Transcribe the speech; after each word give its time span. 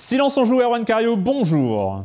Silence 0.00 0.38
en 0.38 0.44
joue, 0.44 0.60
Erwan 0.60 0.84
Cario, 0.84 1.16
bonjour. 1.16 2.04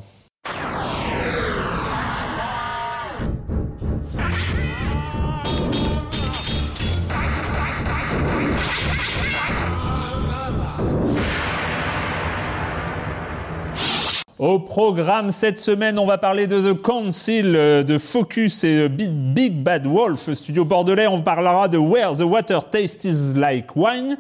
Au 14.44 14.60
programme 14.60 15.32
cette 15.32 15.58
semaine, 15.58 15.98
on 15.98 16.06
va 16.06 16.18
parler 16.18 16.48
de 16.48 16.60
The 16.74 16.82
Council, 16.82 17.54
euh, 17.56 17.82
de 17.82 17.98
Focus 17.98 18.66
et 18.66 18.78
de 18.82 18.88
Big, 18.90 19.10
Big 19.10 19.54
Bad 19.54 19.88
Wolf, 19.88 20.34
studio 20.34 20.66
bordelais. 20.66 21.08
On 21.08 21.22
parlera 21.22 21.70
de 21.70 21.78
Where 21.78 22.14
the 22.14 22.24
Water 22.24 22.62
Tastes 22.70 23.38
Like 23.38 23.74
Wine. 23.78 24.18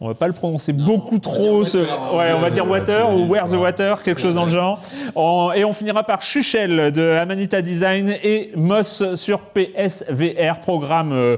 On 0.00 0.08
va 0.08 0.14
pas 0.14 0.28
le 0.28 0.32
prononcer 0.32 0.72
beaucoup 0.72 1.18
trop. 1.18 1.66
ce- 1.66 1.76
Ouais, 1.76 2.32
on 2.34 2.40
va 2.40 2.48
dire 2.48 2.66
Water 2.66 3.14
ou 3.14 3.26
Where 3.30 3.44
the 3.50 3.52
Water, 3.52 4.02
quelque 4.02 4.18
chose 4.22 4.36
dans 4.36 4.46
le 4.46 4.50
genre. 4.50 4.80
En- 5.14 5.52
Et 5.52 5.62
on 5.66 5.74
finira 5.74 6.04
par 6.04 6.22
Chuchel 6.22 6.90
de 6.90 7.02
Amanita 7.20 7.60
Design 7.60 8.14
et 8.24 8.52
Moss 8.56 9.14
sur 9.14 9.40
PSVR, 9.40 10.60
programme 10.62 11.12
euh, 11.12 11.36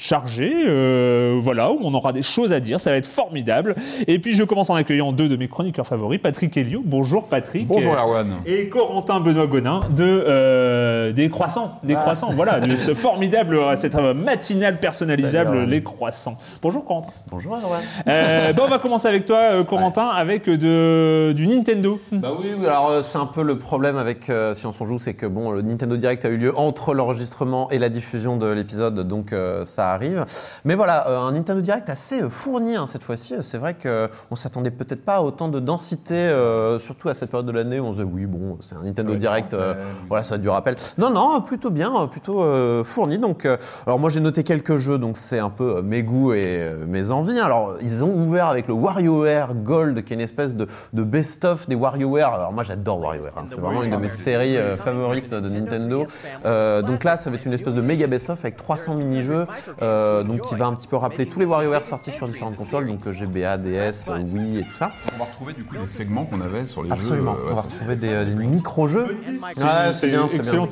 chargé, 0.00 0.52
euh, 0.66 1.38
voilà, 1.40 1.70
où 1.70 1.78
on 1.82 1.92
aura 1.94 2.12
des 2.12 2.22
choses 2.22 2.52
à 2.52 2.60
dire, 2.60 2.80
ça 2.80 2.90
va 2.90 2.96
être 2.96 3.06
formidable. 3.06 3.74
Et 4.06 4.18
puis 4.18 4.34
je 4.34 4.44
commence 4.44 4.70
en 4.70 4.74
accueillant 4.74 5.12
deux 5.12 5.28
de 5.28 5.36
mes 5.36 5.48
chroniqueurs 5.48 5.86
favoris, 5.86 6.20
Patrick 6.20 6.56
Helio. 6.56 6.82
Bonjour 6.84 7.26
Patrick. 7.26 7.66
Bonjour 7.66 7.94
Erwan. 7.94 8.36
Et 8.46 8.68
Corentin 8.68 9.20
Benoît 9.20 9.46
Gonin 9.46 9.80
de 9.90 10.04
euh, 10.04 11.12
des 11.12 11.28
croissants, 11.28 11.78
des 11.82 11.94
croissants, 11.94 12.30
voilà, 12.32 12.60
de 12.60 12.74
ce 12.76 12.94
formidable, 13.00 13.56
euh, 13.56 13.76
cette 13.76 13.94
euh, 13.94 14.14
matinale 14.14 14.78
personnalisable, 14.80 15.50
Salut, 15.50 15.66
les 15.70 15.82
croissants. 15.82 16.38
Bonjour 16.62 16.84
Corentin. 16.84 17.12
Bonjour 17.30 17.56
Erwan. 17.56 17.82
Euh, 18.06 18.52
bon, 18.54 18.62
on 18.64 18.68
va 18.68 18.78
commencer 18.78 19.08
avec 19.08 19.26
toi, 19.26 19.62
Corentin, 19.64 20.06
avec 20.06 20.48
de, 20.48 21.32
du 21.32 21.46
Nintendo. 21.46 22.00
Bah 22.12 22.28
oui, 22.38 22.48
oui, 22.58 22.66
alors 22.66 22.90
euh, 22.90 23.02
c'est 23.02 23.18
un 23.18 23.26
peu 23.26 23.42
le 23.42 23.58
problème 23.58 23.96
avec 23.96 24.30
euh, 24.30 24.54
Science 24.54 24.80
on 24.80 24.86
joue, 24.86 24.98
c'est 24.98 25.14
que 25.14 25.26
bon, 25.26 25.50
le 25.52 25.62
Nintendo 25.62 25.96
Direct 25.96 26.24
a 26.24 26.28
eu 26.28 26.36
lieu 26.36 26.58
entre 26.58 26.94
l'enregistrement 26.94 27.70
et 27.70 27.78
la 27.78 27.88
diffusion 27.88 28.36
de 28.36 28.46
l'épisode, 28.46 29.06
donc 29.06 29.32
euh, 29.32 29.64
ça 29.90 29.94
arrive. 29.94 30.24
Mais 30.64 30.74
voilà, 30.74 31.08
euh, 31.08 31.18
un 31.18 31.32
Nintendo 31.32 31.60
Direct 31.60 31.88
assez 31.88 32.22
euh, 32.22 32.30
fourni 32.30 32.76
hein, 32.76 32.86
cette 32.86 33.02
fois-ci. 33.02 33.34
C'est 33.42 33.58
vrai 33.58 33.74
que 33.74 34.08
on 34.30 34.36
s'attendait 34.36 34.70
peut-être 34.70 35.04
pas 35.04 35.16
à 35.16 35.22
autant 35.22 35.48
de 35.48 35.60
densité, 35.60 36.14
euh, 36.14 36.78
surtout 36.78 37.08
à 37.08 37.14
cette 37.14 37.30
période 37.30 37.46
de 37.46 37.52
l'année 37.52 37.80
où 37.80 37.84
on 37.84 37.92
se 37.92 38.02
disait 38.02 38.10
oui, 38.12 38.26
bon, 38.26 38.56
c'est 38.60 38.76
un 38.76 38.84
Nintendo 38.84 39.14
Direct, 39.14 39.54
euh, 39.54 39.74
voilà, 40.08 40.24
ça 40.24 40.30
va 40.30 40.36
être 40.36 40.42
du 40.42 40.48
rappel. 40.48 40.76
Non, 40.98 41.10
non, 41.10 41.40
plutôt 41.40 41.70
bien, 41.70 42.06
plutôt 42.06 42.44
euh, 42.44 42.84
fourni. 42.84 43.18
Donc, 43.18 43.44
euh, 43.44 43.56
alors 43.86 43.98
moi 43.98 44.10
j'ai 44.10 44.20
noté 44.20 44.44
quelques 44.44 44.76
jeux, 44.76 44.98
donc 44.98 45.16
c'est 45.16 45.38
un 45.38 45.50
peu 45.50 45.82
mes 45.82 46.02
goûts 46.02 46.32
et 46.32 46.42
euh, 46.46 46.86
mes 46.86 47.10
envies. 47.10 47.40
Alors 47.40 47.74
ils 47.80 48.04
ont 48.04 48.12
ouvert 48.12 48.46
avec 48.46 48.68
le 48.68 48.74
WarioWare 48.74 49.54
Gold, 49.54 50.04
qui 50.04 50.12
est 50.12 50.16
une 50.16 50.20
espèce 50.20 50.56
de, 50.56 50.66
de 50.92 51.02
best-of 51.02 51.68
des 51.68 51.74
WarioWare. 51.74 52.34
Alors 52.34 52.52
moi 52.52 52.64
j'adore 52.64 53.00
WarioWare, 53.00 53.38
hein. 53.38 53.42
c'est 53.44 53.60
vraiment 53.60 53.82
une 53.82 53.90
de 53.90 53.96
mes 53.96 54.08
séries 54.08 54.56
euh, 54.56 54.76
favorites 54.76 55.32
de 55.32 55.48
Nintendo. 55.48 56.06
Euh, 56.44 56.82
donc 56.82 57.04
là 57.04 57.16
ça 57.16 57.30
va 57.30 57.36
être 57.36 57.46
une 57.46 57.52
espèce 57.52 57.74
de 57.74 57.82
méga 57.82 58.06
best-of 58.06 58.38
avec 58.44 58.56
300 58.56 58.94
mini-jeux, 58.94 59.46
euh, 59.82 60.22
donc 60.22 60.42
qui 60.42 60.54
va 60.54 60.66
un 60.66 60.74
petit 60.74 60.88
peu 60.88 60.96
rappeler 60.96 61.26
tous 61.26 61.40
les 61.40 61.46
WarioWare 61.46 61.82
sortis 61.82 62.10
sur 62.10 62.28
différentes 62.28 62.56
consoles, 62.56 62.86
donc 62.86 63.06
euh, 63.06 63.12
GBA, 63.12 63.58
DS, 63.58 64.08
euh, 64.08 64.18
Wii 64.32 64.58
et 64.58 64.62
tout 64.62 64.74
ça. 64.78 64.90
On 65.14 65.18
va 65.18 65.24
retrouver 65.24 65.52
du 65.52 65.64
coup 65.64 65.76
des 65.76 65.86
segments 65.86 66.24
qu'on 66.24 66.40
avait 66.40 66.66
sur 66.66 66.82
les 66.82 66.90
Absolument, 66.92 67.34
jeux. 67.34 67.40
euh, 67.40 67.48
on 67.50 67.54
va 67.54 67.60
retrouver 67.62 67.96
des, 67.96 68.24
des 68.24 68.34
micro-jeux. 68.34 69.06
Ouais, 69.40 69.92
c'est 69.92 70.08
bien, 70.08 70.26
c'est 70.28 70.42
bien. 70.42 70.66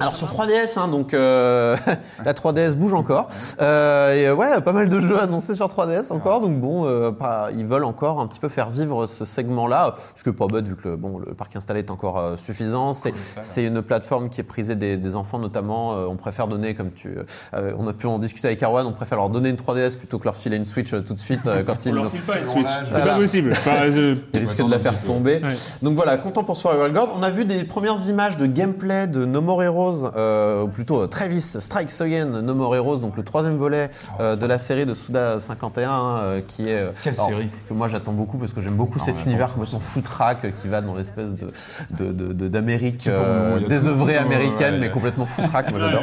Alors 0.00 0.14
sur 0.16 0.28
3DS, 0.28 0.78
hein, 0.78 0.88
donc 0.88 1.14
euh, 1.14 1.76
la 2.24 2.32
3DS 2.32 2.74
bouge 2.74 2.94
encore. 2.94 3.28
Euh, 3.60 4.14
et 4.14 4.30
ouais, 4.32 4.60
pas 4.60 4.72
mal 4.72 4.88
de 4.88 5.00
jeux 5.00 5.18
annoncés 5.20 5.54
sur 5.54 5.68
3DS 5.68 6.12
encore. 6.12 6.40
Donc 6.40 6.60
bon, 6.60 6.84
euh, 6.86 7.10
pas, 7.10 7.48
ils 7.56 7.66
veulent 7.66 7.84
encore 7.84 8.20
un 8.20 8.26
petit 8.26 8.40
peu 8.40 8.48
faire 8.48 8.70
vivre 8.70 9.06
ce 9.06 9.24
segment-là, 9.24 9.94
ce 10.14 10.24
que 10.24 10.30
pas 10.30 10.46
bête 10.46 10.66
vu 10.66 10.76
que 10.76 10.88
le, 10.90 10.96
bon, 10.96 11.18
le 11.18 11.34
parc 11.34 11.54
installé 11.56 11.80
est 11.80 11.90
encore 11.90 12.18
euh, 12.18 12.36
suffisant. 12.36 12.92
C'est 12.92 13.14
c'est 13.40 13.64
une 13.64 13.82
plateforme 13.82 14.28
qui 14.28 14.40
est 14.40 14.44
prisée 14.44 14.74
des, 14.74 14.96
des 14.96 15.16
enfants 15.16 15.38
notamment. 15.38 15.94
Euh, 15.94 16.06
on 16.08 16.16
préfère 16.16 16.48
donner, 16.48 16.74
comme 16.74 16.90
tu, 16.92 17.16
euh, 17.54 17.72
on 17.78 17.86
a 17.86 17.92
pu 17.92 18.06
en 18.06 18.18
discuter 18.18 18.33
avec 18.42 18.62
Arwan, 18.62 18.86
on 18.86 18.92
préfère 18.92 19.18
leur 19.18 19.28
donner 19.30 19.48
une 19.50 19.56
3DS 19.56 19.96
plutôt 19.96 20.18
que 20.18 20.24
leur 20.24 20.36
filer 20.36 20.56
une 20.56 20.64
Switch 20.64 20.92
euh, 20.92 21.00
tout 21.00 21.14
de 21.14 21.18
suite 21.18 21.46
euh, 21.46 21.62
quand 21.64 21.84
ils 21.86 21.92
On 21.92 22.02
leur 22.02 22.10
file 22.10 22.20
pas 22.22 22.38
une 22.40 22.48
Switch, 22.48 22.66
c'est 22.84 22.90
Voilà. 22.90 23.12
pas 23.12 23.18
possible. 23.18 23.50
Enfin, 23.52 23.90
je- 23.90 24.16
ils 24.34 24.40
risquent 24.40 24.64
de 24.64 24.70
la 24.70 24.78
faire 24.78 24.98
tomber. 25.02 25.34
Ouais. 25.44 25.50
Donc 25.82 25.94
voilà, 25.96 26.16
content 26.16 26.42
pour 26.44 26.56
Survival 26.56 26.92
Guard. 26.92 27.08
On 27.16 27.22
a 27.22 27.30
vu 27.30 27.44
des 27.44 27.64
premières 27.64 27.98
images 28.08 28.36
de 28.36 28.46
gameplay 28.46 29.06
de 29.06 29.24
No 29.24 29.40
More 29.40 29.62
Heroes, 29.62 30.10
euh, 30.16 30.62
ou 30.62 30.68
plutôt 30.68 31.06
Travis 31.06 31.40
Strikes 31.40 31.92
Again 32.00 32.42
No 32.42 32.54
More 32.54 32.74
Heroes, 32.76 32.96
donc 32.98 33.16
le 33.16 33.22
troisième 33.22 33.56
volet 33.56 33.90
euh, 34.20 34.36
de 34.36 34.46
la 34.46 34.58
série 34.58 34.86
de 34.86 34.94
Suda 34.94 35.38
51, 35.40 35.90
hein, 35.90 36.16
euh, 36.22 36.40
qui 36.46 36.68
est... 36.68 36.74
euh, 36.78 36.90
Quelle 37.02 37.16
série 37.16 37.48
Que 37.68 37.74
moi 37.74 37.88
j'attends 37.88 38.12
beaucoup 38.12 38.38
parce 38.38 38.52
que 38.52 38.60
j'aime 38.60 38.74
beaucoup 38.76 38.98
cet 38.98 39.24
univers 39.24 39.52
complètement 39.52 39.78
foutraque 39.80 40.46
qui 40.62 40.68
va 40.68 40.80
dans 40.80 40.94
l'espèce 40.94 41.34
de, 41.34 41.50
de, 41.98 42.12
de- 42.12 42.32
de- 42.32 42.48
d'Amérique, 42.48 43.06
euh, 43.08 43.60
désœuvrée 43.68 44.16
américaine, 44.16 44.74
Ouais, 44.74 44.80
mais 44.80 44.90
complètement 44.90 45.26
foutraque, 45.26 45.70
moi 45.70 45.80
j'adore. 45.84 46.02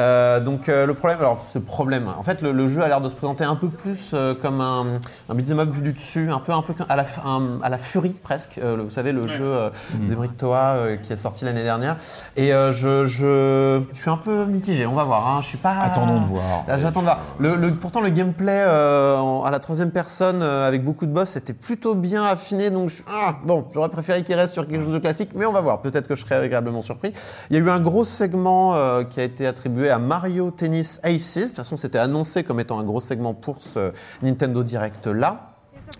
Euh, 0.00 0.40
donc 0.40 0.68
euh, 0.68 0.86
le 0.86 0.94
problème, 0.94 1.18
alors 1.20 1.44
ce 1.54 1.58
problème, 1.60 2.08
en 2.18 2.22
fait 2.24 2.42
le, 2.42 2.50
le 2.50 2.66
jeu 2.66 2.82
a 2.82 2.88
l'air 2.88 3.00
de 3.00 3.08
se 3.08 3.14
présenter 3.14 3.44
un 3.44 3.54
peu 3.54 3.68
plus 3.68 4.10
euh, 4.12 4.34
comme 4.34 4.60
un, 4.60 4.98
un 5.28 5.34
beat'em 5.36 5.60
up 5.60 5.70
vu 5.70 5.82
du 5.82 5.92
dessus, 5.92 6.28
un 6.30 6.40
peu 6.40 6.52
un 6.52 6.62
peu 6.62 6.74
à 6.88 6.96
la, 6.96 7.04
un- 7.24 7.60
à 7.62 7.68
la 7.68 7.78
Fury 7.78 8.10
presque, 8.10 8.58
euh, 8.58 8.76
vous 8.82 8.90
savez 8.90 9.12
le 9.12 9.26
jeu 9.28 9.44
euh, 9.44 9.70
Mm. 9.94 10.08
d'Emeric 10.08 10.36
Toa 10.36 10.58
euh, 10.74 10.96
qui 10.96 11.12
est 11.12 11.16
sorti 11.16 11.44
l'année 11.44 11.62
dernière. 11.62 11.96
Et 12.36 12.52
euh, 12.52 12.72
je, 12.72 13.04
je, 13.04 13.82
je 13.92 14.00
suis 14.00 14.10
un 14.10 14.16
peu 14.16 14.44
mitigé, 14.46 14.86
on 14.86 14.94
va 14.94 15.04
voir. 15.04 15.28
Hein. 15.28 15.40
Je 15.42 15.46
suis 15.48 15.58
pas. 15.58 15.74
Attendons 15.82 16.20
de 16.20 16.26
voir. 16.26 16.64
Là, 16.66 16.76
J'attends 16.78 17.00
de 17.00 17.04
voir. 17.04 17.20
Le, 17.38 17.54
le- 17.56 17.74
pourtant 17.76 18.00
le 18.00 18.08
gameplay 18.10 18.62
euh, 18.66 19.16
en- 19.18 19.44
à 19.44 19.50
la 19.50 19.58
troisième 19.60 19.90
personne 19.90 20.40
euh, 20.42 20.66
avec 20.66 20.82
beaucoup 20.82 21.06
de 21.06 21.12
boss 21.12 21.36
était 21.36 21.52
plutôt 21.52 21.94
bien 21.94 22.24
affiné, 22.24 22.70
donc 22.70 22.88
je- 22.88 23.02
ah, 23.08 23.36
bon, 23.44 23.66
j'aurais 23.72 23.90
préféré 23.90 24.22
qu'il 24.24 24.34
reste 24.34 24.54
sur 24.54 24.66
quelque 24.66 24.82
chose 24.82 24.92
de 24.92 24.98
classique, 24.98 25.30
mais 25.34 25.44
on 25.46 25.52
va 25.52 25.60
voir. 25.60 25.80
Peut-être 25.82 26.08
que 26.08 26.14
je 26.16 26.22
serai 26.24 26.34
agréablement 26.36 26.82
surpris. 26.82 27.12
Il 27.50 27.56
y 27.56 27.60
a 27.60 27.62
eu 27.62 27.70
un 27.70 27.80
gros 27.80 28.04
segment 28.04 28.74
euh, 28.74 29.04
qui 29.04 29.20
a 29.20 29.24
été 29.24 29.46
attribué 29.46 29.90
à 29.90 29.98
Mario 29.98 30.50
Tennis 30.50 31.00
Aces. 31.04 31.43
De 31.44 31.50
toute 31.50 31.64
façon, 31.64 31.76
c'était 31.76 31.98
annoncé 31.98 32.44
comme 32.44 32.60
étant 32.60 32.78
un 32.78 32.84
gros 32.84 33.00
segment 33.00 33.34
pour 33.34 33.62
ce 33.62 33.92
Nintendo 34.22 34.62
Direct 34.62 35.06
là. 35.06 35.53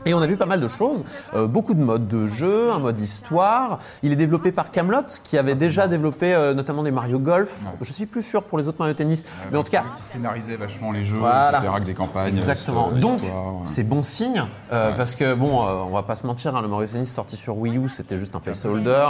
Et 0.06 0.12
on 0.12 0.20
a 0.20 0.26
vu 0.26 0.36
pas 0.36 0.44
mal 0.46 0.60
de 0.60 0.68
choses, 0.68 1.04
euh, 1.34 1.46
beaucoup 1.46 1.72
de 1.72 1.82
modes 1.82 2.06
de 2.08 2.26
jeu, 2.28 2.70
un 2.72 2.78
mode 2.78 2.98
histoire. 3.00 3.78
Il 4.02 4.12
est 4.12 4.16
développé 4.16 4.52
par 4.52 4.70
Camelot, 4.70 5.00
qui 5.22 5.38
avait 5.38 5.54
déjà 5.54 5.86
développé 5.86 6.34
euh, 6.34 6.52
notamment 6.52 6.82
des 6.82 6.90
Mario 6.90 7.18
Golf. 7.18 7.56
Je 7.80 7.90
suis 7.92 8.04
plus 8.04 8.22
sûr 8.22 8.42
pour 8.42 8.58
les 8.58 8.68
autres 8.68 8.76
Mario 8.78 8.92
Tennis, 8.94 9.24
mais 9.50 9.56
en 9.56 9.62
tout 9.62 9.70
cas, 9.72 9.82
Qui 9.98 10.04
scénarisait 10.04 10.56
vachement 10.56 10.92
les 10.92 11.04
jeux, 11.04 11.16
Voilà. 11.18 11.56
etc., 11.58 11.72
avec 11.72 11.84
des 11.86 11.94
campagnes. 11.94 12.34
Exactement. 12.34 12.90
euh, 12.92 12.98
Donc, 12.98 13.22
histoire, 13.22 13.54
ouais. 13.54 13.60
c'est 13.64 13.84
bon 13.84 14.02
signe, 14.02 14.44
euh, 14.72 14.92
parce 14.92 15.14
que 15.14 15.32
bon, 15.34 15.60
on 15.62 15.90
va 15.94 16.02
pas 16.02 16.16
se 16.16 16.26
mentir, 16.26 16.54
hein, 16.54 16.60
le 16.60 16.68
Mario 16.68 16.86
Tennis 16.86 17.10
sorti 17.12 17.36
sur 17.36 17.56
Wii 17.56 17.78
U, 17.78 17.88
c'était 17.88 18.18
juste 18.18 18.36
un 18.36 18.40
placeholder, 18.40 19.06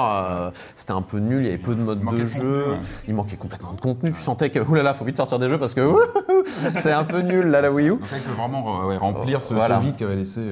c'était 0.77 0.93
un 0.93 1.03
peu 1.03 1.19
nul, 1.19 1.43
il 1.43 1.47
y 1.47 1.49
avait 1.49 1.59
peu 1.59 1.75
de 1.75 1.83
modes 1.83 2.05
de 2.05 2.25
jeu, 2.25 2.39
contenu, 2.39 2.73
ouais. 2.73 2.79
il 3.09 3.15
manquait 3.15 3.37
complètement 3.37 3.73
de 3.73 3.81
contenu. 3.81 4.13
Tu 4.13 4.21
sentais 4.21 4.51
que, 4.51 4.61
oulala, 4.61 4.95
faut 4.95 5.05
vite 5.05 5.17
sortir 5.17 5.41
des 5.41 5.49
jeux 5.49 5.59
parce 5.59 5.75
que 5.75 5.81
c'est 6.45 6.93
un 6.93 7.05
peu 7.05 7.19
nul 7.21 7.47
là 7.49 7.61
la 7.61 7.73
Wii 7.73 7.89
U. 7.89 7.91
Donc, 7.93 8.01
il 8.13 8.23
peut 8.23 8.33
vraiment 8.41 8.87
ouais, 8.87 8.97
remplir 8.97 9.43
ce, 9.43 9.49
ce 9.49 9.55
Voilà. 9.55 9.79
vide 9.81 9.97
qu'avait 9.97 10.17
laissé. 10.17 10.43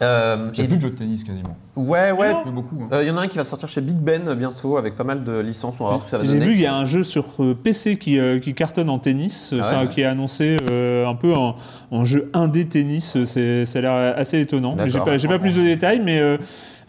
Euh, 0.00 0.48
il 0.52 0.58
y 0.58 0.62
a 0.62 0.64
et- 0.64 0.68
plus 0.68 0.76
de 0.78 0.82
jeux 0.82 0.90
de 0.90 0.96
tennis 0.96 1.22
quasiment. 1.24 1.56
ouais, 1.76 2.10
ouais. 2.12 2.32
Plus 2.42 2.50
beaucoup. 2.50 2.76
hein. 2.82 2.88
Euh, 2.92 3.02
Il 3.02 3.08
y 3.08 3.10
en 3.10 3.16
a 3.18 3.22
un 3.22 3.26
qui 3.28 3.38
va 3.38 3.44
sortir 3.44 3.68
chez 3.68 3.80
Big 3.80 3.98
Ben 3.98 4.34
bientôt 4.34 4.76
avec 4.76 4.94
pas 4.96 5.04
mal 5.04 5.22
de 5.24 5.38
licences. 5.40 5.80
On 5.80 5.84
va 5.84 5.90
voir 5.90 6.00
ce 6.00 6.06
que 6.06 6.10
ça 6.10 6.18
va 6.18 6.24
J'ai 6.24 6.38
vu 6.38 6.52
qu'il 6.52 6.60
y 6.60 6.66
a 6.66 6.74
un 6.74 6.84
jeu 6.84 7.04
sur 7.04 7.24
euh, 7.40 7.54
PC 7.54 7.96
qui, 7.98 8.18
euh, 8.18 8.38
qui 8.40 8.54
cartonne 8.54 8.90
en 8.90 8.98
tennis, 8.98 9.50
Ah 9.52 9.54
ouais, 9.56 9.62
enfin, 9.62 9.80
ouais. 9.82 9.88
qui 9.88 10.00
est 10.00 10.04
annoncé 10.06 10.56
euh, 10.70 11.06
un 11.06 11.14
peu 11.14 11.34
en, 11.34 11.54
en 11.90 12.04
jeu 12.04 12.30
indé 12.34 12.66
tennis. 12.66 13.16
C'est, 13.24 13.64
ça 13.66 13.78
a 13.78 13.82
l'air 13.82 14.14
assez 14.16 14.40
étonnant. 14.40 14.76
J'ai 14.86 14.98
pas, 15.00 15.18
j'ai 15.18 15.28
pas 15.28 15.38
plus 15.38 15.56
de 15.56 15.62
détails, 15.62 16.00
mais, 16.04 16.20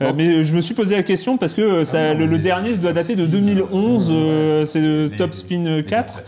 euh, 0.01 0.11
mais 0.15 0.43
je 0.43 0.55
me 0.55 0.61
suis 0.61 0.73
posé 0.73 0.95
la 0.95 1.03
question 1.03 1.37
parce 1.37 1.53
que 1.53 1.61
euh, 1.61 1.85
ça, 1.85 1.99
Ah 1.99 2.13
le, 2.13 2.19
non, 2.25 2.31
le 2.31 2.37
mais- 2.37 2.39
dernier 2.39 2.77
doit 2.77 2.93
dater 2.93 3.15
de 3.15 3.25
2011. 3.25 4.09
euh, 4.11 4.65
c'est 4.65 4.81
le 4.81 5.09
Top 5.09 5.33
Spin 5.33 5.81
4. 5.87 6.23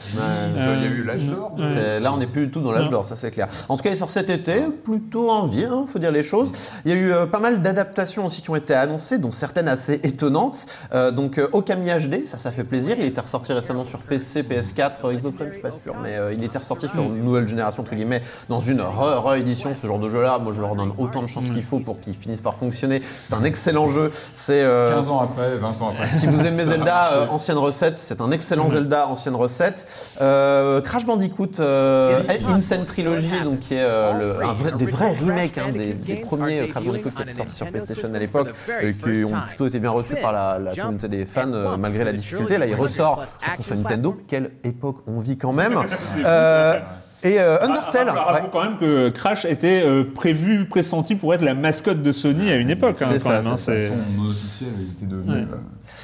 Il 0.54 0.60
y 0.60 0.62
a 0.64 0.86
eu 0.86 1.04
l'âge 1.04 1.26
d'or. 1.26 1.56
Là, 1.58 2.14
on 2.14 2.18
n'est 2.18 2.28
plus 2.28 2.46
du 2.46 2.52
tout 2.52 2.62
dans 2.62 2.72
l'âge 2.72 2.86
Non. 2.86 2.92
d'or, 2.92 3.06
ça 3.06 3.16
c'est 3.16 3.32
clair. 3.32 3.48
En 3.70 3.78
tout 3.78 3.84
cas, 3.84 3.90
il 3.90 3.98
sort 3.98 4.10
cet 4.10 4.30
été, 4.30 4.62
plutôt 4.84 5.30
envie, 5.30 5.66
hein, 5.66 5.86
faut 5.88 6.00
dire 6.00 6.12
les 6.12 6.24
choses. 6.24 6.52
Il 6.86 6.92
y 6.92 6.94
a 6.94 6.98
eu 6.98 7.12
euh, 7.12 7.26
pas 7.26 7.40
mal 7.40 7.62
d'adaptations 7.62 8.26
aussi 8.26 8.42
qui 8.42 8.50
ont 8.50 8.56
été 8.56 8.74
annoncées, 8.74 9.18
dont 9.18 9.32
certaines 9.32 9.68
assez 9.68 10.00
étonnantes. 10.04 10.66
Euh, 10.94 11.12
donc, 11.12 11.38
euh, 11.38 11.48
Okami 11.52 11.88
HD, 11.88 12.26
ça, 12.26 12.38
ça 12.38 12.52
fait 12.52 12.64
plaisir. 12.64 12.96
Il 13.00 13.06
était 13.06 13.22
ressorti 13.22 13.52
récemment 13.54 13.86
sur 13.86 14.00
PC, 14.00 14.44
PS4, 14.44 15.12
Xbox 15.16 15.40
One, 15.42 15.48
je 15.48 15.54
suis 15.54 15.62
pas 15.62 15.72
sûr, 15.72 15.96
mais 16.04 16.16
euh, 16.18 16.34
il 16.34 16.44
était 16.44 16.58
ressorti 16.58 16.88
sur 16.88 17.04
une 17.04 17.24
nouvelle 17.24 17.48
génération, 17.48 17.82
entre 17.82 17.96
guillemets, 17.96 18.22
dans 18.50 18.60
une 18.60 18.82
re-édition. 18.82 19.72
Ce 19.80 19.88
genre 19.88 20.00
de 20.00 20.10
jeu-là, 20.10 20.40
moi, 20.40 20.54
je 20.54 20.62
leur 20.62 20.76
donne 20.76 20.92
autant 20.98 21.22
de 21.22 21.28
chances 21.28 21.50
qu'il 21.50 21.64
faut 21.64 21.80
pour 21.80 22.00
qu'ils 22.02 22.14
finissent 22.16 22.42
par 22.42 22.56
fonctionner. 22.56 23.02
C'est 23.22 23.34
un 23.34 23.44
excellent 23.56 23.88
jeu. 23.88 24.12
C'est 24.34 24.62
euh, 24.62 24.94
15 24.96 25.10
ans 25.10 25.22
après, 25.22 25.56
20 25.58 25.82
ans 25.82 25.90
après. 25.94 26.12
si 26.12 26.28
vous 26.28 26.46
aimez 26.46 26.66
Zelda, 26.66 27.12
euh, 27.14 27.28
ancienne 27.28 27.58
recette, 27.58 27.98
c'est 27.98 28.20
un 28.22 28.30
excellent 28.32 28.68
Zelda, 28.70 29.08
ancienne 29.08 29.36
recette. 29.36 29.88
Euh, 30.22 30.82
Crash 30.82 31.06
Bandicoot, 31.06 31.60
euh, 31.60 32.20
Insane 32.50 32.86
Trilogy, 32.86 33.32
donc 33.44 33.60
qui 33.60 33.76
est 33.76 33.84
euh, 33.84 34.14
le- 34.36 34.44
un 34.46 34.54
vrai- 34.54 34.72
des 34.74 34.86
vrais 34.86 35.16
remakes 35.16 35.58
hein, 35.58 35.72
des, 35.74 35.94
des 35.94 36.16
premiers 36.18 36.60
euh, 36.62 36.68
Crash 36.68 36.84
Bandicoot 36.84 37.12
qui 37.12 37.22
étaient 37.22 37.32
sortis 37.32 37.56
sur 37.56 37.68
PlayStation 37.70 38.14
à 38.14 38.20
l'époque 38.20 38.50
et 38.82 38.94
qui 38.94 39.24
ont 39.24 39.34
plutôt 39.48 39.68
été 39.68 39.80
bien 39.80 39.92
reçus 39.92 40.16
par 40.18 40.34
la, 40.34 40.60
la 40.60 40.76
communauté 40.76 41.08
des 41.08 41.26
fans 41.26 41.52
euh, 41.54 41.78
malgré 41.78 42.04
la 42.04 42.12
difficulté. 42.14 42.58
Là, 42.58 42.66
il 42.68 42.76
ressort 42.76 43.24
sur 43.40 43.56
console 43.56 43.78
Nintendo. 43.78 44.18
Quelle 44.28 44.52
époque 44.64 44.98
on 45.08 45.20
vit 45.20 45.38
quand 45.38 45.54
même. 45.54 45.80
Euh, 46.26 46.80
et 47.24 47.40
euh, 47.40 47.58
Undertale. 47.62 48.10
Rappelons 48.10 48.44
ouais. 48.46 48.50
quand 48.52 48.64
même 48.64 48.78
que 48.78 49.10
Crash 49.10 49.46
était 49.46 49.82
euh, 49.84 50.04
prévu, 50.14 50.66
pressenti 50.68 51.16
pour 51.16 51.34
être 51.34 51.42
la 51.42 51.54
mascotte 51.56 52.02
de 52.02 52.12
Sony 52.12 52.52
à 52.52 52.56
une 52.58 52.70
époque. 52.70 52.98
hein, 53.02 53.06
C'est 53.12 53.14
quand 53.24 53.30
ça, 53.30 53.42
même, 53.42 53.48
hein, 53.48 53.58
c'est 53.58 53.80
c'est- 53.80 53.90
Son 53.90 54.28
officiel 54.30 54.70
était 54.96 55.06
devenu 55.08 55.34
Ouais. 55.42 55.48
euh, 55.54 55.56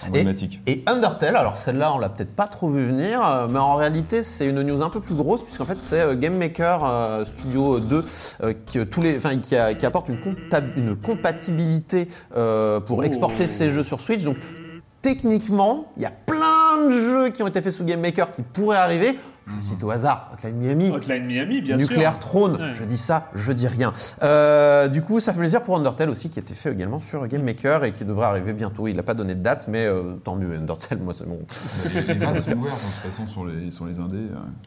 Et, 0.06 0.08
emblématique. 0.08 0.62
et 0.68 0.84
Undertale, 0.88 1.36
alors 1.36 1.58
celle-là 1.58 1.94
on 1.94 2.00
l'a 2.00 2.10
peut-être 2.10 2.36
pas 2.36 2.48
trop 2.48 2.69
vu 2.69 2.86
venir, 2.88 3.19
euh, 3.25 3.48
mais 3.50 3.60
en 3.60 3.75
réalité 3.75 4.24
c'est 4.24 4.48
une 4.48 4.62
news 4.62 4.81
un 4.81 4.90
peu 4.90 5.00
plus 5.00 5.16
grosse 5.16 5.44
puisqu'en 5.44 5.66
fait 5.66 5.80
c'est 5.80 6.00
euh, 6.02 6.16
Game 6.16 6.38
Maker 6.38 6.84
euh, 6.86 7.25
Studio 7.25 7.80
2 7.80 8.06
euh, 8.44 8.54
qui, 8.66 8.86
tous 8.88 9.02
les, 9.02 9.19
qui, 9.42 9.56
a- 9.56 9.74
qui 9.74 9.86
apporte 9.86 10.10
une, 10.10 10.18
une 10.78 10.96
compatibilité 10.96 12.08
euh, 12.36 12.80
pour 12.80 13.04
exporter 13.04 13.48
ses 13.48 13.69
jeux 13.69 13.84
sur 13.84 14.02
Switch. 14.02 14.24
Donc 14.24 14.38
techniquement, 15.02 15.92
il 15.98 16.04
y 16.04 16.06
a 16.06 16.12
plein 16.12 16.86
de 16.88 16.92
jeux 16.92 17.30
qui 17.30 17.42
ont 17.44 17.48
été 17.48 17.62
faits 17.62 17.74
sous 17.74 17.84
Game 17.84 18.02
Maker 18.02 18.31
qui 18.31 18.44
pourraient 18.44 18.78
arriver. 18.78 19.18
Je 19.47 19.59
cite 19.61 19.83
au 19.83 19.89
hasard, 19.89 20.29
Hotline 20.33 20.55
Miami, 20.57 20.91
Hotline 20.91 21.25
Miami, 21.25 21.61
bien 21.61 21.77
sûr. 21.77 21.89
Nuclear 21.89 22.19
Throne, 22.19 22.55
Ouais. 22.61 22.73
je 22.75 22.83
dis 22.85 22.97
ça, 22.97 23.29
je 23.33 23.51
dis 23.51 23.67
rien. 23.67 23.91
Euh, 24.21 24.88
du 24.88 25.01
coup, 25.01 25.19
ça 25.19 25.33
fait 25.33 25.39
plaisir 25.39 25.61
pour 25.63 25.75
Undertale 25.77 26.09
aussi, 26.09 26.29
qui 26.29 26.39
a 26.39 26.41
été 26.43 26.53
fait 26.53 26.71
également 26.71 26.99
sur 26.99 27.25
Game 27.27 27.43
Maker 27.43 27.83
et 27.83 27.91
qui 27.91 28.05
devrait 28.05 28.27
arriver 28.27 28.53
bientôt. 28.53 28.88
Il 28.88 28.95
n'a 28.95 29.03
pas 29.03 29.15
donné 29.15 29.33
de 29.35 29.41
date, 29.41 29.65
mais 29.67 29.85
euh, 29.88 30.13
tant 30.23 30.35
mieux, 30.35 30.55
Undertale, 30.55 30.99
moi 30.99 31.13
c'est 31.15 31.27
bon. 31.27 31.39
Les 31.49 32.17
sont 32.17 32.27
ouverts, 32.27 32.33
de 32.35 32.41
toute 32.51 32.61
façon, 32.61 33.27
sur 33.27 33.45
les, 33.45 33.71
sur 33.71 33.85
les 33.85 33.99
indés. 33.99 34.17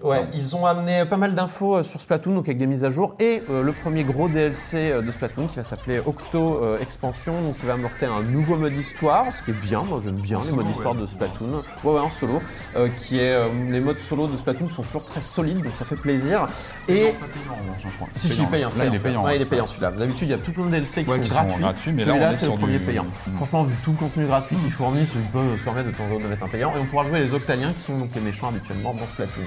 euh. 0.04 0.06
Ouais, 0.08 0.24
ils 0.34 0.56
ont 0.56 0.66
amené 0.66 1.04
pas 1.08 1.16
mal 1.16 1.34
d'infos 1.34 1.82
sur 1.82 2.00
Splatoon, 2.00 2.34
donc 2.34 2.46
avec 2.46 2.58
des 2.58 2.66
mises 2.66 2.84
à 2.84 2.90
jour, 2.90 3.14
et 3.20 3.42
euh, 3.50 3.62
le 3.62 3.72
premier 3.72 4.02
gros 4.04 4.28
DLC 4.28 5.00
de 5.02 5.10
Splatoon 5.10 5.46
qui 5.46 5.56
va 5.56 5.62
s'appeler 5.62 6.00
Octo 6.04 6.60
euh, 6.62 6.78
Expansion, 6.80 7.40
donc 7.42 7.58
qui 7.58 7.66
va 7.66 7.74
apporter 7.74 8.06
un 8.06 8.22
nouveau 8.22 8.56
mode 8.56 8.76
histoire, 8.76 9.32
ce 9.32 9.42
qui 9.42 9.52
est 9.52 9.54
bien, 9.60 9.82
moi 9.84 10.00
j'aime 10.02 10.20
bien 10.20 10.38
les 10.40 10.44
solo, 10.44 10.56
modes 10.56 10.70
histoire 10.70 10.94
ouais. 10.94 11.00
de 11.00 11.06
Splatoon. 11.06 11.62
Ouais, 11.84 11.92
ouais, 11.94 12.00
en 12.00 12.10
solo, 12.10 12.40
euh, 12.76 12.88
qui 12.96 13.18
est, 13.20 13.32
euh, 13.34 13.48
les 13.70 13.80
modes 13.80 13.98
solo 13.98 14.26
de 14.26 14.36
Splatoon 14.36 14.63
sont 14.68 14.82
toujours 14.82 15.04
très 15.04 15.20
solides, 15.20 15.62
donc 15.62 15.74
ça 15.74 15.84
fait 15.84 15.96
plaisir. 15.96 16.48
Et 16.88 17.12
pas 17.12 17.26
payant, 17.26 17.58
hein, 17.58 17.74
je 17.78 17.88
crois. 17.88 18.08
Si. 18.14 18.28
Là, 18.28 18.86
il 18.86 18.94
est 18.94 18.98
payant. 18.98 19.28
Il 19.28 19.42
est 19.42 19.46
payant 19.46 19.66
celui-là. 19.66 19.90
D'habitude, 19.92 20.28
il 20.28 20.30
y 20.30 20.34
a 20.34 20.38
tout 20.38 20.52
plein 20.52 20.66
de 20.66 20.70
DLC 20.70 21.04
qui 21.04 21.10
sont 21.10 21.18
gratuits. 21.18 21.92
mais 21.92 22.04
celui-là, 22.04 22.34
c'est 22.34 22.46
le 22.46 22.52
premier 22.52 22.78
payant. 22.78 23.06
Franchement, 23.36 23.64
vu 23.64 23.74
tout 23.82 23.92
le 23.92 23.96
contenu 23.96 24.26
gratuit 24.26 24.56
qu'ils 24.56 24.72
fournissent, 24.72 25.12
ils 25.14 25.30
peuvent 25.30 25.58
se 25.58 25.64
permettre 25.64 25.90
de 25.90 25.96
temps 25.96 26.04
en 26.04 26.08
temps 26.08 26.20
de 26.20 26.28
mettre 26.28 26.44
un 26.44 26.48
payant. 26.48 26.72
Et 26.74 26.78
on 26.78 26.86
pourra 26.86 27.04
jouer 27.04 27.20
les 27.20 27.34
Octaliens, 27.34 27.72
qui 27.72 27.80
sont 27.80 27.98
donc 27.98 28.14
les 28.14 28.20
méchants 28.20 28.48
habituellement 28.48 28.94
dans 28.94 29.06
Splatoon. 29.06 29.42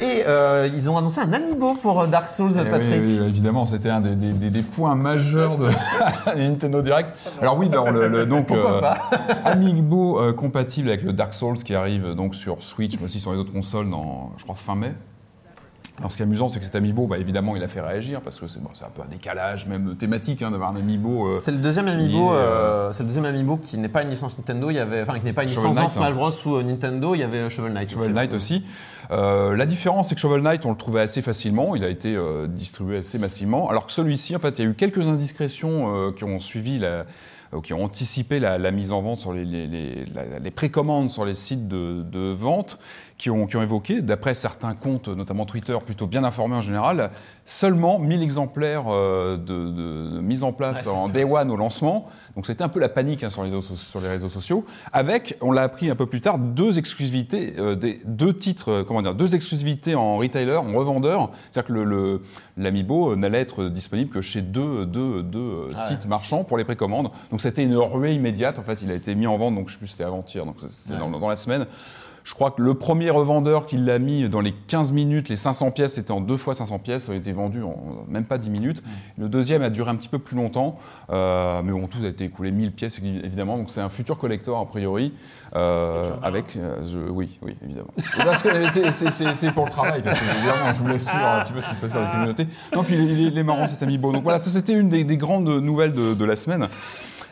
Et 0.00 0.24
euh, 0.26 0.68
ils 0.74 0.90
ont 0.90 0.98
annoncé 0.98 1.20
un 1.20 1.32
amiibo 1.32 1.74
pour 1.74 2.00
euh, 2.00 2.06
Dark 2.08 2.28
Souls, 2.28 2.50
Eh 2.60 2.68
Patrick. 2.68 3.00
oui, 3.04 3.18
oui, 3.20 3.26
évidemment, 3.28 3.64
c'était 3.64 3.90
un 3.90 4.00
des, 4.00 4.16
des- 4.16 4.32
des- 4.32 4.50
des 4.50 4.62
points 4.62 4.96
majeurs 4.96 5.56
de 5.56 5.68
Nintendo 6.36 6.82
Direct. 6.82 7.14
Alors 7.40 7.56
oui, 7.56 7.68
alors 7.70 7.90
le, 7.92 8.08
le- 8.08 8.26
donc 8.26 8.50
euh, 8.50 8.80
Amiibo 9.44 10.20
euh, 10.20 10.32
compatible 10.32 10.88
avec 10.88 11.02
le 11.02 11.12
Dark 11.12 11.32
Souls 11.32 11.58
qui 11.58 11.74
arrive 11.74 12.14
donc 12.14 12.34
sur 12.34 12.62
Switch, 12.62 12.98
mais 12.98 13.06
aussi 13.06 13.20
sur 13.20 13.32
les 13.32 13.38
autres 13.38 13.52
consoles 13.52 13.88
dans, 13.88 14.32
je 14.36 14.42
crois, 14.42 14.56
fin 14.56 14.74
mai. 14.74 14.94
Alors 15.98 16.10
ce 16.10 16.16
qui 16.16 16.24
est 16.24 16.26
amusant, 16.26 16.48
c'est 16.48 16.58
que 16.58 16.64
cet 16.64 16.74
Amiibo, 16.74 17.06
bah, 17.06 17.18
évidemment, 17.18 17.54
il 17.54 17.62
a 17.62 17.68
fait 17.68 17.80
réagir 17.80 18.20
parce 18.20 18.40
que 18.40 18.48
c'est 18.48 18.60
bon, 18.60 18.70
un 18.84 18.88
peu 18.90 19.02
un 19.02 19.08
décalage 19.08 19.68
même 19.68 19.94
thématique 19.94 20.42
hein, 20.42 20.50
d'avoir 20.50 20.72
un 20.72 20.76
Amiibo. 20.76 21.28
euh, 21.28 21.36
C'est 21.36 21.52
le 21.52 21.58
deuxième 21.58 21.86
amiibo, 21.86 22.32
est, 22.32 22.36
euh, 22.36 22.92
c'est 22.92 23.04
le 23.04 23.08
deuxième 23.10 23.26
amiibo 23.26 23.58
qui 23.58 23.78
n'est 23.78 23.88
pas 23.88 24.02
une 24.02 24.10
licence 24.10 24.36
Nintendo. 24.36 24.70
Il 24.70 24.76
y 24.76 24.80
avait, 24.80 25.02
enfin, 25.02 25.20
qui 25.20 25.24
n'est 25.24 25.32
pas 25.32 25.44
une 25.44 25.50
Shovel 25.50 25.70
licence 25.70 25.76
dans 25.76 25.80
Knight, 25.82 25.92
Smash 25.92 26.10
hein. 26.10 26.40
Bros 26.42 26.58
euh, 26.58 26.62
Nintendo. 26.64 27.14
Il 27.14 27.20
y 27.20 27.22
avait 27.22 27.48
Shovel 27.48 27.72
Knight. 27.74 27.90
Shovel 27.92 28.06
aussi. 28.06 28.12
Knight 28.12 28.34
aussi. 28.34 28.64
Euh, 29.10 29.56
la 29.56 29.66
différence, 29.66 30.08
c'est 30.08 30.14
que 30.14 30.20
Shovel 30.20 30.42
Knight, 30.42 30.64
on 30.66 30.70
le 30.70 30.76
trouvait 30.76 31.00
assez 31.00 31.22
facilement. 31.22 31.76
Il 31.76 31.84
a 31.84 31.88
été 31.88 32.14
euh, 32.16 32.46
distribué 32.46 32.98
assez 32.98 33.18
massivement. 33.18 33.68
Alors 33.68 33.86
que 33.86 33.92
celui-ci, 33.92 34.34
en 34.36 34.38
fait, 34.38 34.58
il 34.58 34.64
y 34.64 34.68
a 34.68 34.70
eu 34.70 34.74
quelques 34.74 35.06
indiscrétions 35.08 35.94
euh, 35.94 36.12
qui 36.12 36.24
ont 36.24 36.40
suivi 36.40 36.78
la 36.78 37.04
qui 37.60 37.72
ont 37.74 37.84
anticipé 37.84 38.40
la, 38.40 38.58
la 38.58 38.70
mise 38.70 38.92
en 38.92 39.00
vente 39.02 39.18
sur 39.20 39.32
les, 39.32 39.44
les- 39.44 39.66
les- 39.66 40.04
la- 40.14 40.38
les 40.38 40.50
précommandes 40.50 41.10
sur 41.10 41.24
les 41.24 41.34
sites 41.34 41.68
de, 41.68 42.02
de 42.02 42.32
vente, 42.32 42.78
qui 43.16 43.30
ont, 43.30 43.46
qui 43.46 43.56
ont 43.56 43.62
évoqué, 43.62 44.02
d'après 44.02 44.34
certains 44.34 44.74
comptes, 44.74 45.06
notamment 45.06 45.46
Twitter, 45.46 45.76
plutôt 45.86 46.08
bien 46.08 46.24
informés 46.24 46.56
en 46.56 46.60
général, 46.60 47.10
seulement 47.44 47.98
1000 48.00 48.22
exemplaires 48.22 48.84
euh, 48.88 49.36
de, 49.36 49.70
de- 49.70 50.10
de 50.16 50.20
mise 50.20 50.42
en 50.42 50.52
place 50.52 50.84
en 50.88 51.08
day 51.08 51.22
one 51.24 51.50
au 51.50 51.56
lancement. 51.56 52.08
Donc 52.34 52.46
c'était 52.46 52.64
un 52.64 52.68
peu 52.68 52.80
la 52.80 52.88
panique 52.88 53.22
hein, 53.22 53.30
sur, 53.30 53.44
les 53.44 53.50
réseaux, 53.50 53.76
sur 53.76 54.00
les 54.00 54.08
réseaux 54.08 54.28
sociaux. 54.28 54.64
Avec, 54.92 55.36
on 55.40 55.52
l'a 55.52 55.62
appris 55.62 55.90
un 55.90 55.94
peu 55.94 56.06
plus 56.06 56.20
tard, 56.20 56.38
deux 56.38 56.78
exclusivités, 56.78 57.54
euh, 57.58 57.76
des, 57.76 58.00
deux 58.04 58.34
titres, 58.34 58.70
euh, 58.70 58.84
comment 58.84 59.00
dire, 59.02 59.14
deux 59.14 59.34
exclusivités 59.36 59.94
en 59.94 60.16
retailer, 60.16 60.56
en 60.56 60.72
revendeur. 60.72 61.30
C'est-à-dire 61.52 61.68
que 61.68 61.72
le, 61.72 61.84
le- 61.84 62.20
l'Amiibo 62.56 63.12
euh, 63.12 63.16
n'allait 63.16 63.40
être 63.40 63.64
disponible 63.68 64.10
que 64.10 64.22
chez 64.22 64.42
deux, 64.42 64.86
deux, 64.86 65.22
deux 65.22 65.38
euh, 65.38 65.74
sites 65.88 66.06
marchands 66.06 66.42
pour 66.44 66.56
les 66.58 66.64
précommandes. 66.64 67.10
Donc 67.30 67.40
c'était 67.44 67.62
une 67.64 67.76
ruée 67.76 68.14
immédiate. 68.14 68.58
En 68.58 68.62
fait, 68.62 68.82
il 68.82 68.90
a 68.90 68.94
été 68.94 69.14
mis 69.14 69.26
en 69.26 69.36
vente, 69.38 69.54
donc 69.54 69.68
je 69.68 69.72
sais 69.74 69.78
plus, 69.78 69.86
c'était 69.88 70.04
avant-hier, 70.04 70.44
donc 70.44 70.56
c'était 70.68 70.98
dans, 70.98 71.10
dans 71.10 71.28
la 71.28 71.36
semaine. 71.36 71.66
Je 72.26 72.32
crois 72.32 72.50
que 72.52 72.62
le 72.62 72.72
premier 72.72 73.10
revendeur 73.10 73.66
qui 73.66 73.76
l'a 73.76 73.98
mis 73.98 74.30
dans 74.30 74.40
les 74.40 74.52
15 74.52 74.92
minutes, 74.92 75.28
les 75.28 75.36
500 75.36 75.72
pièces, 75.72 75.96
c'était 75.96 76.10
en 76.10 76.22
deux 76.22 76.38
fois 76.38 76.54
500 76.54 76.78
pièces, 76.78 77.04
ça 77.04 77.12
a 77.12 77.16
été 77.16 77.32
vendu 77.32 77.62
en 77.62 77.76
même 78.08 78.24
pas 78.24 78.38
10 78.38 78.48
minutes. 78.48 78.82
Le 79.18 79.28
deuxième 79.28 79.60
a 79.60 79.68
duré 79.68 79.90
un 79.90 79.94
petit 79.94 80.08
peu 80.08 80.18
plus 80.18 80.34
longtemps, 80.34 80.76
euh, 81.10 81.60
mais 81.62 81.72
bon, 81.72 81.86
tout 81.86 81.98
a 82.02 82.06
été 82.08 82.24
écoulé 82.24 82.50
1000 82.50 82.72
pièces 82.72 82.98
évidemment, 82.98 83.58
donc 83.58 83.66
c'est 83.68 83.82
un 83.82 83.90
futur 83.90 84.16
collector 84.16 84.58
a 84.58 84.64
priori, 84.66 85.10
euh, 85.54 86.12
avec, 86.22 86.56
euh, 86.56 86.78
je- 86.90 87.10
oui, 87.10 87.38
oui, 87.42 87.56
évidemment. 87.62 87.90
Parce 88.24 88.42
que 88.42 88.48
c'est- 88.70 89.50
pour 89.52 89.66
le 89.66 89.70
travail, 89.70 90.00
parce 90.02 90.18
que 90.18 90.24
évidemment, 90.24 90.72
je 90.72 90.78
voulais 90.80 90.98
suivre 90.98 91.26
un 91.26 91.44
petit 91.44 91.52
peu 91.52 91.60
ce 91.60 91.68
qui 91.68 91.74
se 91.74 91.80
passait 91.82 91.96
dans 91.96 92.04
la 92.04 92.10
communauté. 92.10 92.46
Non, 92.74 92.84
puis 92.84 92.94
il 92.94 93.36
est- 93.38 93.42
marrant 93.42 93.68
cet 93.68 93.82
amiibo. 93.82 94.12
Donc 94.12 94.22
voilà, 94.22 94.38
ça 94.38 94.48
c'était 94.48 94.72
une 94.72 94.88
des, 94.88 95.04
des 95.04 95.18
grandes 95.18 95.46
nouvelles 95.60 95.92
de, 95.92 96.14
de 96.14 96.24
la 96.24 96.36
semaine. 96.36 96.68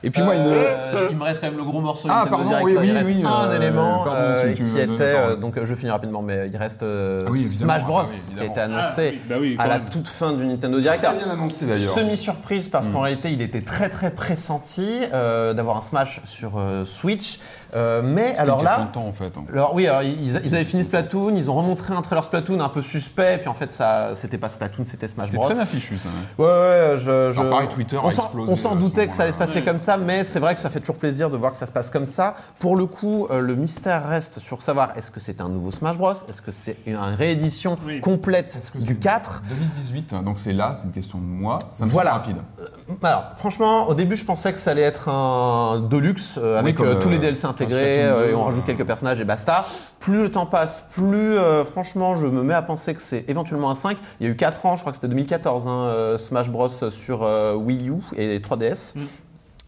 Et 0.05 0.11
puis 0.11 0.21
moi, 0.23 0.35
une- 0.35 0.43
Euh, 0.47 1.07
il 1.11 1.17
me 1.17 1.23
reste 1.23 1.41
quand 1.41 1.47
même 1.47 1.57
le 1.57 1.63
gros 1.65 1.81
morceau 1.81 2.09
Ah, 2.11 2.25
Nintendo 2.25 2.37
pardon, 2.37 2.49
Direct. 2.49 2.65
oui, 2.67 2.73
il 2.73 2.79
oui, 2.81 2.91
reste 2.93 3.07
oui, 3.11 3.25
un 3.25 3.51
euh, 3.51 3.57
élément 3.57 4.05
pardon, 4.05 4.11
euh, 4.21 4.49
tu- 4.49 4.55
tu 4.57 4.63
qui 4.65 4.79
était 4.79 5.03
euh, 5.17 5.37
donc 5.37 5.57
euh, 5.57 5.65
je 5.65 5.75
finis 5.77 5.91
rapidement, 5.93 6.23
mais 6.23 6.49
il 6.53 6.57
reste 6.57 6.83
euh, 6.83 7.25
Ah 7.27 7.31
oui, 7.31 7.43
Smash 7.43 7.85
Bros 7.85 8.01
ah 8.01 8.05
oui, 8.09 8.35
qui 8.37 8.41
a 8.43 8.45
été 8.47 8.61
annoncé 8.61 8.91
Ah, 8.99 9.11
oui, 9.13 9.21
bah 9.29 9.35
oui, 9.41 9.57
à 9.59 9.67
la 9.69 9.79
toute 9.79 10.09
fin 10.09 10.33
du 10.33 10.45
Nintendo 10.45 10.81
Direct. 10.81 11.03
Très 11.05 11.15
bien 11.15 11.31
annoncé 11.31 11.67
d'ailleurs. 11.67 11.95
Semi-surprise 11.95 12.69
parce 12.69 12.89
qu'en 12.91 13.01
réalité 13.01 13.31
il 13.31 13.41
était 13.43 13.63
très 13.63 13.89
très 13.89 14.11
pressenti 14.11 15.01
euh, 15.13 15.53
d'avoir 15.55 15.77
un 15.77 15.81
Smash 15.81 16.21
sur 16.25 16.53
euh, 16.59 16.85
Switch. 16.85 17.39
Euh, 17.75 18.03
mais 18.05 18.37
alors 18.37 18.63
là, 18.63 18.75
plein 18.75 18.85
de 18.85 18.91
temps 18.93 19.07
en 19.07 19.13
fait. 19.15 19.33
hein. 19.39 19.45
alors 19.51 19.75
oui, 19.75 19.87
alors, 19.87 20.03
ils, 20.03 20.41
ils 20.45 20.55
avaient 20.55 20.65
fini 20.65 20.85
Splatoon, 20.85 21.35
ils 21.37 21.49
ont 21.49 21.55
remontré 21.55 21.95
un 21.95 22.03
trailer 22.03 22.23
Splatoon 22.23 22.61
un 22.61 22.69
peu 22.69 22.83
suspect, 22.83 23.39
puis 23.39 23.49
en 23.49 23.55
fait 23.55 23.71
ça 23.71 24.11
c'était 24.15 24.37
pas 24.37 24.51
Splatoon, 24.51 24.85
c'était 24.85 25.09
Smash 25.09 25.27
C'était 25.27 25.39
Bros. 25.39 25.49
très 25.49 25.59
affichu 25.61 25.97
ça. 25.97 26.09
Ouais, 26.39 26.45
ouais, 26.47 26.99
je, 26.99 27.33
je- 27.33 27.41
Alors, 27.41 27.51
pareil, 27.51 27.69
Twitter 27.69 27.99
on 28.03 28.11
s'en, 28.57 28.75
doutait 28.75 29.07
que 29.07 29.13
ça 29.15 29.23
allait 29.23 29.33
se 29.33 29.39
passer 29.39 29.63
comme 29.63 29.79
ça, 29.79 29.92
mais 29.97 30.25
c'est 30.25 30.39
vrai 30.41 30.55
que 30.55 30.61
ça 30.61 30.71
fait 30.71 30.81
toujours 30.81 30.99
plaisir 30.99 31.31
de 31.31 31.37
voir 31.37 31.53
que 31.53 31.59
ça 31.59 31.67
se 31.67 31.73
passe 31.73 31.91
comme 31.91 32.07
ça. 32.07 32.35
Pour 32.59 32.77
le 32.77 32.87
coup, 32.87 33.27
euh, 33.31 33.41
le 33.41 33.55
mystère 33.55 34.07
reste 34.09 34.39
sur 34.39 34.63
savoir 34.63 34.91
est-ce 34.97 35.11
que 35.11 35.21
c'est 35.21 35.41
un 35.41 35.49
nouveau 35.49 35.71
Smash 35.71 35.97
Bros, 35.99 36.13
est-ce 36.29 36.43
que 36.43 36.51
c'est 36.53 36.77
une, 36.87 36.95
une 36.95 37.15
réédition 37.15 37.79
Oui. 37.87 38.01
complète 38.01 38.73
du 38.75 38.99
4 38.99 39.43
2018, 39.49 40.13
hein, 40.13 40.23
donc 40.23 40.39
c'est 40.39 40.53
là, 40.53 40.75
c'est 40.77 40.85
une 40.87 40.93
question 40.93 41.19
de 41.19 41.25
mois. 41.25 41.59
Ça 41.73 41.85
me 41.87 41.91
Voilà. 41.91 42.11
semble 42.13 42.23
rapide. 42.23 42.43
Alors, 43.03 43.25
franchement, 43.37 43.89
au 43.89 43.95
début, 43.95 44.17
je 44.17 44.25
pensais 44.25 44.53
que 44.53 44.59
ça 44.59 44.73
allait 44.73 44.83
être 44.83 45.09
un 45.09 45.81
Deluxe 45.81 46.39
euh, 46.39 46.59
avec 46.59 46.77
comme, 46.77 46.87
euh, 46.87 46.95
tous 47.01 47.09
les 47.09 47.17
euh, 47.17 47.21
DLC 47.21 47.47
intégrés 47.47 48.05
euh, 48.05 48.29
et 48.29 48.31
2, 48.31 48.37
on 48.37 48.43
rajoute 48.45 48.63
euh, 48.65 48.67
quelques 48.67 48.87
personnages 48.87 49.21
et 49.21 49.25
basta. 49.25 49.65
Plus 50.01 50.19
le 50.23 50.31
temps 50.31 50.47
passe, 50.47 50.85
plus 50.93 51.37
euh, 51.37 51.65
franchement, 51.65 52.15
je 52.15 52.27
me 52.27 52.43
mets 52.43 52.55
à 52.55 52.63
penser 52.63 52.95
que 52.95 53.03
c'est 53.03 53.25
éventuellement 53.29 53.71
un 53.71 53.75
5. 53.75 53.97
Il 54.21 54.27
y 54.27 54.29
a 54.29 54.33
eu 54.33 54.37
4 54.37 54.67
ans, 54.67 54.77
je 54.77 54.81
crois 54.81 54.93
que 54.93 54.97
c'était 54.97 55.09
2014, 55.09 55.67
hein, 55.67 55.71
euh, 55.71 56.19
Smash 56.19 56.51
Bros 56.51 56.69
sur 56.69 57.23
euh, 57.23 57.55
Wii 57.55 57.89
U 57.91 57.95
et 58.17 58.39
3DS. 58.41 58.95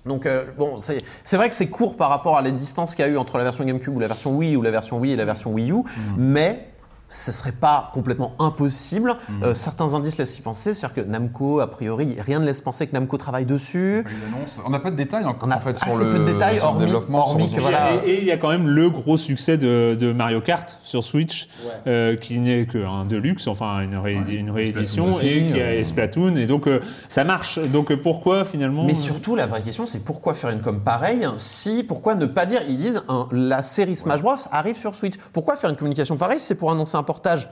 Donc 0.06 0.26
euh, 0.26 0.44
bon, 0.58 0.78
c'est 0.78 1.02
c'est 1.22 1.36
vrai 1.36 1.48
que 1.48 1.54
c'est 1.54 1.68
court 1.68 1.96
par 1.96 2.10
rapport 2.10 2.36
à 2.36 2.42
les 2.42 2.52
distances 2.52 2.94
qu'il 2.94 3.04
y 3.04 3.08
a 3.08 3.10
eu 3.10 3.16
entre 3.16 3.38
la 3.38 3.44
version 3.44 3.64
GameCube 3.64 3.96
ou 3.96 4.00
la 4.00 4.06
version 4.06 4.36
Wii 4.36 4.56
ou 4.56 4.62
la 4.62 4.70
version 4.70 4.98
Wii 4.98 5.12
et 5.12 5.16
la 5.16 5.24
version 5.24 5.52
Wii 5.52 5.72
U, 5.72 5.82
mais 6.16 6.68
ce 7.08 7.30
serait 7.32 7.52
pas 7.52 7.90
complètement 7.92 8.32
impossible. 8.38 9.14
Euh, 9.42 9.54
certains 9.54 9.94
indices 9.94 10.18
laissent 10.18 10.38
y 10.38 10.42
penser, 10.42 10.74
c'est-à-dire 10.74 11.04
que 11.04 11.08
Namco, 11.08 11.60
a 11.60 11.70
priori, 11.70 12.16
rien 12.18 12.40
ne 12.40 12.46
laisse 12.46 12.60
penser 12.60 12.86
que 12.86 12.92
Namco 12.92 13.16
travaille 13.18 13.44
dessus. 13.46 14.04
Annonce- 14.28 14.58
On 14.66 14.70
n'a 14.70 14.80
pas 14.80 14.90
de 14.90 14.96
détails 14.96 15.24
encore 15.24 15.46
On 15.48 15.50
a 15.50 15.56
en 15.56 15.60
fait 15.60 15.76
sur 15.78 15.88
assez 15.88 16.04
le, 16.04 16.10
peu 16.10 16.18
de 16.20 16.24
détails, 16.24 16.56
sur 16.56 16.64
hormis- 16.66 16.86
développement, 16.86 17.18
hormis 17.28 17.52
que 17.52 17.60
voilà. 17.60 18.04
Et 18.06 18.18
il 18.18 18.24
y 18.24 18.32
a 18.32 18.36
quand 18.36 18.48
même 18.48 18.66
le 18.68 18.90
gros 18.90 19.16
succès 19.16 19.58
de, 19.58 19.96
de 19.98 20.12
Mario 20.12 20.40
Kart 20.40 20.78
sur 20.82 21.04
Switch, 21.04 21.48
euh, 21.86 22.16
qui 22.16 22.38
n'est 22.38 22.66
qu'un 22.66 23.04
deluxe, 23.04 23.46
enfin 23.46 23.80
une, 23.82 23.94
réédi- 23.96 24.36
une 24.36 24.50
réédition, 24.50 25.12
Splatoon 25.12 25.28
et 25.28 25.42
aussi, 25.44 25.52
qui 25.52 25.60
a 25.60 25.64
euh. 25.64 25.84
Splatoon, 25.84 26.34
et 26.36 26.46
donc 26.46 26.66
euh, 26.66 26.80
ça 27.08 27.22
marche. 27.24 27.58
Donc 27.58 27.94
pourquoi 27.96 28.44
finalement 28.44 28.84
Mais 28.84 28.94
surtout, 28.94 29.36
la 29.36 29.46
vraie 29.46 29.62
question, 29.62 29.86
c'est 29.86 30.00
pourquoi 30.04 30.34
faire 30.34 30.50
une 30.50 30.60
com 30.60 30.80
pareille 30.80 31.26
si, 31.36 31.84
pourquoi 31.84 32.14
ne 32.16 32.26
pas 32.26 32.46
dire, 32.46 32.60
ils 32.68 32.78
disent, 32.78 33.02
hein, 33.08 33.28
la 33.30 33.62
série 33.62 33.94
Smash 33.94 34.22
Bros 34.22 34.34
arrive 34.50 34.76
sur 34.76 34.94
Switch? 34.94 35.14
Pourquoi 35.32 35.56
faire 35.56 35.70
une 35.70 35.76
communication 35.76 36.16
pareille 36.16 36.40
si 36.40 36.46
c'est 36.46 36.54
pour 36.54 36.70
annoncer 36.72 36.96
un 36.96 37.02
portage 37.04 37.48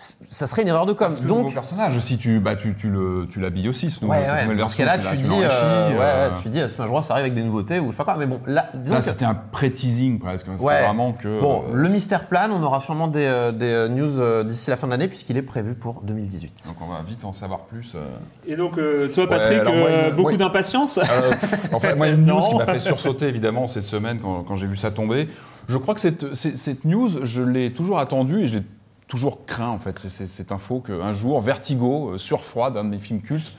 Ça 0.00 0.46
serait 0.46 0.62
une 0.62 0.68
erreur 0.68 0.86
de 0.86 0.92
com. 0.92 1.08
Parce 1.08 1.16
que 1.18 1.22
le 1.24 1.28
nouveau 1.28 1.42
Donc, 1.46 1.54
personnage 1.54 1.96
aussi, 1.96 2.18
tu, 2.18 2.38
bah, 2.38 2.54
tu, 2.54 2.76
tu 2.76 2.88
le- 2.88 3.26
tu 3.28 3.40
l'habilles 3.40 3.68
aussi, 3.68 3.90
ce 3.90 4.00
nouveau, 4.04 4.14
ouais, 4.14 4.20
cette 4.24 4.48
ouais, 4.48 4.54
dans 4.54 4.68
ce 4.68 4.76
version. 4.76 4.84
cas-là, 5.02 5.10
tu 5.16 5.16
dis, 5.20 5.28
euh, 5.28 5.88
ouais, 5.90 5.96
euh, 6.00 6.28
ouais, 6.28 6.34
tu 6.40 6.48
dis, 6.50 6.60
Smash 6.68 6.86
Bros 6.86 6.98
arrive 7.10 7.22
avec 7.24 7.34
des 7.34 7.42
nouveautés 7.42 7.80
ou 7.80 7.86
je 7.86 7.90
sais 7.90 7.96
pas 7.96 8.04
quoi. 8.04 8.14
Mais 8.16 8.26
bon, 8.26 8.38
là, 8.46 8.70
disons 8.74 8.94
ça, 8.94 9.00
que- 9.00 9.06
c'était 9.08 9.24
un 9.24 9.34
pré-teasing 9.34 10.20
presque. 10.20 10.46
C'était 10.52 10.62
Ouais. 10.62 10.84
vraiment 10.84 11.10
que. 11.14 11.40
Bon, 11.40 11.64
euh, 11.68 11.74
le 11.74 11.88
mystère 11.88 12.28
plane, 12.28 12.52
on 12.52 12.62
aura 12.62 12.78
sûrement 12.78 13.08
des, 13.08 13.24
euh, 13.26 13.50
des 13.50 13.72
euh, 13.72 13.88
news 13.88 14.44
d'ici 14.44 14.70
la 14.70 14.76
fin 14.76 14.86
de 14.86 14.92
l'année 14.92 15.08
puisqu'il 15.08 15.36
est 15.36 15.42
prévu 15.42 15.74
pour 15.74 16.02
2018. 16.04 16.66
Donc 16.68 16.76
on 16.80 16.86
va 16.92 17.02
vite 17.04 17.24
en 17.24 17.32
savoir 17.32 17.62
plus. 17.62 17.96
Et 18.46 18.54
donc 18.54 18.78
toi 19.12 19.28
Patrick, 19.28 19.64
moi, 19.64 19.72
euh, 19.72 20.10
beaucoup 20.12 20.36
d'impatience 20.36 20.98
Euh, 20.98 21.32
en 21.72 21.80
fait, 21.80 21.96
moi, 21.96 22.06
une 22.06 22.24
news 22.24 22.40
qui 22.48 22.54
m'a 22.54 22.66
fait 22.66 22.78
sursauter 22.78 23.26
évidemment 23.26 23.66
cette 23.66 23.82
semaine 23.84 24.20
quand, 24.22 24.44
quand 24.44 24.54
j'ai 24.54 24.68
vu 24.68 24.76
ça 24.76 24.92
tomber. 24.92 25.26
Je 25.68 25.76
crois 25.76 25.94
que 25.94 26.00
cette, 26.00 26.34
cette, 26.36 26.56
cette 26.56 26.84
news, 26.84 27.10
je 27.24 27.42
l'ai 27.42 27.72
toujours 27.72 27.98
attendue 27.98 28.42
et 28.42 28.46
je 28.46 28.58
l'ai 28.58 28.64
toujours 29.08 29.44
craint 29.46 29.68
en 29.68 29.78
fait. 29.78 29.98
Cette 29.98 30.52
info 30.52 30.80
qu'un 30.80 31.12
jour, 31.12 31.40
Vertigo, 31.40 32.10
euh, 32.12 32.18
sur 32.18 32.44
froid, 32.44 32.70
d'un 32.70 32.84
de 32.84 32.90
mes 32.90 32.98
films 32.98 33.20
cultes, 33.22 33.52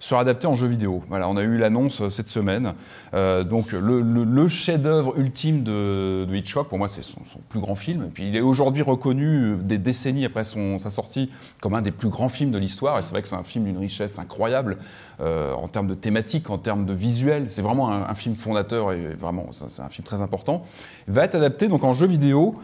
sera 0.00 0.20
adapté 0.20 0.46
en 0.46 0.54
jeu 0.54 0.68
vidéo. 0.68 1.02
Voilà, 1.08 1.28
on 1.28 1.36
a 1.36 1.42
eu 1.42 1.56
l'annonce 1.58 2.02
euh, 2.02 2.08
cette 2.10 2.28
semaine. 2.28 2.72
Euh, 3.14 3.42
donc 3.42 3.72
le, 3.72 4.00
le- 4.00 4.22
le 4.22 4.46
chef-d'œuvre 4.48 5.18
ultime 5.18 5.64
de, 5.64 6.24
de 6.24 6.36
Hitchcock, 6.36 6.68
pour 6.68 6.78
moi, 6.78 6.88
c'est 6.88 7.02
son, 7.02 7.18
son 7.26 7.40
plus 7.48 7.58
grand 7.58 7.74
film. 7.74 8.04
Et 8.04 8.06
puis 8.08 8.28
il 8.28 8.36
est 8.36 8.40
aujourd'hui 8.40 8.82
reconnu 8.82 9.26
euh, 9.26 9.56
des 9.56 9.78
décennies 9.78 10.24
après 10.24 10.44
son- 10.44 10.78
sa 10.78 10.90
sortie 10.90 11.30
comme 11.60 11.74
un 11.74 11.82
des 11.82 11.90
plus 11.90 12.10
grands 12.10 12.28
films 12.28 12.52
de 12.52 12.58
l'histoire. 12.58 12.96
Et 12.98 13.02
c'est 13.02 13.10
vrai 13.10 13.22
que 13.22 13.28
c'est 13.28 13.34
un 13.34 13.42
film 13.42 13.64
d'une 13.64 13.78
richesse 13.78 14.20
incroyable 14.20 14.78
euh, 15.20 15.52
en 15.54 15.66
termes 15.66 15.88
de 15.88 15.94
thématique, 15.94 16.48
en 16.50 16.58
termes 16.58 16.86
de 16.86 16.92
visuel. 16.92 17.50
C'est 17.50 17.62
vraiment 17.62 17.90
un, 17.90 18.02
un 18.02 18.14
film 18.14 18.36
fondateur 18.36 18.92
et 18.92 19.14
vraiment, 19.14 19.46
c'est 19.52 19.82
un 19.82 19.88
film 19.88 20.04
très 20.04 20.22
important. 20.22 20.62
Il 21.08 21.14
va 21.14 21.24
être 21.24 21.34
adapté 21.34 21.66
donc 21.66 21.82
en 21.82 21.92
jeu 21.92 22.06
vidéo. 22.06 22.54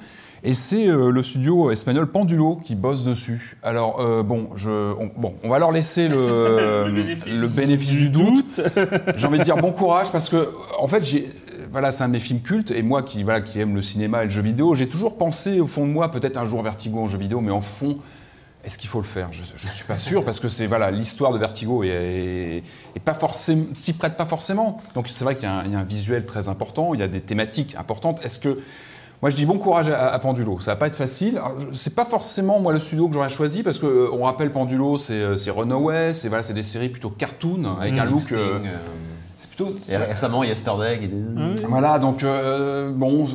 Et 0.47 0.55
c'est 0.55 0.89
euh, 0.89 1.11
le 1.11 1.23
studio 1.23 1.71
espagnol 1.71 2.07
Pendulo 2.07 2.57
qui 2.57 2.75
bosse 2.75 3.03
dessus. 3.03 3.57
Alors 3.63 4.01
euh, 4.01 4.23
bon, 4.23 4.51
je, 4.57 4.71
on, 4.71 5.11
bon, 5.17 5.35
on 5.43 5.49
va 5.49 5.59
leur 5.59 5.73
laisser 5.73 6.07
le, 6.07 6.87
le 6.91 7.57
bénéfice, 7.57 7.97
du 7.97 8.11
doute. 8.11 8.61
J'ai 9.17 9.27
envie 9.27 9.39
de 9.39 9.45
dire 9.45 9.57
bon 9.57 9.73
courage 9.73 10.13
parce 10.13 10.29
que 10.29 10.51
en 10.79 10.87
fait 10.87 11.03
j'ai 11.03 11.31
voilà 11.73 11.93
c'est 11.93 12.05
un 12.05 12.09
de 12.09 12.13
mes 12.13 12.19
films 12.21 12.43
cultes 12.43 12.71
et 12.71 12.83
moi 12.83 13.03
qui 13.03 13.23
voilà 13.23 13.41
qui 13.41 13.59
aime 13.59 13.75
le 13.75 13.81
cinéma 13.81 14.21
et 14.21 14.25
le 14.27 14.31
jeu 14.31 14.43
vidéo 14.43 14.75
j'ai 14.75 14.87
toujours 14.87 15.17
pensé 15.17 15.61
au 15.61 15.67
fond 15.67 15.87
de 15.87 15.91
moi 15.91 16.11
peut-être 16.11 16.37
un 16.37 16.45
jour 16.45 16.63
Vertigo 16.63 17.01
en 17.01 17.09
jeu 17.09 17.19
vidéo 17.19 17.41
mais 17.41 17.51
en 17.51 17.63
fond 17.63 17.97
est-ce 18.65 18.79
qu'il 18.79 18.89
faut 18.89 19.01
le 19.01 19.05
faire? 19.07 19.29
Je, 19.31 19.43
je 19.57 19.69
suis 19.69 19.85
pas 19.85 19.99
sûr 19.99 20.25
parce 20.25 20.41
que 20.41 20.49
c'est 20.49 20.67
voilà 20.67 20.91
l'histoire 20.91 21.33
de 21.33 21.39
Vertigo 21.39 21.85
est 21.85 22.63
pas 23.05 23.15
forcément 23.15 23.65
s'y 23.73 23.95
prête 23.95 24.19
pas 24.19 24.27
forcément 24.27 24.83
donc 24.95 25.09
c'est 25.09 25.25
vrai 25.25 25.37
qu'il 25.37 25.49
y, 25.49 25.71
y 25.71 25.75
a 25.75 25.79
un 25.79 25.85
visuel 25.85 26.27
très 26.27 26.49
important 26.49 26.93
il 26.93 27.01
y 27.01 27.03
a 27.03 27.09
des 27.09 27.23
thématiques 27.23 27.75
importantes 27.79 28.21
est-ce 28.23 28.39
que 28.39 28.59
moi, 29.23 29.31
je 29.31 29.37
dis 29.37 29.47
bon 29.47 29.57
courage 29.59 29.89
à, 29.89 30.13
à 30.13 30.19
Pendulo. 30.19 30.61
Ça 30.61 30.73
va 30.73 30.77
pas 30.77 30.87
être 30.87 30.97
facile. 30.97 31.41
C'est 31.73 31.95
pas 31.95 32.05
forcément 32.05 32.61
moi 32.61 32.73
le 32.75 32.79
studio 32.79 33.09
que 33.09 33.15
j'aurais 33.15 33.31
choisi 33.31 33.63
parce 33.63 33.79
que 33.79 33.87
euh, 33.87 34.09
on 34.13 34.25
rappelle 34.25 34.53
Pendulo, 34.53 34.99
c'est 34.99 35.15
euh, 35.15 35.37
c'est 35.37 35.51
Runaway, 35.51 36.13
c'est 36.13 36.29
voilà, 36.29 36.43
c'est 36.43 36.53
des 36.53 36.63
séries 36.63 36.91
plutôt 36.91 37.09
cartoon 37.11 37.77
avec 37.81 37.97
un 37.99 38.05
look. 38.05 38.33
euh, 38.33 38.59
c'est 39.39 39.49
plutôt. 39.51 39.73
et 39.89 39.97
récemment, 39.97 40.45
Yesterday. 40.45 41.01
est- 41.05 41.67
Voilà, 41.69 41.99
donc 41.99 42.23
euh, 42.23 42.91
bon. 42.95 43.27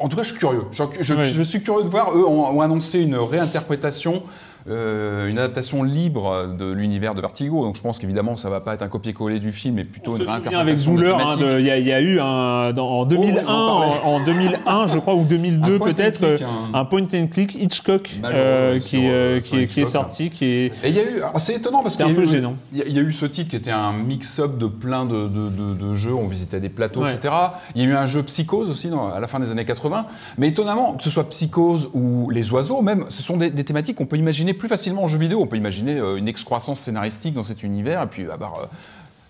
En 0.00 0.08
tout 0.08 0.16
cas, 0.16 0.22
je 0.22 0.30
suis 0.30 0.38
curieux. 0.38 0.62
Je, 0.72 0.82
je- 1.00 1.14
Oui. 1.14 1.26
je 1.26 1.42
suis 1.42 1.62
curieux 1.62 1.82
de 1.84 1.88
voir. 1.88 2.10
Eux 2.16 2.24
ont, 2.24 2.46
ont 2.56 2.60
annoncé 2.60 3.00
une 3.00 3.16
réinterprétation, 3.16 4.22
euh, 4.70 5.28
une 5.28 5.38
adaptation 5.38 5.82
libre 5.82 6.46
de 6.58 6.70
l'univers 6.70 7.14
de 7.14 7.20
Vertigo. 7.20 7.62
Donc, 7.64 7.76
je 7.76 7.82
pense 7.82 7.98
qu'évidemment, 7.98 8.36
ça 8.36 8.50
va 8.50 8.60
pas 8.60 8.74
être 8.74 8.82
un 8.82 8.88
copier-coller 8.88 9.40
du 9.40 9.52
film, 9.52 9.74
mais 9.76 9.84
plutôt 9.84 10.12
On 10.12 10.16
une 10.16 10.22
se 10.24 10.26
réinterprétation. 10.28 10.60
avec 10.60 11.00
douleur, 11.00 11.18
hein, 11.26 11.36
il 11.58 11.64
y, 11.64 11.70
a- 11.70 11.78
il 11.78 11.86
y 11.86 11.92
a 11.92 12.00
eu 12.00 12.18
un, 12.20 12.72
dans- 12.72 12.88
en 12.88 13.04
2001, 13.04 13.42
Oh, 13.46 13.50
en 13.50 14.10
en, 14.10 14.14
en 14.16 14.24
2001, 14.24 14.86
je 14.86 14.98
crois, 14.98 15.14
ou 15.14 15.24
2002 15.24 15.74
Un 15.74 15.78
point 15.78 15.88
and 15.88 15.92
peut-être, 15.92 16.22
euh, 16.22 16.38
un- 16.72 16.78
un 16.80 16.84
point 16.84 17.02
and 17.14 17.26
click 17.30 17.54
Hitchcock 17.54 18.10
euh, 18.24 18.78
qui, 18.78 18.98
euh, 19.08 19.38
est- 19.38 19.40
qui 19.42 19.56
est 19.58 19.62
Hitchcock. 19.64 19.86
sorti, 19.88 20.30
qui 20.30 20.44
est 20.44 20.66
Et 20.84 20.88
il 20.88 20.94
y 20.94 20.98
a 20.98 21.02
eu, 21.02 21.16
alors, 21.18 21.40
c'est 21.40 21.54
étonnant 21.54 21.82
parce 21.82 21.96
qu'il 21.96 22.06
y 22.06 22.10
y, 22.10 22.92
y 22.92 22.98
a 22.98 23.02
eu 23.02 23.12
ce 23.12 23.26
titre 23.26 23.50
qui 23.50 23.56
était 23.56 23.70
un 23.70 23.92
mix-up 23.92 24.58
de 24.58 24.66
plein 24.66 25.04
de, 25.04 25.28
de- 25.28 25.48
de- 25.48 25.74
de 25.90 25.94
jeux. 25.94 26.14
On 26.14 26.28
visitait 26.28 26.60
des 26.60 26.68
plateaux, 26.68 27.02
Ouais. 27.02 27.12
etc. 27.14 27.34
Il 27.74 27.82
y 27.82 27.84
a 27.84 27.88
eu 27.88 27.94
un 27.94 28.06
jeu 28.06 28.22
Psychose 28.22 28.70
aussi 28.70 28.88
dans- 28.88 29.08
à 29.08 29.20
la 29.20 29.26
fin 29.26 29.40
des 29.40 29.50
années 29.50 29.64
80. 29.64 30.06
Mais 30.38 30.48
étonnamment, 30.48 30.94
que 30.94 31.02
ce 31.02 31.10
soit 31.10 31.28
Psychose 31.28 31.88
ou 31.94 32.30
les 32.30 32.52
oiseaux, 32.52 32.82
même, 32.82 33.04
ce 33.08 33.22
sont 33.22 33.36
des, 33.36 33.50
des 33.50 33.64
thématiques 33.64 33.96
qu'on 33.96 34.06
peut 34.06 34.16
imaginer 34.16 34.54
plus 34.60 34.68
facilement 34.68 35.02
en 35.02 35.08
jeu 35.08 35.18
vidéo. 35.18 35.40
On 35.42 35.46
peut 35.48 35.56
imaginer 35.56 35.98
euh, 35.98 36.16
une 36.16 36.28
excroissance 36.28 36.78
scénaristique 36.80 37.34
dans 37.34 37.42
cet 37.42 37.64
univers. 37.64 38.02
Et 38.02 38.06
puis, 38.06 38.26
ah 38.32 38.36
bah, 38.36 38.52
euh, 38.62 38.66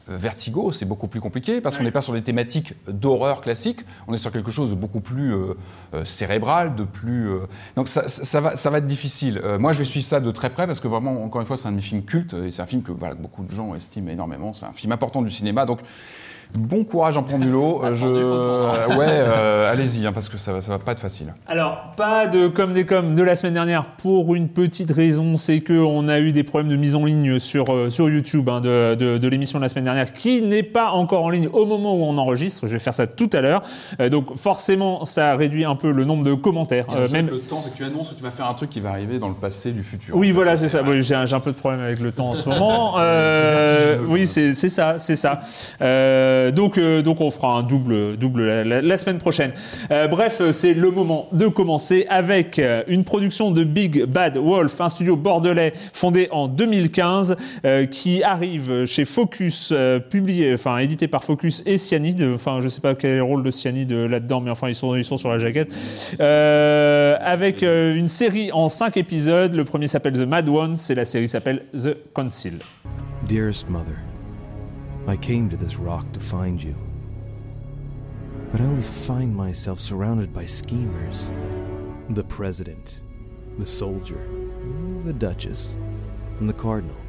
Vertigo, 0.08 0.72
c'est 0.72 0.86
beaucoup 0.86 1.06
plus 1.06 1.20
compliqué 1.20 1.60
parce 1.60 1.76
qu'on 1.76 1.84
n'est 1.84 1.92
pas 1.92 2.02
sur 2.02 2.12
des 2.12 2.22
thématiques 2.22 2.74
d'horreur 2.88 3.40
classique, 3.42 3.78
on 4.08 4.14
est 4.14 4.18
sur 4.18 4.32
quelque 4.32 4.50
chose 4.50 4.70
de 4.70 4.74
beaucoup 4.74 4.98
plus 5.00 5.32
euh, 5.32 5.54
euh, 5.94 6.04
cérébral, 6.04 6.74
de 6.74 6.82
plus. 6.82 7.30
Donc 7.76 7.86
ça, 7.86 8.08
ça- 8.08 8.24
ça 8.24 8.40
va, 8.40 8.56
ça 8.56 8.70
va 8.70 8.78
être 8.78 8.86
difficile. 8.88 9.40
Moi, 9.60 9.72
je 9.72 9.78
vais 9.78 9.84
suivre 9.84 10.04
ça 10.06 10.18
de 10.18 10.30
très 10.32 10.50
près 10.50 10.66
parce 10.66 10.80
que 10.80 10.88
vraiment, 10.88 11.22
encore 11.22 11.40
une 11.40 11.46
fois, 11.46 11.56
c'est 11.56 11.68
un 11.68 11.70
de 11.70 11.76
mes 11.76 11.82
films 11.82 12.02
cultes 12.02 12.34
et 12.34 12.50
c'est 12.50 12.60
un 12.62 12.66
film 12.66 12.82
que 12.82 12.90
voilà, 12.90 13.14
beaucoup 13.14 13.44
de 13.44 13.54
gens 13.54 13.72
estiment 13.76 14.10
énormément. 14.10 14.52
C'est 14.52 14.66
un 14.66 14.72
film 14.72 14.90
important 14.92 15.22
du 15.22 15.30
cinéma. 15.30 15.64
Donc 15.64 15.78
bon 16.54 16.84
courage 16.84 17.16
en 17.16 17.22
pendulo. 17.22 17.80
Euh, 17.90 17.94
je, 17.94 18.06
ouais, 18.96 19.06
euh, 19.08 19.70
allez-y 19.72 20.06
hein, 20.06 20.12
parce 20.12 20.28
que 20.28 20.36
ça, 20.38 20.52
va- 20.52 20.60
ça 20.60 20.72
va 20.72 20.78
pas 20.78 20.92
être 20.92 21.00
facile. 21.00 21.32
Alors, 21.46 21.92
pas 21.96 22.26
de 22.26 22.48
comme 22.48 22.72
des 22.74 22.84
comme 22.84 23.14
de 23.14 23.22
la 23.22 23.34
semaine 23.36 23.54
dernière 23.54 23.86
pour 23.96 24.34
une 24.34 24.48
petite 24.48 24.90
raison, 24.92 25.36
c'est 25.36 25.60
que 25.60 25.72
on 25.72 26.08
a 26.08 26.18
eu 26.20 26.32
des 26.32 26.42
problèmes 26.42 26.70
de 26.70 26.76
mise 26.76 26.94
en 26.96 27.04
ligne 27.04 27.38
sur, 27.38 27.72
euh, 27.72 27.88
sur 27.88 28.08
YouTube 28.10 28.48
hein, 28.48 28.60
de, 28.60 28.94
de, 28.94 29.18
de 29.18 29.28
l'émission 29.28 29.58
de 29.58 29.64
la 29.64 29.68
semaine 29.68 29.84
dernière 29.84 30.12
qui 30.12 30.42
n'est 30.42 30.62
pas 30.62 30.90
encore 30.90 31.24
en 31.24 31.30
ligne 31.30 31.48
au 31.52 31.64
moment 31.66 31.94
où 31.94 32.02
on 32.02 32.18
enregistre. 32.18 32.66
Je 32.66 32.72
vais 32.72 32.78
faire 32.78 32.94
ça 32.94 33.06
tout 33.06 33.30
à 33.32 33.40
l'heure. 33.40 33.62
Euh, 34.00 34.08
donc, 34.08 34.36
forcément, 34.36 35.04
ça 35.04 35.36
réduit 35.36 35.64
un 35.64 35.76
peu 35.76 35.92
le 35.92 36.04
nombre 36.04 36.24
de 36.24 36.34
commentaires. 36.34 36.86
Euh, 36.94 37.08
même... 37.10 37.28
le 37.30 37.38
temps, 37.40 37.60
c'est 37.64 37.70
que 37.72 37.76
tu 37.76 37.84
annonces 37.84 38.10
que 38.10 38.14
tu 38.16 38.22
vas 38.22 38.30
faire 38.30 38.46
un 38.46 38.54
truc 38.54 38.70
qui 38.70 38.80
va 38.80 38.90
arriver 38.90 39.18
dans 39.18 39.28
le 39.28 39.34
passé, 39.34 39.72
du 39.72 39.82
futur. 39.84 40.14
Oui, 40.16 40.26
En 40.26 40.30
fait, 40.30 40.34
voilà, 40.34 40.56
c'est 40.56 40.68
ça. 40.68 40.82
Oui, 40.86 41.02
J'ai 41.02 41.14
un, 41.14 41.26
j'ai 41.26 41.34
un 41.34 41.40
peu 41.40 41.52
de 41.52 41.56
problème 41.56 41.80
avec 41.80 42.00
le 42.00 42.12
temps 42.12 42.30
en 42.30 42.34
ce 42.34 42.48
moment. 42.48 42.94
Euh, 43.00 43.98
oui, 44.08 44.26
c'est 44.26 44.52
c'est 44.52 44.68
ça, 44.68 44.94
c'est 44.98 45.16
ça. 45.16 45.40
Euh, 45.80 46.39
Euh, 46.40 46.50
donc, 46.50 46.78
euh, 46.78 47.02
donc 47.02 47.20
on 47.20 47.30
fera 47.30 47.58
un 47.58 47.62
double, 47.62 48.16
double 48.16 48.62
la, 48.62 48.96
semaine 48.96 49.18
prochaine. 49.18 49.52
Euh, 49.90 50.08
bref, 50.08 50.42
c'est 50.52 50.74
le 50.74 50.90
moment 50.90 51.28
de 51.32 51.48
commencer 51.48 52.06
avec 52.08 52.60
une 52.88 53.04
production 53.04 53.50
de 53.50 53.64
Big 53.64 54.04
Bad 54.04 54.36
Wolf, 54.36 54.80
un 54.80 54.88
studio 54.88 55.16
bordelais 55.16 55.72
fondé 55.92 56.28
en 56.30 56.48
2015, 56.48 57.36
euh, 57.64 57.86
qui 57.86 58.22
arrive 58.22 58.84
chez 58.84 59.04
Focus, 59.04 59.72
publié, 60.08 60.54
enfin 60.54 60.78
édité 60.78 61.08
par 61.08 61.24
Focus 61.24 61.62
et 61.66 61.78
Cyanide. 61.78 62.26
Enfin, 62.34 62.60
je 62.60 62.68
sais 62.68 62.80
pas 62.80 62.94
quel 62.94 63.10
est 63.10 63.16
le 63.16 63.22
rôle 63.22 63.42
de 63.42 63.50
Cyanide 63.50 63.92
là-dedans, 63.92 64.40
mais 64.40 64.50
enfin 64.50 64.68
ils 64.68 64.74
sont, 64.74 64.96
ils 64.96 65.04
sont 65.04 65.16
sur 65.16 65.30
la 65.30 65.38
jaquette. 65.38 65.72
Avec 66.20 67.62
une 67.62 68.08
série 68.08 68.50
en 68.52 68.68
5 68.68 68.96
épisodes. 68.96 69.54
Le 69.54 69.64
premier 69.64 69.86
s'appelle 69.86 70.14
The 70.14 70.26
Mad 70.26 70.48
Ones 70.48 70.76
et 70.88 70.94
la 70.94 71.04
série 71.04 71.28
s'appelle 71.28 71.62
The 71.74 71.96
Council. 72.14 72.54
Dearest 73.28 73.68
mother, 73.68 73.96
I 75.06 75.16
came 75.16 75.48
to 75.50 75.56
this 75.56 75.76
rock 75.76 76.12
to 76.12 76.20
find 76.20 76.62
you. 76.62 76.74
But 78.52 78.60
I 78.60 78.64
only 78.64 78.82
find 78.82 79.34
myself 79.34 79.80
surrounded 79.80 80.32
by 80.32 80.44
schemers. 80.44 81.32
The 82.10 82.24
president, 82.24 83.00
the 83.58 83.66
soldier, 83.66 84.28
the 85.02 85.12
duchess, 85.12 85.76
and 86.38 86.48
the 86.48 86.54
cardinal, 86.54 87.00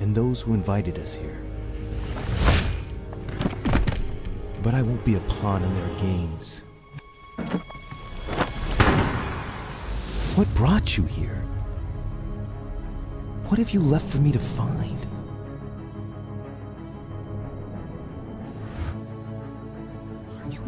and 0.00 0.14
those 0.14 0.40
who 0.40 0.54
invited 0.54 0.98
us 0.98 1.14
here. 1.14 1.42
But 4.62 4.74
I 4.74 4.82
won't 4.82 5.04
be 5.04 5.14
a 5.14 5.20
pawn 5.20 5.62
in 5.62 5.74
their 5.74 5.98
games. 5.98 6.62
What 10.36 10.54
brought 10.54 10.96
you 10.96 11.04
here? 11.04 11.42
What 13.48 13.58
have 13.58 13.70
you 13.70 13.80
left 13.80 14.08
for 14.08 14.18
me 14.18 14.32
to 14.32 14.38
find? 14.38 15.09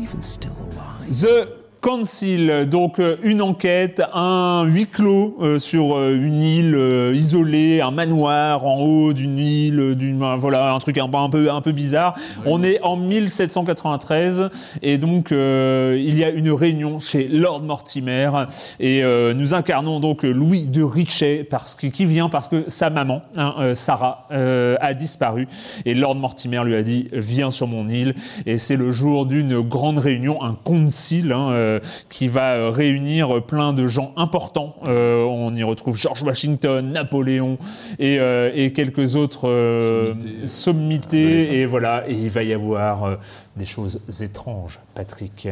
Even 0.03 0.23
still 0.23 0.57
alive? 0.59 1.09
The 1.09 1.62
Council, 1.83 2.67
donc 2.71 3.01
euh, 3.01 3.17
une 3.25 3.43
enquête, 3.43 4.01
un 4.15 4.63
huis 4.67 4.87
clos 4.87 5.37
euh, 5.43 5.59
sur 5.59 5.97
euh, 5.97 6.15
une 6.15 6.41
île 6.41 6.75
euh, 6.77 7.13
isolée, 7.13 7.81
un 7.81 7.91
manoir 7.91 8.65
en 8.65 8.79
haut 8.79 9.13
d'une 9.13 9.37
île, 9.37 9.81
euh, 9.81 9.95
d'une 9.97 10.23
euh, 10.23 10.37
voilà 10.37 10.73
un 10.75 10.79
truc 10.79 10.97
un, 10.99 11.09
peu- 11.09 11.19
un 11.19 11.29
peu 11.29 11.51
un 11.51 11.61
peu 11.61 11.73
bizarre. 11.73 12.15
On 12.47 12.63
est 12.63 12.81
en 12.83 12.95
1793 12.95 14.49
et 14.83 14.97
donc 14.97 15.33
euh, 15.33 16.01
il 16.01 16.17
y 16.17 16.23
a 16.23 16.31
une 16.31 16.53
réunion 16.53 17.01
chez 17.01 17.27
Lord 17.27 17.63
Mortimer 17.65 18.31
et 18.79 19.03
euh, 19.03 19.35
nous 19.35 19.53
incarnons 19.53 19.99
donc 19.99 20.23
Louis 20.23 20.69
de 20.69 20.85
Richet 20.85 21.43
parce 21.51 21.75
que 21.75 21.89
qui 21.89 22.05
vient 22.05 22.29
parce 22.29 22.47
que 22.49 22.63
sa 22.69 22.91
maman 22.91 23.23
hein, 23.37 23.73
Sarah 23.75 24.29
euh, 24.31 24.77
a 24.81 24.95
disparu 24.95 25.49
et 25.85 25.95
Lord 25.95 26.15
Mortimer 26.15 26.63
lui 26.65 26.77
a 26.77 26.85
dit 26.85 27.09
viens 27.13 27.51
sur 27.51 27.67
mon 27.67 27.89
île 27.89 28.15
et 28.47 28.59
c'est 28.59 28.77
le 28.77 28.93
jour 28.93 29.27
d'une 29.27 29.61
grande 29.63 29.99
réunion, 29.99 30.45
un 30.45 30.55
concile 30.55 31.33
hein, 31.33 31.49
euh, 31.51 31.72
qui 32.09 32.29
va 32.29 32.55
euh, 32.55 32.71
réunir 32.71 33.43
plein 33.47 33.73
de 33.73 33.87
gens 33.87 34.13
importants. 34.17 34.77
Euh, 34.87 35.23
on 35.25 35.53
y 35.53 35.63
retrouve 35.63 35.97
George 35.97 36.23
Washington, 36.23 36.89
Napoléon 36.91 37.59
et, 37.99 38.19
euh, 38.19 38.51
et 38.55 38.73
quelques 38.73 39.17
autres 39.17 39.49
euh, 39.49 40.15
Sommités. 40.15 40.47
sommités 40.49 41.61
et 41.61 41.67
voilà 41.67 42.05
et 42.09 42.15
il 42.15 42.31
va 42.31 42.43
y 42.43 42.53
avoir 42.53 43.05
euh, 43.05 43.17
des 43.57 43.65
choses 43.65 44.01
étranges, 44.21 44.81
Patrick. 44.95 45.49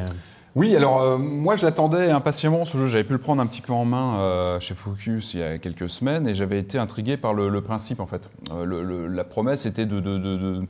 Oui, 0.57 0.75
alors 0.75 1.01
euh, 1.01 1.17
moi 1.17 1.55
je 1.55 1.65
l'attendais 1.65 2.11
impatiemment 2.11 2.65
ce 2.65 2.77
jeu. 2.77 2.89
J'avais 2.89 3.05
pu 3.05 3.13
le 3.13 3.19
prendre 3.21 3.41
un 3.41 3.47
petit 3.47 3.61
peu 3.61 3.73
en 3.73 3.85
main 3.85 4.19
euh, 4.19 4.59
chez 4.59 4.75
Focus 4.75 5.35
il 5.35 5.41
y 5.41 5.43
a 5.45 5.59
quelques 5.59 5.89
semaines 5.89 6.27
et 6.27 6.35
j'avais 6.35 6.59
été 6.59 6.77
intrigué 6.77 7.17
par 7.17 7.35
le, 7.35 7.49
le 7.49 7.61
principe 7.61 8.01
en 8.01 8.07
fait. 8.07 8.31
Euh, 8.53 8.65
le- 8.65 8.83
le- 8.83 9.07
la 9.07 9.23
promesse 9.23 9.65
était 9.67 9.87
de, 9.87 10.01
de- 10.01 10.19
de- 10.19 10.37
de- 10.37 10.63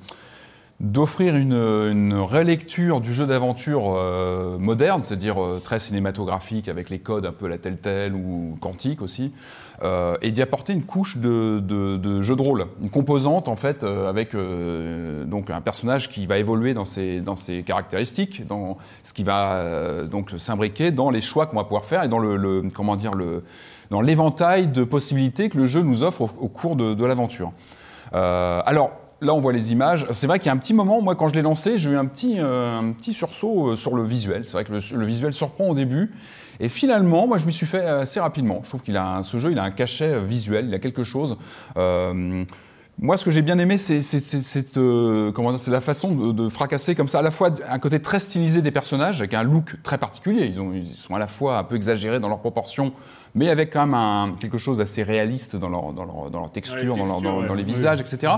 d'offrir 0.81 1.37
une, 1.37 1.53
une 1.53 2.15
relecture 2.15 3.03
du 3.03 3.13
jeu 3.13 3.27
d'aventure 3.27 3.95
euh, 3.95 4.57
moderne, 4.59 5.03
c'est-à-dire 5.05 5.43
euh, 5.43 5.61
très 5.63 5.79
cinématographique 5.79 6.69
avec 6.69 6.89
les 6.89 6.99
codes 6.99 7.27
un 7.27 7.33
peu 7.33 7.49
la 7.49 7.59
Telltale 7.59 8.15
ou 8.15 8.57
quantique 8.63 9.03
aussi, 9.03 9.31
euh, 9.83 10.17
et 10.23 10.33
d'y 10.33 10.41
apporter 10.41 10.73
une 10.73 10.85
couche 10.85 11.19
de, 11.19 11.61
jeu 12.23 12.35
de 12.35 12.41
rôle, 12.41 12.67
une 12.81 12.89
composante 12.89 13.47
en 13.49 13.57
fait 13.57 13.85
avec 13.85 14.35
donc 14.35 15.51
un 15.51 15.61
personnage 15.61 16.09
qui 16.09 16.27
va 16.27 16.39
évoluer 16.39 16.73
dans 16.73 16.87
ses, 16.87 17.23
caractéristiques, 17.67 18.47
dans 18.47 18.79
ce 19.03 19.13
qui 19.13 19.23
va 19.23 20.05
donc 20.11 20.31
s'imbriquer 20.39 20.93
dans 20.93 21.11
les 21.11 21.21
choix 21.21 21.47
qu'on 21.47 21.57
va 21.57 21.65
pouvoir 21.65 21.85
faire 21.85 22.03
et 22.05 22.09
dans 22.09 24.01
l'éventail 24.01 24.69
de 24.69 24.85
possibilités 24.85 25.51
que 25.51 25.59
le 25.59 25.67
jeu 25.67 25.83
nous 25.83 26.03
offre 26.03 26.23
au, 26.23 26.49
cours 26.49 26.77
de, 26.77 26.95
de 26.95 27.05
l'aventure. 27.05 27.53
Alors 28.13 28.93
là, 29.21 29.35
on 29.35 29.41
voit 29.41 29.53
les 29.53 29.73
images. 29.73 30.07
C'est 30.13 30.27
vrai 30.27 30.39
qu'il 30.39 30.47
y 30.47 30.49
a 30.51 30.53
un 30.53 30.59
petit 30.59 30.75
moment, 30.75 31.01
moi, 31.01 31.15
quand 31.15 31.29
je 31.29 31.35
l'ai 31.35 31.43
lancé, 31.43 31.79
j'ai 31.79 31.91
eu 31.91 31.97
un 31.97 32.07
petit, 32.07 32.37
euh, 32.39 32.79
un 32.79 32.93
petit 32.93 33.13
sursaut 33.13 33.71
euh, 33.71 33.77
sur 33.77 33.95
le 33.95 34.03
visuel. 34.03 34.45
C'est 34.45 34.53
vrai 34.53 34.65
que 34.65 34.73
le, 34.73 35.05
visuel 35.05 35.33
surprend 35.33 35.69
au 35.69 35.75
début. 35.75 36.11
Et 36.59 36.69
finalement, 36.69 37.27
moi, 37.27 37.39
je 37.39 37.47
m'y 37.47 37.53
suis 37.53 37.67
fait 37.67 37.85
assez 37.85 38.21
rapidement. 38.21 38.61
Je 38.63 38.69
trouve 38.69 38.83
qu'il 38.83 38.97
a 38.97 39.17
un- 39.17 39.23
ce 39.23 39.39
jeu, 39.39 39.53
il 39.53 39.59
a 39.59 39.63
un 39.63 39.71
cachet 39.71 40.13
euh, 40.13 40.21
visuel, 40.21 40.67
il 40.69 40.75
a 40.75 40.79
quelque 40.79 41.03
chose. 41.03 41.37
Euh, 41.77 42.45
moi, 43.03 43.17
ce 43.17 43.25
que 43.25 43.31
j'ai 43.31 43.41
bien 43.41 43.59
aimé, 43.59 43.79
c'est 43.79 44.01
euh, 44.77 45.33
la 45.69 45.81
façon 45.81 46.33
de, 46.33 46.49
fracasser 46.51 46.95
comme 46.95 47.09
ça, 47.09 47.21
à 47.21 47.23
la 47.23 47.31
fois 47.31 47.49
un 47.67 47.79
côté 47.79 48.03
très 48.03 48.21
stylisé 48.21 48.61
des 48.61 48.71
personnages, 48.71 49.21
avec 49.21 49.33
un 49.33 49.43
look 49.43 49.77
très 49.83 49.97
particulier. 49.97 50.53
Ils 50.75 50.95
sont 50.95 51.15
à 51.15 51.19
la 51.19 51.27
fois 51.27 51.57
un 51.57 51.65
peu 51.65 51.77
exagérés 51.77 52.21
dans 52.21 52.29
leurs 52.29 52.41
proportions, 52.41 52.91
mais 53.35 53.49
avec 53.49 53.73
quand 53.73 53.81
même 53.87 53.95
un- 53.95 54.35
quelque 54.41 54.59
chose 54.59 54.79
d'assez 54.79 55.03
réaliste 55.03 55.57
dans 55.57 55.69
leur, 55.69 55.93
dans 55.93 56.05
leur, 56.05 56.31
dans 56.31 56.41
leur 56.41 56.51
texture, 56.51 56.97
dans, 56.97 57.05
leur- 57.05 57.15
textures, 57.15 57.31
dans- 57.33 57.41
ouais. 57.43 57.49
dans 57.49 57.55
les 57.55 57.63
Oui. 57.65 57.71
visages, 57.71 58.01
etc. 58.01 58.33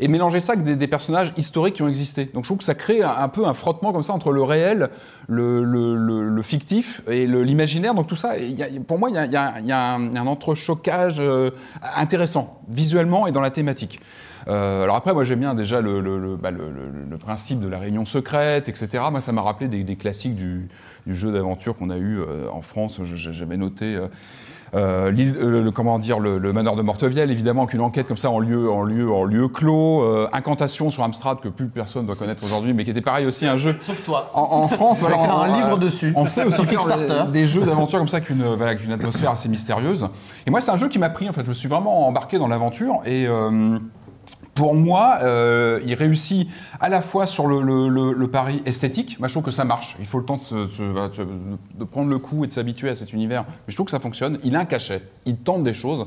Et 0.00 0.06
mélanger 0.08 0.40
ça 0.40 0.52
avec 0.52 0.64
des, 0.64 0.76
des 0.76 0.86
personnages 0.86 1.32
historiques 1.36 1.74
qui 1.76 1.82
ont 1.82 1.88
existé. 1.88 2.26
Donc 2.34 2.44
je 2.44 2.48
trouve 2.48 2.58
que 2.58 2.64
ça 2.64 2.74
crée 2.74 3.02
un, 3.02 3.10
un 3.10 3.28
peu 3.28 3.46
un 3.46 3.54
frottement 3.54 3.92
comme 3.92 4.02
ça 4.02 4.12
entre 4.12 4.30
le 4.32 4.42
réel, 4.42 4.90
le, 5.28 5.64
le, 5.64 5.96
le- 5.96 6.28
le 6.28 6.42
fictif 6.42 7.02
et 7.08 7.26
l'imaginaire. 7.26 7.94
Donc 7.94 8.06
tout 8.06 8.16
ça, 8.16 8.36
il 8.38 8.56
y 8.58 8.62
a- 8.62 8.68
pour 8.86 8.98
moi, 8.98 9.08
il 9.10 9.14
y 9.16 9.18
a, 9.18 9.24
il 9.26 9.32
y 9.32 9.36
a- 9.36 9.54
il 9.60 9.66
y 9.66 9.72
a 9.72 9.94
un, 9.94 10.14
un 10.14 10.26
entrechoquage 10.26 11.16
euh, 11.20 11.50
intéressant, 11.96 12.60
visuellement 12.68 13.26
et 13.26 13.32
dans 13.32 13.40
la 13.40 13.50
thématique. 13.50 14.00
Euh, 14.46 14.84
alors 14.84 14.96
après, 14.96 15.12
moi 15.12 15.24
j'aime 15.24 15.40
bien 15.40 15.54
déjà 15.54 15.80
le, 15.82 16.00
le, 16.00 16.18
le- 16.18 16.36
bah, 16.36 16.50
le 16.50 17.18
principe 17.18 17.60
de 17.60 17.68
la 17.68 17.78
réunion 17.78 18.04
secrète, 18.06 18.68
etc. 18.68 19.04
Moi, 19.10 19.20
ça 19.20 19.32
m'a 19.32 19.42
rappelé 19.42 19.68
des, 19.68 19.84
des 19.84 19.96
classiques 19.96 20.36
du, 20.36 20.68
du 21.08 21.14
jeu 21.14 21.32
d'aventure 21.32 21.74
qu'on 21.74 21.90
a 21.90 21.96
eu 21.96 22.20
euh, 22.20 22.46
en 22.52 22.60
France. 22.62 23.00
J'avais 23.02 23.56
noté 23.56 23.96
euh, 23.96 24.06
euh, 24.74 25.10
euh, 25.10 25.62
le, 25.62 25.70
comment 25.70 25.98
dire, 25.98 26.20
le, 26.20 26.36
le 26.36 26.52
manoir 26.52 26.76
de 26.76 26.82
Mortevielle, 26.82 27.30
évidemment, 27.30 27.64
qu'une 27.64 27.80
enquête 27.80 28.06
comme 28.06 28.18
ça 28.18 28.28
en 28.28 28.38
lieu, 28.38 28.70
en 28.70 28.82
lieu, 28.82 29.10
en 29.10 29.24
lieu 29.24 29.48
clos, 29.48 30.02
euh, 30.02 30.28
Incantation 30.34 30.90
sur 30.90 31.02
Amstrad 31.04 31.40
que 31.40 31.48
plus 31.48 31.68
personne 31.68 32.04
doit 32.04 32.16
connaître 32.16 32.44
aujourd'hui, 32.44 32.74
mais 32.74 32.84
qui 32.84 32.90
était 32.90 33.00
pareil 33.00 33.24
aussi 33.24 33.46
un 33.46 33.56
jeu 33.56 33.76
Sauf 33.80 34.04
toi. 34.04 34.30
en, 34.34 34.42
en 34.42 34.68
France. 34.68 35.00
Écrire 35.00 35.16
on- 35.18 35.40
un 35.40 35.46
livre 35.56 35.78
dessus. 35.78 36.12
On 36.14 36.26
sait 36.26 36.44
aussi 36.44 36.56
Sur 36.56 36.64
faire 36.66 36.78
Kickstarter. 36.80 37.32
des, 37.32 37.40
des 37.40 37.46
jeux 37.48 37.62
d'aventure 37.64 37.98
comme 37.98 38.08
ça 38.08 38.20
qu'une 38.20 38.42
voilà, 38.56 38.74
qu'une 38.74 38.92
atmosphère 38.92 39.30
assez 39.30 39.48
mystérieuse. 39.48 40.06
Et 40.46 40.50
moi, 40.50 40.60
c'est 40.60 40.70
un 40.70 40.76
jeu 40.76 40.88
qui 40.90 40.98
m'a 40.98 41.08
pris. 41.08 41.26
En 41.30 41.32
fait, 41.32 41.44
je 41.44 41.48
me 41.48 41.54
suis 41.54 41.68
vraiment 41.68 42.06
embarqué 42.06 42.38
dans 42.38 42.48
l'aventure 42.48 43.00
et 43.06 43.26
euh, 43.26 43.78
pour 44.58 44.74
moi, 44.74 45.20
euh, 45.22 45.80
il 45.86 45.94
réussit 45.94 46.48
à 46.80 46.88
la 46.88 47.00
fois 47.00 47.28
sur 47.28 47.46
le, 47.46 47.60
le- 47.60 48.28
pari 48.28 48.60
esthétique. 48.66 49.16
Moi, 49.20 49.28
je 49.28 49.34
trouve 49.34 49.44
que 49.44 49.52
ça 49.52 49.64
marche. 49.64 49.94
Il 50.00 50.06
faut 50.06 50.18
le 50.18 50.24
temps 50.24 50.36
de, 50.36 51.84
prendre 51.84 52.10
le 52.10 52.18
coup 52.18 52.42
et 52.42 52.48
de 52.48 52.52
s'habituer 52.52 52.88
à 52.88 52.96
cet 52.96 53.12
univers. 53.12 53.44
Mais 53.46 53.68
je 53.68 53.76
trouve 53.76 53.84
que 53.84 53.92
ça 53.92 54.00
fonctionne. 54.00 54.40
Il 54.42 54.56
a 54.56 54.58
un 54.58 54.64
cachet. 54.64 55.00
Il 55.26 55.36
tente 55.36 55.62
des 55.62 55.74
choses. 55.74 56.06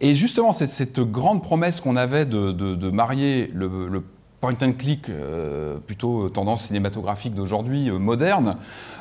Et 0.00 0.14
justement, 0.14 0.52
cette, 0.52 1.00
grande 1.00 1.42
promesse 1.42 1.80
qu'on 1.80 1.96
avait 1.96 2.26
de, 2.26 2.90
marier 2.90 3.50
le 3.52 4.04
point 4.40 4.54
and 4.62 4.72
click, 4.78 5.08
euh, 5.10 5.76
plutôt 5.86 6.28
tendance 6.30 6.64
cinématographique 6.64 7.34
d'aujourd'hui, 7.34 7.90
euh, 7.90 7.98
moderne, 7.98 8.56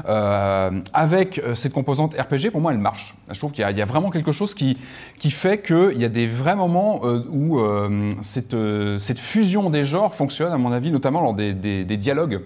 euh, 0.08 0.71
avec 0.93 1.39
euh, 1.39 1.56
cette 1.56 1.71
composante 1.73 2.13
RPG, 2.15 2.52
pour 2.52 2.60
moi, 2.62 2.73
elle 2.73 2.78
marche. 2.80 3.15
Je 3.32 3.38
trouve 3.39 3.52
qu'il 3.54 3.62
y, 3.69 3.82
a- 3.82 3.86
vraiment 3.86 4.10
quelque 4.10 4.32
chose 4.34 4.54
qui, 4.54 4.78
qui 5.17 5.32
fait 5.32 5.62
qu'il 5.62 5.97
y 5.97 6.04
a 6.06 6.10
des 6.10 6.28
vrais 6.28 6.56
moments 6.58 7.02
euh, 7.04 7.23
où 7.32 7.60
euh, 7.60 8.12
cette, 8.21 8.54
euh, 8.54 8.99
cette 8.99 9.19
fusion 9.19 9.69
des 9.69 9.86
genres 9.86 10.13
fonctionne, 10.13 10.52
à 10.52 10.58
mon 10.58 10.71
avis, 10.73 10.91
notamment 10.91 11.21
lors 11.21 11.34
des, 11.34 11.54
des- 11.54 11.86
des 11.86 11.97
dialogues. 11.97 12.41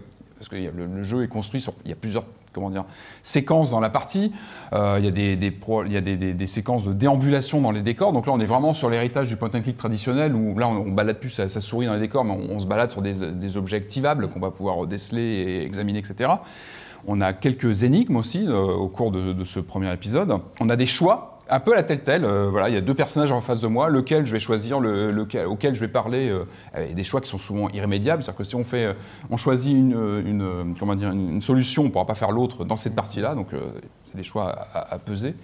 Parce 0.50 0.62
que 0.62 0.72
le, 0.76 1.04
jeu 1.04 1.24
est 1.24 1.28
construit 1.28 1.62
sur. 1.62 1.74
Il 1.86 1.90
y 1.90 1.94
a 1.94 1.96
plusieurs 1.96 2.26
comment 2.52 2.70
dire, 2.70 2.84
séquences 3.22 3.72
dans 3.72 3.80
la 3.80 3.90
partie. 3.90 4.34
Euh, 4.74 4.98
il 5.00 5.06
y 5.06 5.08
a, 5.08 5.12
des, 5.12 5.34
il 5.34 5.92
y 5.92 5.98
a 5.98 6.02
des, 6.02 6.48
séquences 6.48 6.84
de 6.84 6.92
déambulation 6.92 7.62
dans 7.62 7.72
les 7.72 7.82
décors. 7.82 8.12
Donc 8.12 8.28
là, 8.28 8.34
on 8.34 8.40
est 8.40 8.46
vraiment 8.46 8.74
sur 8.74 8.90
l'héritage 8.90 9.30
du 9.30 9.38
point 9.38 9.50
and 9.56 9.62
click 9.62 9.78
traditionnel 9.78 10.36
où 10.36 10.58
là, 10.60 10.68
on, 10.68 10.76
on 10.76 10.92
balade 10.92 11.20
plus 11.20 11.30
sa, 11.30 11.48
souris 11.48 11.86
dans 11.86 11.94
les 11.94 12.02
décors, 12.02 12.26
mais 12.26 12.38
on, 12.50 12.60
se 12.60 12.66
balade 12.66 12.92
sur 12.92 13.02
des, 13.02 13.58
objets 13.58 13.78
activables 13.78 14.28
qu'on 14.28 14.42
va 14.42 14.52
pouvoir 14.52 14.86
déceler 14.86 15.22
et 15.22 15.64
examiner, 15.64 16.00
etc. 16.00 16.32
On 17.08 17.22
a 17.22 17.32
quelques 17.32 17.84
énigmes 17.84 18.18
aussi 18.18 18.46
euh, 18.46 18.54
au 18.54 18.90
cours 18.90 19.12
de 19.12 19.46
ce 19.46 19.60
premier 19.60 19.94
épisode. 19.94 20.38
On 20.60 20.70
a 20.70 20.76
des 20.76 20.86
choix. 20.86 21.33
Un 21.50 21.60
peu 21.60 21.74
à 21.74 21.76
la 21.76 21.84
telle-telle, 21.84 22.24
euh, 22.24 22.50
voilà, 22.50 22.70
il 22.70 22.74
y 22.74 22.78
a 22.78 22.82
deux 22.82 22.94
personnages 22.94 23.34
en 23.34 23.42
face 23.42 23.60
de 23.60 23.68
moi, 23.68 23.90
lequel 23.90 24.26
je 24.26 24.32
vais 24.32 24.40
choisir, 24.40 24.80
le, 24.80 25.12
lequel- 25.12 25.46
auquel 25.46 25.76
je 25.76 25.82
vais 25.82 25.90
parler, 25.90 26.30
euh, 26.30 26.46
avec 26.74 26.96
des 26.96 27.04
choix 27.04 27.20
qui 27.20 27.30
sont 27.30 27.38
souvent 27.38 27.70
irrémédiables, 27.70 28.24
c'est-à-dire 28.24 28.38
que 28.38 28.44
si 28.46 28.56
on 28.56 28.64
fait, 28.64 28.86
euh, 28.86 28.94
on 29.30 29.36
choisit 29.36 29.74
une, 29.74 29.94
euh, 29.94 31.42
solution, 31.42 31.84
on 31.84 31.86
ne 31.88 31.92
pourra 31.92 32.06
pas 32.06 32.16
faire 32.16 32.32
l'autre 32.32 32.64
dans 32.64 32.78
cette 32.78 32.96
partie-là, 32.96 33.36
donc 33.36 33.48
c'est 34.04 34.16
des 34.16 34.24
choix 34.24 34.56
à, 34.74 34.98
peser. 35.00 35.36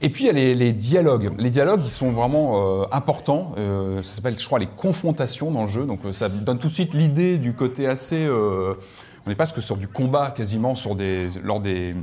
Et 0.00 0.08
puis 0.08 0.24
il 0.24 0.26
y 0.26 0.30
a 0.30 0.54
les, 0.54 0.72
dialogues. 0.72 1.30
Les 1.38 1.50
dialogues, 1.50 1.82
ils 1.84 1.90
sont 1.90 2.10
vraiment 2.10 2.92
importants. 2.92 3.54
Ça 4.02 4.14
s'appelle, 4.14 4.38
je 4.38 4.46
crois, 4.46 4.58
les 4.58 4.66
confrontations 4.66 5.50
dans 5.50 5.62
le 5.62 5.68
jeu. 5.68 5.84
Donc 5.84 6.00
ça 6.12 6.28
donne 6.28 6.58
tout 6.58 6.68
de 6.68 6.74
suite 6.74 6.94
l'idée 6.94 7.38
du 7.38 7.54
côté 7.54 7.86
assez. 7.86 8.28
on 8.28 9.28
n'est 9.28 9.34
pas 9.34 9.46
que 9.46 9.60
sur 9.60 9.76
du 9.76 9.88
combat 9.88 10.30
quasiment 10.30 10.74
sur 10.74 10.96
lors 11.42 11.60
des 11.60 11.94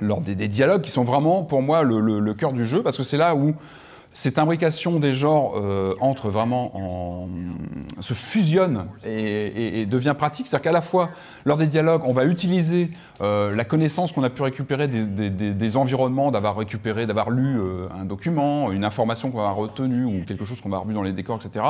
lors 0.00 0.20
des, 0.20 0.34
dialogues 0.48 0.82
qui 0.82 0.90
sont 0.90 1.04
vraiment 1.04 1.42
pour 1.42 1.62
moi 1.62 1.82
le 1.82 2.34
cœur 2.34 2.52
du 2.52 2.64
jeu 2.66 2.82
parce 2.82 2.96
que 2.96 3.02
c'est 3.02 3.16
là 3.16 3.34
où 3.34 3.54
cette 4.16 4.38
imbrication 4.38 5.00
des 5.00 5.12
genres 5.12 5.54
euh, 5.56 5.96
entre 6.00 6.30
vraiment 6.30 6.70
en 6.76 7.28
se 8.00 8.14
fusionne 8.14 8.86
et, 9.04 9.86
devient 9.86 10.14
pratique. 10.16 10.46
C'est-à-dire 10.46 10.64
qu'à 10.64 10.72
la 10.72 10.82
fois, 10.82 11.10
lors 11.44 11.56
des 11.56 11.66
dialogues, 11.66 12.02
on 12.06 12.12
va 12.12 12.24
utiliser 12.24 12.90
euh, 13.20 13.52
la 13.54 13.64
connaissance 13.64 14.12
qu'on 14.12 14.22
a 14.22 14.30
pu 14.30 14.42
récupérer 14.42 14.86
des, 14.86 15.76
environnements, 15.76 16.30
d'avoir 16.30 16.56
récupéré, 16.56 17.06
d'avoir 17.06 17.30
lu 17.30 17.58
euh, 17.58 17.88
un 17.98 18.04
document, 18.04 18.70
une 18.70 18.84
information 18.84 19.30
qu'on 19.30 19.38
avoir 19.38 19.56
retenue 19.56 20.04
ou 20.04 20.24
quelque 20.24 20.44
chose 20.44 20.60
qu'on 20.60 20.68
va 20.68 20.76
avoir 20.76 20.88
vu 20.88 20.94
dans 20.94 21.02
les 21.02 21.12
décors, 21.12 21.40
etc. 21.44 21.64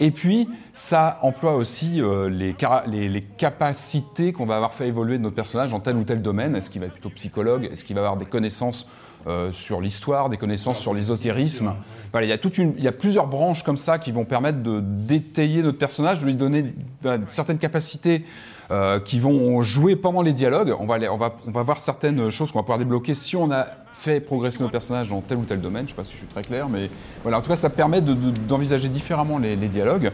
Et 0.00 0.10
puis, 0.10 0.48
ça 0.72 1.20
emploie 1.22 1.54
aussi 1.54 2.02
les 2.28 3.22
capacités 3.38 4.32
qu'on 4.32 4.46
va 4.46 4.56
avoir 4.56 4.74
fait 4.74 4.88
évoluer 4.88 5.18
de 5.18 5.22
notre 5.22 5.36
personnage 5.36 5.70
dans 5.70 5.80
tel 5.80 5.96
ou 5.96 6.02
tel 6.02 6.20
domaine. 6.20 6.56
Est-ce 6.56 6.68
qu'il 6.68 6.80
va 6.80 6.88
être 6.88 6.94
plutôt 6.94 7.10
psychologue? 7.10 7.68
Est-ce 7.70 7.84
qu'il 7.84 7.94
va 7.94 8.02
avoir 8.02 8.16
des 8.16 8.26
connaissances 8.26 8.88
euh, 9.26 9.50
sur 9.52 9.80
l'histoire, 9.80 10.28
des 10.28 10.36
connaissances 10.36 10.78
sur 10.80 10.94
l'ésotérisme. 10.94 11.72
Voilà, 12.12 12.26
il 12.26 12.30
y 12.30 12.32
a 12.32 12.38
toute 12.38 12.58
une, 12.58 12.74
il 12.78 12.84
y 12.84 12.88
a 12.88 12.92
plusieurs 12.92 13.26
branches 13.26 13.62
comme 13.62 13.76
ça 13.76 13.98
qui 13.98 14.12
vont 14.12 14.24
permettre 14.24 14.62
de 14.62 14.80
détailler 14.80 15.62
notre 15.62 15.78
personnage, 15.78 16.20
de 16.20 16.26
lui 16.26 16.34
donner 16.34 16.72
voilà, 17.02 17.22
certaines 17.26 17.58
capacités 17.58 18.24
euh, 18.70 18.98
qui 19.00 19.20
vont 19.20 19.60
jouer 19.62 19.96
pendant 19.96 20.22
les 20.22 20.32
dialogues. 20.32 20.74
On 20.78 20.86
va, 20.86 20.94
aller- 20.96 21.08
on 21.08 21.16
va, 21.16 21.36
on 21.46 21.50
va 21.50 21.62
voir 21.62 21.78
certaines 21.78 22.30
choses 22.30 22.52
qu'on 22.52 22.58
va 22.60 22.62
pouvoir 22.62 22.78
débloquer 22.78 23.14
si 23.14 23.36
on 23.36 23.50
a 23.50 23.66
fait 23.92 24.20
progresser 24.20 24.62
nos 24.62 24.68
personnages 24.68 25.08
dans 25.08 25.20
tel 25.20 25.38
ou 25.38 25.44
tel 25.44 25.60
domaine. 25.60 25.82
Je 25.88 25.92
ne 25.92 25.96
sais 25.96 26.02
pas 26.02 26.04
si 26.04 26.12
je 26.12 26.18
suis 26.18 26.26
très 26.26 26.42
clair, 26.42 26.68
mais 26.68 26.90
voilà. 27.22 27.38
En 27.38 27.42
tout 27.42 27.48
cas, 27.50 27.56
ça 27.56 27.70
permet 27.70 28.00
de- 28.00 28.12
de- 28.14 28.30
d'envisager 28.46 28.88
différemment 28.88 29.38
les, 29.38 29.56
les 29.56 29.68
dialogues. 29.68 30.10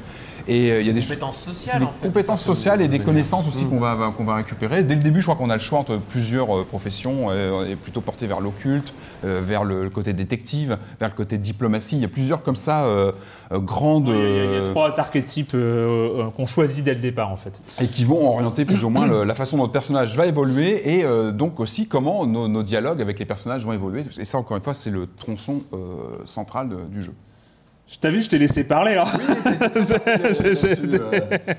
Et 0.49 0.71
euh, 0.71 0.81
il 0.81 0.87
y 0.87 0.91
a 0.91 0.93
des 0.93 1.01
Compétences 1.03 1.39
sociales, 1.43 1.79
des 1.81 1.85
en 1.87 1.93
fait. 1.93 2.07
compétences 2.07 2.43
sociales 2.43 2.81
et 2.83 2.89
des 2.89 2.99
Mmh. 2.99 3.05
connaissances 3.05 3.49
aussi 3.49 3.65
qu'on 3.67 3.81
va, 3.81 4.13
qu'on 4.17 4.25
va 4.25 4.35
récupérer. 4.37 4.83
Dès 4.83 4.95
le 4.95 5.01
début, 5.01 5.21
je 5.21 5.27
crois 5.27 5.37
qu'on 5.37 5.51
a 5.51 5.55
le 5.55 5.61
choix 5.61 5.79
entre 5.79 5.97
plusieurs 5.99 6.57
euh, 6.57 6.65
professions, 6.65 7.27
euh, 7.31 7.67
et 7.71 7.77
plutôt 7.77 8.01
porté 8.01 8.27
vers 8.27 8.41
l'occulte, 8.41 8.95
vers 9.23 9.65
le, 9.65 9.85
le 9.85 9.91
côté 9.91 10.13
détective, 10.13 10.79
vers 10.99 11.09
le 11.09 11.15
côté 11.15 11.39
diplomatie. 11.39 11.97
Il 11.97 12.03
y 12.03 12.05
a 12.05 12.09
plusieurs 12.09 12.43
comme 12.43 12.57
ça 12.57 12.87
grandes 13.53 14.09
Il 14.09 14.15
y, 14.15 14.19
a- 14.19 14.45
il 14.45 14.53
y 14.53 14.57
a 14.57 14.69
trois 14.71 14.99
archétypes 15.01 15.55
qu'on 16.37 16.47
choisit 16.47 16.85
dès 16.85 16.95
le 16.95 17.01
départ 17.01 17.31
en 17.31 17.37
fait. 17.37 17.61
et 17.81 17.87
qui 17.87 18.05
vont 18.05 18.29
orienter 18.35 18.65
plus 18.65 18.83
ou 18.85 18.89
moins 18.91 19.07
le- 19.07 19.25
la 19.25 19.35
façon 19.35 19.57
dont 19.57 19.63
notre 19.65 19.73
personnage 19.73 20.17
va 20.17 20.27
évoluer 20.27 20.97
et 20.99 21.05
euh, 21.05 21.31
donc 21.31 21.61
aussi 21.61 21.87
comment 21.87 22.27
nos, 22.27 22.49
nos 22.49 22.63
dialogues 22.63 23.01
avec 23.03 23.19
les 23.19 23.25
personnages 23.27 23.65
vont 23.65 23.73
évoluer. 23.73 24.05
Et 24.19 24.25
ça, 24.25 24.39
encore 24.39 24.57
une 24.57 24.63
fois, 24.63 24.75
c'est 24.75 24.91
le 24.91 25.07
tronçon 25.07 25.63
euh, 25.73 25.79
central 26.25 26.69
de- 26.69 26.85
du 26.91 27.03
jeu. 27.03 27.13
Je 27.93 27.99
t'as 27.99 28.09
vu, 28.09 28.23
je 28.23 28.29
t'ai 28.31 28.39
laissé 28.39 28.65
parler. 28.65 28.95
Hein. 28.97 29.05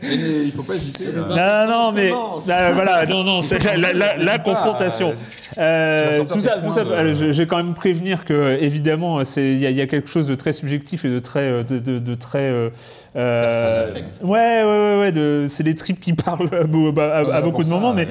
Il 0.02 0.52
faut 0.56 0.64
pas 0.64 0.74
hésiter. 0.74 1.06
Non, 1.16 1.68
non, 1.68 1.92
mais 1.92 2.10
là, 2.48 2.72
voilà, 2.74 3.06
non, 3.06 3.24
non, 3.24 3.42
c'est 3.44 3.64
la, 3.64 3.78
la- 3.78 3.94
la- 3.94 4.18
la 4.18 4.40
confrontation. 4.40 5.14
Euh, 5.60 6.18
sortir 6.18 6.36
tout 6.36 6.42
ça, 6.42 6.56
tout 6.60 6.72
ça. 6.72 6.84
de- 6.84 6.90
euh, 6.92 7.14
Je, 7.14 7.32
je 7.32 7.38
vais 7.44 7.46
quand 7.48 7.58
même 7.58 7.76
prévenir 7.76 8.26
que, 8.26 8.58
évidemment, 8.60 9.24
c'est 9.24 9.44
il 9.52 9.60
y, 9.60 9.68
a- 9.68 9.70
il 9.70 9.76
y 9.76 9.82
a 9.82 9.86
quelque 9.86 10.10
chose 10.10 10.28
de 10.28 10.34
très 10.36 10.54
subjectif 10.54 11.06
et 11.06 11.10
de 11.10 11.20
très, 11.20 11.42
euh, 11.42 11.64
de, 11.64 11.78
de- 11.78 12.00
de 12.00 12.16
très. 12.16 12.40
euh, 12.50 12.70
euh, 13.16 13.92
ouais, 14.24 14.64
ouais, 14.64 15.12
ouais, 15.12 15.12
ouais. 15.14 15.48
C'est 15.50 15.64
les 15.64 15.76
tripes 15.76 16.00
qui 16.00 16.14
parlent 16.14 16.50
à- 16.52 17.20
à 17.38 17.42
beaucoup 17.42 17.64
de 17.64 17.70
moments, 17.70 17.94
mais. 17.94 18.08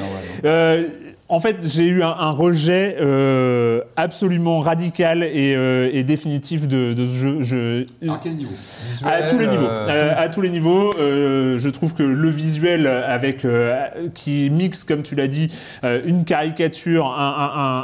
Euh, 1.33 1.37
en 1.37 1.41
fait, 1.41 1.57
j'ai 1.67 1.87
eu 1.87 2.03
un, 2.03 2.09
un 2.11 2.31
rejet 2.31 2.97
euh, 3.01 3.81
absolument 3.97 4.61
radical 4.61 5.23
et, 5.23 5.55
euh, 5.57 5.89
et 5.93 6.05
définitif 6.05 6.69
de, 6.69 6.93
de 6.93 7.07
ce 7.07 7.13
jeu. 7.13 7.37
Je, 7.43 7.83
À 8.09 8.21
quel 8.23 8.35
niveau? 8.37 8.53
À 9.05 9.23
tous 9.23 9.39
les 9.39 9.47
niveaux. 9.47 9.67
euh, 9.67 9.89
Euh, 9.89 10.13
à 10.17 10.29
tous 10.29 10.41
les 10.41 10.51
niveaux. 10.51 10.91
euh, 11.01 11.59
je 11.59 11.69
trouve 11.71 11.95
que 11.95 12.03
le 12.03 12.29
visuel 12.29 12.87
avec 12.87 13.45
euh, 13.45 13.87
qui 14.15 14.51
mixe, 14.51 14.85
comme 14.85 15.03
tu 15.03 15.15
l'as 15.15 15.27
dit, 15.29 15.49
euh, 15.85 16.01
une 16.05 16.25
caricature, 16.25 17.07
un, 17.07 17.35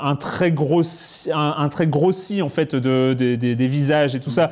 un, 0.03 0.09
un, 0.09 0.11
un 0.11 0.17
très 0.17 0.53
grossi, 0.53 1.31
un, 1.35 1.69
très 1.69 1.87
grossi 1.87 2.43
en 2.43 2.49
fait 2.49 2.75
de, 2.77 3.15
des- 3.15 3.37
des- 3.37 3.57
des 3.57 3.67
visages 3.67 4.15
et 4.15 4.21
tout 4.21 4.31
ça. 4.31 4.51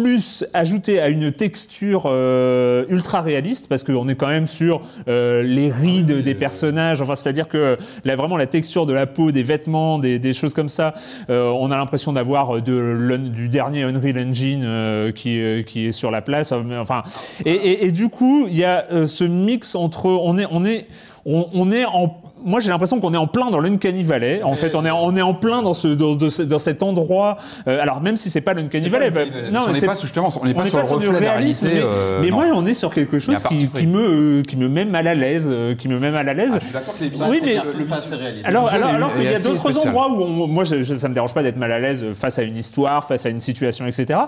Plus 0.00 0.44
ajouté 0.52 1.00
à 1.00 1.08
une 1.08 1.32
texture 1.32 2.02
euh, 2.04 2.84
ultra 2.90 3.22
réaliste, 3.22 3.66
parce 3.66 3.82
qu'on 3.82 4.08
est 4.08 4.14
quand 4.14 4.26
même 4.26 4.46
sur 4.46 4.82
euh, 5.08 5.42
les 5.42 5.70
rides 5.70 6.20
des 6.20 6.34
personnages. 6.34 7.00
Enfin, 7.00 7.14
c'est-à-dire 7.14 7.48
que 7.48 7.78
là, 8.04 8.14
vraiment 8.14 8.36
la 8.36 8.46
texture 8.46 8.84
de 8.84 8.92
la 8.92 9.06
peau, 9.06 9.32
des 9.32 9.42
vêtements, 9.42 9.98
des, 9.98 10.18
des 10.18 10.34
choses 10.34 10.52
comme 10.52 10.68
ça, 10.68 10.92
euh, 11.30 11.48
on 11.48 11.70
a 11.70 11.78
l'impression 11.78 12.12
d'avoir 12.12 12.60
de, 12.60 12.74
l'un- 12.74 13.16
du 13.16 13.48
dernier 13.48 13.84
Unreal 13.84 14.18
Engine 14.18 14.64
euh, 14.66 15.12
qui, 15.12 15.40
euh, 15.40 15.62
qui 15.62 15.86
est 15.86 15.92
sur 15.92 16.10
la 16.10 16.20
place. 16.20 16.52
Euh, 16.52 16.62
Enfin, 16.78 17.02
et, 17.46 17.52
et, 17.52 17.86
et 17.86 17.90
du 17.92 18.10
coup, 18.10 18.48
il 18.50 18.56
y 18.56 18.64
a 18.64 18.84
euh, 18.92 19.06
ce 19.06 19.24
mix 19.24 19.74
entre 19.74 20.06
on 20.10 20.36
est 20.36 20.46
on 20.50 20.62
est 20.64 20.88
on, 21.24 21.46
on 21.54 21.72
est 21.72 21.86
en 21.86 22.14
moi, 22.46 22.60
j'ai 22.60 22.70
l'impression 22.70 23.00
qu'on 23.00 23.12
est 23.12 23.18
en 23.18 23.26
plein 23.26 23.50
dans 23.50 23.60
l'Uncanny 23.60 24.02
Valley. 24.04 24.40
En 24.42 24.54
fait, 24.54 24.74
on 24.74 24.84
est, 24.86 24.90
on 24.90 25.14
est 25.16 25.20
en 25.22 25.34
plein 25.34 25.60
dans, 25.62 25.74
ce, 25.74 25.88
dans, 25.88 26.14
de 26.14 26.28
ce- 26.28 26.42
dans 26.42 26.58
cet 26.58 26.82
endroit. 26.82 27.36
euh, 27.68 27.82
alors, 27.82 28.00
même 28.00 28.16
si 28.16 28.30
c'est 28.30 28.40
pas 28.40 28.54
l'Uncanny 28.54 28.88
Valley, 28.88 29.10
bah, 29.10 29.22
non, 29.52 29.60
on 29.68 29.72
n'est 29.72 29.80
pas, 29.80 29.94
sur- 29.94 30.06
justement, 30.06 30.28
on 30.40 30.46
n'est 30.46 30.52
on 30.52 30.54
pas 30.54 30.66
sur 30.66 30.76
le 30.78 30.82
pas 30.82 30.88
sur 30.88 30.98
du 30.98 31.06
reflet 31.08 31.20
de 31.20 31.24
la 31.24 31.32
réalisme, 31.32 31.66
réalité. 31.66 31.84
mais, 31.86 31.92
euh, 31.94 32.18
mais 32.22 32.30
moi, 32.30 32.46
on 32.54 32.64
est 32.64 32.74
sur 32.74 32.94
quelque 32.94 33.18
chose 33.18 33.42
qui, 33.42 33.66
pris. 33.66 33.80
qui 33.82 33.86
me, 33.86 34.38
euh, 34.38 34.42
qui 34.42 34.56
me 34.56 34.68
met 34.68 34.84
mal 34.84 35.06
à 35.08 35.14
l'aise, 35.14 35.48
euh, 35.50 35.74
qui 35.74 35.88
me 35.88 35.98
met 35.98 36.10
mal 36.10 36.28
à 36.28 36.34
l'aise. 36.34 36.52
Ah, 36.54 36.58
je 36.60 36.64
suis 36.64 36.72
d'accord 36.72 36.96
que 36.96 37.02
les 37.04 37.10
visages- 37.10 37.28
Oui, 37.30 37.36
c'est 37.40 37.46
mais- 37.46 37.54
cartoon, 37.54 37.84
pas 37.90 37.96
assez 37.96 38.14
réaliste. 38.14 38.46
Alors, 38.46 38.64
Le 38.72 38.82
alors, 38.84 39.12
qu'il 39.14 39.24
y 39.24 39.28
a 39.28 39.38
d'autres 39.38 39.78
endroits 39.86 40.08
où 40.10 40.22
on- 40.22 40.46
moi, 40.46 40.64
je, 40.64 40.82
je- 40.82 40.94
ça 40.94 41.08
me 41.08 41.14
dérange 41.14 41.34
pas 41.34 41.42
d'être 41.42 41.56
mal 41.58 41.72
à 41.72 41.80
l'aise 41.80 42.06
face 42.14 42.38
à 42.38 42.42
une 42.42 42.56
histoire, 42.56 43.04
face 43.06 43.26
à 43.26 43.28
une 43.28 43.40
situation, 43.40 43.86
etc. 43.86 44.20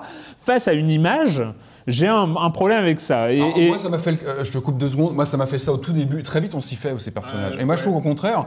Face 0.44 0.66
à 0.68 0.72
une 0.72 0.90
image, 0.90 1.42
j'ai 1.88 2.06
un, 2.06 2.36
un 2.36 2.50
problème 2.50 2.78
avec 2.82 3.00
ça. 3.00 3.32
Et, 3.32 3.40
Alors, 3.40 3.58
et- 3.58 3.66
Moi, 3.68 3.78
ça 3.78 3.88
m'a 3.88 3.98
fait. 3.98 4.12
le- 4.12 4.28
euh, 4.28 4.44
je 4.44 4.52
te 4.52 4.58
coupe 4.58 4.78
deux 4.78 4.90
secondes. 4.90 5.14
Moi, 5.14 5.26
ça 5.26 5.36
m'a 5.36 5.46
fait 5.46 5.58
ça 5.58 5.72
au 5.72 5.78
tout 5.78 5.92
début. 5.92 6.22
Très 6.22 6.40
vite, 6.40 6.54
on 6.54 6.60
s'y 6.60 6.76
fait, 6.76 6.94
ces 7.00 7.10
personnages. 7.10 7.56
Et 7.58 7.64
moi, 7.64 7.74
je 7.76 7.82
trouve 7.82 7.94
qu'au 7.94 8.00
contraire, 8.00 8.46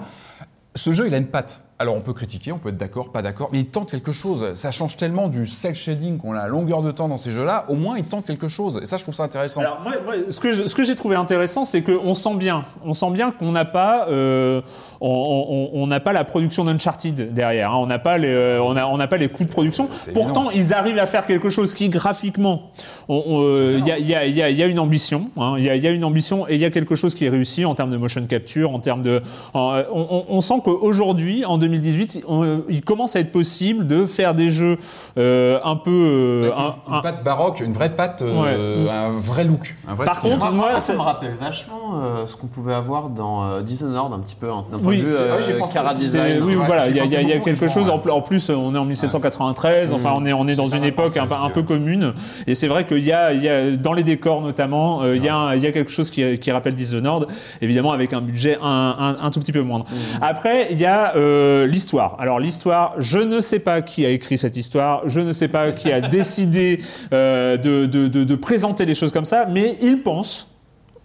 ce 0.76 0.94
jeu, 0.94 1.08
il 1.08 1.14
a 1.14 1.18
une 1.18 1.28
patte. 1.28 1.60
Alors, 1.80 1.96
on 1.96 2.02
peut 2.02 2.14
critiquer, 2.14 2.52
on 2.52 2.60
peut 2.60 2.70
être 2.70 2.78
d'accord, 2.78 3.12
pas 3.12 3.24
d'accord, 3.24 3.50
mais 3.52 3.58
il 3.60 3.66
tente 3.66 3.90
quelque 3.90 4.12
chose. 4.12 4.54
Ça 4.54 4.70
change 4.72 4.98
tellement 4.98 5.28
du 5.30 5.48
cel 5.48 5.74
shading 5.74 6.20
qu'on 6.20 6.34
a 6.34 6.40
à 6.42 6.48
longueur 6.48 6.84
de 6.84 6.92
temps 6.92 7.08
dans 7.08 7.18
ces 7.18 7.32
jeux-là. 7.32 7.66
Au 7.70 7.74
moins, 7.74 7.98
il 7.98 8.04
tente 8.06 8.26
quelque 8.28 8.48
chose. 8.48 8.80
Et 8.84 8.86
ça, 8.86 8.98
je 8.98 9.04
trouve 9.04 9.16
ça 9.16 9.24
intéressant. 9.24 9.62
Alors, 9.62 9.82
moi, 9.82 9.94
ce 10.30 10.40
que 10.76 10.84
j'ai 10.84 10.96
trouvé 10.96 11.16
intéressant, 11.16 11.66
c'est 11.66 11.82
qu'on 11.82 12.14
sent 12.14 12.36
bien, 12.36 12.64
on 12.86 12.94
sent 12.94 13.10
bien 13.12 13.32
qu'on 13.32 13.52
n'a 13.52 13.66
pas, 13.66 14.08
euh, 14.10 14.62
on- 15.02 15.70
on 15.74 15.82
on 15.84 15.88
n'a 15.88 16.00
pas 16.00 16.14
la 16.14 16.24
production 16.24 16.64
d'Uncharted 16.64 17.34
derrière. 17.34 17.72
hein. 17.72 17.78
On 17.80 17.88
n'a 17.88 18.00
pas 18.00 18.18
les, 18.18 18.28
euh, 18.28 18.62
on 18.64 18.76
a, 18.76 18.86
on 18.86 18.98
n'a 18.98 19.08
pas 19.08 19.18
les 19.18 19.28
coûts 19.30 19.44
de 19.44 19.50
production. 19.50 19.88
Pourtant, 20.14 20.50
ils 20.52 20.74
arrivent 20.74 21.00
à 21.00 21.06
faire 21.08 21.26
quelque 21.26 21.50
chose 21.50 21.74
qui, 21.74 21.90
graphiquement, 21.90 22.64
euh, 23.10 23.78
il 23.80 23.86
y, 23.88 23.92
a, 23.92 23.98
il 23.98 24.06
y, 24.08 24.16
a, 24.16 24.26
il 24.26 24.36
y, 24.36 24.42
a, 24.42 24.50
il 24.50 24.56
y 24.58 24.64
a 24.64 24.68
une 24.68 24.80
ambition. 24.80 25.26
hein. 25.38 25.56
Il 25.58 25.64
y, 25.64 25.70
a, 25.70 25.76
il 25.76 25.84
y 25.84 25.88
a 25.88 25.92
une 25.92 26.04
ambition 26.04 26.48
et 26.48 26.56
il 26.56 26.60
y 26.62 26.66
a 26.66 26.70
quelque 26.72 26.96
chose 26.96 27.16
qui 27.16 27.26
est 27.26 27.30
réussi 27.30 27.66
en 27.66 27.76
termes 27.76 27.90
de 27.92 27.98
motion 27.98 28.26
capture, 28.28 28.72
en 28.74 28.80
termes 28.80 29.02
de, 29.02 29.22
en- 29.54 29.82
on, 29.92 30.08
on- 30.10 30.26
on 30.30 30.42
sent 30.42 30.62
qu'aujourd'hui, 30.64 31.46
en 31.46 31.58
2018, 31.58 32.24
on- 32.28 32.62
il 32.70 32.82
commence 32.84 33.16
à 33.16 33.20
être 33.20 33.32
possible 33.32 33.88
de 33.88 34.06
faire 34.06 34.34
des 34.34 34.50
jeux 34.50 34.78
euh, 35.18 35.60
un 35.64 35.76
peu, 35.76 35.92
euh, 35.92 36.52
un- 36.56 36.76
une, 36.88 36.90
une 36.90 36.94
un- 36.96 37.02
patte 37.02 37.24
baroque, 37.24 37.60
une 37.62 37.74
vraie 37.74 37.92
patte, 37.92 38.22
euh, 38.22 38.88
un 38.90 39.10
vrai 39.20 39.44
look. 39.44 39.76
Un 39.88 39.96
vrai 39.96 40.06
Par 40.06 40.20
style. 40.20 40.32
contre, 40.32 40.52
Moi, 40.52 40.80
ça 40.80 40.94
me 40.94 41.00
rappelle 41.00 41.36
vachement 41.40 42.02
euh, 42.04 42.28
ce 42.28 42.36
qu'on 42.36 42.48
pouvait 42.48 42.74
avoir 42.74 43.10
dans 43.10 43.44
euh, 43.50 43.62
Dishonored 43.62 44.14
un 44.14 44.20
petit 44.20 44.36
peu, 44.36 44.50
hein, 44.50 44.66
point 44.92 44.98
Oui, 44.98 45.02
de 45.04 45.54
vue 45.54 45.62
euh, 45.62 45.66
cara 45.74 45.94
design. 45.94 46.40
oui, 46.44 46.56
voilà, 46.56 46.88
il 46.88 46.96
y 46.96 47.00
y 47.00 47.28
y 47.28 47.34
a 47.34 47.40
quelque 47.40 47.68
chose. 47.68 47.90
En, 47.90 47.96
ouais. 47.96 48.02
pl- 48.02 48.12
en 48.12 48.22
plus, 48.22 48.50
on 48.50 48.74
est 48.76 48.78
en 48.78 48.86
1793. 48.86 49.94
Enfin, 49.94 50.14
on 50.16 50.26
est 50.26 50.34
on 50.34 50.48
est 50.48 50.56
dans 50.56 50.68
une 50.68 50.84
époque 50.84 51.18
un, 51.18 51.28
peu- 51.28 51.36
un 51.36 51.50
commune. 51.64 52.14
Et 52.48 52.56
c'est 52.56 52.68
vrai 52.68 52.86
qu'il 52.86 53.00
y 53.06 53.12
a, 53.12 53.34
il 53.34 53.44
y 53.44 53.50
a 53.50 53.72
dans 53.72 53.94
les 53.94 54.04
décors 54.04 54.42
notamment, 54.42 55.04
euh, 55.04 55.16
il 55.16 55.24
y 55.24 55.30
a 55.30 55.54
il 55.56 55.62
y 55.64 55.68
a 55.68 55.72
quelque 55.72 55.92
chose 55.92 56.10
qui, 56.10 56.38
qui 56.40 56.52
rappelle 56.52 56.74
Dishonored, 56.74 57.28
évidemment 57.62 57.92
avec 57.92 58.14
un 58.14 58.22
budget 58.22 58.58
un, 58.62 58.96
un- 59.20 59.26
un 59.26 59.32
tout 59.32 59.40
petit 59.40 59.52
peu 59.52 59.62
moindre. 59.62 59.86
Après, 60.22 60.68
il 60.72 60.78
y 60.80 60.86
a 60.86 61.16
euh, 61.16 61.68
l'histoire. 61.68 62.16
Alors 62.20 62.40
l'histoire, 62.40 62.94
je 62.98 63.20
ne 63.20 63.40
sais 63.42 63.60
pas 63.60 63.82
qui 63.82 64.06
a 64.06 64.10
écrit 64.10 64.38
cette 64.38 64.58
histoire, 64.58 65.02
je 65.08 65.20
ne 65.20 65.32
sais 65.32 65.48
pas 65.48 65.72
qui 65.72 65.92
a 65.92 66.02
décidé 66.18 66.80
euh, 67.14 67.58
de, 67.58 67.86
de, 67.86 68.08
de, 68.08 68.24
de 68.24 68.36
présenter 68.36 68.86
les 68.86 68.96
choses 68.96 69.12
comme 69.12 69.26
ça, 69.26 69.46
mais 69.50 69.78
il 69.82 70.02
pense 70.02 70.48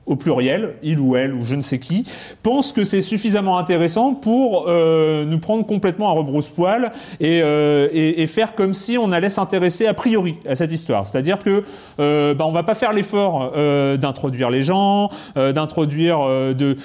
au 0.06 0.16
pluriel, 0.16 0.74
il 0.82 1.00
ou 1.00 1.16
elle 1.16 1.34
ou 1.34 1.44
je 1.44 1.54
ne 1.54 1.60
sais 1.60 1.78
qui, 1.78 2.04
pense 2.42 2.72
que 2.72 2.84
c'est 2.84 3.02
suffisamment 3.02 3.58
intéressant 3.58 4.14
pour 4.14 4.66
euh, 4.68 5.24
nous 5.24 5.38
prendre 5.38 5.66
complètement 5.66 6.08
à 6.08 6.12
rebrousse-poil 6.12 6.92
et, 7.20 7.40
euh, 7.42 7.88
et, 7.92 8.22
et 8.22 8.26
faire 8.26 8.54
comme 8.54 8.72
si 8.72 8.96
on 8.98 9.10
allait 9.12 9.28
s'intéresser 9.28 9.86
a 9.86 9.94
priori 9.94 10.36
à 10.48 10.54
cette 10.54 10.72
histoire. 10.72 11.06
C'est-à-dire 11.06 11.40
que 11.40 11.64
euh, 11.98 12.34
bah, 12.34 12.46
on 12.46 12.52
va 12.52 12.62
pas 12.62 12.74
faire 12.74 12.92
l'effort 12.92 13.52
euh, 13.56 13.96
d'introduire 13.96 14.50
les 14.50 14.62
gens, 14.62 15.10
d'introduire 15.34 16.18
de 16.54 16.76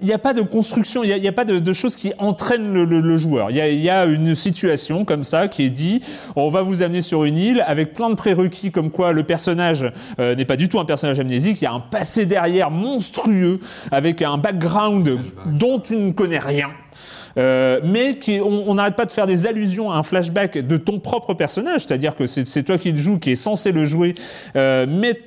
il 0.00 0.06
n'y 0.06 0.12
a 0.12 0.18
pas 0.18 0.34
de 0.34 0.42
construction, 0.42 1.04
il 1.04 1.20
n'y 1.20 1.28
a, 1.28 1.32
pas 1.32 1.44
de, 1.44 1.72
choses 1.72 1.96
qui 1.96 2.12
entraînent 2.18 2.72
le, 2.72 3.16
joueur. 3.16 3.50
Il 3.50 3.56
y, 3.56 3.90
a, 3.90 4.04
une 4.06 4.34
situation 4.34 5.04
comme 5.04 5.24
ça 5.24 5.48
qui 5.48 5.64
est 5.64 5.70
dit, 5.70 6.02
on 6.34 6.48
va 6.48 6.62
vous 6.62 6.82
amener 6.82 7.02
sur 7.02 7.24
une 7.24 7.36
île 7.36 7.64
avec 7.66 7.92
plein 7.92 8.10
de 8.10 8.14
prérequis 8.14 8.70
comme 8.70 8.90
quoi 8.90 9.12
le 9.12 9.22
personnage 9.22 9.86
euh, 10.18 10.34
n'est 10.34 10.44
pas 10.44 10.56
du 10.56 10.68
tout 10.68 10.78
un 10.80 10.84
personnage 10.84 11.18
amnésique, 11.18 11.60
il 11.60 11.64
y 11.64 11.68
a 11.68 11.72
un 11.72 11.80
passé 11.80 12.26
derrière 12.26 12.70
monstrueux 12.70 13.60
avec 13.90 14.22
un 14.22 14.38
background 14.38 15.18
dont 15.46 15.78
tu 15.78 15.96
ne 15.96 16.12
connais 16.12 16.38
rien. 16.38 16.70
euh, 17.36 17.80
mais 17.84 18.18
on 18.40 18.74
n'arrête 18.74 18.96
pas 18.96 19.04
de 19.04 19.12
faire 19.12 19.26
des 19.26 19.46
allusions 19.46 19.90
à 19.90 19.96
un 19.96 20.02
flashback 20.02 20.58
de 20.58 20.76
ton 20.76 20.98
propre 20.98 21.34
personnage, 21.34 21.82
c'est-à-dire 21.82 22.14
que 22.14 22.26
c'est 22.26 22.46
c'est 22.46 22.62
toi 22.62 22.78
qui 22.78 22.92
le 22.92 22.96
joues, 22.96 23.18
qui 23.18 23.32
est 23.32 23.34
censé 23.34 23.72
le 23.72 23.84
jouer, 23.84 24.14
euh, 24.56 24.86
mais 24.88 25.20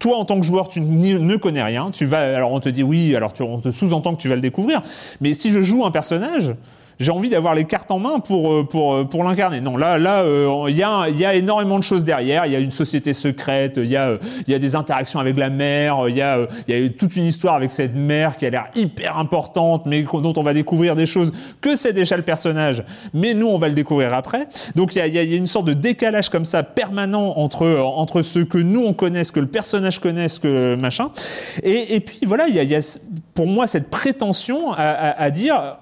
toi, 0.00 0.16
en 0.16 0.24
tant 0.24 0.40
que 0.40 0.46
joueur, 0.46 0.66
tu 0.66 0.80
ne 0.80 1.36
connais 1.36 1.62
rien. 1.62 1.90
Tu 1.92 2.06
vas, 2.06 2.20
alors 2.36 2.52
on 2.52 2.58
te 2.58 2.68
dit 2.68 2.82
oui, 2.82 3.14
alors 3.14 3.32
tu, 3.32 3.42
on 3.42 3.60
te 3.60 3.70
sous-entend 3.70 4.14
que 4.14 4.20
tu 4.20 4.28
vas 4.28 4.34
le 4.34 4.40
découvrir. 4.40 4.82
Mais 5.20 5.32
si 5.34 5.50
je 5.50 5.60
joue 5.60 5.84
un 5.84 5.92
personnage, 5.92 6.54
j'ai 7.00 7.10
envie 7.10 7.30
d'avoir 7.30 7.54
les 7.54 7.64
cartes 7.64 7.90
en 7.90 7.98
main 7.98 8.18
pour 8.20 8.52
euh, 8.52 8.62
pour 8.64 8.94
euh, 8.94 9.04
pour 9.04 9.24
l'incarner. 9.24 9.60
Non, 9.60 9.76
là 9.76 9.98
là, 9.98 10.22
euh, 10.22 10.66
il 10.68 10.76
y 10.76 10.82
a 10.82 11.08
y 11.08 11.24
a 11.24 11.34
énormément 11.34 11.78
de 11.78 11.82
choses 11.82 12.04
derrière. 12.04 12.46
Il 12.46 12.52
y 12.52 12.56
a 12.56 12.60
une 12.60 12.70
société 12.70 13.12
secrète. 13.12 13.78
Il 13.78 13.88
y 13.88 13.96
a 13.96 14.10
euh, 14.10 14.18
il 14.46 14.52
y 14.52 14.54
a 14.54 14.58
des 14.58 14.76
interactions 14.76 15.18
avec 15.18 15.36
la 15.36 15.50
mère. 15.50 16.08
Il 16.08 16.14
y 16.14 16.20
a 16.22 16.36
euh, 16.38 16.46
il 16.68 16.78
y 16.78 16.86
a 16.86 16.88
toute 16.90 17.16
une 17.16 17.24
histoire 17.24 17.54
avec 17.54 17.72
cette 17.72 17.96
mère 17.96 18.36
qui 18.36 18.46
a 18.46 18.50
l'air 18.50 18.66
hyper 18.76 19.18
importante, 19.18 19.86
mais 19.86 20.02
dont 20.02 20.32
on 20.36 20.42
va 20.42 20.52
découvrir 20.54 20.94
des 20.94 21.06
choses 21.06 21.32
que 21.60 21.74
c'est 21.74 21.92
déjà 21.94 22.16
le 22.16 22.22
personnage. 22.22 22.84
Mais 23.14 23.34
nous, 23.34 23.48
on 23.48 23.58
va 23.58 23.68
le 23.68 23.74
découvrir 23.74 24.12
après. 24.14 24.46
Donc 24.76 24.94
il 24.94 24.98
y 24.98 25.00
a, 25.00 25.06
il 25.06 25.14
y 25.14 25.18
a- 25.18 25.36
une 25.36 25.46
sorte 25.46 25.66
de 25.66 25.72
décalage 25.72 26.28
comme 26.28 26.44
ça 26.44 26.62
permanent 26.62 27.32
entre 27.38 27.78
entre 27.80 28.20
ce 28.20 28.40
que 28.40 28.58
nous 28.58 28.84
on 28.84 28.92
connaît, 28.92 29.24
ce 29.24 29.32
que 29.32 29.40
le 29.40 29.46
personnage 29.46 29.98
connaît, 30.00 30.28
ce 30.28 30.38
que 30.38 30.74
machin. 30.76 31.08
Et, 31.62 31.94
et 31.96 32.00
puis 32.00 32.18
voilà, 32.26 32.46
il 32.48 32.54
y 32.54 32.58
a, 32.58 32.62
y 32.62 32.74
a 32.74 32.98
pour 33.34 33.46
moi 33.46 33.66
cette 33.66 33.88
prétention 33.88 34.72
à- 34.74 35.18
à 35.18 35.30
dire. 35.30 35.76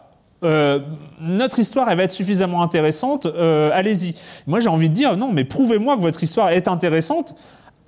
Euh, 0.44 0.78
notre 1.20 1.58
histoire, 1.58 1.88
elle 1.90 1.96
va 1.96 2.04
être 2.04 2.12
suffisamment 2.12 2.62
intéressante. 2.62 3.26
euh, 3.26 3.70
Allez-y. 3.72 4.14
Moi, 4.46 4.60
j'ai 4.60 4.68
envie 4.68 4.88
de 4.88 4.94
dire 4.94 5.16
non, 5.16 5.32
mais 5.32 5.44
prouvez-moi 5.44 5.96
que 5.96 6.02
votre 6.02 6.22
histoire 6.22 6.50
est 6.50 6.68
intéressante 6.68 7.34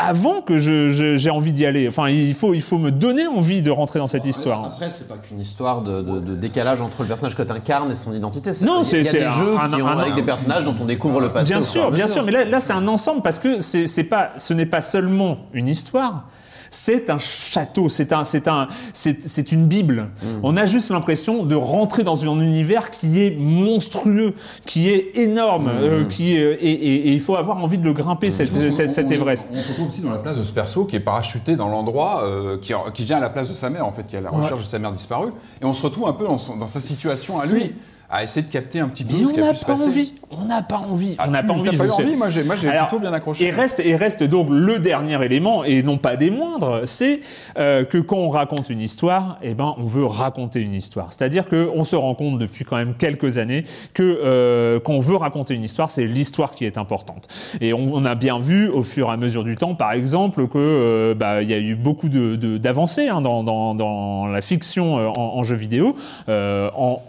avant 0.02 0.40
que 0.40 0.58
j'ai 0.58 1.28
envie 1.30 1.52
d'y 1.52 1.66
aller. 1.66 1.86
Enfin, 1.86 2.08
il 2.08 2.32
faut, 2.34 2.54
il 2.54 2.62
faut 2.62 2.78
me 2.78 2.90
donner 2.90 3.26
envie 3.26 3.60
de 3.60 3.70
rentrer 3.70 3.98
dans 3.98 4.06
cette 4.06 4.24
histoire. 4.24 4.64
Après, 4.64 4.88
c'est 4.88 5.06
pas 5.08 5.16
qu'une 5.18 5.38
histoire 5.40 5.82
de, 5.82 6.00
de- 6.00 6.20
de 6.20 6.34
décalage 6.36 6.80
entre 6.80 7.02
le 7.02 7.08
personnage 7.08 7.36
que 7.36 7.42
tu 7.42 7.52
incarnes 7.52 7.92
et 7.92 7.94
son 7.94 8.14
identité. 8.14 8.50
Non, 8.64 8.82
c'est- 8.82 9.02
des 9.02 9.04
c'est 9.04 9.20
jeux 9.28 9.56
un- 9.58 9.68
qui 9.68 9.82
ont 9.82 9.86
un- 9.86 9.98
avec 9.98 10.12
un- 10.12 10.16
des 10.16 10.22
personnages 10.22 10.64
dont 10.64 10.74
on 10.80 10.86
découvre 10.86 11.20
le 11.20 11.28
passé. 11.34 11.52
Bien 11.52 11.60
sûr, 11.60 11.90
bien 11.90 12.06
sûr, 12.06 12.22
mais 12.24 12.32
là, 12.32 12.46
là 12.46 12.60
c'est 12.60 12.72
un 12.72 12.88
ensemble 12.88 13.20
parce 13.20 13.38
que 13.38 13.60
c'est 13.60 14.04
pas, 14.04 14.30
ce 14.38 14.54
n'est 14.54 14.64
pas 14.64 14.80
seulement 14.80 15.36
une 15.52 15.68
histoire. 15.68 16.24
C'est 16.70 17.10
un 17.10 17.18
château, 17.18 17.88
c'est 17.88 18.12
un, 18.12 18.22
c'est 18.22 18.46
un, 18.46 18.68
c'est 18.92 19.52
une 19.52 19.66
bible. 19.66 20.08
Mm. 20.22 20.26
On 20.44 20.56
a 20.56 20.66
juste 20.66 20.90
l'impression 20.90 21.42
de 21.44 21.54
rentrer 21.56 22.04
dans 22.04 22.24
un 22.24 22.40
univers 22.40 22.90
qui 22.92 23.20
est 23.20 23.36
monstrueux, 23.36 24.34
qui 24.66 24.88
est 24.88 25.10
énorme, 25.16 25.64
Mm. 25.66 25.82
euh, 25.82 26.04
qui 26.04 26.36
est- 26.36 26.54
et, 26.60 26.70
et- 26.70 27.08
et 27.08 27.12
il 27.12 27.20
faut 27.20 27.34
avoir 27.36 27.56
envie 27.58 27.78
de 27.78 27.84
le 27.84 27.92
grimper 27.92 28.30
cet, 28.30 28.50
qu'on- 28.50 28.70
cet- 28.70 28.90
cet 28.90 29.06
on- 29.08 29.10
Everest. 29.10 29.48
On, 29.52 29.56
se 29.56 29.68
retrouve 29.68 29.88
aussi 29.88 30.00
dans 30.00 30.10
la 30.10 30.18
place 30.18 30.36
de 30.36 30.44
ce 30.44 30.52
perso 30.52 30.84
qui 30.84 30.96
est 30.96 31.00
parachuté 31.00 31.56
dans 31.56 31.68
l'endroit, 31.68 32.22
euh, 32.24 32.56
qui, 32.58 32.72
qui 32.94 33.02
vient 33.04 33.16
à 33.16 33.20
la 33.20 33.30
place 33.30 33.48
de 33.48 33.54
sa 33.54 33.68
mère, 33.70 33.84
en 33.86 33.92
fait, 33.92 34.04
qui 34.04 34.14
est 34.14 34.18
à 34.18 34.22
la 34.22 34.30
recherche 34.30 34.62
de 34.62 34.66
sa 34.68 34.78
mère 34.78 34.92
disparue. 34.92 35.30
Et 35.60 35.64
on 35.64 35.72
se 35.74 35.82
retrouve 35.82 36.06
un 36.08 36.12
peu 36.12 36.24
dans, 36.24 36.38
son- 36.38 36.56
dans 36.56 36.68
sa 36.68 36.80
situation 36.80 37.38
à 37.40 37.46
lui, 37.46 37.72
à 38.10 38.22
essayer 38.24 38.44
de 38.44 38.50
capter 38.50 38.80
un 38.80 38.88
petit 38.88 39.04
peu 39.04 39.12
Mais 39.16 39.26
ce 39.26 39.32
qui 39.34 39.40
on 39.40 39.44
a 39.44 39.46
n'a 39.46 39.52
pu 39.52 39.58
se 39.58 39.64
pas 39.64 39.72
passer. 39.72 39.86
envie. 39.86 40.14
On 40.32 40.44
n'a 40.46 40.62
pas 40.62 40.78
envie. 40.78 41.14
Ah, 41.18 41.24
on 41.28 41.30
n'a 41.30 41.42
pas 41.42 41.52
envie. 41.52 41.76
pas 41.76 41.86
eu 41.86 41.90
envie 41.90 42.16
Moi, 42.16 42.28
j'ai 42.30 42.42
moi, 42.44 42.56
j'ai 42.56 42.68
plutôt 42.70 42.98
bien 42.98 43.12
accroché. 43.12 43.44
Et 43.46 43.50
reste, 43.50 43.80
et 43.80 43.94
reste 43.96 44.24
donc 44.24 44.48
le 44.50 44.78
dernier 44.78 45.24
élément, 45.24 45.64
et 45.64 45.82
non 45.82 45.96
pas 45.98 46.16
des 46.16 46.30
moindres, 46.30 46.82
c'est 46.86 47.20
euh, 47.58 47.84
que 47.84 47.98
quand 47.98 48.16
on 48.16 48.28
raconte 48.28 48.68
une 48.70 48.80
histoire, 48.80 49.38
eh 49.42 49.54
ben, 49.54 49.74
on 49.78 49.84
veut 49.84 50.04
raconter 50.04 50.60
une 50.60 50.74
histoire. 50.74 51.12
C'est-à-dire 51.12 51.48
qu'on 51.48 51.84
se 51.84 51.94
rend 51.96 52.14
compte 52.14 52.38
depuis 52.38 52.64
quand 52.64 52.76
même 52.76 52.94
quelques 52.94 53.38
années 53.38 53.64
que 53.94 54.02
euh, 54.24 54.80
quand 54.80 54.92
on 54.94 55.00
veut 55.00 55.16
raconter 55.16 55.54
une 55.54 55.64
histoire, 55.64 55.88
c'est 55.90 56.04
l'histoire 56.06 56.52
qui 56.54 56.64
est 56.64 56.78
importante. 56.78 57.28
Et 57.60 57.72
on, 57.72 57.94
on 57.94 58.04
a 58.04 58.14
bien 58.14 58.38
vu 58.40 58.68
au 58.68 58.82
fur 58.82 59.08
et 59.08 59.12
à 59.12 59.16
mesure 59.16 59.44
du 59.44 59.54
temps, 59.56 59.74
par 59.74 59.92
exemple, 59.92 60.48
que 60.48 60.58
euh, 60.58 61.14
bah, 61.14 61.42
il 61.42 61.48
y 61.48 61.54
a 61.54 61.58
eu 61.58 61.74
beaucoup 61.76 62.08
de- 62.08 62.36
de- 62.36 62.58
d'avancées 62.58 63.08
hein, 63.08 63.20
dans, 63.20 63.42
dans, 63.44 63.74
dans 63.74 64.26
la 64.26 64.40
fiction 64.42 64.98
euh, 64.98 65.06
en, 65.08 65.36
en 65.38 65.42
jeu 65.44 65.56
vidéo. 65.56 65.96
Euh, 66.28 66.70
en, 66.76 67.02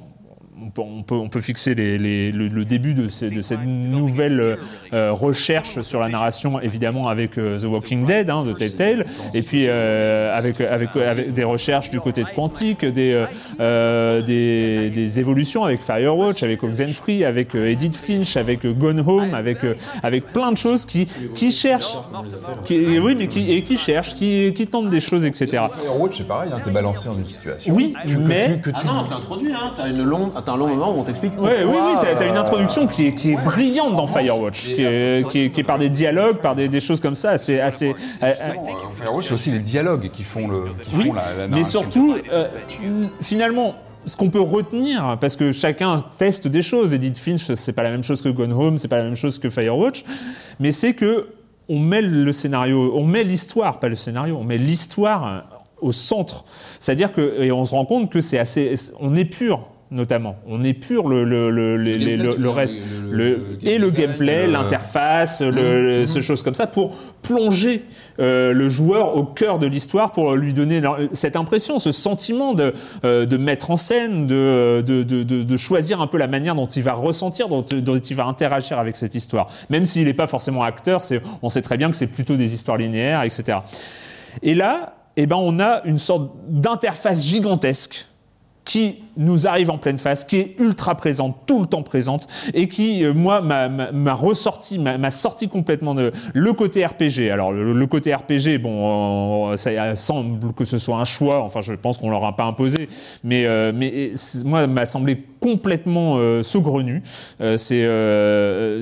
on 0.64 0.70
peut, 0.70 0.82
on 0.82 1.04
peut, 1.04 1.16
on 1.16 1.28
peut 1.30 1.42
fixer 1.42 1.74
les- 1.76 1.98
les- 1.98 2.32
le, 2.32 2.48
le 2.48 2.66
début 2.66 2.94
de, 2.94 3.08
ces- 3.08 3.30
de 3.30 3.42
cette 3.42 3.64
nouvelle 3.66 4.58
euh, 4.94 5.12
recherche 5.12 5.82
sur 5.82 6.00
la 6.00 6.10
narration, 6.10 6.60
évidemment 6.62 7.08
avec 7.08 7.38
euh, 7.38 7.58
The 7.58 7.66
Walking 7.66 8.06
Dead 8.06 8.30
hein, 8.30 8.44
de 8.46 8.54
Telltale, 8.54 9.06
et 9.34 9.42
puis 9.42 9.66
euh, 9.68 10.32
avec, 10.38 10.62
avec, 10.62 10.96
avec 10.96 11.34
des 11.34 11.44
recherches 11.44 11.90
du 11.90 12.00
côté 12.00 12.24
de 12.24 12.30
Quantic, 12.30 12.86
des, 12.86 13.12
euh, 13.14 13.26
euh, 13.60 14.22
des, 14.22 14.90
des 14.90 15.20
évolutions 15.20 15.64
avec 15.64 15.82
Firewatch, 15.84 16.44
avec 16.44 16.64
Oxenfree, 16.64 17.26
avec 17.26 17.56
euh, 17.56 17.72
Edith 17.72 17.96
Finch, 17.96 18.38
avec 18.38 18.66
euh, 18.66 18.74
Gone 18.74 19.04
Home, 19.08 19.34
avec, 19.34 19.64
euh, 19.64 19.76
avec 20.04 20.32
plein 20.34 20.52
de 20.52 20.58
choses 20.58 20.86
qui, 20.86 21.08
qui 21.36 21.52
cherchent, 21.52 21.98
qui, 22.66 23.00
oui, 23.00 23.16
mais 23.18 23.28
qui, 23.28 23.52
et 23.52 23.62
qui 23.64 23.78
cherchent, 23.78 24.16
qui, 24.16 24.54
qui 24.54 24.68
tentent 24.68 24.90
des 24.90 25.00
choses, 25.00 25.26
etc. 25.26 25.64
Firewatch, 25.76 26.18
c'est 26.18 26.28
pareil, 26.28 26.50
hein, 26.54 26.60
t'es 26.64 26.72
balancé 26.72 27.08
dans 27.10 27.16
une 27.18 27.26
situation. 27.28 27.74
Oui, 27.74 27.94
Tu- 28.06 28.16
que 28.18 28.20
mais- 28.22 28.54
tu- 28.56 28.62
que 28.62 28.70
Ah 28.74 28.82
non, 28.86 28.92
on 29.02 29.04
te 29.06 29.12
l'introduit, 29.12 29.52
hein. 29.54 29.74
T'as 29.76 29.90
une 29.90 30.04
longue, 30.04 30.32
t'as 30.46 30.51
un 30.52 30.58
long 30.58 30.68
moment 30.68 30.92
où 30.92 31.00
on 31.00 31.04
t'explique 31.04 31.34
pourquoi. 31.34 31.52
Ouais, 31.52 31.64
oui, 31.64 31.76
oui, 31.76 31.94
t'as, 32.02 32.16
t'as 32.16 32.28
une 32.28 32.36
euh, 32.36 32.42
introduction 32.42 32.88
qui 32.88 33.08
est, 33.08 33.14
qui 33.16 33.32
est 33.32 33.36
brillante 33.36 33.96
dans 33.96 34.08
Firewatch, 34.08 34.64
qui 34.74 34.82
est, 34.84 35.28
qui 35.30 35.40
est, 35.46 35.50
qui 35.50 35.60
est 35.60 35.64
par 35.64 35.78
des 35.78 35.90
dialogues, 35.90 36.38
par 36.38 36.56
des, 36.56 36.68
des 36.68 36.80
choses 36.80 37.00
comme 37.00 37.16
ça, 37.16 37.32
assez, 37.32 37.60
assez. 37.60 37.90
euh, 37.90 37.94
euh, 38.24 38.28
Justement, 38.30 38.68
euh, 38.68 39.02
Firewatch, 39.04 39.26
c'est 39.28 39.34
aussi 39.34 39.52
les 39.52 39.60
dialogues 39.60 40.10
qui 40.12 40.24
font, 40.24 40.48
le, 40.48 40.62
qui 40.84 40.96
oui, 40.96 41.06
font 41.08 41.14
la, 41.14 41.22
la 41.22 41.48
mais 41.48 41.48
narration. 41.48 41.82
surtout, 41.82 42.16
euh, 42.32 42.48
finalement, 43.22 43.76
ce 44.06 44.18
qu'on 44.18 44.30
peut 44.30 44.42
retenir, 44.42 45.18
parce 45.22 45.36
que 45.36 45.52
chacun 45.52 45.98
teste 46.18 46.48
des 46.48 46.62
choses, 46.62 46.94
Edith 46.94 47.18
Finch, 47.20 47.54
c'est 47.54 47.74
pas 47.74 47.84
la 47.84 47.92
même 47.92 48.04
chose 48.04 48.22
que 48.22 48.30
Gone 48.30 48.52
Home, 48.54 48.78
c'est 48.78 48.88
pas 48.88 48.98
la 48.98 49.04
même 49.04 49.16
chose 49.16 49.38
que 49.40 49.50
Firewatch, 49.50 50.04
mais 50.60 50.72
c'est 50.72 50.94
que 50.94 51.28
on 51.70 51.80
met 51.80 52.02
le 52.02 52.32
scénario, 52.34 52.94
on 52.96 53.06
met 53.06 53.24
l'histoire, 53.24 53.80
pas 53.80 53.88
le 53.90 53.96
scénario, 53.96 54.36
on 54.38 54.44
met 54.44 54.58
l'histoire 54.58 55.28
euh, 55.28 55.40
au 55.82 55.92
centre. 55.92 56.44
C'est-à-dire 56.80 57.12
que, 57.14 57.42
et 57.44 57.52
on 57.52 57.64
se 57.64 57.74
rend 57.74 57.86
compte 57.86 58.12
que 58.12 58.20
c'est 58.22 58.40
assez, 58.40 58.74
on 59.00 59.16
épure 59.16 59.70
notamment. 59.92 60.38
On 60.48 60.64
épure 60.64 61.08
le, 61.10 61.24
le, 61.26 61.52
le, 61.52 61.76
le, 61.78 61.98
le- 62.38 62.50
reste. 62.50 62.80
Le, 63.12 63.58
et 63.62 63.78
le 63.78 63.90
gameplay, 63.90 64.48
l'interface, 64.48 65.42
le, 65.42 66.00
le- 66.00 66.06
ce 66.06 66.22
choses 66.22 66.44
comme 66.44 66.56
ça, 66.56 66.66
pour 66.66 66.96
plonger 67.22 67.84
euh, 68.20 68.54
le 68.54 68.70
joueur 68.70 69.18
au 69.18 69.24
cœur 69.26 69.60
de 69.60 69.68
l'histoire, 69.68 70.12
pour 70.12 70.36
lui 70.36 70.54
donner 70.54 70.82
cette 71.12 71.36
impression, 71.36 71.78
ce 71.78 71.92
sentiment 71.92 72.54
de, 72.54 72.74
euh, 73.04 73.26
de 73.26 73.38
mettre 73.38 73.70
en 73.72 73.78
scène, 73.78 74.28
de, 74.28 74.82
de, 74.86 75.04
de, 75.04 75.24
de- 75.24 75.44
de 75.44 75.58
choisir 75.58 76.02
un 76.02 76.08
peu 76.08 76.18
la 76.18 76.28
manière 76.28 76.56
dont 76.56 76.68
il 76.68 76.84
va 76.84 76.94
ressentir, 76.94 77.50
dont, 77.50 77.62
dont 77.70 77.98
il 77.98 78.16
va 78.16 78.26
interagir 78.26 78.80
avec 78.80 78.96
cette 78.96 79.14
histoire. 79.16 79.50
Même 79.70 79.86
s'il 79.86 80.06
n'est 80.06 80.14
pas 80.14 80.28
forcément 80.28 80.64
acteur, 80.64 81.02
c'est, 81.02 81.22
on 81.42 81.50
sait 81.50 81.62
très 81.62 81.78
bien 81.78 81.90
que 81.90 81.96
c'est 81.98 82.08
plutôt 82.08 82.38
des 82.38 82.54
histoires 82.54 82.78
linéaires, 82.78 83.24
etc. 83.24 83.58
Et 84.42 84.56
là, 84.56 84.96
eh 85.18 85.26
ben, 85.26 85.36
on 85.38 85.60
a 85.60 85.82
une 85.84 85.98
sorte 85.98 86.32
d'interface 86.48 87.26
gigantesque 87.26 88.08
qui 88.66 89.00
nous 89.18 89.48
arrive 89.48 89.72
en 89.72 89.78
pleine 89.78 89.98
face, 89.98 90.24
qui 90.24 90.38
est 90.38 90.56
ultra 90.60 90.96
présente, 90.96 91.36
tout 91.46 91.60
le 91.60 91.66
temps 91.66 91.84
présente, 91.84 92.28
et 92.54 92.68
qui, 92.68 93.04
euh, 93.04 93.14
moi, 93.14 93.42
m'a- 93.42 94.14
ressorti, 94.14 94.78
m'a 94.80 95.10
sorti 95.10 95.48
complètement 95.48 95.96
de 95.96 96.12
le 96.34 96.54
côté 96.54 96.86
RPG. 96.86 97.32
Alors, 97.32 97.52
le, 97.52 97.88
côté 97.88 98.14
RPG, 98.14 98.60
bon, 98.60 99.52
euh, 99.52 99.58
ça 99.58 99.96
semble 99.96 100.54
que 100.54 100.66
ce 100.66 100.78
soit 100.78 100.98
un 100.98 101.06
choix, 101.06 101.42
enfin, 101.42 101.62
je 101.62 101.74
pense 101.74 101.98
qu'on 101.98 102.10
leur 102.10 102.24
a 102.26 102.36
pas 102.36 102.46
imposé, 102.46 102.88
mais, 103.24 103.46
euh, 103.46 103.72
mais 103.76 104.14
moi, 104.46 104.68
m'a 104.68 104.86
semblé 104.86 105.24
complètement 105.40 106.20
saugrenu. 106.44 107.02
C'est... 107.58 107.88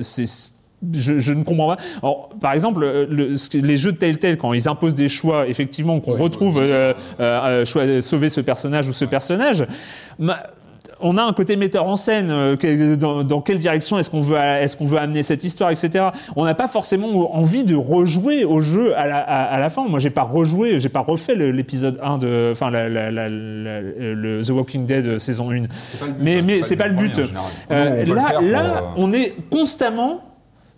c'est 0.02 0.59
je, 0.92 1.18
je 1.18 1.32
ne 1.32 1.42
comprends 1.44 1.68
pas. 1.74 1.82
Alors, 2.02 2.30
par 2.40 2.52
exemple, 2.52 2.82
euh, 2.82 3.06
le- 3.10 3.34
les 3.60 3.76
jeux 3.76 3.92
de 3.92 3.96
Telltale, 3.98 4.36
quand 4.36 4.52
ils 4.52 4.68
imposent 4.68 4.94
des 4.94 5.08
choix, 5.08 5.46
effectivement, 5.48 6.00
qu'on 6.00 6.14
retrouve 6.14 6.58
euh, 6.58 6.92
euh, 7.20 7.22
euh, 7.60 7.64
choix- 7.64 8.00
sauver 8.02 8.28
ce 8.28 8.40
personnage 8.40 8.88
ou 8.88 8.92
ce 8.92 9.04
personnage, 9.04 9.66
on 11.02 11.16
a 11.16 11.22
un 11.22 11.32
côté 11.32 11.56
metteur 11.56 11.88
en 11.88 11.96
scène. 11.96 12.30
euh, 12.30 12.96
dans, 12.96 13.22
dans 13.24 13.40
quelle 13.40 13.56
direction 13.58 13.98
est-ce 13.98 14.10
qu'on 14.10 14.20
veut, 14.20 14.36
est-ce 14.36 14.76
qu'on 14.76 14.84
veut 14.84 14.98
amener 14.98 15.22
cette 15.22 15.44
histoire, 15.44 15.70
etc. 15.70 16.08
On 16.36 16.44
n'a 16.44 16.54
pas 16.54 16.68
forcément 16.68 17.34
envie 17.34 17.64
de 17.64 17.74
rejouer 17.74 18.44
au 18.44 18.60
jeu 18.60 18.94
à 18.98 19.06
la, 19.06 19.18
à, 19.18 19.44
à 19.44 19.60
la 19.60 19.70
fin. 19.70 19.86
Moi, 19.88 19.98
j'ai 19.98 20.10
pas 20.10 20.22
rejoué, 20.22 20.78
j'ai 20.78 20.90
pas 20.90 21.00
refait 21.00 21.34
l'épisode 21.36 21.98
1 22.02 22.18
de, 22.18 22.50
enfin, 22.52 22.70
la, 22.70 22.88
la- 22.88 23.28
le 23.30 24.42
The 24.44 24.50
Walking 24.50 24.84
Dead 24.84 25.18
saison 25.18 25.50
1. 25.50 25.62
pas 25.62 26.06
le 26.06 26.12
but, 26.12 26.22
mais 26.22 26.42
mais 26.42 26.62
c'est 26.62 26.76
pas 26.76 26.84
pas 26.84 26.90
le 26.90 26.96
but 26.96 27.14
général. 27.14 28.06
Non, 28.06 28.14
là, 28.14 28.22
pour, 28.34 28.42
là, 28.42 28.82
on 28.96 29.12
est 29.14 29.34
constamment 29.50 30.20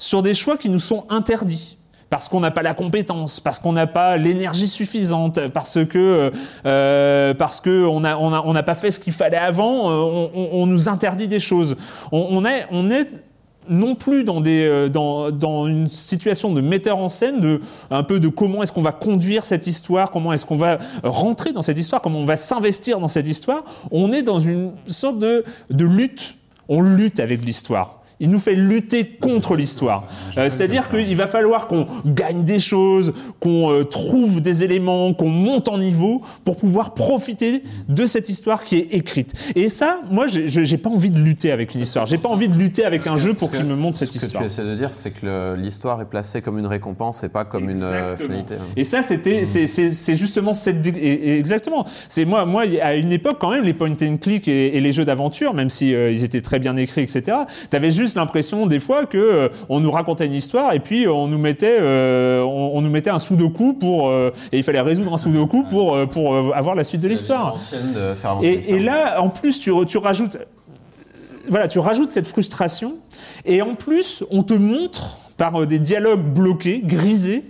sur 0.03 0.21
des 0.21 0.35
choix 0.35 0.57
qui 0.57 0.69
nous 0.69 0.81
sont 0.81 1.05
interdits. 1.09 1.79
Parce 2.11 2.29
qu'on 2.29 2.41
n'a 2.41 2.51
pas 2.51 2.63
la 2.63 2.75
compétence, 2.75 3.41
parce 3.41 3.59
qu'on 3.59 3.73
n'a 3.73 3.87
pas 3.87 4.19
l'énergie 4.19 4.69
suffisante, 4.69 5.49
parce 5.49 5.79
que 5.87 6.31
euh, 6.67 7.35
parce 7.35 7.61
que 7.61 7.87
on 7.87 8.05
a 8.05 8.17
on 8.17 8.33
on 8.33 8.53
n'a 8.53 8.63
pas 8.63 8.75
fait 8.75 8.91
ce 8.91 9.01
qu'il 9.01 9.15
fallait 9.15 9.39
avant, 9.39 9.91
euh, 9.91 10.29
on, 10.35 10.67
nous 10.67 10.91
interdit 10.91 11.27
des 11.27 11.39
choses. 11.39 11.77
On, 12.11 12.27
on 12.31 12.45
est 12.45 12.67
on 12.71 12.91
est 12.91 13.23
non 13.71 13.95
plus 13.95 14.25
dans 14.25 14.43
des 14.43 14.67
euh, 14.67 14.89
dans, 14.91 15.31
dans 15.31 15.67
une 15.67 15.89
situation 15.89 16.53
de 16.53 16.61
metteur 16.61 16.99
en 16.99 17.09
scène 17.09 17.41
de 17.41 17.61
un 17.91 18.03
peu 18.03 18.21
de 18.21 18.29
comment 18.29 18.63
est-ce 18.63 18.73
qu'on 18.73 18.83
va 18.83 18.93
conduire 18.93 19.47
cette 19.47 19.67
histoire, 19.67 20.11
comment 20.11 20.35
est-ce 20.35 20.45
qu'on 20.45 20.57
va 20.57 20.79
rentrer 21.03 21.55
dans 21.55 21.63
cette 21.63 21.79
histoire, 21.79 22.03
comment 22.03 22.19
on 22.19 22.27
va 22.27 22.37
s'investir 22.37 23.01
dans 23.01 23.09
cette 23.09 23.29
histoire. 23.29 23.63
On 23.91 24.13
est 24.13 24.23
dans 24.23 24.41
une 24.41 24.73
sorte 24.87 25.19
de 25.19 25.45
de 25.71 25.87
lutte. 25.87 26.35
On 26.69 26.83
lutte 26.83 27.21
avec 27.21 27.43
l'histoire. 27.43 28.02
Il 28.23 28.31
nous 28.31 28.39
fait 28.39 28.55
lutter 28.55 29.05
contre 29.05 29.57
l'histoire. 29.57 30.05
Euh, 30.39 30.49
C'est-à-dire 30.49 30.89
qu'il 30.89 31.15
va 31.17 31.27
falloir 31.27 31.67
qu'on 31.67 31.87
gagne 32.07 32.45
des 32.45 32.61
choses, 32.61 33.13
qu'on 33.41 33.71
euh, 33.71 33.83
trouve 33.85 34.41
des 34.41 34.63
éléments, 34.65 35.13
qu'on 35.13 35.29
monte 35.29 35.69
en 35.69 35.77
niveau 35.77 36.23
pour 36.45 36.57
pouvoir 36.57 36.95
profiter 36.95 37.63
de 37.89 38.07
cette 38.07 38.29
histoire 38.31 38.63
qui 38.65 38.77
est 38.77 38.95
écrite. 38.95 39.33
Et 39.57 39.69
ça, 39.69 39.99
moi, 40.11 40.27
j'ai- 40.29 40.77
pas 40.79 40.89
envie 40.91 41.11
de 41.11 41.19
lutter 41.19 41.51
avec 41.53 41.75
une 41.75 41.81
histoire. 41.83 42.07
J'ai 42.07 42.17
pas 42.17 42.29
envie 42.29 42.49
de 42.49 42.57
lutter 42.57 42.85
avec 42.85 43.07
un 43.07 43.17
jeu 43.17 43.35
pour 43.35 43.51
qu'il 43.51 43.65
me 43.65 43.75
montre 43.77 43.99
cette 43.99 44.09
Ce 44.09 44.19
que 44.19 44.25
histoire. 44.25 44.43
tu 44.43 44.47
essaies 44.47 44.65
de 44.65 44.75
dire, 44.75 44.93
c'est 44.93 45.11
que 45.11 45.55
l'histoire 45.59 46.01
est 46.01 46.07
placée 46.09 46.41
comme 46.43 46.59
une 46.59 46.67
récompense 46.67 47.25
et 47.25 47.29
pas 47.29 47.45
comme 47.45 47.69
une 47.69 47.83
euh, 47.83 48.17
finalité. 48.17 48.55
hein. 48.55 48.65
Et 48.77 48.85
ça, 48.85 49.03
c'était, 49.03 49.45
c'est, 49.45 49.67
c'est, 49.67 50.15
justement 50.15 50.55
cette, 50.55 50.81
dé- 50.81 50.91
et- 50.97 51.31
et 51.31 51.39
exactement. 51.39 51.85
C'est 52.09 52.25
moi, 52.25 52.45
moi, 52.47 52.63
à 52.83 52.95
une 52.95 53.11
époque 53.13 53.39
quand 53.41 53.51
même, 53.51 53.65
les 53.65 53.75
point 53.75 53.91
and 54.03 54.17
click 54.21 54.47
et, 54.47 54.77
et 54.77 54.81
les 54.81 54.93
jeux 54.93 55.05
d'aventure, 55.05 55.55
même 55.55 55.71
si 55.71 55.93
euh, 55.93 56.11
ils 56.13 56.23
étaient 56.25 56.41
très 56.41 56.61
bien 56.61 56.77
écrits, 56.77 57.03
etc. 57.03 57.37
T'avais 57.71 57.91
juste 57.91 58.12
l'impression 58.17 58.67
des 58.67 58.81
fois 58.81 59.07
que 59.07 59.19
euh, 59.19 59.49
on 59.69 59.81
nous 59.81 59.91
racontait 59.91 60.27
une 60.27 60.35
histoire 60.35 60.73
et 60.73 60.81
puis 60.81 61.07
euh, 61.07 61.13
on 61.13 61.29
nous 61.29 61.39
mettait, 61.39 61.79
euh, 61.81 62.43
on, 62.43 62.73
on 62.75 62.83
nous 62.83 62.91
mettait 62.91 63.11
un 63.11 63.19
sudoku 63.19 63.75
pour, 63.75 64.13
et 64.13 64.33
il 64.53 64.63
fallait 64.63 64.81
résoudre 64.81 65.13
un 65.13 65.19
sudoku 65.19 65.65
pour 65.65 65.97
pour 66.09 66.55
avoir 66.55 66.75
la 66.75 66.85
suite 66.85 67.01
de 67.01 67.09
l'histoire. 67.09 67.57
Et, 68.43 68.75
et 68.75 68.81
là, 68.81 69.21
en 69.21 69.29
plus, 69.29 69.61
tu, 69.61 69.71
tu 69.87 69.99
rajoutes, 69.99 70.39
voilà, 71.49 71.69
tu 71.69 71.79
rajoutes 71.79 72.13
cette 72.13 72.29
frustration, 72.29 72.95
et 73.45 73.63
en 73.63 73.75
plus, 73.75 74.25
on 74.31 74.43
te 74.43 74.55
montre 74.55 75.19
par 75.37 75.67
des 75.67 75.79
dialogues 75.79 76.23
bloqués, 76.23 76.81
grisés, 76.85 77.45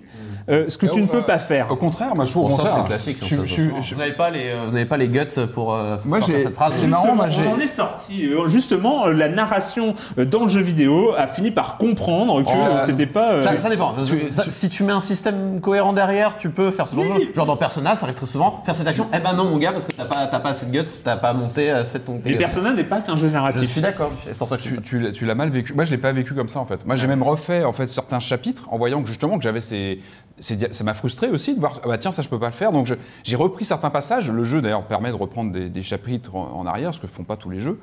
euh, 0.49 0.65
ce 0.69 0.79
que 0.79 0.87
tu 0.87 1.01
ne 1.03 1.07
peux 1.07 1.23
pas 1.23 1.39
faire. 1.39 1.71
Au 1.71 1.77
contraire, 1.77 2.15
moi 2.15 2.25
je 2.25 2.31
trouve 2.33 2.51
Bon, 2.51 2.57
ça, 2.57 2.67
c'est 2.67 2.85
classique. 2.85 3.19
Je- 3.23 3.37
ça, 3.37 3.43
je- 3.47 3.55
je- 3.83 3.95
Vous 3.95 4.01
n'avez 4.01 4.13
pas, 4.13 4.31
les, 4.31 4.49
euh, 4.51 4.65
vous 4.67 4.73
n'avez 4.73 4.85
pas 4.87 4.97
les 4.97 5.09
guts 5.09 5.21
pour 5.55 5.75
euh, 5.75 5.97
Moi, 6.05 6.19
sortir 6.19 6.37
j'ai- 6.37 6.43
cette 6.45 6.55
phrase. 6.55 6.75
c'est 6.77 6.87
marrant, 6.87 7.15
moi, 7.15 7.27
on 7.47 7.55
en 7.55 7.59
est 7.59 7.67
sorti. 7.67 8.27
euh, 8.27 8.47
Justement, 8.49 9.07
euh, 9.07 9.13
la 9.13 9.29
narration 9.29 9.95
euh, 10.19 10.25
dans 10.25 10.43
le 10.43 10.49
jeu 10.49 10.61
vidéo 10.61 11.13
a 11.17 11.27
fini 11.27 11.51
par 11.51 11.77
comprendre 11.77 12.43
que 12.43 12.51
Oh, 12.51 12.57
euh, 12.57 12.81
c'était 12.83 13.07
pas. 13.07 13.33
euh, 13.35 13.41
Ça, 13.41 13.57
ça 13.59 13.69
dépend. 13.71 13.95
ça- 14.29 14.45
si 14.49 14.69
tu 14.69 14.83
mets 14.85 14.93
un 14.93 15.01
système 15.01 15.61
cohérent 15.61 15.93
derrière, 15.93 16.37
tu 16.37 16.51
peux 16.51 16.71
faire 16.71 16.87
ce 16.87 16.97
genre 16.97 17.05
de 17.05 17.11
Oui. 17.11 17.25
choses. 17.27 17.35
Genre 17.35 17.47
dans 17.47 17.57
Persona, 17.57 17.97
ça 17.97 18.05
arrive 18.07 18.17
très 18.17 18.27
souvent. 18.27 18.61
Faire 18.65 18.75
cette 18.75 18.89
action, 18.89 19.07
eh 19.15 19.19
ben 19.21 19.33
non, 19.35 19.45
mon 19.45 19.59
gars, 19.59 19.73
parce 19.73 19.85
que 19.87 19.93
t'as 19.93 20.05
pas, 20.05 20.27
t'as 20.27 20.41
pas 20.41 20.51
assez 20.51 20.67
de 20.67 20.71
guts, 20.73 20.89
t'as 21.05 21.17
pas 21.17 21.33
monté 21.33 21.71
assez 21.71 22.01
ton. 22.01 22.21
Mais 22.25 22.35
Persona 22.35 22.73
n'est 22.73 22.85
pas 22.85 23.01
qu'un 23.01 23.17
jeu 23.17 23.29
Je 23.29 23.33
narratif. 23.33 23.71
suis 23.71 23.81
d'accord. 23.81 24.11
C'est 24.25 24.37
pour 24.37 24.49
ça 24.49 24.57
que 24.57 24.63
je 24.63 24.69
Tu, 24.81 25.05
ça. 25.05 25.13
tu 25.13 25.25
l'as- 25.27 25.35
mal 25.35 25.49
vécu. 25.51 25.73
Moi, 25.73 25.85
je 25.87 25.91
l'ai 25.91 25.97
pas 25.99 26.13
vécu 26.13 26.35
comme 26.35 26.49
ça 26.49 26.59
en 26.61 26.67
fait. 26.67 26.85
Moi, 26.87 26.95
j'ai 26.97 27.07
même 27.07 27.23
refait 27.23 27.65
en 27.65 27.73
fait 27.73 27.87
certains 27.87 28.21
chapitres 28.21 28.65
en 28.71 28.77
voyant 28.77 29.01
que 29.01 29.09
justement 29.09 29.39
que 29.39 29.43
j'avais 29.45 29.61
ces, 29.63 29.99
ça 30.43 30.85
m'a 30.85 30.95
frustré 30.95 31.29
aussi 31.31 31.55
de 31.55 31.61
voir 31.61 31.81
ah 31.85 31.89
bah 31.89 31.99
tiens 31.99 32.13
ça 32.13 32.21
je 32.23 32.29
peux 32.29 32.39
pas 32.39 32.47
le 32.47 32.53
faire. 32.53 32.73
Donc 32.73 32.93
j'ai 33.25 33.37
repris 33.37 33.65
certains 33.65 33.91
passages. 33.91 34.31
Le 34.31 34.45
jeu 34.45 34.61
d'ailleurs 34.61 34.85
permet 34.85 35.11
de 35.11 35.15
reprendre 35.17 35.53
des, 35.53 35.69
des 35.69 35.83
chapitres 35.83 36.35
en, 36.37 36.51
en 36.61 36.67
arrière, 36.67 36.93
ce 36.93 37.01
que 37.01 37.07
font 37.07 37.25
pas 37.25 37.37
tous 37.37 37.49
les 37.51 37.61
jeux. 37.61 37.79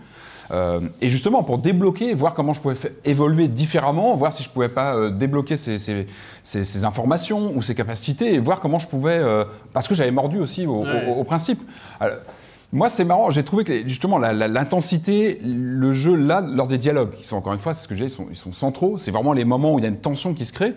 Euh, 0.51 0.79
et 0.99 1.09
justement 1.09 1.43
pour 1.43 1.59
débloquer, 1.59 2.13
voir 2.15 2.33
comment 2.33 2.53
je 2.53 2.59
pouvais 2.61 2.75
évoluer 3.05 3.47
différemment, 3.47 4.15
voir 4.15 4.33
si 4.33 4.41
je 4.43 4.49
pouvais 4.49 4.67
pas 4.67 4.95
euh, 4.95 5.11
débloquer 5.11 5.57
ces, 5.57 5.77
ces- 5.77 6.07
ces- 6.43 6.65
ces 6.65 6.85
informations 6.85 7.55
ou 7.55 7.61
ces 7.61 7.75
capacités 7.75 8.33
et 8.33 8.39
voir 8.39 8.59
comment 8.59 8.79
je 8.79 8.87
pouvais 8.87 9.17
euh, 9.19 9.45
parce 9.73 9.87
que 9.87 9.93
j'avais 9.93 10.09
mordu 10.11 10.39
aussi 10.39 10.65
au, 10.65 10.83
Ouais. 10.83 11.07
au- 11.07 11.19
au 11.19 11.23
principe. 11.23 11.61
Alors, 11.99 12.17
moi, 12.71 12.89
c'est 12.89 13.03
marrant. 13.05 13.31
J'ai 13.31 13.43
trouvé 13.43 13.63
que 13.63 13.87
justement 13.87 14.17
l'intensité, 14.19 15.39
le 15.43 15.91
jeu 15.93 16.15
là, 16.15 16.41
lors 16.41 16.67
des 16.67 16.77
dialogues, 16.77 17.11
qui 17.15 17.25
sont 17.25 17.35
encore 17.37 17.53
une 17.53 17.59
fois, 17.59 17.73
c'est 17.73 17.83
ce 17.83 17.87
que 17.87 17.95
j'ai, 17.95 18.05
ils 18.05 18.09
sont, 18.11 18.27
ils 18.29 18.35
sont 18.35 18.51
centraux. 18.51 18.97
C'est 18.97 19.11
vraiment 19.11 19.33
les 19.33 19.45
moments 19.45 19.73
où 19.73 19.79
il 19.79 19.83
y 19.83 19.85
a 19.85 19.89
une 19.89 19.97
tension 19.99 20.33
qui 20.33 20.45
se 20.45 20.53
crée. 20.53 20.73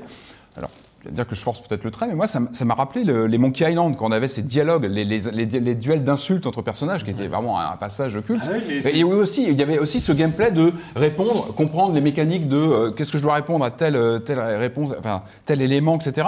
Alors, 0.57 0.71
dire 1.11 1.27
que 1.27 1.35
je 1.35 1.41
force 1.41 1.61
peut-être 1.62 1.85
le 1.85 1.91
trait, 1.91 2.07
mais 2.09 2.15
moi, 2.15 2.27
ça 2.27 2.41
m'a 2.65 2.75
rappelé 2.75 3.05
le- 3.05 3.27
les 3.27 3.38
Monkey 3.38 3.69
Island 3.71 3.97
quand 3.97 4.07
on 4.09 4.12
avait 4.12 4.29
ces 4.29 4.43
dialogues, 4.43 4.85
les, 4.85 5.05
les- 5.05 5.19
les- 5.33 5.47
les 5.61 5.75
duels 5.75 6.03
d'insultes 6.03 6.47
entre 6.47 6.62
personnages, 6.62 7.05
qui 7.05 7.11
étaient 7.11 7.27
vraiment 7.27 7.59
un, 7.59 7.73
un 7.73 7.77
passage 7.77 8.19
culte. 8.27 8.43
Ah 8.47 8.51
oui, 8.69 8.81
et 8.93 9.05
oui 9.05 9.15
aussi, 9.15 9.45
il 9.49 9.59
y 9.59 9.62
avait 9.62 9.79
aussi 9.79 10.01
ce 10.01 10.12
gameplay 10.12 10.51
de 10.53 10.73
répondre, 10.95 11.55
comprendre 11.55 11.95
les 11.95 12.01
mécaniques 12.01 12.47
de 12.49 12.57
euh, 12.57 12.91
qu'est-ce 12.93 13.12
que 13.12 13.19
je 13.19 13.23
dois 13.23 13.35
répondre 13.35 13.65
à 13.65 13.71
telle 13.71 13.97
euh, 13.97 14.19
telle 14.19 14.38
réponse, 14.41 14.93
enfin 14.99 15.23
tel 15.45 15.61
élément, 15.62 15.97
etc. 15.97 16.27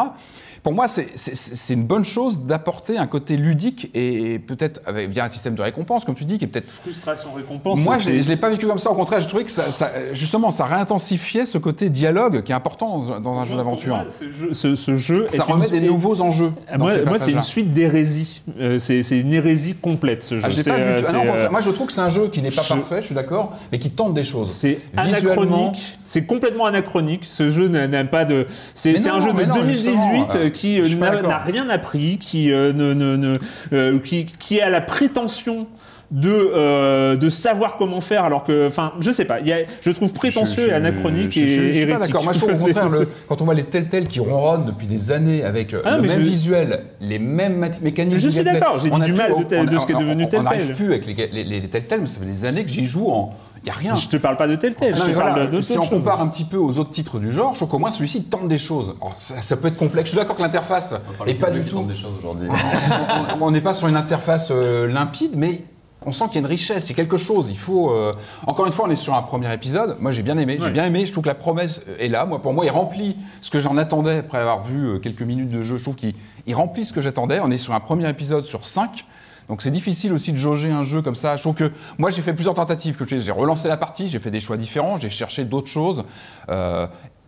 Pour 0.64 0.72
moi, 0.72 0.88
c'est- 0.88 1.74
une 1.74 1.85
bonne 1.85 2.07
chose 2.07 2.44
d'apporter 2.46 2.96
un 2.96 3.07
côté 3.07 3.37
ludique 3.37 3.90
et, 3.94 4.38
peut-être 4.38 4.81
via 5.09 5.24
un 5.24 5.29
système 5.29 5.55
de 5.55 5.61
récompense, 5.61 6.07
comme 6.07 6.14
tu 6.14 6.24
dis, 6.24 6.38
qui 6.38 6.44
est 6.46 6.48
peut-être 6.48 6.70
Frustration, 6.70 7.29
récompense. 7.37 7.85
moi, 7.85 7.96
je 7.96 8.22
je 8.22 8.29
l'ai 8.31 8.37
pas 8.38 8.48
vécu 8.48 8.66
comme 8.66 8.79
ça. 8.79 8.90
Au 8.90 8.94
contraire, 8.94 9.20
j'ai 9.20 9.27
trouvé 9.27 9.44
que 9.44 9.50
ça, 9.50 9.70
ça- 9.70 9.92
justement, 10.14 10.50
ça 10.50 10.64
réintensifiait 10.64 11.44
ce 11.44 11.59
côté 11.59 11.90
dialogue 11.90 12.42
qui 12.44 12.53
est 12.53 12.55
important 12.55 12.98
dans, 12.98 13.20
dans 13.20 13.38
un 13.38 13.44
jeu 13.44 13.59
d'aventure. 13.59 14.03
Ce 14.09 14.24
jeu, 14.33 14.55
ce- 14.55 14.74
ce 14.74 14.94
jeu 14.96 15.27
Ça 15.29 15.44
remet 15.44 15.66
une- 15.66 15.70
des 15.72 15.81
nouveaux 15.83 16.22
enjeux. 16.22 16.53
Ah, 16.66 16.79
Moi, 16.79 16.92
ces 16.94 17.03
moi, 17.05 17.18
c'est 17.18 17.33
une 17.33 17.42
suite 17.42 17.74
d'hérésie. 17.74 18.40
Euh, 18.59 18.79
c'est 18.79 19.00
une 19.20 19.35
hérésie 19.35 19.74
complète 19.74 20.24
ce 20.24 20.37
jeu. 20.38 20.42
Ah, 20.46 20.48
je 20.48 20.57
l'ai 20.57 20.62
C'est, 20.62 20.70
pas 20.70 20.77
vu. 20.79 20.83
euh, 20.83 21.03
Ah 21.07 21.12
non, 21.12 21.24
euh, 21.27 21.50
Moi, 21.50 21.61
je 21.61 21.70
trouve 21.72 21.88
que 21.88 21.92
c'est 21.92 22.00
un 22.00 22.09
jeu 22.09 22.29
qui 22.29 22.40
n'est 22.40 22.50
pas 22.50 22.62
je- 22.62 22.68
parfait, 22.70 23.03
je 23.03 23.07
suis 23.07 23.14
d'accord, 23.14 23.53
mais 23.70 23.79
qui 23.79 23.90
tente 23.90 24.14
des 24.14 24.24
choses. 24.24 24.48
C'est 24.50 24.79
anachronique, 24.96 25.98
c'est 26.07 26.24
complètement 26.24 26.64
anachronique. 26.64 27.24
Ce 27.29 27.50
jeu 27.50 27.68
n'a 27.68 28.05
pas 28.07 28.24
de. 28.24 28.46
C'est 28.72 28.94
un 29.11 29.20
jeu 29.20 29.33
de 29.33 29.37
mais 29.37 29.46
non, 29.46 29.57
2018 29.57 29.92
justement, 29.92 30.29
euh, 30.37 30.46
euh, 30.46 30.50
qui 30.55 30.81
euh, 30.81 30.88
n'a 31.23 31.38
rien 31.38 31.69
appris, 31.69 32.19
qui 32.19 32.53
euh, 32.53 32.73
ne, 32.73 32.95
ne- 32.95 33.17
ne- 33.17 33.35
euh, 33.73 33.99
qui, 33.99 34.25
qui 34.25 34.61
a 34.61 34.71
la 34.71 34.81
prétention 34.81 35.67
de 36.11 36.31
euh, 36.31 37.17
de 37.17 37.29
savoir 37.29 37.77
comment 37.77 38.01
faire, 38.01 38.25
alors 38.25 38.45
que, 38.45 38.67
enfin, 38.69 38.93
je 39.01 39.11
sais 39.11 39.25
pas. 39.25 39.40
il 39.40 39.49
Y 39.49 39.53
a, 39.53 39.57
je 39.81 39.90
trouve 39.90 40.12
prétentieux 40.12 40.64
Je- 40.64 40.69
je- 40.69 40.71
et 40.71 40.75
anachronique 40.75 41.33
je- 41.33 41.40
et 41.40 41.75
je 41.75 41.79
suis 41.81 41.87
pas 41.93 41.99
d'accord. 41.99 42.23
Moi, 42.23 42.33
je 42.35 42.38
trouve 42.38 42.53
au 42.53 42.57
contraire, 42.67 42.88
le- 42.88 43.09
quand 43.27 43.40
on 43.43 43.45
voit 43.47 43.55
les 43.55 43.64
tels 43.64 43.88
tels 43.88 44.07
qui 44.07 44.21
ronronnent 44.21 44.67
depuis 44.67 44.87
des 44.87 45.11
années 45.11 45.43
avec 45.43 45.75
Ah, 45.85 45.97
le 45.97 46.03
même 46.03 46.21
visuel, 46.21 46.85
les 47.01 47.19
mêmes 47.19 47.69
mécaniques. 47.83 48.19
Je 48.19 48.29
suis 48.29 48.45
d'accord, 48.45 48.79
j'ai 48.79 48.90
du 48.90 49.12
mal 49.12 49.31
de 49.31 49.35
on- 49.37 49.43
tel- 49.43 49.67
de 49.67 49.79
ce 49.79 49.87
qui 49.87 49.93
est 49.93 49.99
devenu 49.99 50.29
tel 50.29 50.40
On 50.40 50.43
n'arrive 50.45 50.75
plus 50.75 50.87
avec 50.87 51.07
les, 51.07 51.14
les, 51.33 51.61
les 51.61 51.69
tels, 51.69 52.01
mais 52.03 52.07
ça 52.07 52.21
fait 52.21 52.27
des 52.27 52.45
années 52.45 52.64
que 52.64 52.71
j'y 52.71 52.85
joue 52.85 53.09
en. 53.11 53.33
Il 53.64 53.68
y 53.68 53.70
a 53.70 53.74
rien. 53.74 53.94
Je 53.94 54.09
te 54.09 54.16
parle 54.18 54.37
pas 54.37 54.46
de 54.46 54.57
tel 54.57 54.77
tel, 54.77 54.94
je 54.94 55.03
te 55.05 55.11
parle 55.12 55.48
d'autres 55.48 55.64
si 55.66 55.79
on 55.79 55.83
choses. 55.83 55.90
compare 56.05 56.20
un 56.20 56.29
petit 56.29 56.44
peu 56.44 56.59
aux 56.59 56.77
autres 56.79 56.90
titres 56.90 57.18
du 57.18 57.33
genre, 57.33 57.55
je 57.55 57.61
trouve 57.61 57.70
qu'au 57.70 57.79
moins 57.79 57.90
celui-ci 57.90 58.24
tente 58.24 58.46
des 58.46 58.59
choses. 58.59 58.94
Alors, 59.00 59.14
ça, 59.16 59.40
ça 59.40 59.57
peut 59.57 59.68
être 59.68 59.77
complexe. 59.79 60.09
Je 60.11 60.11
suis 60.11 60.18
d'accord 60.18 60.37
que 60.37 60.42
l'interface 60.42 60.94
n'est 61.27 61.35
pas 61.35 61.50
de 61.50 61.61
du 61.61 61.70
tout. 61.70 61.77
tentent 61.77 61.87
des 61.87 61.96
choses 61.96 62.12
aujourd'hui. 62.18 62.48
on 63.40 63.50
n'est 63.50 63.61
pas 63.62 63.72
sur 63.74 63.88
une 63.88 63.96
interface 63.96 64.48
euh, 64.50 64.87
limpide, 64.88 65.37
mais 65.37 65.62
on 66.07 66.12
sent 66.12 66.24
qu'il 66.27 66.35
y 66.35 66.37
a 66.37 66.40
une 66.40 66.46
richesse, 66.46 66.85
il 66.87 66.90
y 66.90 66.92
a 66.92 66.96
quelque 66.96 67.16
chose. 67.16 67.48
Il 67.48 67.57
faut. 67.57 67.90
euh, 67.90 68.12
Encore 68.46 68.66
une 68.66 68.72
fois, 68.72 68.85
on 68.87 68.90
est 68.90 68.96
sur 68.96 69.14
un 69.14 69.22
premier 69.22 69.50
épisode. 69.55 69.96
Moi, 70.00 70.12
j'ai 70.12 70.22
bien 70.22 70.37
aimé. 70.37 70.59
J'ai 70.61 70.68
bien 70.68 70.85
aimé. 70.85 71.07
Je 71.07 71.12
trouve 71.12 71.24
que 71.24 71.29
la 71.31 71.35
promesse 71.35 71.81
est 71.98 72.09
là. 72.09 72.27
Moi, 72.27 72.42
pour 72.42 72.53
moi, 72.53 72.66
il 72.66 72.70
remplit 72.70 73.16
ce 73.40 73.50
que 73.50 73.59
j'en 73.61 73.79
attendais 73.79 74.18
après 74.18 74.37
avoir 74.37 74.62
vu 74.62 74.87
euh, 74.87 74.98
quelques 74.98 75.22
minutes 75.22 75.50
de 75.50 75.62
jeu. 75.62 75.79
Je 75.79 75.83
trouve 75.83 75.94
qu'il 75.96 76.12
il 76.46 76.55
remplit 76.55 76.85
ce 76.85 76.92
que 76.92 77.00
j'attendais. 77.00 77.40
On 77.40 77.50
est 77.50 77.57
sur 77.57 77.72
un 77.72 77.81
premier 77.81 78.07
épisode 78.11 78.44
sur 78.44 78.66
5. 78.66 79.07
Donc 79.49 79.63
c'est 79.63 79.71
difficile 79.71 80.13
aussi 80.13 80.33
de 80.33 80.37
jauger 80.37 80.71
un 80.71 80.83
jeu 80.83 81.03
comme 81.03 81.17
ça. 81.17 81.37
Je 81.37 81.43
trouve 81.43 81.55
que 81.55 81.71
moi 81.99 82.11
j'ai 82.11 82.23
fait 82.23 82.33
plusieurs 82.33 82.55
tentatives. 82.55 82.97
Que. 82.97 83.05
J'ai 83.07 83.31
relancé 83.33 83.69
la 83.69 83.77
partie, 83.77 84.09
j'ai 84.09 84.19
fait 84.19 84.31
des 84.31 84.41
choix 84.41 84.57
différents, 84.57 84.99
j'ai 84.99 85.11
cherché 85.11 85.45
d'autres 85.45 85.69
choses. 85.69 86.05
Euh, 86.49 86.87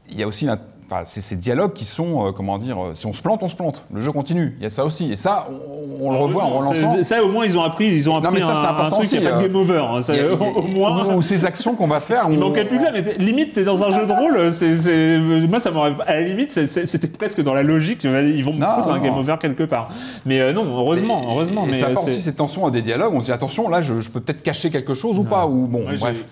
Il 0.09 0.19
y 0.19 0.23
a 0.23 0.27
aussi 0.29 0.47
enfin, 0.91 1.03
c'est 1.05 1.21
ces 1.21 1.37
dialogues 1.37 1.73
qui 1.73 1.85
sont, 1.85 2.27
euh, 2.29 2.33
comment 2.33 2.59
dire, 2.59 2.77
euh, 2.79 2.91
si 2.95 3.07
on 3.07 3.13
se 3.13 3.21
plante, 3.23 3.43
on 3.43 3.49
se 3.49 3.57
plante. 3.57 3.85
Le 3.93 4.01
jeu 4.01 4.13
continue. 4.13 4.55
Il 4.59 4.63
y 4.63 4.67
a 4.67 4.71
ça 4.71 4.85
aussi. 4.85 5.11
Et 5.13 5.17
ça, 5.17 5.49
on, 5.51 6.07
on 6.07 6.13
le 6.13 6.19
revoit 6.19 6.45
en 6.45 6.59
relançant. 6.59 6.95
c'est- 6.97 7.03
Ça, 7.03 7.23
au 7.25 7.29
moins, 7.29 7.45
ils 7.45 7.59
ont 7.59 7.63
appris, 7.63 7.87
ils 7.87 8.09
ont 8.09 8.15
Non, 8.15 8.19
appris 8.29 8.35
mais 8.35 8.41
ça, 8.41 8.55
c'est 8.57 8.67
un, 8.67 8.87
un 8.87 8.91
truc, 8.91 9.11
il 9.13 9.21
n'y 9.21 9.27
a 9.27 9.31
pas 9.31 9.37
de 9.39 9.43
euh, 9.45 9.47
game 9.49 9.57
over. 9.57 9.85
hein. 9.91 10.01
Ça, 10.03 10.13
a- 10.15 10.33
au 10.33 10.63
moins. 10.69 11.05
ou, 11.07 11.17
ou 11.19 11.23
ces 11.23 11.45
actions 11.45 11.75
qu'on 11.75 11.87
va 11.89 12.01
faire. 12.01 12.27
Il 12.31 12.37
on- 12.39 12.47
manquait 12.49 12.65
plus 12.65 12.79
que 12.79 12.85
ça, 12.85 12.93
mais 12.93 13.03
limite, 13.19 13.53
t'es 13.55 13.65
dans 13.65 13.83
un 13.85 13.91
jeu 13.91 14.07
de 14.07 14.13
rôle, 14.13 14.53
c'est, 14.53 15.19
moi 15.49 15.59
ça 15.59 15.71
m'aurait, 15.71 15.95
à 16.07 16.15
la 16.15 16.21
limite, 16.23 16.51
c'était 16.51 17.09
presque 17.09 17.43
dans 17.43 17.55
la 17.55 17.63
logique, 17.63 18.05
ils 18.05 18.45
vont 18.45 18.53
me 18.53 18.61
Non, 18.61 18.69
foutre 18.69 18.91
un 18.91 18.99
non. 18.99 19.03
game 19.05 19.17
over 19.19 19.37
quelque 19.41 19.65
part. 19.65 19.91
Mais 20.25 20.41
euh, 20.41 20.53
non, 20.53 20.77
heureusement, 20.77 21.23
Et- 21.23 21.31
heureusement. 21.33 21.65
Et 21.65 21.69
mais 21.69 21.73
ça 21.75 21.87
apporte 21.87 22.09
aussi 22.09 22.21
cette 22.21 22.37
tension 22.37 22.67
à 22.67 22.71
des 22.71 22.83
dialogues. 22.83 23.13
On 23.15 23.21
se 23.21 23.27
dit 23.27 23.33
attention, 23.33 23.69
là, 23.69 23.83
je, 23.83 24.01
je 24.01 24.11
peux 24.11 24.21
peut-être 24.21 24.43
cacher 24.43 24.71
quelque 24.71 24.95
chose 24.95 25.19
ou 25.19 25.25
pas. 25.25 25.47
Ou 25.47 25.67
bon, 25.67 25.85
bref. 25.99 26.25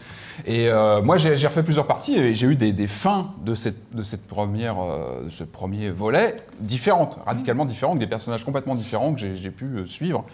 Et 0.46 0.68
euh, 0.68 1.00
moi, 1.02 1.16
j'ai 1.16 1.34
refait 1.46 1.62
plusieurs 1.62 1.86
parties 1.86 2.16
et 2.16 2.34
j'ai 2.34 2.46
eu 2.46 2.54
des, 2.56 2.72
des 2.72 2.86
fins 2.86 3.32
de 3.44 3.54
cette, 3.54 3.94
de 3.94 4.02
cette 4.02 4.26
première, 4.26 4.76
euh, 4.80 5.24
de 5.26 5.30
ce 5.30 5.44
premier 5.44 5.90
volet 5.90 6.36
différentes, 6.60 7.18
radicalement 7.26 7.64
différentes, 7.64 7.98
des 7.98 8.06
personnages 8.06 8.44
complètement 8.44 8.74
différents 8.74 9.14
que 9.14 9.34
j'ai 9.34 9.50
pu 9.50 9.64
euh, 9.66 9.86
suivre. 9.86 10.24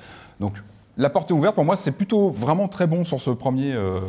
Donc. 0.40 0.54
La 0.98 1.08
porte 1.08 1.30
est 1.30 1.34
ouverte, 1.34 1.54
pour 1.54 1.64
moi, 1.64 1.76
c'est 1.76 1.92
plutôt 1.92 2.30
vraiment 2.30 2.68
très 2.68 2.86
bon 2.86 3.04
sur 3.04 3.20
ce 3.22 3.30
premier 3.30 3.72
euh, 3.72 4.00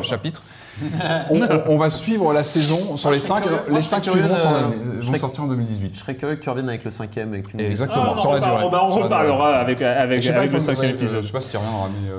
chapitre. 0.00 0.42
On, 1.30 1.42
on- 1.42 1.62
on 1.66 1.76
va 1.76 1.90
suivre 1.90 2.32
la 2.32 2.44
saison 2.44 2.96
sur 2.96 3.10
Moi, 3.10 3.16
les 3.16 3.20
cinq. 3.20 3.42
curieux- 3.42 3.58
Les 3.68 3.82
cinq 3.82 4.04
de- 4.06 5.00
vont 5.02 5.16
sortir 5.16 5.44
en 5.44 5.48
2018. 5.48 5.92
Je 5.92 5.98
serais 5.98 6.14
curieux 6.14 6.36
que 6.36 6.40
tu 6.42 6.48
reviennes 6.48 6.68
avec 6.70 6.84
le 6.84 6.90
cinquième 6.90 7.34
et 7.34 7.42
que 7.42 7.50
tu 7.50 7.56
nous 7.56 7.62
dises- 7.64 7.72
Exactement. 7.72 8.14
Ah, 8.14 8.16
sur 8.16 8.30
on, 8.30 8.34
la 8.34 8.40
durée. 8.40 8.52
repar- 8.52 8.70
bah, 8.70 8.80
on 8.84 8.92
Sur 8.92 9.00
la 9.00 9.08
durée. 9.08 9.20
reparlera 9.22 9.56
avec, 9.56 9.82
avec, 9.82 10.26
avec 10.26 10.50
il 10.50 10.54
le 10.54 10.60
cinquième 10.60 10.90
épisode. 10.92 11.22
Je 11.22 11.26
sais 11.26 11.32
pas 11.32 11.40
si 11.40 11.50
tu 11.50 11.56
reviendras, 11.58 11.88
mais. 11.88 12.10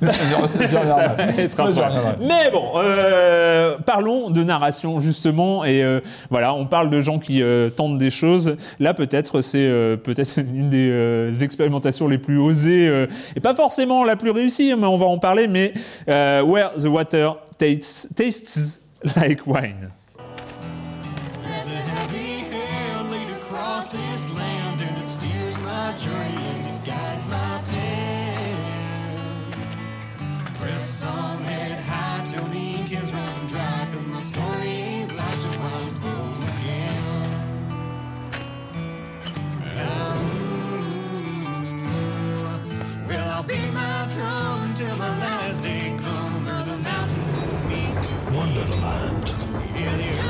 Ça 0.06 1.08
va 1.08 1.24
être 1.24 1.60
un 1.60 1.66
J'y 1.66 1.80
problème. 1.80 1.98
reviendrai. 1.98 2.26
Mais 2.26 2.50
bon, 2.50 2.64
euh, 2.76 3.76
parlons 3.84 4.30
de 4.30 4.42
narration 4.42 5.00
justement 5.00 5.64
et 5.64 5.82
euh, 5.82 6.00
voilà, 6.30 6.54
on 6.54 6.66
parle 6.66 6.90
de 6.90 7.00
gens 7.00 7.18
qui 7.18 7.42
euh, 7.42 7.70
tentent 7.70 7.98
des 7.98 8.10
choses. 8.10 8.56
Là, 8.78 8.94
peut-être 8.94 9.40
c'est 9.40 9.58
euh, 9.66 9.96
peut-être 9.96 10.38
une 10.54 10.68
des 10.68 10.88
euh, 10.90 11.32
expérimentations 11.40 12.08
les 12.08 12.18
plus 12.18 12.38
osées 12.38 12.88
euh, 12.88 13.06
et 13.36 13.40
pas 13.40 13.54
forcément 13.54 14.04
la 14.04 14.16
plus 14.16 14.30
réussie, 14.30 14.74
mais 14.78 14.86
on 14.86 14.96
va 14.96 15.06
en 15.06 15.18
parler. 15.18 15.48
Mais 15.48 15.72
euh, 16.08 16.42
Where 16.42 16.70
the 16.76 16.86
Water 16.86 17.36
tastes, 17.58 18.08
tastes 18.16 18.82
like 19.16 19.46
wine. 19.46 19.90
till 44.80 44.96
the 44.96 45.10
last 45.20 45.62
day 45.62 45.94
come. 45.98 46.30
Wonderland. 48.32 50.29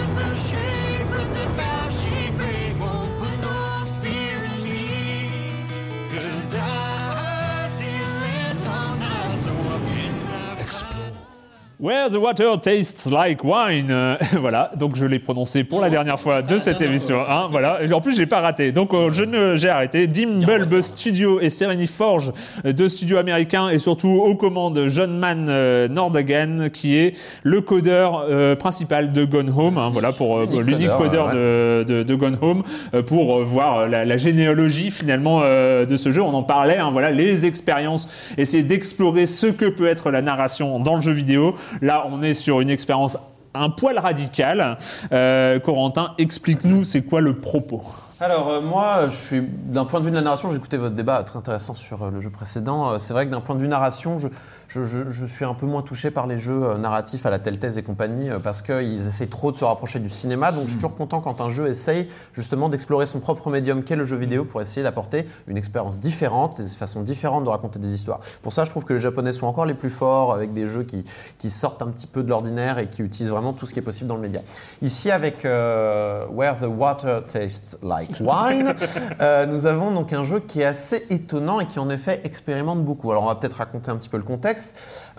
Where 11.82 12.10
the 12.10 12.16
water 12.16 12.58
tastes 12.60 13.06
like 13.10 13.42
wine. 13.42 13.86
Euh, 13.90 14.14
voilà, 14.38 14.70
donc 14.76 14.96
je 14.96 15.06
l'ai 15.06 15.18
prononcé 15.18 15.64
pour 15.64 15.80
la 15.80 15.88
dernière 15.88 16.20
fois 16.20 16.42
de 16.42 16.58
cette 16.58 16.82
émission. 16.82 17.22
hein, 17.26 17.48
voilà, 17.50 17.78
Et 17.82 17.90
en 17.94 18.02
plus, 18.02 18.14
je 18.16 18.18
l'ai 18.20 18.26
pas 18.26 18.40
raté. 18.42 18.70
Donc, 18.70 18.92
euh, 18.92 19.10
je 19.12 19.24
ne, 19.24 19.56
j'ai 19.56 19.70
arrêté. 19.70 20.06
Dim 20.06 20.44
Bulb 20.44 20.78
Studio 20.82 21.40
et 21.40 21.48
Sereny 21.48 21.86
Forge, 21.86 22.32
euh, 22.66 22.74
deux 22.74 22.90
studios 22.90 23.16
américains, 23.16 23.70
et 23.70 23.78
surtout 23.78 24.10
aux 24.10 24.34
commandes 24.36 24.78
John 24.88 25.16
Mann 25.18 25.46
euh, 25.48 25.88
Nordhagen, 25.88 26.68
qui 26.70 26.98
est 26.98 27.14
le 27.44 27.62
codeur 27.62 28.26
principal 28.58 29.10
de 29.10 29.24
Gone 29.24 29.52
Home. 29.56 29.78
hein, 29.78 29.88
voilà, 29.90 30.12
pour 30.12 30.42
Unique 30.42 30.60
l'unique 30.66 30.90
codeur, 30.98 31.30
de, 31.30 31.82
de, 31.88 32.02
de 32.02 32.14
Gone 32.14 32.36
Home, 32.42 32.62
pour 33.06 33.42
voir 33.42 33.88
la, 33.88 34.04
la 34.04 34.16
généalogie 34.18 34.90
finalement 34.90 35.40
de 35.40 35.96
ce 35.96 36.10
jeu. 36.10 36.20
On 36.20 36.34
en 36.34 36.42
parlait. 36.42 36.76
hein, 36.76 36.90
voilà, 36.92 37.10
les 37.10 37.46
expériences, 37.46 38.06
essayer 38.36 38.62
d'explorer 38.64 39.24
ce 39.24 39.46
que 39.46 39.64
peut 39.64 39.86
être 39.86 40.10
la 40.10 40.20
narration 40.20 40.78
dans 40.78 40.96
le 40.96 41.00
jeu 41.00 41.12
vidéo. 41.12 41.54
Là, 41.80 42.06
on 42.08 42.22
est 42.22 42.34
sur 42.34 42.60
une 42.60 42.70
expérience 42.70 43.16
un 43.54 43.70
poil 43.70 43.98
radicale. 43.98 44.78
Euh, 45.12 45.58
Corentin, 45.58 46.14
explique-nous 46.18 46.84
c'est 46.84 47.02
quoi 47.02 47.20
le 47.20 47.40
propos. 47.40 47.82
Alors 48.20 48.50
euh, 48.50 48.60
moi, 48.60 49.08
je 49.08 49.16
suis 49.16 49.42
d'un 49.42 49.84
point 49.84 50.00
de 50.00 50.04
vue 50.04 50.10
de 50.10 50.16
la 50.16 50.22
narration, 50.22 50.50
j'ai 50.50 50.56
écouté 50.56 50.76
votre 50.76 50.94
débat 50.94 51.22
très 51.22 51.38
intéressant 51.38 51.74
sur 51.74 52.02
euh, 52.02 52.10
le 52.10 52.20
jeu 52.20 52.30
précédent. 52.30 52.98
C'est 52.98 53.14
vrai 53.14 53.26
que 53.26 53.30
d'un 53.30 53.40
point 53.40 53.56
de 53.56 53.60
vue 53.60 53.68
narration, 53.68 54.18
je, 54.18 54.28
je, 54.70 54.84
je- 54.84 55.10
je 55.10 55.26
suis 55.26 55.44
un 55.44 55.52
peu 55.54 55.66
moins 55.66 55.82
touché 55.82 56.10
par 56.12 56.26
les 56.28 56.38
jeux 56.38 56.62
euh, 56.62 56.78
narratifs 56.78 57.26
à 57.26 57.30
la 57.30 57.38
Telltale 57.40 57.76
et 57.76 57.82
compagnie 57.82 58.30
euh, 58.30 58.38
parce 58.38 58.62
qu'ils 58.62 59.06
essaient 59.08 59.26
trop 59.26 59.50
de 59.50 59.56
se 59.56 59.64
rapprocher 59.64 59.98
du 59.98 60.08
cinéma. 60.08 60.52
Donc 60.52 60.62
je 60.64 60.68
suis 60.68 60.76
toujours 60.76 60.96
content 60.96 61.20
quand 61.20 61.40
un 61.40 61.50
jeu 61.50 61.66
essaye 61.66 62.08
justement 62.32 62.68
d'explorer 62.68 63.04
son 63.06 63.18
propre 63.18 63.50
médium 63.50 63.82
qu'est 63.82 63.96
le 63.96 64.04
jeu 64.04 64.16
vidéo 64.16 64.44
pour 64.44 64.62
essayer 64.62 64.82
d'apporter 64.84 65.26
une 65.48 65.56
expérience 65.56 65.98
différente, 65.98 66.60
des 66.60 66.68
façons 66.68 67.02
différentes 67.02 67.42
de 67.44 67.48
raconter 67.48 67.80
des 67.80 67.92
histoires. 67.92 68.20
Pour 68.42 68.52
ça, 68.52 68.64
je 68.64 68.70
trouve 68.70 68.84
que 68.84 68.94
les 68.94 69.00
Japonais 69.00 69.32
sont 69.32 69.46
encore 69.48 69.66
les 69.66 69.74
plus 69.74 69.90
forts 69.90 70.32
avec 70.32 70.52
des 70.52 70.68
jeux 70.68 70.84
qui, 70.84 71.02
qui 71.38 71.50
sortent 71.50 71.82
un 71.82 71.88
petit 71.88 72.06
peu 72.06 72.22
de 72.22 72.28
l'ordinaire 72.28 72.78
et 72.78 72.86
qui 72.88 73.02
utilisent 73.02 73.32
vraiment 73.32 73.52
tout 73.52 73.66
ce 73.66 73.72
qui 73.74 73.80
est 73.80 73.82
possible 73.82 74.08
dans 74.08 74.14
le 74.16 74.22
média. 74.22 74.40
Ici, 74.82 75.10
avec 75.10 75.44
euh, 75.44 76.24
Where 76.32 76.56
the 76.60 76.66
Water 76.68 77.24
Tastes 77.26 77.78
Like 77.82 78.18
Wine, 78.20 78.74
euh, 79.20 79.46
nous 79.46 79.66
avons 79.66 79.90
donc 79.90 80.12
un 80.12 80.22
jeu 80.22 80.38
qui 80.38 80.60
est 80.60 80.64
assez 80.64 81.06
étonnant 81.10 81.58
et 81.58 81.66
qui 81.66 81.80
en 81.80 81.90
effet 81.90 82.20
expérimente 82.22 82.84
beaucoup. 82.84 83.10
Alors 83.10 83.24
on 83.24 83.26
va 83.26 83.34
peut-être 83.34 83.56
raconter 83.56 83.90
un 83.90 83.96
petit 83.96 84.08
peu 84.08 84.16
le 84.16 84.22
contexte. 84.22 84.59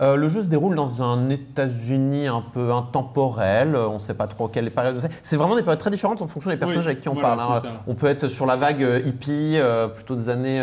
Euh, 0.00 0.16
le 0.16 0.28
jeu 0.28 0.42
se 0.42 0.48
déroule 0.48 0.74
dans 0.74 1.02
un 1.02 1.28
États-Unis 1.28 2.26
un 2.26 2.42
peu 2.52 2.72
intemporel. 2.72 3.74
Euh, 3.74 3.88
On 3.88 3.94
ne 3.94 3.98
sait 3.98 4.14
pas 4.14 4.26
trop 4.26 4.48
quelle 4.48 4.70
période 4.70 4.98
c'est. 5.00 5.10
C'est 5.22 5.36
vraiment 5.36 5.54
des 5.54 5.62
périodes 5.62 5.78
très 5.78 5.90
différentes 5.90 6.22
en 6.22 6.26
fonction 6.26 6.50
des 6.50 6.56
personnages 6.56 6.86
avec 6.86 7.00
qui 7.00 7.08
on 7.08 7.14
voilà, 7.14 7.36
parle. 7.36 7.58
hein. 7.58 7.70
On 7.86 7.94
peut 7.94 8.06
être 8.08 8.28
sur 8.28 8.46
la 8.46 8.56
vague 8.56 8.82
euh, 8.82 9.00
hippie, 9.04 9.56
euh, 9.58 9.86
plutôt 9.88 10.14
des 10.16 10.28
années 10.28 10.60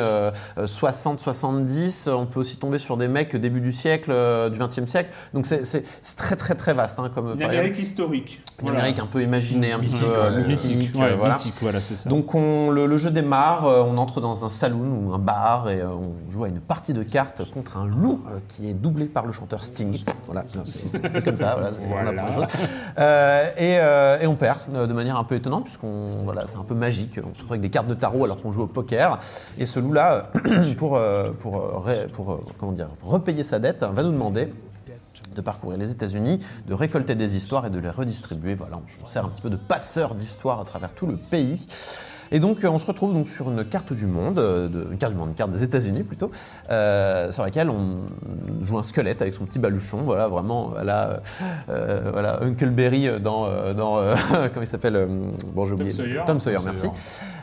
60-70. 0.58 2.10
On 2.10 2.26
peut 2.26 2.40
aussi 2.40 2.58
tomber 2.58 2.80
sur 2.80 2.98
des 2.98 3.08
mecs 3.08 3.36
début 3.36 3.62
du 3.62 3.72
siècle, 3.74 4.12
euh, 4.14 4.50
du 4.50 4.60
20e 4.60 4.88
siècle. 4.88 5.12
Donc 5.34 5.46
c'est- 5.46 5.84
très 6.18 6.36
très 6.36 6.56
très 6.56 6.74
vaste 6.74 7.00
hein, 7.00 7.10
comme 7.14 7.30
Une 7.32 7.38
période. 7.38 7.60
Amérique 7.60 7.80
historique. 7.82 8.42
Une 8.62 8.70
Amérique 8.70 9.00
un 9.00 9.06
peu 9.06 9.22
imaginée, 9.24 9.72
un 9.72 9.80
petit 9.80 9.94
Mythique, 9.94 10.08
peu 10.08 10.16
euh, 10.18 10.46
mythique. 10.46 10.78
mythique, 10.78 10.96
euh, 10.96 11.00
ouais, 11.00 11.16
voilà. 11.16 11.34
mythique, 11.36 11.54
voilà, 11.62 11.80
c'est 11.80 11.96
ça. 11.96 12.10
Donc 12.10 12.36
on, 12.36 12.72
le, 12.72 12.86
le 12.88 12.98
jeu 12.98 13.10
démarre, 13.10 13.66
euh, 13.66 13.82
on 13.82 13.98
entre 13.98 14.20
dans 14.22 14.44
un 14.46 14.50
saloon 14.50 15.06
ou 15.06 15.14
un 15.14 15.20
bar 15.20 15.70
et 15.70 15.80
euh, 15.82 15.88
on 15.90 16.14
joue 16.32 16.44
à 16.44 16.48
une 16.50 16.60
partie 16.60 16.94
de 16.94 17.04
cartes 17.04 17.50
contre 17.52 17.78
un 17.78 17.88
loup 17.88 18.22
euh, 18.28 18.40
qui 18.70 18.76
est 18.76 18.80
doublé 18.80 19.06
par 19.08 19.26
le 19.26 19.32
chanteur 19.32 19.64
Sting. 19.64 20.00
Voilà, 20.28 20.46
c'est- 20.64 21.24
comme 21.24 21.38
ça. 21.38 21.58
Voilà, 21.88 22.12
on 22.12 22.18
apprend 22.18 22.32
choses. 22.42 22.68
Euh, 23.00 23.46
et, 23.58 23.80
euh, 23.80 24.20
et 24.20 24.28
on 24.28 24.36
perd 24.36 24.60
euh, 24.74 24.86
de 24.88 24.94
manière 24.94 25.18
un 25.18 25.24
peu 25.24 25.36
étonnante 25.36 25.64
puisqu'on 25.66 26.10
voilà, 26.24 26.46
c'est 26.46 26.58
un 26.58 26.64
peu 26.64 26.76
magique. 26.76 27.20
On 27.20 27.34
se 27.34 27.40
retrouve 27.40 27.52
avec 27.54 27.62
des 27.62 27.70
cartes 27.70 27.88
de 27.88 27.94
tarot 27.96 28.26
alors 28.26 28.42
qu'on 28.42 28.52
joue 28.52 28.62
au 28.64 28.68
poker. 28.68 29.18
Et 29.58 29.66
ce 29.66 29.80
loup-là, 29.80 30.30
pour 30.78 30.98
euh, 30.98 31.32
pour 31.42 32.40
comment 32.60 32.72
dire, 32.74 32.90
repayer 33.02 33.44
sa 33.44 33.60
dette, 33.60 33.84
va 33.84 34.04
nous 34.04 34.12
demander 34.12 34.54
de 35.36 35.42
parcourir 35.42 35.78
les 35.78 35.92
États-Unis, 35.92 36.40
de 36.68 36.74
récolter 36.74 37.16
des 37.16 37.38
histoires 37.38 37.66
et 37.66 37.70
de 37.70 37.80
les 37.80 37.90
redistribuer. 37.90 38.56
Voilà, 38.56 38.80
on 39.02 39.06
sert 39.06 39.26
un 39.26 39.30
petit 39.30 39.42
peu 39.42 39.50
de 39.50 39.56
passeur 39.58 40.16
d'histoires 40.16 40.60
à 40.60 40.66
travers 40.66 40.92
tout 40.94 41.08
le 41.08 41.16
pays. 41.18 41.66
Et 42.32 42.40
donc, 42.40 42.64
euh, 42.64 42.70
on 42.70 42.78
se 42.78 42.86
retrouve 42.86 43.14
donc 43.14 43.28
sur 43.28 43.50
une 43.50 43.64
carte 43.66 43.94
du 43.94 44.06
monde, 44.06 44.40
euh, 44.40 44.68
de- 44.68 44.88
une 44.92 44.98
carte 44.98 45.14
du 45.14 45.20
monde, 45.20 45.30
une 45.30 45.36
carte 45.36 45.52
des 45.52 45.64
États-Unis 45.64 46.04
plutôt, 46.04 46.30
euh, 46.70 47.32
sur 47.32 47.44
laquelle 47.44 47.70
on 47.70 47.98
joue 48.62 48.78
un 48.78 48.84
squelette 48.84 49.22
avec 49.22 49.34
son 49.34 49.46
petit 49.46 49.60
baluchon. 49.60 49.98
Voilà, 50.04 50.28
vraiment, 50.28 50.70
voilà, 50.70 51.22
euh, 51.70 52.10
voilà 52.12 52.40
dans, 53.20 53.46
euh, 53.48 53.74
dans 53.74 53.98
euh, 53.98 54.14
comment 54.54 54.62
il 54.64 54.68
s'appelle 54.68 55.08
Bon, 55.54 55.66
j'ai 55.66 55.74
oublié. 55.74 55.92
Sawyer. 55.92 56.22
Tom 56.26 56.40
Sawyer, 56.40 56.60
merci. 56.64 56.88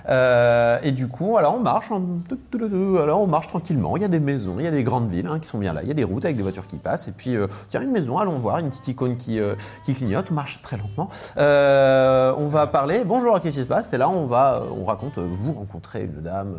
Euh, 0.08 0.78
et 0.82 0.92
du 0.92 1.08
coup, 1.08 1.26
voilà, 1.26 1.50
on 1.50 1.60
marche, 1.60 1.90
alors 1.90 3.20
on 3.22 3.26
marche 3.26 3.48
tranquillement. 3.48 3.96
Il 3.96 4.02
y 4.02 4.04
a 4.04 4.08
des 4.08 4.20
maisons, 4.20 4.56
il 4.58 4.64
y 4.64 4.68
a 4.68 4.70
des 4.70 4.82
grandes 4.82 5.10
villes 5.10 5.26
hein, 5.26 5.38
qui 5.38 5.48
sont 5.48 5.58
bien 5.58 5.72
là. 5.72 5.82
Il 5.82 5.88
y 5.88 5.90
a 5.90 5.94
des 5.94 6.04
routes 6.04 6.24
avec 6.24 6.36
des 6.36 6.42
voitures 6.42 6.66
qui 6.66 6.76
passent. 6.76 7.08
Et 7.08 7.12
puis, 7.12 7.36
euh, 7.36 7.46
tiens, 7.68 7.82
une 7.82 7.90
maison, 7.90 8.18
allons 8.18 8.38
voir, 8.38 8.58
une 8.58 8.68
petite 8.68 8.88
icône 8.88 9.16
qui, 9.16 9.40
euh, 9.40 9.54
clignote. 9.84 10.30
On 10.30 10.34
marche 10.34 10.60
très 10.62 10.76
lentement. 10.76 11.08
Euh, 11.38 12.32
on 12.38 12.48
va 12.48 12.66
parler. 12.66 13.02
Bonjour, 13.04 13.38
qu'est-ce 13.40 13.56
qui 13.56 13.62
se 13.62 13.68
passe? 13.68 13.92
Et 13.92 13.98
là, 13.98 14.08
on 14.08 14.26
va, 14.26 14.62
on 14.76 14.84
raconte. 14.84 15.18
Vous 15.18 15.52
rencontrez 15.52 16.04
une 16.04 16.22
dame 16.22 16.54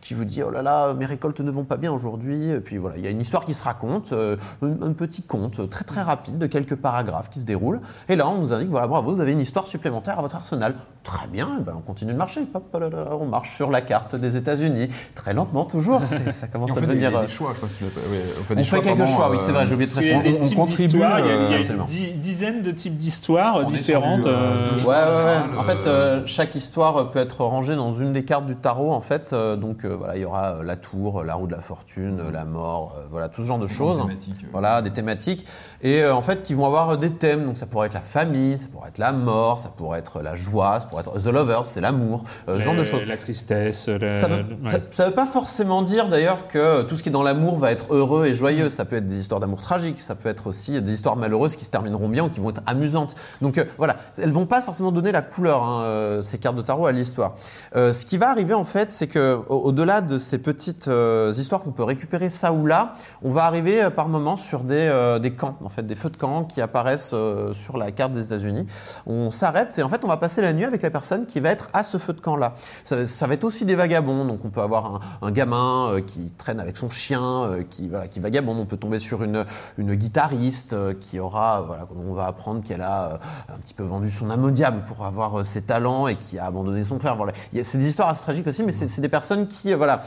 qui 0.00 0.14
vous 0.14 0.24
dit, 0.24 0.42
oh 0.42 0.50
là 0.50 0.62
là, 0.62 0.94
mes 0.94 1.06
récoltes 1.06 1.40
ne 1.40 1.50
vont 1.50 1.64
pas 1.64 1.76
bien 1.76 1.92
aujourd'hui. 1.92 2.50
Et 2.50 2.60
puis 2.60 2.78
voilà, 2.78 2.96
il 2.96 3.04
y 3.04 3.06
a 3.06 3.10
une 3.10 3.20
histoire 3.20 3.44
qui 3.44 3.54
se 3.54 3.64
raconte, 3.64 4.12
un, 4.12 4.92
petit 4.92 5.22
conte 5.22 5.68
très 5.68 5.84
très 5.84 6.02
rapide 6.02 6.38
de 6.38 6.46
quelques 6.46 6.76
paragraphes 6.76 7.28
qui 7.30 7.40
se 7.40 7.46
déroulent. 7.46 7.80
Et 8.08 8.16
là, 8.16 8.28
on 8.28 8.38
nous 8.38 8.52
indique, 8.52 8.70
voilà, 8.70 8.86
bravo, 8.86 9.12
vous 9.12 9.20
avez 9.20 9.32
une 9.32 9.40
histoire 9.40 9.66
supplémentaire 9.66 10.18
à 10.18 10.22
votre 10.22 10.36
arsenal. 10.36 10.74
Très 11.02 11.28
bien, 11.28 11.48
eh 11.58 11.62
ben, 11.62 11.74
on 11.76 11.82
continue 11.82 12.12
de 12.12 12.18
marcher. 12.18 12.46
Hop, 12.54 12.76
là, 12.78 12.85
là, 12.90 13.04
là, 13.04 13.10
on 13.20 13.26
marche 13.26 13.54
sur 13.54 13.70
la 13.70 13.80
carte 13.80 14.16
des 14.16 14.36
États-Unis, 14.36 14.90
très 15.14 15.34
lentement 15.34 15.64
toujours. 15.64 16.00
Ça 16.02 16.46
commence 16.48 16.70
on 16.72 16.76
à 16.76 16.80
fait 16.80 16.86
des, 16.86 16.94
devenir. 16.94 17.10
des 17.10 17.16
euh, 17.16 17.28
choix, 17.28 17.52
je 17.54 17.84
l'as- 17.84 17.90
ouais, 17.90 18.22
on 18.38 18.42
fait 18.42 18.52
on 18.52 18.56
des 18.56 18.64
fait 18.64 18.70
choix 18.70 18.80
quelques 18.80 19.06
choix, 19.06 19.30
oui, 19.30 19.36
euh, 19.38 19.40
c'est 19.42 19.52
vrai, 19.52 19.66
j'ai 19.66 19.74
oublié 19.74 19.88
de 19.88 19.94
Parce 19.94 20.06
qu'il 20.06 20.14
y 20.14 20.18
a 20.18 20.20
préciser. 20.20 20.48
des 20.48 20.54
on 20.56 20.64
contribue, 20.64 20.96
il 20.96 21.00
y 21.00 21.02
a, 21.04 21.20
il 21.20 21.26
y 21.26 21.54
a 21.54 21.72
euh, 21.72 21.84
dix- 21.86 22.12
dizaines 22.14 22.62
de 22.62 22.70
types 22.70 22.96
d'histoires 22.96 23.56
sur 23.60 23.66
différentes. 23.66 24.22
du, 24.22 24.28
euh, 24.28 24.32
euh, 24.32 24.70
deux 24.70 24.76
Ouais, 24.76 24.82
choix, 24.82 24.94
ouais, 24.94 25.00
en 25.00 25.26
ouais. 25.26 25.42
général, 25.42 25.58
En 25.58 25.62
fait, 25.62 25.86
euh, 25.86 25.90
euh, 25.90 26.22
chaque 26.26 26.54
histoire 26.54 26.96
euh, 26.96 27.04
peut 27.04 27.18
être 27.18 27.44
rangée 27.44 27.76
dans 27.76 27.92
une 27.92 28.12
des 28.12 28.24
cartes 28.24 28.46
du 28.46 28.56
tarot, 28.56 28.92
en 28.92 29.00
fait. 29.00 29.32
Euh, 29.32 29.56
donc, 29.56 29.84
euh, 29.84 29.94
voilà, 29.96 30.16
il 30.16 30.22
y 30.22 30.24
aura 30.24 30.56
euh, 30.56 30.62
la 30.62 30.76
tour, 30.76 31.20
euh, 31.20 31.24
la 31.24 31.34
roue 31.34 31.46
de 31.46 31.52
la 31.52 31.60
fortune, 31.60 32.20
euh, 32.20 32.30
la 32.30 32.44
mort, 32.44 32.94
euh, 32.98 33.02
voilà, 33.10 33.28
tout 33.28 33.42
ce 33.42 33.46
genre 33.46 33.58
de 33.58 33.66
choses. 33.66 34.00
thématiques, 34.00 34.44
euh. 34.44 34.48
Voilà, 34.52 34.82
des 34.82 34.90
thématiques. 34.90 35.46
Et 35.82 36.02
euh, 36.02 36.14
en 36.14 36.22
fait, 36.22 36.42
qui 36.42 36.54
vont 36.54 36.66
avoir 36.66 36.90
euh, 36.90 36.96
des 36.96 37.10
thèmes. 37.10 37.44
Donc, 37.46 37.56
ça 37.56 37.66
pourrait 37.66 37.86
être 37.88 37.94
la 37.94 38.00
famille, 38.00 38.58
ça 38.58 38.66
pourrait 38.72 38.88
être 38.90 38.98
la 38.98 39.12
mort, 39.12 39.58
ça 39.58 39.68
pourrait 39.76 39.98
être 39.98 40.20
la 40.22 40.36
joie, 40.36 40.80
ça 40.80 40.86
pourrait 40.86 41.02
être 41.02 41.18
The 41.18 41.26
Lovers, 41.26 41.64
c'est 41.64 41.80
l'amour, 41.80 42.22
euh, 42.48 42.56
ce 42.56 42.60
genre 42.60 42.74
de 42.76 42.82
les- 42.82 42.88
choses. 42.88 43.06
La 43.06 43.16
tristesse. 43.16 43.88
le- 43.88 44.14
Ça 44.14 44.28
veut, 44.28 44.36
ouais. 44.64 44.82
ça 44.92 45.06
veut 45.06 45.14
pas 45.14 45.26
forcément 45.26 45.82
dire 45.82 46.08
d'ailleurs 46.08 46.48
que 46.48 46.82
tout 46.82 46.96
ce 46.96 47.02
qui 47.02 47.08
est 47.08 47.12
dans 47.12 47.22
l'amour 47.22 47.56
va 47.58 47.72
être 47.72 47.92
heureux 47.92 48.26
et 48.26 48.34
joyeux. 48.34 48.68
Ça 48.70 48.84
peut 48.84 48.96
être 48.96 49.06
des 49.06 49.20
histoires 49.20 49.40
d'amour 49.40 49.60
tragiques, 49.60 50.00
ça 50.00 50.14
peut 50.14 50.28
être 50.28 50.46
aussi 50.46 50.80
des 50.80 50.92
histoires 50.92 51.16
malheureuses 51.16 51.56
qui 51.56 51.64
se 51.64 51.70
termineront 51.70 52.08
bien 52.08 52.24
ou 52.24 52.28
qui 52.28 52.40
vont 52.40 52.50
être 52.50 52.62
amusantes. 52.66 53.14
Donc 53.42 53.58
euh, 53.58 53.64
voilà, 53.78 53.96
elles 54.18 54.32
vont 54.32 54.46
pas 54.46 54.60
forcément 54.60 54.92
donner 54.92 55.12
la 55.12 55.22
couleur, 55.22 55.62
hein, 55.62 55.82
euh, 55.84 56.22
ces 56.22 56.38
cartes 56.38 56.56
de 56.56 56.62
tarot 56.62 56.86
à 56.86 56.92
l'histoire. 56.92 57.34
Euh, 57.74 57.92
ce 57.92 58.04
qui 58.06 58.18
va 58.18 58.30
arriver 58.30 58.54
en 58.54 58.64
fait, 58.64 58.90
c'est 58.90 59.06
que 59.06 59.38
au- 59.48 59.56
au-delà 59.66 60.00
de 60.00 60.18
ces 60.18 60.38
petites 60.38 60.88
euh, 60.88 61.32
histoires 61.36 61.60
qu'on 61.62 61.72
peut 61.72 61.84
récupérer 61.84 62.30
ça 62.30 62.52
ou 62.52 62.66
là, 62.66 62.94
on 63.22 63.30
va 63.30 63.44
arriver 63.44 63.82
euh, 63.82 63.90
par 63.90 64.08
moments 64.08 64.36
sur 64.36 64.64
des, 64.64 64.74
euh, 64.90 65.18
des 65.18 65.32
camps, 65.32 65.56
en 65.64 65.68
fait, 65.68 65.86
des 65.86 65.96
feux 65.96 66.10
de 66.10 66.16
camp 66.16 66.44
qui 66.44 66.60
apparaissent 66.60 67.10
euh, 67.12 67.52
sur 67.52 67.76
la 67.78 67.90
carte 67.92 68.12
des 68.12 68.26
États-Unis. 68.26 68.66
On 69.06 69.30
s'arrête 69.30 69.78
et 69.78 69.82
en 69.82 69.88
fait, 69.88 70.04
on 70.04 70.08
va 70.08 70.16
passer 70.16 70.42
la 70.42 70.52
nuit 70.52 70.64
avec 70.64 70.82
la 70.82 70.90
personne 70.90 71.26
qui 71.26 71.40
va 71.40 71.50
être 71.50 71.68
à 71.72 71.82
ce 71.82 71.98
feu 71.98 72.12
de 72.12 72.20
camp-là. 72.20 72.54
Ça, 72.84 73.26
va 73.26 73.34
être 73.34 73.44
aussi 73.44 73.64
des 73.64 73.74
vagabonds, 73.74 74.24
donc 74.24 74.44
on 74.44 74.50
peut 74.50 74.60
avoir 74.60 75.00
un, 75.22 75.30
gamin 75.30 75.92
euh, 75.92 76.00
qui 76.00 76.30
traîne 76.38 76.60
avec 76.60 76.76
son 76.76 76.90
chien, 76.90 77.44
euh, 77.44 77.62
qui, 77.68 77.88
voilà, 77.88 78.08
qui 78.08 78.20
vagabonde. 78.20 78.58
On 78.58 78.66
peut 78.66 78.76
tomber 78.76 78.98
sur 78.98 79.22
une, 79.22 79.44
une 79.78 79.94
guitariste 79.94 80.72
euh, 80.72 80.94
qui 80.98 81.18
aura, 81.18 81.62
voilà, 81.62 81.86
on 81.96 82.14
va 82.14 82.26
apprendre 82.26 82.62
qu'elle 82.62 82.82
a 82.82 83.18
un 83.48 83.58
petit 83.58 83.74
peu 83.74 83.82
vendu 83.82 84.10
son 84.10 84.30
âme 84.30 84.46
pour 84.86 85.04
avoir 85.04 85.44
ses 85.44 85.62
talents 85.62 86.06
et 86.06 86.16
qui 86.16 86.38
a 86.38 86.46
abandonné 86.46 86.84
son 86.84 86.98
frère. 86.98 87.16
Voilà. 87.16 87.32
C'est 87.62 87.78
des 87.78 87.88
histoires 87.88 88.08
assez 88.08 88.22
tragiques 88.22 88.46
aussi, 88.46 88.62
mais 88.62 88.72
c'est 88.72 89.00
des 89.00 89.08
personnes 89.08 89.48
qui, 89.48 89.74
voilà 89.74 90.00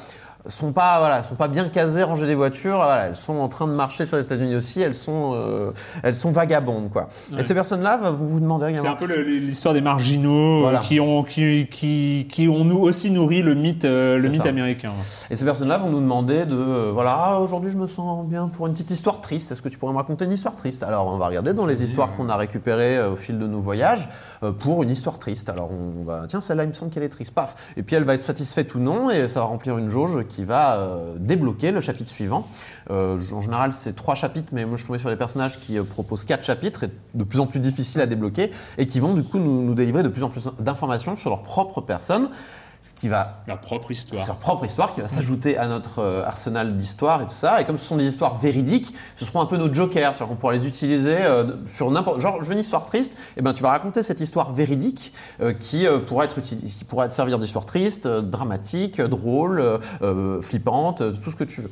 sont 0.48 0.72
pas 0.72 1.00
voilà 1.00 1.22
sont 1.22 1.36
pas 1.36 1.50
bien 1.50 1.68
casées 1.68 2.02
rangées 2.02 2.26
des 2.26 2.34
voitures 2.36 2.76
voilà, 2.78 3.08
elles 3.08 3.16
sont 3.16 3.40
en 3.40 3.50
train 3.50 3.68
de 3.68 3.74
marcher 3.74 4.06
sur 4.06 4.16
les 4.16 4.24
États-Unis 4.24 4.56
aussi 4.56 4.82
elles 4.82 4.96
sont 4.96 5.32
euh, 5.36 5.72
elles 6.02 6.16
sont 6.16 6.32
vagabondes 6.32 6.90
quoi 6.90 7.10
et 7.38 7.44
ces 7.44 7.54
personnes 7.54 7.82
là 7.82 7.98
vous 7.98 8.26
vous 8.28 8.40
demandez 8.40 8.66
C'est 8.68 8.80
également 8.80 8.92
un 8.92 8.96
peu 8.96 9.22
l'histoire 9.22 9.74
des 9.74 9.82
marginaux 9.82 10.62
Voilà. 10.62 10.80
qui 10.80 11.00
ont 11.02 11.24
qui, 11.24 11.68
qui, 11.70 12.26
qui 12.32 12.48
ont 12.48 12.64
nous 12.64 12.80
aussi 12.80 13.12
nourri 13.12 13.42
le 13.42 13.54
mythe 13.54 13.84
euh, 13.84 14.16
le 14.16 14.22
C'est 14.24 14.30
mythe 14.30 14.44
ça. 14.44 14.50
américain. 14.50 14.92
Et 15.30 15.36
ces 15.36 15.44
personnes-là 15.44 15.78
vont 15.78 15.90
nous 15.90 16.00
demander 16.00 16.46
de, 16.46 16.56
euh, 16.56 16.92
voilà, 16.94 17.16
ah, 17.18 17.40
aujourd'hui 17.40 17.70
je 17.72 17.78
me 17.78 17.86
sens 17.88 18.26
bien 18.26 18.48
pour 18.48 18.68
une 18.68 18.74
petite 18.74 18.92
histoire 18.92 19.20
triste. 19.22 19.52
Est-ce 19.52 19.62
que 19.62 19.70
tu 19.70 19.78
pourrais 19.78 19.92
me 19.94 19.98
raconter 19.98 20.24
une 20.26 20.32
histoire 20.32 20.56
triste? 20.56 20.84
Alors 20.84 21.08
on 21.08 21.18
va 21.18 21.28
regarder 21.28 21.54
dans 21.54 21.66
les 21.66 21.84
histoires 21.84 22.16
qu'on 22.16 22.30
a 22.30 22.36
récupérées 22.38 23.02
au 23.06 23.16
fil 23.18 23.40
de 23.40 23.46
nos 23.46 23.60
voyages 23.62 24.08
pour 24.60 24.84
une 24.84 24.90
histoire 24.90 25.20
triste. 25.20 25.50
Alors 25.50 25.70
on 25.72 26.04
va, 26.06 26.24
tiens, 26.30 26.40
celle-là 26.42 26.64
il 26.64 26.70
me 26.70 26.74
semble 26.74 26.92
qu'elle 26.92 27.04
est 27.04 27.10
triste, 27.10 27.34
paf. 27.34 27.74
Et 27.76 27.84
puis 27.84 27.96
elle 27.98 28.06
va 28.06 28.14
être 28.14 28.24
satisfaite 28.24 28.74
ou 28.76 28.80
non 28.80 29.10
et 29.10 29.28
ça 29.28 29.42
va 29.42 29.48
remplir 29.48 29.78
une 29.78 29.90
jauge 29.90 30.26
qui 30.30 30.46
va 30.46 30.78
euh, 30.78 31.16
débloquer 31.18 31.72
le 31.72 31.82
chapitre 31.82 32.10
suivant. 32.10 32.48
Euh, 32.90 33.20
en 33.34 33.42
général, 33.42 33.74
c'est 33.74 33.96
trois 33.96 34.16
chapitres, 34.16 34.50
mais 34.54 34.66
moi 34.66 34.78
je 34.78 34.86
tombais 34.86 35.00
sur 35.00 35.10
des 35.10 35.16
personnages 35.16 35.60
qui 35.60 35.78
euh, 35.78 35.84
proposent 35.84 36.24
quatre 36.24 36.46
chapitres, 36.46 36.86
et 36.86 36.90
de 37.14 37.24
plus 37.24 37.40
en 37.40 37.48
plus 37.48 37.60
difficiles 37.60 38.00
à 38.02 38.06
débloquer, 38.06 38.52
et 38.78 38.86
qui 38.86 39.00
vont 39.00 39.14
du 39.14 39.24
coup 39.24 39.40
nous, 39.40 39.62
nous 39.62 39.76
délivrer 39.76 40.04
de 40.04 40.10
plus 40.10 40.24
en 40.24 40.30
plus 40.30 40.48
d'informations 40.60 41.16
sur 41.16 41.30
leur 41.30 41.44
propre 41.44 41.82
personne, 41.82 42.30
ce 42.82 42.90
qui 42.96 43.10
va 43.10 43.42
Leur 43.48 43.60
propre 43.60 43.92
histoire. 43.92 44.26
leur 44.26 44.38
propre 44.38 44.64
histoire 44.66 44.94
qui 44.94 45.02
va 45.02 45.08
s'ajouter 45.10 45.58
à 45.58 45.68
notre 45.68 46.00
euh, 46.00 46.24
arsenal 46.26 46.78
d'histoires 46.78 47.22
et 47.22 47.26
tout 47.26 47.34
ça. 47.36 47.60
Et 47.60 47.66
comme 47.66 47.78
ce 47.78 47.86
sont 47.86 47.98
des 47.98 48.06
histoires 48.08 48.40
véridiques, 48.40 48.94
ce 49.18 49.26
seront 49.26 49.42
un 49.42 49.46
peu 49.46 49.58
nos 49.58 49.74
jokers. 49.74 50.14
C'est-à-dire 50.14 50.28
qu'on 50.30 50.36
pourra 50.40 50.54
les 50.54 50.66
utiliser 50.66 51.18
euh, 51.18 51.56
sur 51.68 51.92
n'importe. 51.92 52.22
Genre, 52.22 52.38
je 52.42 52.48
veux 52.48 52.54
une 52.54 52.60
histoire 52.60 52.86
triste, 52.86 53.18
et 53.36 53.42
ben 53.42 53.52
tu 53.52 53.64
vas 53.64 53.70
raconter 53.72 54.02
cette 54.02 54.22
histoire 54.22 54.54
véridique 54.54 55.12
euh, 55.42 55.52
qui 55.54 55.86
pourra 56.08 56.24
être 56.24 56.38
utilisée, 56.38 56.74
qui 56.78 56.86
pourra 56.86 57.08
te 57.10 57.14
servir 57.14 57.38
d'histoire 57.38 57.66
triste, 57.66 58.08
dramatique, 58.08 59.02
drôle, 59.02 59.80
euh, 60.02 60.42
flippante, 60.42 61.04
tout 61.22 61.32
ce 61.32 61.36
que 61.36 61.44
tu 61.44 61.62
veux. 61.62 61.72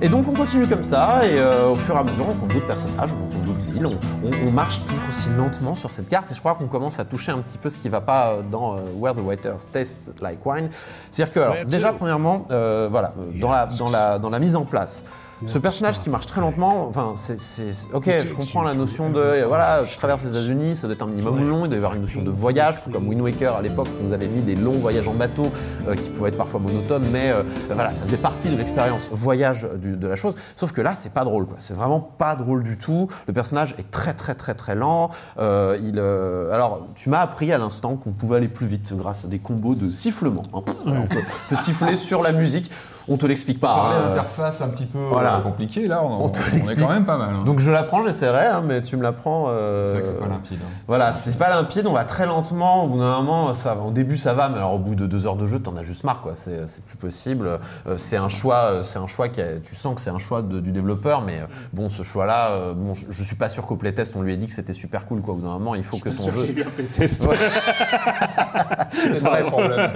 Et 0.00 0.08
donc 0.08 0.26
on 0.28 0.32
continue 0.32 0.66
comme 0.66 0.84
ça, 0.84 1.26
et 1.26 1.38
euh, 1.38 1.68
au 1.70 1.76
fur 1.76 1.94
et 1.94 1.98
à 1.98 2.04
mesure, 2.04 2.24
on 2.26 2.32
rencontre 2.32 2.54
d'autres 2.54 2.66
personnages, 2.66 3.10
on 3.12 3.24
rencontre 3.24 3.44
d'autres 3.44 3.64
villes, 3.72 3.86
on, 3.86 3.98
on- 4.26 4.48
on 4.48 4.50
marche 4.50 4.80
toujours 4.84 5.02
aussi 5.10 5.28
lentement 5.36 5.74
sur 5.74 5.90
cette 5.90 6.08
carte, 6.08 6.30
et 6.32 6.34
je 6.34 6.40
crois 6.40 6.54
qu'on 6.54 6.68
commence 6.68 6.98
à 7.00 7.04
toucher 7.04 7.32
un 7.32 7.38
petit 7.38 7.58
peu 7.58 7.68
ce 7.70 7.78
qui 7.78 7.88
va 7.90 8.00
pas 8.00 8.36
dans 8.50 8.76
euh, 8.76 8.80
Where 8.96 9.14
the 9.14 9.18
Water 9.20 9.56
Tastes 9.72 10.14
Like 10.22 10.37
Wine. 10.44 10.70
C'est-à-dire 11.10 11.34
que, 11.34 11.40
alors, 11.40 11.56
déjà, 11.66 11.92
premièrement, 11.92 12.46
euh, 12.50 12.88
voilà, 12.90 13.12
dans 13.40 13.50
la, 13.50 13.66
dans, 13.66 13.90
la, 13.90 14.18
dans 14.18 14.30
la 14.30 14.38
mise 14.38 14.56
en 14.56 14.64
place, 14.64 15.04
ce 15.46 15.58
personnage 15.58 16.00
qui 16.00 16.10
marche 16.10 16.26
très 16.26 16.40
lentement, 16.40 16.88
enfin, 16.88 17.14
c'est, 17.16 17.36
ok, 17.92 18.10
je 18.26 18.34
comprends 18.34 18.62
la 18.62 18.74
notion 18.74 19.10
de, 19.10 19.44
voilà, 19.46 19.84
je 19.84 19.96
traverse 19.96 20.24
les 20.24 20.30
États-Unis, 20.30 20.74
ça 20.76 20.86
doit 20.88 20.94
être 20.94 21.02
un 21.02 21.06
minimum 21.06 21.48
long, 21.48 21.64
il 21.64 21.68
doit 21.68 21.74
y 21.74 21.76
avoir 21.76 21.94
une 21.94 22.00
notion 22.02 22.22
de 22.22 22.30
voyage, 22.30 22.82
tout 22.82 22.90
comme 22.90 23.06
Wind 23.08 23.20
Waker 23.20 23.54
à 23.56 23.62
l'époque 23.62 23.88
nous 24.02 24.12
avait 24.12 24.26
mis 24.26 24.40
des 24.40 24.56
longs 24.56 24.78
voyages 24.80 25.06
en 25.06 25.14
bateau 25.14 25.50
euh, 25.86 25.94
qui 25.94 26.10
pouvaient 26.10 26.30
être 26.30 26.36
parfois 26.36 26.58
monotones, 26.60 27.06
mais 27.12 27.30
euh, 27.30 27.42
voilà, 27.70 27.92
ça 27.94 28.04
faisait 28.04 28.16
partie 28.16 28.48
de 28.50 28.56
l'expérience 28.56 29.08
voyage 29.12 29.66
du- 29.76 29.96
de 29.96 30.08
la 30.08 30.16
chose. 30.16 30.34
Sauf 30.56 30.72
que 30.72 30.80
là, 30.80 30.94
c'est 30.96 31.12
pas 31.12 31.24
drôle, 31.24 31.46
quoi. 31.46 31.56
C'est 31.60 31.74
vraiment 31.74 32.00
pas 32.00 32.34
drôle 32.34 32.62
du 32.62 32.76
tout. 32.76 33.06
Le 33.26 33.32
personnage 33.32 33.74
est 33.78 33.90
très, 33.90 34.14
très, 34.14 34.34
très, 34.34 34.54
très 34.54 34.74
lent. 34.74 35.10
Euh, 35.38 35.78
il, 35.82 35.98
euh, 35.98 36.52
alors, 36.52 36.80
tu 36.94 37.10
m'as 37.10 37.20
appris 37.20 37.52
à 37.52 37.58
l'instant 37.58 37.96
qu'on 37.96 38.12
pouvait 38.12 38.36
aller 38.36 38.48
plus 38.48 38.66
vite 38.66 38.92
grâce 38.96 39.24
à 39.24 39.28
des 39.28 39.38
combos 39.38 39.74
de 39.76 39.92
sifflement. 39.92 40.42
hein. 40.52 40.62
Voilà, 40.84 41.00
on 41.02 41.06
peut, 41.06 41.20
peut 41.48 41.56
siffler 41.56 41.94
sur 41.96 42.22
la 42.22 42.32
musique. 42.32 42.70
On 43.08 43.16
te 43.16 43.26
l'explique 43.26 43.58
pas. 43.60 43.74
Parler 43.74 43.96
hein. 43.96 44.08
d'interface 44.08 44.60
un 44.60 44.68
petit 44.68 44.84
peu 44.86 44.98
voilà. 44.98 45.36
euh, 45.36 45.40
compliquée, 45.40 45.86
là, 45.88 46.02
on, 46.04 46.24
On 46.24 46.28
te 46.28 46.40
on 46.40 46.46
est 46.46 46.50
l'explique. 46.54 46.78
quand 46.78 46.92
même 46.92 47.04
pas 47.06 47.16
mal. 47.16 47.30
hein. 47.40 47.44
Donc 47.44 47.58
je 47.58 47.70
l'apprends, 47.70 48.02
j'essaierai, 48.02 48.46
hein, 48.46 48.62
mais 48.66 48.82
tu 48.82 48.96
me 48.96 49.02
l'apprends. 49.02 49.46
euh, 49.48 49.86
c'est 49.86 49.92
vrai 49.94 50.02
que 50.02 50.08
c'est 50.08 50.18
pas 50.20 50.26
limpide. 50.28 50.58
hein. 50.62 50.68
Voilà, 50.86 51.12
c'est 51.12 51.38
pas 51.38 51.48
limpide, 51.50 51.86
on 51.86 51.92
va 51.94 52.04
très 52.04 52.26
lentement. 52.26 52.84
Au 52.84 52.88
bout 52.88 52.98
d'un 52.98 53.16
moment, 53.22 53.54
ça, 53.54 53.74
va. 53.74 53.82
au 53.82 53.90
début 53.90 54.16
ça 54.16 54.34
va, 54.34 54.48
mais 54.50 54.56
alors 54.58 54.74
au 54.74 54.78
bout 54.78 54.94
de 54.94 55.06
deux 55.06 55.26
heures 55.26 55.36
de 55.36 55.46
jeu, 55.46 55.58
t'en 55.58 55.76
as 55.76 55.82
juste 55.82 56.04
marre, 56.04 56.20
quoi. 56.20 56.34
C'est 56.34 56.66
c'est 56.68 56.84
plus 56.84 56.96
possible. 56.98 57.58
Euh, 57.86 57.96
c'est 57.96 58.16
un 58.18 58.28
choix, 58.28 58.64
euh, 58.72 58.82
c'est 58.82 58.98
un 58.98 59.06
choix 59.06 59.28
qui, 59.28 59.40
a- 59.40 59.58
tu 59.62 59.74
sens 59.74 59.94
que 59.94 60.00
c'est 60.00 60.10
un 60.10 60.18
choix 60.18 60.42
de- 60.42 60.60
du 60.60 60.72
développeur, 60.72 61.22
mais 61.22 61.40
bon, 61.72 61.88
ce 61.88 62.02
choix-là, 62.02 62.50
bon, 62.76 62.94
je, 62.94 63.06
je 63.08 63.22
suis 63.22 63.36
pas 63.36 63.48
sûr 63.48 63.66
qu'au 63.66 63.76
playtest 63.76 64.14
on 64.16 64.22
lui 64.22 64.32
ait 64.32 64.36
dit 64.36 64.46
que 64.46 64.52
c'était 64.52 64.72
super 64.72 65.06
cool, 65.06 65.22
quoi. 65.22 65.34
Au 65.34 65.36
bout 65.38 65.44
d'un 65.46 65.52
moment, 65.54 65.74
il 65.74 65.84
faut 65.84 65.96
que 65.98 66.10
ton 66.10 66.30
jeu. 66.30 66.46
test. 66.96 67.26
C'est 68.92 69.20
ça 69.20 69.40
le 69.40 69.46
problème. 69.46 69.90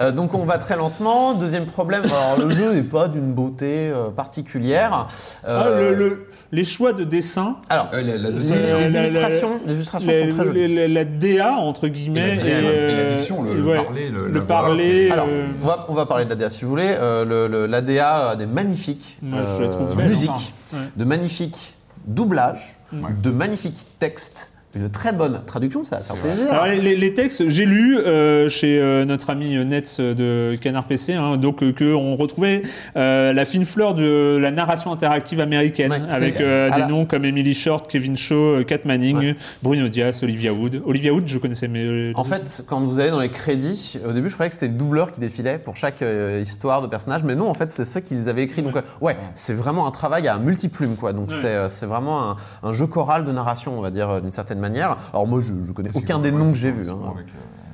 Euh, 0.00 0.12
donc 0.12 0.34
on 0.34 0.44
va 0.44 0.58
très 0.58 0.76
lentement. 0.76 1.34
Deuxième 1.34 1.66
problème, 1.66 2.03
alors 2.04 2.38
le 2.38 2.50
jeu 2.54 2.72
n'est 2.72 2.82
pas 2.82 3.08
d'une 3.08 3.32
beauté 3.32 3.90
euh, 3.90 4.10
particulière. 4.10 5.06
Ah, 5.44 5.66
Euh, 5.66 5.90
le- 5.92 5.96
le- 5.98 6.26
les 6.52 6.64
choix 6.64 6.92
de 6.92 7.04
dessin. 7.04 7.56
Alors, 7.68 7.88
Ouais, 7.92 8.02
la, 8.02 8.16
la 8.18 8.30
les, 8.30 8.52
Euh, 8.52 8.54
les 8.78 8.90
la- 8.90 9.02
la- 9.02 9.08
illustrations, 9.08 9.60
les 9.66 9.74
illustrations 9.74 10.12
La, 10.12 10.20
sont 10.30 10.36
très 10.36 10.44
jolies. 10.44 10.74
la- 10.74 10.82
la- 10.82 10.88
la 10.88 11.04
DA, 11.04 11.52
entre 11.54 11.88
guillemets. 11.88 12.34
Et 12.34 12.36
la 12.36 12.44
euh, 12.68 12.90
et 12.90 13.04
la 13.04 13.14
diction, 13.14 13.42
le- 13.42 13.54
le 13.54 13.74
parler, 13.74 14.10
le- 14.10 14.24
le 14.26 14.32
la 14.32 14.38
voix 14.40 14.46
parler. 14.46 15.10
Alors, 15.10 15.26
euh, 15.28 15.46
on 15.62 15.66
va, 15.66 15.86
on 15.88 15.94
va 15.94 16.06
parler 16.06 16.24
de 16.24 16.30
l'ADA 16.30 16.50
si 16.50 16.64
vous 16.64 16.70
voulez. 16.70 16.94
Euh, 16.98 17.24
le- 17.24 17.46
le- 17.48 17.66
L'ADA 17.66 18.30
a 18.30 18.36
des 18.36 18.46
magnifiques 18.46 19.18
la 19.22 20.04
musiques, 20.04 20.30
enfin. 20.30 20.76
Ouais. 20.78 20.82
de 20.96 21.04
magnifiques 21.04 21.76
doublages, 22.06 22.76
Ouais. 22.92 23.10
de 23.22 23.30
magnifiques 23.30 23.86
textes, 23.98 24.50
une 24.76 24.90
très 24.90 25.12
bonne 25.12 25.40
traduction, 25.46 25.84
ça 25.84 25.96
va 25.96 26.02
faire 26.02 26.16
plaisir. 26.16 26.46
Alors, 26.52 26.66
les, 26.66 26.80
les- 26.80 26.96
les 26.96 27.14
textes, 27.14 27.48
j'ai 27.48 27.64
lu 27.66 27.96
euh, 27.98 28.48
chez 28.48 28.78
euh, 28.80 29.04
notre 29.04 29.30
ami 29.30 29.56
Nets 29.64 30.00
de 30.00 30.56
Canard 30.60 30.84
PC, 30.84 31.14
hein, 31.14 31.36
donc 31.36 31.62
euh, 31.62 31.72
que 31.72 31.92
on 31.94 32.16
retrouvait 32.16 32.62
euh, 32.96 33.32
la 33.32 33.44
fine 33.44 33.64
fleur 33.64 33.94
de 33.94 34.38
la 34.40 34.50
narration 34.50 34.92
interactive 34.92 35.40
américaine, 35.40 35.90
Ouais, 35.92 36.00
avec 36.10 36.40
euh, 36.40 36.70
des 36.70 36.80
la- 36.80 36.86
noms 36.86 37.04
comme 37.06 37.24
Emily 37.24 37.54
Short, 37.54 37.88
Kevin 37.90 38.16
Shaw, 38.16 38.64
Kat 38.66 38.78
Manning, 38.84 39.16
Ouais. 39.16 39.36
Bruno 39.62 39.88
Diaz, 39.88 40.22
Olivia 40.22 40.52
Wood. 40.52 40.82
Olivia 40.84 41.12
Wood, 41.12 41.26
je 41.28 41.38
connaissais, 41.38 41.68
mais 41.68 41.84
euh, 41.84 42.12
En 42.16 42.24
fait, 42.24 42.64
quand 42.68 42.80
vous 42.80 43.00
allez 43.00 43.10
dans 43.10 43.20
les 43.20 43.28
crédits, 43.30 43.98
au 44.06 44.12
début, 44.12 44.28
je 44.28 44.34
croyais 44.34 44.48
que 44.50 44.54
c'était 44.54 44.68
le 44.72 44.78
doubleur 44.78 45.12
qui 45.12 45.20
défilait 45.20 45.58
pour 45.58 45.76
chaque 45.76 46.02
euh, 46.02 46.40
histoire 46.42 46.82
de 46.82 46.86
personnage, 46.86 47.22
mais 47.24 47.34
non, 47.36 47.48
en 47.48 47.54
fait, 47.54 47.70
c'est 47.70 47.84
ceux 47.84 48.00
qui 48.00 48.14
les 48.14 48.28
avaient 48.28 48.42
écrits. 48.42 48.62
Donc, 48.62 48.76
euh, 48.76 48.82
ouais, 49.00 49.16
c'est 49.34 49.54
vraiment 49.54 49.86
un 49.86 49.90
travail 49.90 50.26
à 50.28 50.38
multiplume, 50.38 50.96
quoi. 50.96 51.12
Donc, 51.12 51.30
c'est 51.30 51.46
euh, 51.46 51.68
c'est 51.68 51.86
vraiment 51.86 52.30
un, 52.30 52.36
un 52.62 52.72
jeu 52.72 52.86
choral 52.86 53.24
de 53.24 53.32
narration, 53.32 53.78
on 53.78 53.80
va 53.82 53.90
dire, 53.90 54.10
euh, 54.10 54.20
d'une 54.20 54.32
certaine 54.32 54.58
manière. 54.58 54.63
Alors, 55.12 55.26
moi, 55.26 55.40
je, 55.40 55.52
je 55.66 55.72
connais 55.72 55.90
aucun 55.94 56.18
des 56.18 56.30
noms 56.32 56.52
que 56.52 56.58
j'ai 56.58 56.70
vus. 56.70 56.88
hein. 56.90 57.14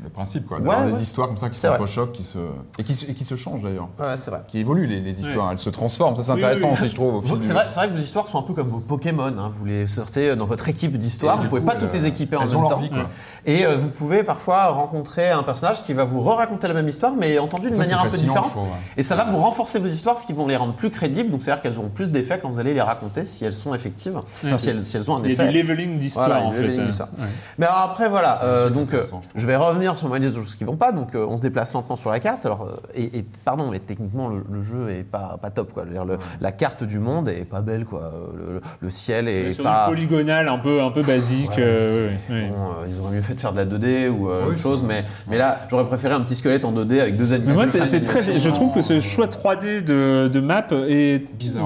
Euh, 0.00 0.04
le 0.04 0.10
principe, 0.10 0.46
quoi. 0.46 0.58
Ouais, 0.58 0.64
D'avoir 0.64 0.84
ouais. 0.86 0.92
des 0.92 1.02
histoires 1.02 1.28
comme 1.28 1.36
ça 1.36 1.50
qui 1.50 1.58
s'entrechoquent, 1.58 2.12
qui 2.12 2.22
se... 2.24 2.38
Et, 2.78 2.84
qui 2.84 2.94
se... 2.94 3.06
et 3.10 3.14
qui 3.14 3.24
se 3.24 3.34
changent 3.36 3.62
d'ailleurs. 3.62 3.88
Ouais, 3.98 4.16
c'est 4.16 4.30
vrai. 4.30 4.40
Qui 4.48 4.58
évoluent 4.58 4.86
les, 4.86 5.00
les 5.00 5.20
histoires, 5.20 5.50
elles 5.52 5.58
se 5.58 5.70
transforment. 5.70 6.16
Ça, 6.16 6.22
c'est 6.22 6.32
intéressant 6.32 6.68
oui, 6.68 6.74
oui. 6.76 6.82
aussi, 6.84 6.90
je 6.90 6.94
trouve. 6.94 7.38
du- 7.38 7.46
C'est 7.46 7.52
vrai, 7.52 7.66
c'est 7.68 7.76
vrai 7.76 7.88
que 7.88 7.94
vos 7.94 8.02
histoires 8.02 8.28
sont 8.28 8.38
un 8.38 8.42
peu 8.42 8.54
comme 8.54 8.68
vos 8.68 8.78
Pokémon. 8.80 9.24
hein. 9.38 9.50
Vous 9.52 9.64
les 9.64 9.86
sortez 9.86 10.34
dans 10.36 10.46
votre 10.46 10.68
équipe 10.68 10.96
d'histoire. 10.98 11.36
Vous 11.36 11.42
du 11.44 11.48
pouvez 11.48 11.60
coup, 11.60 11.66
pas 11.66 11.74
toutes 11.76 11.92
les 11.92 12.06
équiper 12.06 12.36
en 12.36 12.40
même 12.46 12.68
temps. 12.68 12.78
vie, 12.78 12.90
quoi. 12.90 13.04
Et 13.46 13.64
euh, 13.66 13.76
vous 13.76 13.88
pouvez 13.88 14.22
parfois 14.24 14.66
rencontrer 14.68 15.30
un 15.30 15.42
personnage 15.42 15.82
qui 15.82 15.92
va 15.92 16.04
vous 16.04 16.20
re-raconter 16.20 16.68
la 16.68 16.74
même 16.74 16.88
histoire, 16.88 17.12
mais 17.18 17.38
entendu 17.38 17.70
d'une 17.70 17.78
manière 17.78 18.00
un 18.00 18.08
peu 18.08 18.16
différente. 18.16 18.44
je 18.46 18.50
trouve, 18.50 18.64
ouais. 18.64 18.70
Et 18.96 19.02
ça 19.02 19.16
va 19.16 19.24
vous 19.24 19.38
renforcer 19.38 19.78
vos 19.78 19.86
histoires, 19.88 20.18
ce 20.18 20.26
qui 20.26 20.32
vont 20.32 20.46
les 20.46 20.56
rendre 20.56 20.74
plus 20.74 20.90
crédibles. 20.90 21.30
Donc 21.30 21.42
c'est-à-dire 21.42 21.62
qu'elles 21.62 21.78
auront 21.78 21.88
plus 21.88 22.10
d'effets 22.10 22.38
quand 22.40 22.50
vous 22.50 22.58
allez 22.58 22.74
les 22.74 22.80
raconter, 22.82 23.24
si 23.24 23.44
elles 23.44 23.54
sont 23.54 23.74
effectives. 23.74 24.16
Enfin, 24.16 24.56
si, 24.58 24.70
elles, 24.70 24.82
si 24.82 24.96
elles 24.96 25.10
ont 25.10 25.16
un 25.16 25.20
il 25.22 25.26
y 25.26 25.28
a 25.30 25.32
effet. 25.44 25.52
du 25.52 25.62
leveling 25.62 25.98
d'histoire, 25.98 26.26
Voilà, 26.28 26.44
en 26.44 26.52
fait. 26.52 26.62
leveling 26.62 26.80
euh, 26.80 26.86
d'histoire. 26.86 27.08
ouais. 27.18 27.24
Mais 27.58 27.66
alors 27.66 27.78
après, 27.90 28.08
voilà, 28.08 28.42
euh, 28.44 28.70
donc 28.70 28.94
euh, 28.94 29.04
je 29.34 29.46
vais 29.46 29.56
revenir 29.56 29.89
sur 29.96 30.08
ma 30.08 30.18
liste 30.18 30.34
de 30.36 30.40
choses 30.40 30.54
qui 30.54 30.64
vont 30.64 30.76
pas. 30.76 30.92
Donc 30.92 31.14
euh, 31.14 31.26
on 31.28 31.36
se 31.36 31.42
déplace 31.42 31.72
lentement 31.74 31.96
sur 31.96 32.10
la 32.10 32.20
carte. 32.20 32.46
Alors, 32.46 32.62
euh, 32.62 32.76
et, 32.94 33.18
et 33.18 33.24
pardon, 33.44 33.68
mais 33.70 33.78
techniquement 33.78 34.28
le, 34.28 34.42
le 34.50 34.62
jeu 34.62 34.90
est 34.90 35.02
pas, 35.04 35.38
pas 35.40 35.50
top. 35.50 35.72
Quoi. 35.72 35.84
Le- 35.84 36.18
La 36.40 36.52
carte 36.52 36.84
du 36.84 36.98
monde 36.98 37.28
est 37.28 37.44
pas 37.44 37.62
belle. 37.62 37.84
Quoi. 37.84 38.12
Le, 38.36 38.60
le- 38.80 38.90
ciel 38.90 39.28
est 39.28 39.50
Sur 39.52 39.64
pas. 39.64 39.84
du 39.88 39.94
polygonal 39.94 40.48
un 40.48 40.58
peu, 40.58 40.82
un 40.82 40.90
peu 40.90 41.02
basique. 41.02 41.50
Ouais, 41.50 41.56
euh, 41.62 42.10
c'est- 42.28 42.32
ouais, 42.32 42.40
ouais. 42.40 42.48
bon, 42.48 42.54
euh, 42.56 42.86
ils 42.88 43.00
auraient 43.00 43.16
mieux 43.16 43.22
fait 43.22 43.34
de 43.34 43.40
faire 43.40 43.52
de 43.52 43.56
la 43.58 43.64
2D 43.64 44.08
ou 44.08 44.28
euh, 44.28 44.42
Oui, 44.44 44.50
autre 44.50 44.58
chose, 44.58 44.82
mais, 44.86 45.04
mais 45.28 45.36
là 45.38 45.60
j'aurais 45.70 45.84
préféré 45.86 46.14
un 46.14 46.20
petit 46.20 46.34
squelette 46.34 46.64
en 46.64 46.72
2D 46.72 47.00
avec 47.00 47.16
deux 47.16 47.32
animaux. 47.32 47.48
Mais 47.50 47.54
moi, 47.54 47.66
c'est 47.66 47.84
c'est 47.86 48.02
très. 48.02 48.38
Je 48.38 48.50
trouve 48.50 48.72
que 48.72 48.82
ce 48.82 49.00
choix 49.00 49.26
3D 49.26 49.82
de, 49.84 50.28
de 50.28 50.40
map 50.40 50.66
est 50.88 51.24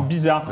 Bizarre. 0.08 0.42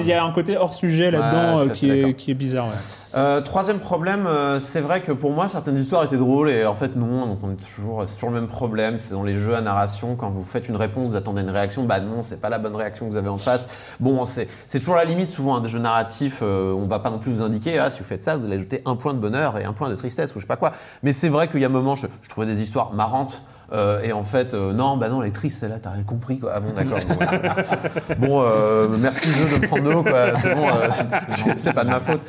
Il 0.00 0.06
y 0.06 0.12
a 0.12 0.24
un 0.24 0.32
côté 0.32 0.56
hors 0.56 0.74
sujet 0.74 1.10
là-dedans 1.10 1.58
euh, 1.60 1.68
qui, 1.68 1.90
est, 1.90 2.14
qui 2.14 2.30
est 2.30 2.34
bizarre. 2.34 2.66
ouais. 2.66 2.72
Euh, 3.16 3.40
troisième 3.40 3.78
problème, 3.78 4.26
euh, 4.26 4.58
c'est 4.58 4.80
vrai 4.80 5.00
que 5.00 5.12
pour 5.12 5.30
moi 5.30 5.48
certaines 5.48 5.78
histoires 5.78 6.02
étaient 6.02 6.16
drôles 6.16 6.50
et 6.50 6.66
en 6.66 6.74
fait 6.74 6.96
non, 6.96 7.26
donc 7.26 7.38
on 7.44 7.52
est 7.52 7.62
toujours, 7.64 8.02
c'est 8.06 8.14
toujours 8.14 8.30
le 8.30 8.40
même 8.40 8.48
problème. 8.48 8.98
C'est 8.98 9.12
dans 9.12 9.22
les 9.22 9.36
jeux 9.36 9.54
à 9.54 9.60
narration 9.60 10.16
quand 10.16 10.30
vous 10.30 10.42
faites 10.42 10.68
une 10.68 10.74
réponse, 10.74 11.10
vous 11.10 11.16
attendez 11.16 11.42
une 11.42 11.50
réaction, 11.50 11.84
bah 11.84 12.00
non, 12.00 12.22
c'est 12.22 12.40
pas 12.40 12.48
la 12.48 12.58
bonne 12.58 12.74
réaction 12.74 13.06
que 13.06 13.12
vous 13.12 13.16
avez 13.16 13.28
en 13.28 13.36
face. 13.36 13.96
Bon, 14.00 14.24
c'est 14.24 14.48
c'est 14.66 14.80
toujours 14.80 14.96
la 14.96 15.04
limite 15.04 15.28
souvent 15.28 15.54
hein, 15.54 15.60
des 15.60 15.68
jeux 15.68 15.78
narratifs. 15.78 16.40
euh, 16.42 16.72
on 16.72 16.88
va 16.88 16.98
pas 16.98 17.10
non 17.10 17.18
plus 17.18 17.30
vous 17.30 17.42
indiquer, 17.42 17.78
ah, 17.78 17.88
si 17.88 18.00
vous 18.00 18.04
faites 18.04 18.22
ça, 18.24 18.36
vous 18.36 18.46
allez 18.46 18.56
ajouter 18.56 18.82
un 18.84 18.96
point 18.96 19.14
de 19.14 19.20
bonheur 19.20 19.58
et 19.58 19.64
un 19.64 19.72
point 19.72 19.88
de 19.90 19.94
tristesse 19.94 20.34
ou 20.34 20.40
je 20.40 20.44
sais 20.44 20.48
pas 20.48 20.56
quoi. 20.56 20.72
Mais 21.04 21.12
c'est 21.12 21.28
vrai 21.28 21.46
qu'il 21.46 21.60
y 21.60 21.64
a 21.64 21.68
un 21.68 21.70
moment, 21.70 21.94
je, 21.94 22.08
je 22.20 22.28
trouvais 22.28 22.46
des 22.48 22.62
histoires 22.62 22.94
marrantes. 22.94 23.44
Euh, 23.72 24.00
et 24.02 24.12
en 24.12 24.24
fait, 24.24 24.54
euh, 24.54 24.72
non, 24.72 24.96
bah 24.96 25.08
non, 25.08 25.22
elle 25.22 25.28
est 25.28 25.32
triste, 25.32 25.60
celle-là, 25.60 25.78
t'as 25.80 25.90
rien 25.90 26.02
compris, 26.02 26.38
quoi. 26.38 26.52
Ah 26.54 26.60
bon, 26.60 26.70
d'accord. 26.76 26.98
Bon, 28.18 28.42
euh, 28.42 28.88
merci 28.98 29.30
jeu 29.32 29.44
de 29.46 29.60
me 29.62 29.66
prendre 29.66 29.84
de 29.84 29.94
haut, 29.94 30.02
quoi. 30.02 30.36
C'est 30.38 30.54
bon, 30.54 30.66
c'est- 31.56 31.72
pas 31.72 31.84
de 31.84 31.90
ma 31.90 32.00
faute. 32.00 32.20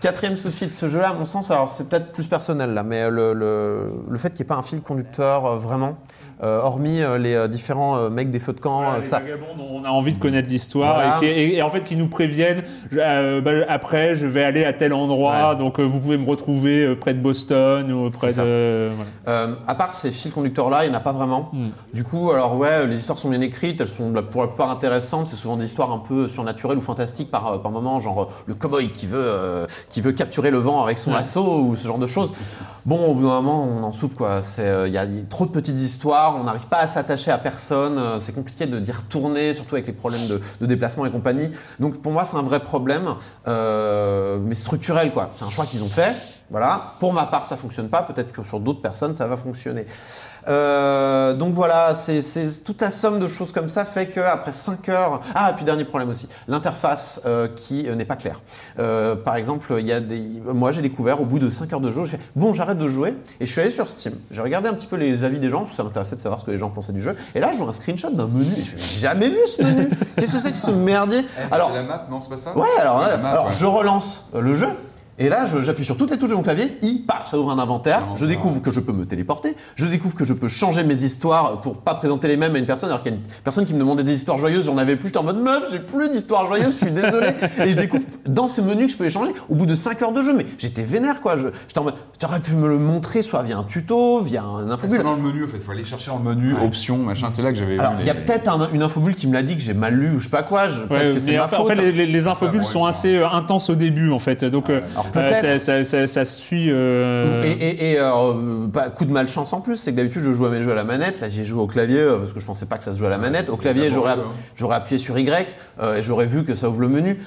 Quatrième 0.00 0.36
souci 0.36 0.66
de 0.66 0.72
ce 0.72 0.88
jeu-là, 0.88 1.10
à 1.10 1.14
mon 1.14 1.24
sens, 1.24 1.50
alors 1.50 1.68
c'est 1.68 1.88
peut-être 1.88 2.12
plus 2.12 2.26
personnel 2.26 2.74
là, 2.74 2.82
mais 2.82 3.08
le, 3.10 3.32
le, 3.34 3.92
le 4.08 4.18
fait 4.18 4.30
qu'il 4.30 4.44
n'y 4.44 4.46
ait 4.48 4.54
pas 4.54 4.56
un 4.56 4.62
fil 4.62 4.80
conducteur 4.80 5.56
vraiment, 5.58 5.96
euh, 6.42 6.60
hormis 6.62 7.02
euh, 7.02 7.18
les 7.18 7.34
euh, 7.34 7.48
différents 7.48 8.08
mecs 8.10 8.30
des 8.30 8.38
feux 8.40 8.52
de 8.52 8.60
camp, 8.60 8.82
Voilà, 8.82 8.96
les 8.96 9.02
ça. 9.02 9.20
dont 9.58 9.64
on 9.72 9.84
a 9.84 9.88
envie 9.90 10.12
de 10.14 10.18
connaître 10.18 10.48
l'histoire 10.48 10.94
Voilà. 10.94 11.18
et, 11.22 11.26
et- 11.44 11.56
et 11.56 11.62
en 11.62 11.70
fait 11.70 11.84
qui 11.84 11.96
nous 11.96 12.08
préviennent 12.08 12.62
je- 12.90 13.40
bah, 13.40 13.50
après 13.68 14.14
je 14.14 14.26
vais 14.26 14.42
aller 14.42 14.64
à 14.64 14.72
tel 14.72 14.92
endroit 14.92 15.50
Ouais. 15.50 15.56
donc 15.56 15.78
vous 15.80 16.00
pouvez 16.00 16.16
me 16.16 16.28
retrouver 16.28 16.94
près 16.96 17.14
de 17.14 17.20
Boston 17.20 17.90
ou 17.92 18.10
près 18.10 18.32
de 18.32 18.88
voilà. 19.24 19.48
À 19.66 19.74
part 19.74 19.92
ces 19.92 20.10
fils 20.10 20.32
conducteurs-là, 20.32 20.84
il 20.84 20.90
n'y 20.90 20.94
en 20.94 20.98
a 20.98 21.02
pas 21.02 21.12
vraiment. 21.12 21.50
Hmm. 21.52 21.68
Du 21.94 22.04
coup, 22.04 22.30
alors 22.30 22.56
ouais, 22.56 22.86
les 22.86 22.96
histoires 22.96 23.18
sont 23.18 23.28
bien 23.28 23.40
écrites, 23.40 23.80
elles 23.80 23.88
sont 23.88 24.12
la- 24.12 24.22
pour 24.22 24.40
la 24.42 24.48
plupart 24.48 24.70
intéressantes. 24.70 25.28
C'est 25.28 25.36
souvent 25.36 25.56
des 25.56 25.64
histoires 25.66 25.92
un 25.92 25.98
peu 25.98 26.28
surnaturelles 26.28 26.78
ou 26.78 26.82
fantastiques 26.82 27.30
par, 27.30 27.60
par 27.62 27.70
moment, 27.70 28.00
genre 28.00 28.28
le 28.46 28.54
cowboy 28.54 28.90
qui 28.92 29.06
veut, 29.06 29.66
qui 29.88 30.00
veut 30.00 30.12
capturer 30.12 30.50
le 30.50 30.58
vent 30.58 30.82
avec 30.82 30.98
son 30.98 31.12
lasso 31.12 31.40
ou 31.62 31.76
ce 31.76 31.86
genre 31.86 31.98
de 31.98 32.06
choses. 32.06 32.32
Bon, 32.86 33.10
au 33.10 33.14
bout 33.14 33.22
d'un 33.22 33.42
moment, 33.42 33.64
on 33.64 33.82
en 33.82 33.92
soupe 33.92 34.14
quoi. 34.14 34.40
C'est, 34.42 34.66
euh, 34.66 34.88
il 34.88 34.94
y, 34.94 34.98
a 34.98 35.06
trop 35.28 35.44
de 35.44 35.50
petites 35.50 35.78
histoires, 35.78 36.36
on 36.36 36.44
n'arrive 36.44 36.66
pas 36.66 36.78
à 36.78 36.86
s'attacher 36.86 37.30
à 37.30 37.38
personne. 37.38 37.98
euh, 37.98 38.18
c'est 38.18 38.34
compliqué 38.34 38.66
de 38.66 38.78
d'y 38.78 38.92
retourner, 38.92 39.52
surtout 39.52 39.74
avec 39.74 39.86
les 39.86 39.92
problèmes 39.92 40.26
de, 40.28 40.40
de 40.60 40.66
déplacement 40.66 41.04
et 41.04 41.10
compagnie. 41.10 41.50
Donc 41.78 42.00
pour 42.00 42.12
moi, 42.12 42.24
c'est 42.24 42.36
un 42.36 42.42
vrai 42.42 42.60
problème, 42.60 43.14
euh, 43.48 44.38
mais 44.42 44.54
structurel 44.54 45.12
quoi. 45.12 45.30
C'est 45.36 45.44
un 45.44 45.50
choix 45.50 45.66
qu'ils 45.66 45.82
ont 45.82 45.88
fait. 45.88 46.14
Voilà. 46.50 46.80
Pour 46.98 47.12
ma 47.12 47.26
part, 47.26 47.44
ça 47.46 47.56
fonctionne 47.56 47.88
pas. 47.88 48.02
Peut-être 48.02 48.32
que 48.32 48.42
sur 48.42 48.58
d'autres 48.60 48.82
personnes, 48.82 49.14
ça 49.14 49.26
va 49.26 49.36
fonctionner. 49.36 49.86
Euh, 50.48 51.32
donc 51.34 51.54
voilà, 51.54 51.94
c'est 51.94 52.22
c'est- 52.22 52.64
toute 52.64 52.80
la 52.80 52.90
somme 52.90 53.20
de 53.20 53.28
choses 53.28 53.52
comme 53.52 53.68
ça 53.68 53.84
fait 53.84 54.06
que 54.06 54.20
après 54.20 54.52
5 54.52 54.88
heures. 54.88 55.20
Ah, 55.34 55.50
et 55.50 55.54
puis 55.54 55.64
dernier 55.64 55.84
problème 55.84 56.08
aussi, 56.10 56.28
l'interface 56.48 57.20
euh, 57.26 57.46
qui 57.54 57.86
euh, 57.88 57.94
n'est 57.94 58.04
pas 58.04 58.16
claire. 58.16 58.40
Euh, 58.78 59.16
par 59.16 59.36
exemple, 59.36 59.72
il 59.78 59.86
y 59.86 59.92
a 59.92 60.00
des. 60.00 60.20
Moi, 60.44 60.72
j'ai 60.72 60.82
découvert 60.82 61.20
au 61.20 61.24
bout 61.24 61.38
de 61.38 61.50
5 61.50 61.72
heures 61.72 61.80
de 61.80 61.90
jeu, 61.90 62.02
j'ai 62.04 62.16
fait 62.16 62.20
bon, 62.36 62.52
j'arrête 62.54 62.78
de 62.78 62.88
jouer 62.88 63.14
et 63.38 63.46
je 63.46 63.52
suis 63.52 63.60
allé 63.60 63.70
sur 63.70 63.88
Steam. 63.88 64.14
J'ai 64.30 64.40
regardé 64.40 64.68
un 64.68 64.74
petit 64.74 64.86
peu 64.86 64.96
les 64.96 65.22
avis 65.24 65.38
des 65.38 65.50
gens, 65.50 65.58
parce 65.58 65.70
que 65.70 65.76
ça 65.76 65.84
m'intéressait 65.84 66.16
de 66.16 66.20
savoir 66.20 66.40
ce 66.40 66.44
que 66.44 66.50
les 66.50 66.58
gens 66.58 66.70
pensaient 66.70 66.92
du 66.92 67.02
jeu. 67.02 67.16
Et 67.34 67.40
là, 67.40 67.52
je 67.52 67.58
vois 67.58 67.68
un 67.68 67.72
screenshot 67.72 68.10
d'un 68.10 68.26
menu. 68.26 68.44
Et 68.44 68.60
je 68.62 68.70
fais, 68.70 68.76
j'ai 68.78 69.00
jamais 69.00 69.28
vu 69.28 69.38
ce 69.46 69.62
menu. 69.62 69.88
Qu'est-ce 70.16 70.32
que 70.32 70.38
c'est 70.40 70.52
que 70.52 70.58
ce 70.58 70.70
merdier 70.70 71.24
Alors, 71.52 71.72
la 71.72 71.82
map, 71.82 72.06
non, 72.10 72.20
c'est 72.20 72.30
pas 72.30 72.38
ça 72.38 72.56
Ouais, 72.56 72.66
alors, 72.80 73.00
map, 73.22 73.30
alors 73.30 73.46
ouais. 73.46 73.52
je 73.52 73.66
relance 73.66 74.26
le 74.36 74.54
jeu. 74.54 74.68
Et 75.22 75.28
là, 75.28 75.44
j'appuie 75.60 75.84
sur 75.84 75.98
toutes 75.98 76.10
les 76.10 76.16
touches 76.16 76.30
de 76.30 76.34
mon 76.34 76.42
clavier, 76.42 76.72
i, 76.80 77.04
paf, 77.06 77.28
ça 77.30 77.38
ouvre 77.38 77.50
un 77.50 77.58
inventaire. 77.58 78.06
Non, 78.06 78.16
je 78.16 78.24
non. 78.24 78.30
découvre 78.30 78.62
que 78.62 78.70
je 78.70 78.80
peux 78.80 78.92
me 78.92 79.04
téléporter. 79.04 79.54
Je 79.76 79.84
découvre 79.86 80.14
que 80.14 80.24
je 80.24 80.32
peux 80.32 80.48
changer 80.48 80.82
mes 80.82 81.04
histoires 81.04 81.60
pour 81.60 81.76
pas 81.76 81.94
présenter 81.94 82.26
les 82.26 82.38
mêmes 82.38 82.54
à 82.54 82.58
une 82.58 82.64
personne. 82.64 82.88
Alors 82.88 83.02
qu'il 83.02 83.12
y 83.12 83.14
a 83.14 83.18
une 83.18 83.24
personne 83.44 83.66
qui 83.66 83.74
me 83.74 83.78
demandait 83.78 84.02
des 84.02 84.14
histoires 84.14 84.38
joyeuses, 84.38 84.64
j'en 84.64 84.78
avais 84.78 84.96
plus. 84.96 85.08
J'étais 85.08 85.18
en 85.18 85.24
mode 85.24 85.38
meuf, 85.42 85.70
j'ai 85.70 85.78
plus 85.78 86.08
d'histoires 86.08 86.46
joyeuses, 86.46 86.72
je 86.80 86.84
suis 86.86 86.90
désolé. 86.90 87.28
et 87.64 87.70
je 87.70 87.76
découvre 87.76 88.04
dans 88.26 88.48
ces 88.48 88.62
menus 88.62 88.86
que 88.86 88.92
je 88.92 88.96
peux 88.96 89.04
les 89.04 89.10
changer 89.10 89.32
au 89.50 89.54
bout 89.54 89.66
de 89.66 89.74
5 89.74 90.00
heures 90.00 90.12
de 90.12 90.22
jeu. 90.22 90.34
Mais 90.34 90.46
j'étais 90.56 90.82
vénère, 90.82 91.20
quoi. 91.20 91.36
Je- 91.36 91.48
J'étais 91.68 91.78
en 91.80 91.84
mode, 91.84 91.94
tu 92.18 92.24
aurais 92.24 92.40
pu 92.40 92.52
me 92.54 92.66
le 92.66 92.78
montrer 92.78 93.22
soit 93.22 93.42
via 93.42 93.58
un 93.58 93.64
tuto, 93.64 94.22
via 94.22 94.42
un 94.42 94.66
C'est 94.66 94.72
infobulle. 94.72 95.02
dans 95.02 95.16
le 95.16 95.22
menu, 95.22 95.44
en 95.44 95.48
fait. 95.48 95.58
Il 95.58 95.62
faut 95.62 95.72
aller 95.72 95.84
chercher 95.84 96.10
dans 96.12 96.18
le 96.18 96.24
menu, 96.34 96.54
options, 96.64 96.96
machin. 96.96 97.28
C'est 97.30 97.42
là 97.42 97.52
que 97.52 97.58
j'avais 97.58 97.78
Alors, 97.78 97.92
vu. 97.92 97.98
il 98.00 98.06
y 98.06 98.10
a 98.10 98.14
les- 98.14 98.20
peut-être 98.20 98.48
un- 98.48 98.70
une 98.72 98.82
infobulle 98.82 99.14
qui 99.14 99.26
me 99.26 99.34
l'a 99.34 99.42
dit 99.42 99.54
que 99.56 99.62
j'ai 99.62 99.74
mal 99.74 99.94
lu 99.94 100.12
ou 100.16 100.18
je 100.18 100.24
sais 100.24 100.30
pas 100.30 100.42
quoi. 100.42 100.68
je- 100.68 100.80
Peut-être 100.80 100.90
Ouais, 101.08 101.12
que 101.12 101.18
c'est 101.18 101.36
ma 101.36 101.44
en 101.44 101.48
fait, 101.48 101.56
faute. 101.56 101.70
en 101.72 101.74
fait, 101.74 101.92
les, 101.92 102.06
les 102.06 102.26
infobules 102.28 102.60
Ouais, 102.60 102.66
sont 102.66 102.82
ouais, 102.84 102.88
assez 102.88 103.16
euh, 103.16 103.28
intenses 103.28 103.68
au 103.68 103.74
début, 103.74 104.10
en 104.12 104.18
fait. 104.18 104.44
Donc, 104.46 104.70
euh, 104.70 104.80
euh. 104.96 105.09
Ça, 105.12 105.58
ça- 105.58 105.84
ça- 105.84 106.06
ça 106.06 106.24
se 106.24 106.40
suit. 106.40 106.68
euh, 106.70 107.42
Et, 107.44 107.50
et, 107.52 107.92
et, 107.92 108.00
euh, 108.00 108.66
bah, 108.66 108.88
coup 108.90 109.04
de 109.04 109.12
malchance 109.12 109.52
en 109.52 109.60
plus, 109.60 109.76
c'est 109.76 109.92
que 109.92 109.96
d'habitude 109.96 110.22
je 110.22 110.32
joue 110.32 110.46
à 110.46 110.50
mes 110.50 110.62
jeux 110.62 110.72
à 110.72 110.74
la 110.74 110.84
manette. 110.84 111.20
Là, 111.20 111.28
j'ai 111.28 111.44
joué 111.44 111.60
au 111.60 111.66
clavier 111.66 112.00
euh, 112.00 112.18
parce 112.18 112.32
que 112.32 112.40
je 112.40 112.46
pensais 112.46 112.66
pas 112.66 112.78
que 112.78 112.84
ça 112.84 112.92
se 112.92 112.98
jouait 112.98 113.08
à 113.08 113.10
la 113.10 113.18
manette. 113.18 113.48
Au 113.50 113.56
clavier, 113.56 113.90
j'aurais 113.90 114.12
hein. 114.12 114.24
j'aurais 114.56 114.76
appuyé 114.76 114.98
sur 114.98 115.18
Y 115.18 115.46
et 115.96 116.02
j'aurais 116.02 116.26
vu 116.26 116.44
que 116.44 116.54
ça 116.54 116.68
ouvre 116.68 116.80
le 116.80 116.88
menu. 116.88 117.20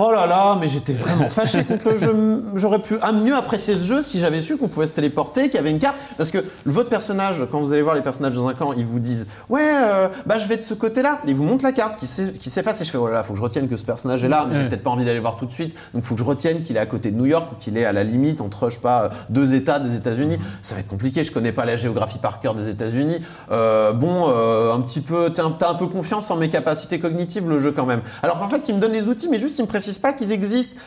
Oh 0.00 0.12
là 0.12 0.26
là, 0.28 0.56
mais 0.60 0.68
j'étais 0.68 0.92
vraiment 0.92 1.28
fâché 1.28 1.64
contre 1.64 1.90
le 1.90 1.96
jeu. 1.96 2.44
J'aurais 2.54 2.78
pu 2.80 2.94
mieux 3.24 3.34
apprécier 3.34 3.74
ce 3.74 3.84
jeu 3.84 4.00
si 4.00 4.20
j'avais 4.20 4.40
su 4.40 4.56
qu'on 4.56 4.68
pouvait 4.68 4.86
se 4.86 4.92
téléporter, 4.94 5.46
qu'il 5.48 5.54
y 5.54 5.58
avait 5.58 5.70
une 5.72 5.80
carte. 5.80 5.96
Parce 6.16 6.30
que 6.30 6.38
votre 6.66 6.88
personnage, 6.88 7.42
quand 7.50 7.58
vous 7.60 7.72
allez 7.72 7.82
voir 7.82 7.96
les 7.96 8.00
personnages 8.02 8.34
dans 8.34 8.46
un 8.46 8.54
camp, 8.54 8.72
ils 8.76 8.86
vous 8.86 9.00
disent 9.00 9.26
Ouais, 9.48 9.60
euh, 9.64 10.08
bah 10.24 10.38
je 10.38 10.46
vais 10.46 10.56
de 10.56 10.62
ce 10.62 10.74
côté-là. 10.74 11.18
Ils 11.26 11.34
vous 11.34 11.42
montrent 11.42 11.64
la 11.64 11.72
carte 11.72 11.98
qui 11.98 12.06
s'e- 12.06 12.32
qui 12.38 12.48
s'efface. 12.48 12.80
Et 12.80 12.84
je 12.84 12.90
fais 12.92 12.98
Oh 12.98 13.08
là 13.08 13.14
là, 13.14 13.22
faut 13.24 13.32
que 13.32 13.38
je 13.38 13.42
retienne 13.42 13.68
que 13.68 13.76
ce 13.76 13.84
personnage 13.84 14.22
est 14.22 14.28
là, 14.28 14.46
mais 14.48 14.54
j'ai 14.54 14.68
peut-être 14.68 14.84
pas 14.84 14.90
envie 14.90 15.04
d'aller 15.04 15.18
voir 15.18 15.34
tout 15.36 15.46
de 15.46 15.50
suite. 15.50 15.74
Donc 15.94 16.04
faut 16.04 16.14
que 16.14 16.20
je 16.20 16.24
retienne 16.24 16.60
qu'il 16.60 16.76
est 16.76 16.80
à 16.80 16.86
côté 16.86 17.10
de 17.10 17.16
New 17.16 17.26
York 17.26 17.48
ou 17.52 17.54
qu'il 17.56 17.76
est 17.76 17.84
à 17.84 17.92
la 17.92 18.04
limite 18.04 18.40
entre, 18.40 18.68
je 18.70 18.76
sais 18.76 18.80
pas, 18.80 19.08
deux 19.30 19.54
États 19.54 19.80
des 19.80 19.96
États-Unis. 19.96 20.38
Ça 20.62 20.76
va 20.76 20.80
être 20.80 20.88
compliqué. 20.88 21.24
Je 21.24 21.32
connais 21.32 21.50
pas 21.52 21.64
la 21.64 21.74
géographie 21.74 22.18
par 22.18 22.38
cœur 22.38 22.54
des 22.54 22.68
États-Unis. 22.68 23.18
Euh, 23.50 23.92
bon, 23.92 24.26
euh, 24.28 24.72
un 24.72 24.80
petit 24.80 25.00
peu, 25.00 25.30
t'as 25.34 25.42
un, 25.42 25.56
un 25.68 25.74
peu 25.74 25.88
confiance 25.88 26.30
en 26.30 26.36
mes 26.36 26.50
capacités 26.50 27.00
cognitives, 27.00 27.48
le 27.48 27.58
jeu 27.58 27.72
quand 27.72 27.84
même. 27.86 28.00
Alors 28.22 28.38
qu'en 28.38 28.48
fait, 28.48 28.68
il 28.68 28.76
me 28.76 28.80
donne 28.80 28.92
les 28.92 29.08
outils, 29.08 29.28
mais 29.28 29.40
juste 29.40 29.58
il 29.58 29.62
me 29.62 29.66
précise 29.66 29.87
pas 29.96 30.12
qu'ils 30.12 30.32
existent. 30.32 30.78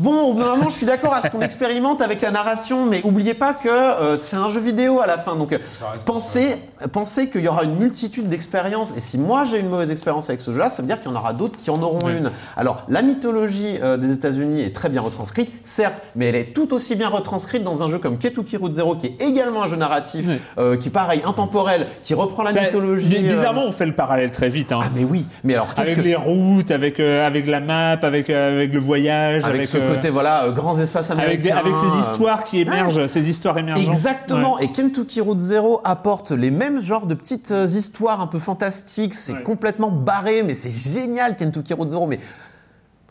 Bon, 0.00 0.28
au 0.30 0.34
bout 0.34 0.44
d'un 0.44 0.50
moment, 0.54 0.68
je 0.68 0.74
suis 0.76 0.86
d'accord 0.86 1.12
à 1.12 1.20
ce 1.22 1.28
qu'on 1.28 1.40
expérimente 1.40 2.00
avec 2.02 2.20
la 2.20 2.30
narration, 2.30 2.86
mais 2.86 3.00
oubliez 3.02 3.34
pas 3.34 3.52
que 3.52 3.68
euh, 3.68 4.16
c'est 4.16 4.36
un 4.36 4.48
jeu 4.48 4.60
vidéo 4.60 5.00
à 5.00 5.08
la 5.08 5.18
fin. 5.18 5.34
Donc, 5.34 5.52
euh, 5.52 5.58
pensez, 6.06 6.56
pensez 6.92 7.30
qu'il 7.30 7.40
y 7.42 7.48
aura 7.48 7.64
une 7.64 7.74
multitude 7.74 8.28
d'expériences. 8.28 8.94
Et 8.96 9.00
si 9.00 9.18
moi 9.18 9.42
j'ai 9.42 9.58
une 9.58 9.68
mauvaise 9.68 9.90
expérience 9.90 10.28
avec 10.30 10.40
ce 10.40 10.52
jeu-là, 10.52 10.70
ça 10.70 10.82
veut 10.82 10.86
dire 10.86 11.00
qu'il 11.02 11.10
y 11.10 11.12
en 11.12 11.18
aura 11.18 11.32
d'autres 11.32 11.56
qui 11.56 11.68
en 11.70 11.82
auront 11.82 12.08
une. 12.10 12.30
Alors, 12.56 12.84
la 12.88 13.02
mythologie 13.02 13.76
euh, 13.82 13.96
des 13.96 14.12
États-Unis 14.12 14.60
est 14.62 14.72
très 14.72 14.88
bien 14.88 15.00
retranscrite, 15.00 15.50
certes, 15.64 16.00
mais 16.14 16.26
elle 16.26 16.36
est 16.36 16.54
tout 16.54 16.72
aussi 16.74 16.94
bien 16.94 17.08
retranscrite 17.08 17.64
dans 17.64 17.82
un 17.82 17.88
jeu 17.88 17.98
comme 17.98 18.18
Kentucky 18.18 18.56
Route 18.56 18.72
Zero, 18.74 18.94
qui 18.94 19.08
est 19.08 19.20
également 19.22 19.64
un 19.64 19.66
jeu 19.66 19.74
narratif, 19.76 20.26
Oui. 20.28 20.38
euh, 20.58 20.76
qui 20.76 20.90
pareil, 20.90 21.22
intemporel, 21.26 21.88
qui 22.02 22.14
reprend 22.14 22.44
la 22.44 22.52
ça- 22.52 22.60
mythologie. 22.62 23.08
bi- 23.08 23.28
Bizarrement, 23.30 23.64
on 23.66 23.72
fait 23.72 23.86
le 23.86 23.94
parallèle 23.96 24.30
très 24.30 24.48
vite. 24.48 24.70
hein. 24.70 24.78
Ah, 24.80 24.86
mais 24.94 25.02
oui. 25.02 25.26
Mais 25.42 25.54
alors, 25.54 25.74
avec 25.76 25.96
que. 25.96 26.00
les 26.02 26.14
routes, 26.14 26.70
avec, 26.70 27.00
avec 27.00 27.48
la 27.48 27.58
map, 27.58 27.98
avec, 28.00 28.30
avec 28.30 28.72
le 28.72 28.78
voyage, 28.78 29.42
Avec, 29.42 29.56
avec, 29.56 29.66
ce 29.66 29.87
euh, 29.88 29.94
côté, 29.94 30.10
voilà, 30.10 30.44
euh, 30.44 30.52
grands 30.52 30.78
espaces 30.78 31.10
avec, 31.10 31.24
américains. 31.24 31.54
des- 31.62 31.68
avec 31.68 31.76
ces 31.76 31.86
euh, 31.96 32.00
histoires 32.00 32.44
qui 32.44 32.60
émergent, 32.60 33.06
ces 33.06 33.28
histoires 33.28 33.58
émergentes. 33.58 33.86
Exactement. 33.88 34.56
Ouais. 34.56 34.64
Et 34.64 34.72
Kentucky 34.72 35.20
Route 35.20 35.38
Zero 35.38 35.80
apporte 35.84 36.30
les 36.30 36.50
mêmes 36.50 36.80
genres 36.80 37.06
de 37.06 37.14
petites 37.14 37.52
histoires 37.66 38.20
un 38.20 38.26
peu 38.26 38.38
fantastiques. 38.38 39.14
C'est 39.14 39.32
Ouais. 39.32 39.42
complètement 39.42 39.90
barré, 39.90 40.42
mais 40.42 40.54
c'est 40.54 40.70
génial 40.70 41.36
Kentucky 41.36 41.74
Route 41.74 41.88
Zero. 41.88 42.06
Mais 42.06 42.18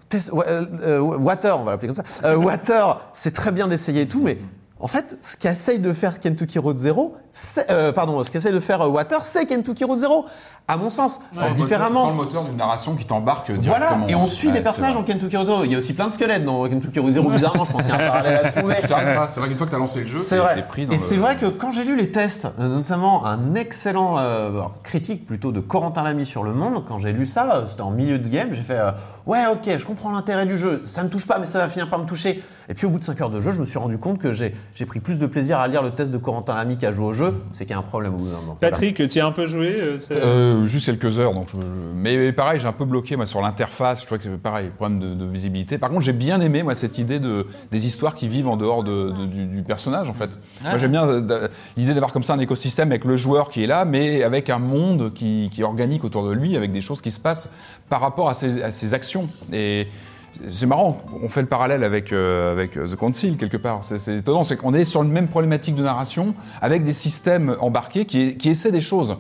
Tess- 0.10 0.32
euh, 0.34 0.66
euh, 0.86 1.00
Water, 1.00 1.60
on 1.60 1.64
va 1.64 1.72
l'appeler 1.72 1.94
comme 1.94 2.04
ça. 2.06 2.26
Euh, 2.28 2.36
Water, 2.38 3.02
c'est 3.14 3.34
très 3.34 3.52
bien 3.52 3.68
d'essayer 3.68 4.02
et 4.04 4.08
tout, 4.08 4.22
mais 4.24 4.38
en 4.80 4.88
fait, 4.88 5.18
ce 5.22 5.38
qu'essaye 5.38 5.80
de 5.80 5.92
faire 5.94 6.20
Kentucky 6.20 6.60
Route 6.60 6.78
Zero, 6.78 7.16
c'est- 7.32 7.70
euh, 7.72 7.92
pardon, 7.92 8.24
ce 8.24 8.30
qu'essaye 8.30 8.54
de 8.54 8.60
faire 8.60 8.82
euh, 8.82 8.88
Water, 8.90 9.26
c'est 9.26 9.46
Kentucky 9.46 9.84
Route 9.84 9.98
Zero. 10.00 10.26
À 10.70 10.76
mon 10.76 10.90
sens, 10.90 11.22
Sans 11.32 11.44
le 11.46 11.50
moteur- 11.52 11.64
différemment. 11.66 12.02
Sans 12.04 12.10
le 12.10 12.16
moteur 12.16 12.44
d'une 12.44 12.58
narration 12.58 12.96
qui 12.96 13.06
t'embarque 13.06 13.50
Voilà, 13.52 14.00
et 14.10 14.16
on 14.16 14.28
suit 14.28 14.48
Ouais, 14.50 14.54
des 14.54 14.60
personnages 14.60 14.98
en 14.98 15.04
Kentucky 15.04 15.38
Route 15.38 15.46
Zero. 15.46 15.64
Il 15.64 15.72
y 15.72 15.76
a 15.76 15.78
aussi 15.78 15.94
plein 15.94 16.08
de 16.08 16.12
squelettes 16.12 16.44
dans 16.44 16.68
Kentucky 16.68 17.00
Route 17.00 17.14
Zero. 17.14 17.30
Bizarrement, 17.30 17.64
je 17.64 17.72
pense 17.72 17.84
qu'il 17.84 17.92
y 17.92 17.98
a 17.98 18.04
un 18.04 18.08
parallèle 18.12 18.46
à 18.46 18.52
trouver. 18.52 18.76
C'est 18.82 19.40
vrai 19.40 19.48
qu'une 19.48 19.58
fois 19.58 19.66
que 19.66 19.72
t'as 19.72 19.78
lancé 19.78 20.02
le 20.02 20.08
jeu, 20.08 20.20
C'est 20.20 20.38
vrai. 20.38 20.66
pris 20.68 20.86
dans 20.86 20.92
Et 20.92 20.98
le- 20.98 21.02
c'est 21.02 21.16
vrai 21.16 21.38
que 21.38 21.46
quand 21.46 21.72
j'ai 21.72 21.86
lu 21.86 21.96
les 21.96 22.12
tests, 22.12 22.50
euh, 22.60 22.68
notamment 22.68 23.26
un 23.26 23.56
excellent 23.56 24.16
euh, 24.20 24.62
critique 24.84 25.26
plutôt 25.26 25.54
de 25.54 25.62
Corentin 25.62 26.04
Lamy 26.04 26.26
sur 26.26 26.44
Le 26.44 26.52
Monde, 26.54 26.84
quand 26.86 27.00
j'ai 27.00 27.14
lu 27.14 27.26
ça, 27.26 27.64
c'était 27.66 27.82
en 27.84 27.92
milieu 27.92 28.20
de 28.20 28.28
game, 28.28 28.50
j'ai 28.52 28.62
fait 28.62 28.78
euh, 28.78 28.92
ouais 29.26 29.46
ok, 29.50 29.78
je 29.78 29.86
comprends 29.86 30.12
l'intérêt 30.12 30.46
du 30.46 30.58
jeu, 30.58 30.82
ça 30.84 31.02
me 31.04 31.10
touche 31.10 31.26
pas, 31.28 31.40
mais 31.40 31.48
ça 31.48 31.60
va 31.60 31.70
finir 31.70 31.90
par 31.90 31.98
me 32.00 32.06
toucher. 32.06 32.44
Et 32.70 32.74
puis 32.74 32.86
au 32.86 32.90
bout 32.90 33.00
de 33.00 33.04
5 33.04 33.22
heures 33.22 33.30
de 33.30 33.40
jeu, 33.40 33.52
je 33.52 33.62
me 33.62 33.66
suis 33.66 33.80
rendu 33.80 33.98
compte 33.98 34.20
que 34.20 34.34
j'ai 34.34 34.54
j'ai 34.76 34.86
pris 34.86 35.00
plus 35.00 35.20
de 35.20 35.26
plaisir 35.26 35.60
à 35.60 35.68
lire 35.68 35.82
le 35.82 35.92
test 35.92 36.12
de 36.12 36.18
Corentin 36.18 36.56
Lamy 36.56 36.78
qu'à 36.78 36.92
jouer 36.92 37.06
au 37.06 37.14
jeu, 37.14 37.34
c'est 37.54 37.66
qu'il 37.66 37.72
y 37.72 37.76
a 37.76 37.80
un 37.80 37.84
problème 37.84 38.14
au 38.16 38.18
bout 38.18 38.26
d'un 38.30 38.42
moment. 38.42 38.58
Patrick, 38.60 38.96
tu 39.08 39.18
y 39.18 39.20
as 39.22 39.26
un 39.26 39.32
peu 39.32 39.46
joué 39.46 39.76
euh, 39.80 39.98
c'est- 39.98 40.18
Euh, 40.18 40.66
juste 40.66 40.86
quelques 40.88 41.18
heures, 41.20 41.34
donc 41.34 41.48
je- 41.50 41.58
mais 41.96 42.34
pareil, 42.34 42.60
j'ai 42.60 42.68
un 42.68 42.74
peu 42.74 42.84
bloqué 42.86 43.16
moi 43.16 43.26
sur 43.26 43.42
l'interface. 43.42 44.02
Je 44.02 44.06
trouvais 44.06 44.20
que 44.22 44.36
pareil, 44.36 44.70
problème 44.76 45.00
de, 45.00 45.14
de 45.16 45.26
visibilité. 45.26 45.78
Par 45.78 45.90
contre, 45.90 46.02
j'ai 46.02 46.14
bien 46.14 46.42
aimé 46.42 46.62
moi 46.64 46.76
cette 46.76 46.98
idée 46.98 47.20
de 47.20 47.46
des 47.72 47.86
histoires 47.86 48.16
qui 48.16 48.28
vivent 48.28 48.48
en 48.50 48.58
dehors 48.58 48.84
de- 48.84 49.12
de- 49.12 49.26
du, 49.26 49.46
du 49.46 49.64
personnage 49.64 50.10
en 50.10 50.14
fait. 50.14 50.38
Moi, 50.64 50.78
j'aime 50.78 50.92
bien 50.92 51.08
euh, 51.08 51.48
l'idée 51.78 51.94
d'avoir 51.94 52.12
comme 52.12 52.24
ça 52.24 52.34
un 52.34 52.40
écosystème 52.40 52.90
avec 52.92 53.06
le 53.06 53.16
joueur 53.16 53.50
qui 53.50 53.64
est 53.64 53.68
là, 53.68 53.86
mais 53.86 54.24
avec 54.24 54.50
un 54.50 54.60
monde 54.60 55.14
qui, 55.14 55.50
qui 55.54 55.62
est 55.62 55.64
organique 55.64 56.04
autour 56.04 56.28
de 56.28 56.34
lui, 56.34 56.58
avec 56.58 56.72
des 56.74 56.82
choses 56.82 57.02
qui 57.02 57.12
se 57.12 57.20
passent 57.20 57.50
par 57.90 58.02
rapport 58.02 58.28
à 58.30 58.34
ses, 58.34 58.62
à 58.62 58.72
ses 58.72 58.94
actions. 58.94 59.28
Et 59.54 59.88
c'est 60.52 60.66
marrant, 60.66 61.00
on 61.22 61.30
fait 61.30 61.42
le 61.42 61.48
parallèle 61.48 61.84
avec, 61.84 62.12
euh, 62.14 62.68
The 62.68 62.96
Council 62.96 63.38
quelque 63.38 63.58
part. 63.58 63.84
C'est 63.84 64.18
étonnant, 64.18 64.44
c'est 64.44 64.58
qu'on 64.58 64.74
est 64.74 64.86
sur 64.86 65.04
une 65.04 65.12
même 65.12 65.28
problématique 65.28 65.76
de 65.76 65.84
narration 65.84 66.36
avec 66.62 66.84
des 66.84 66.94
systèmes 66.94 67.56
embarqués 67.60 68.06
qui 68.06 68.50
essaient 68.50 68.72
des 68.72 68.82
choses. 68.82 69.18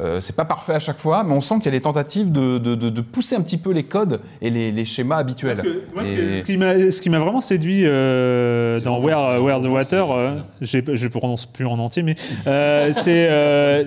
Euh, 0.00 0.20
c'est 0.20 0.36
pas 0.36 0.44
parfait 0.44 0.74
à 0.74 0.78
chaque 0.78 0.98
fois, 0.98 1.24
mais 1.24 1.32
on 1.34 1.40
sent 1.40 1.56
qu'il 1.56 1.64
y 1.66 1.68
a 1.68 1.72
des 1.72 1.80
tentatives 1.80 2.30
de, 2.30 2.58
de- 2.58 2.76
de- 2.76 2.88
de 2.88 3.00
pousser 3.00 3.34
un 3.34 3.40
petit 3.40 3.56
peu 3.56 3.72
les 3.72 3.82
codes 3.82 4.20
et 4.40 4.48
les, 4.48 4.70
les 4.70 4.84
schémas 4.84 5.16
habituels. 5.16 5.56
Parce 5.56 5.66
que 5.66 5.80
moi, 5.92 6.04
ce, 6.04 6.10
que- 6.10 6.20
Et- 6.34 6.38
ce 6.38 6.44
qui 6.44 6.56
m'a, 6.56 6.90
ce 6.92 7.02
qui 7.02 7.10
m'a 7.10 7.18
vraiment 7.18 7.40
séduit 7.40 7.82
euh, 7.84 8.78
dans 8.80 9.00
Where, 9.00 9.42
Where 9.42 9.60
the 9.60 9.66
Water, 9.66 10.10
euh, 10.12 10.36
j'ai- 10.60 10.84
je 10.92 11.04
ne 11.04 11.10
prononce 11.10 11.46
plus 11.46 11.66
en 11.66 11.80
entier, 11.80 12.04
mais 12.04 12.14
euh, 12.46 12.90
c'est, 12.92 13.26
euh, 13.28 13.84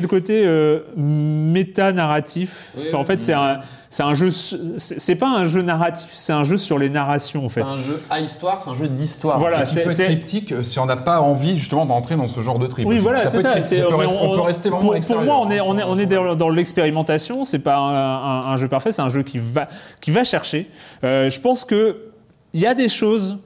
le 0.00 0.08
côté 0.08 0.42
euh, 0.44 0.80
méta-narratif. 0.96 2.72
Enfin, 2.88 2.98
en 2.98 3.04
fait, 3.04 3.22
c'est 3.22 3.32
un, 3.32 3.60
c'est 3.88 4.02
un 4.02 4.14
jeu, 4.14 4.30
c'est 4.30 5.14
pas 5.16 5.28
un 5.28 5.46
jeu 5.46 5.62
narratif, 5.62 6.08
c'est 6.12 6.32
un 6.32 6.44
jeu 6.44 6.56
sur 6.56 6.78
les 6.78 6.88
narrations, 6.90 7.44
en 7.44 7.48
fait. 7.48 7.62
C'est 7.66 7.72
un 7.74 7.78
jeu 7.78 8.00
à 8.08 8.20
histoire, 8.20 8.60
c'est 8.60 8.70
un 8.70 8.74
jeu 8.74 8.88
d'histoire. 8.88 9.38
Voilà, 9.38 9.64
c'est- 9.64 10.04
cryptique 10.04 10.54
si 10.62 10.78
on 10.78 10.86
n'a 10.86 10.96
pas 10.96 11.20
envie 11.20 11.58
justement 11.58 11.86
d'entrer 11.86 12.16
dans 12.16 12.28
ce 12.28 12.40
genre 12.40 12.58
de 12.58 12.66
trip. 12.66 12.86
Oui, 12.86 12.98
voilà, 12.98 13.20
c'est 13.20 13.40
ça. 13.40 13.60
ça 13.62 13.76
peut 13.84 13.94
on- 13.94 13.96
rester- 13.98 14.22
on 14.24 14.34
peut 14.34 14.40
rester 14.42 14.68
vraiment 14.70 14.80
pour, 14.84 14.94
à 14.94 14.96
moi, 15.24 15.38
on 15.40 15.98
est, 15.98 16.06
dans, 16.06 16.48
l'expérimentation. 16.48 17.44
C'est 17.44 17.58
pas 17.60 17.76
un, 17.78 18.56
jeu 18.56 18.68
parfait, 18.68 18.92
c'est 18.92 19.02
un 19.02 19.08
jeu 19.08 19.22
qui 19.22 19.38
va, 19.38 19.68
qui 20.00 20.10
va 20.10 20.24
chercher. 20.24 20.68
Euh, 21.04 21.30
je 21.30 21.40
pense 21.40 21.64
que 21.64 22.10
il 22.52 22.60
y 22.60 22.66
a 22.66 22.74
des 22.74 22.88
choses 22.88 23.38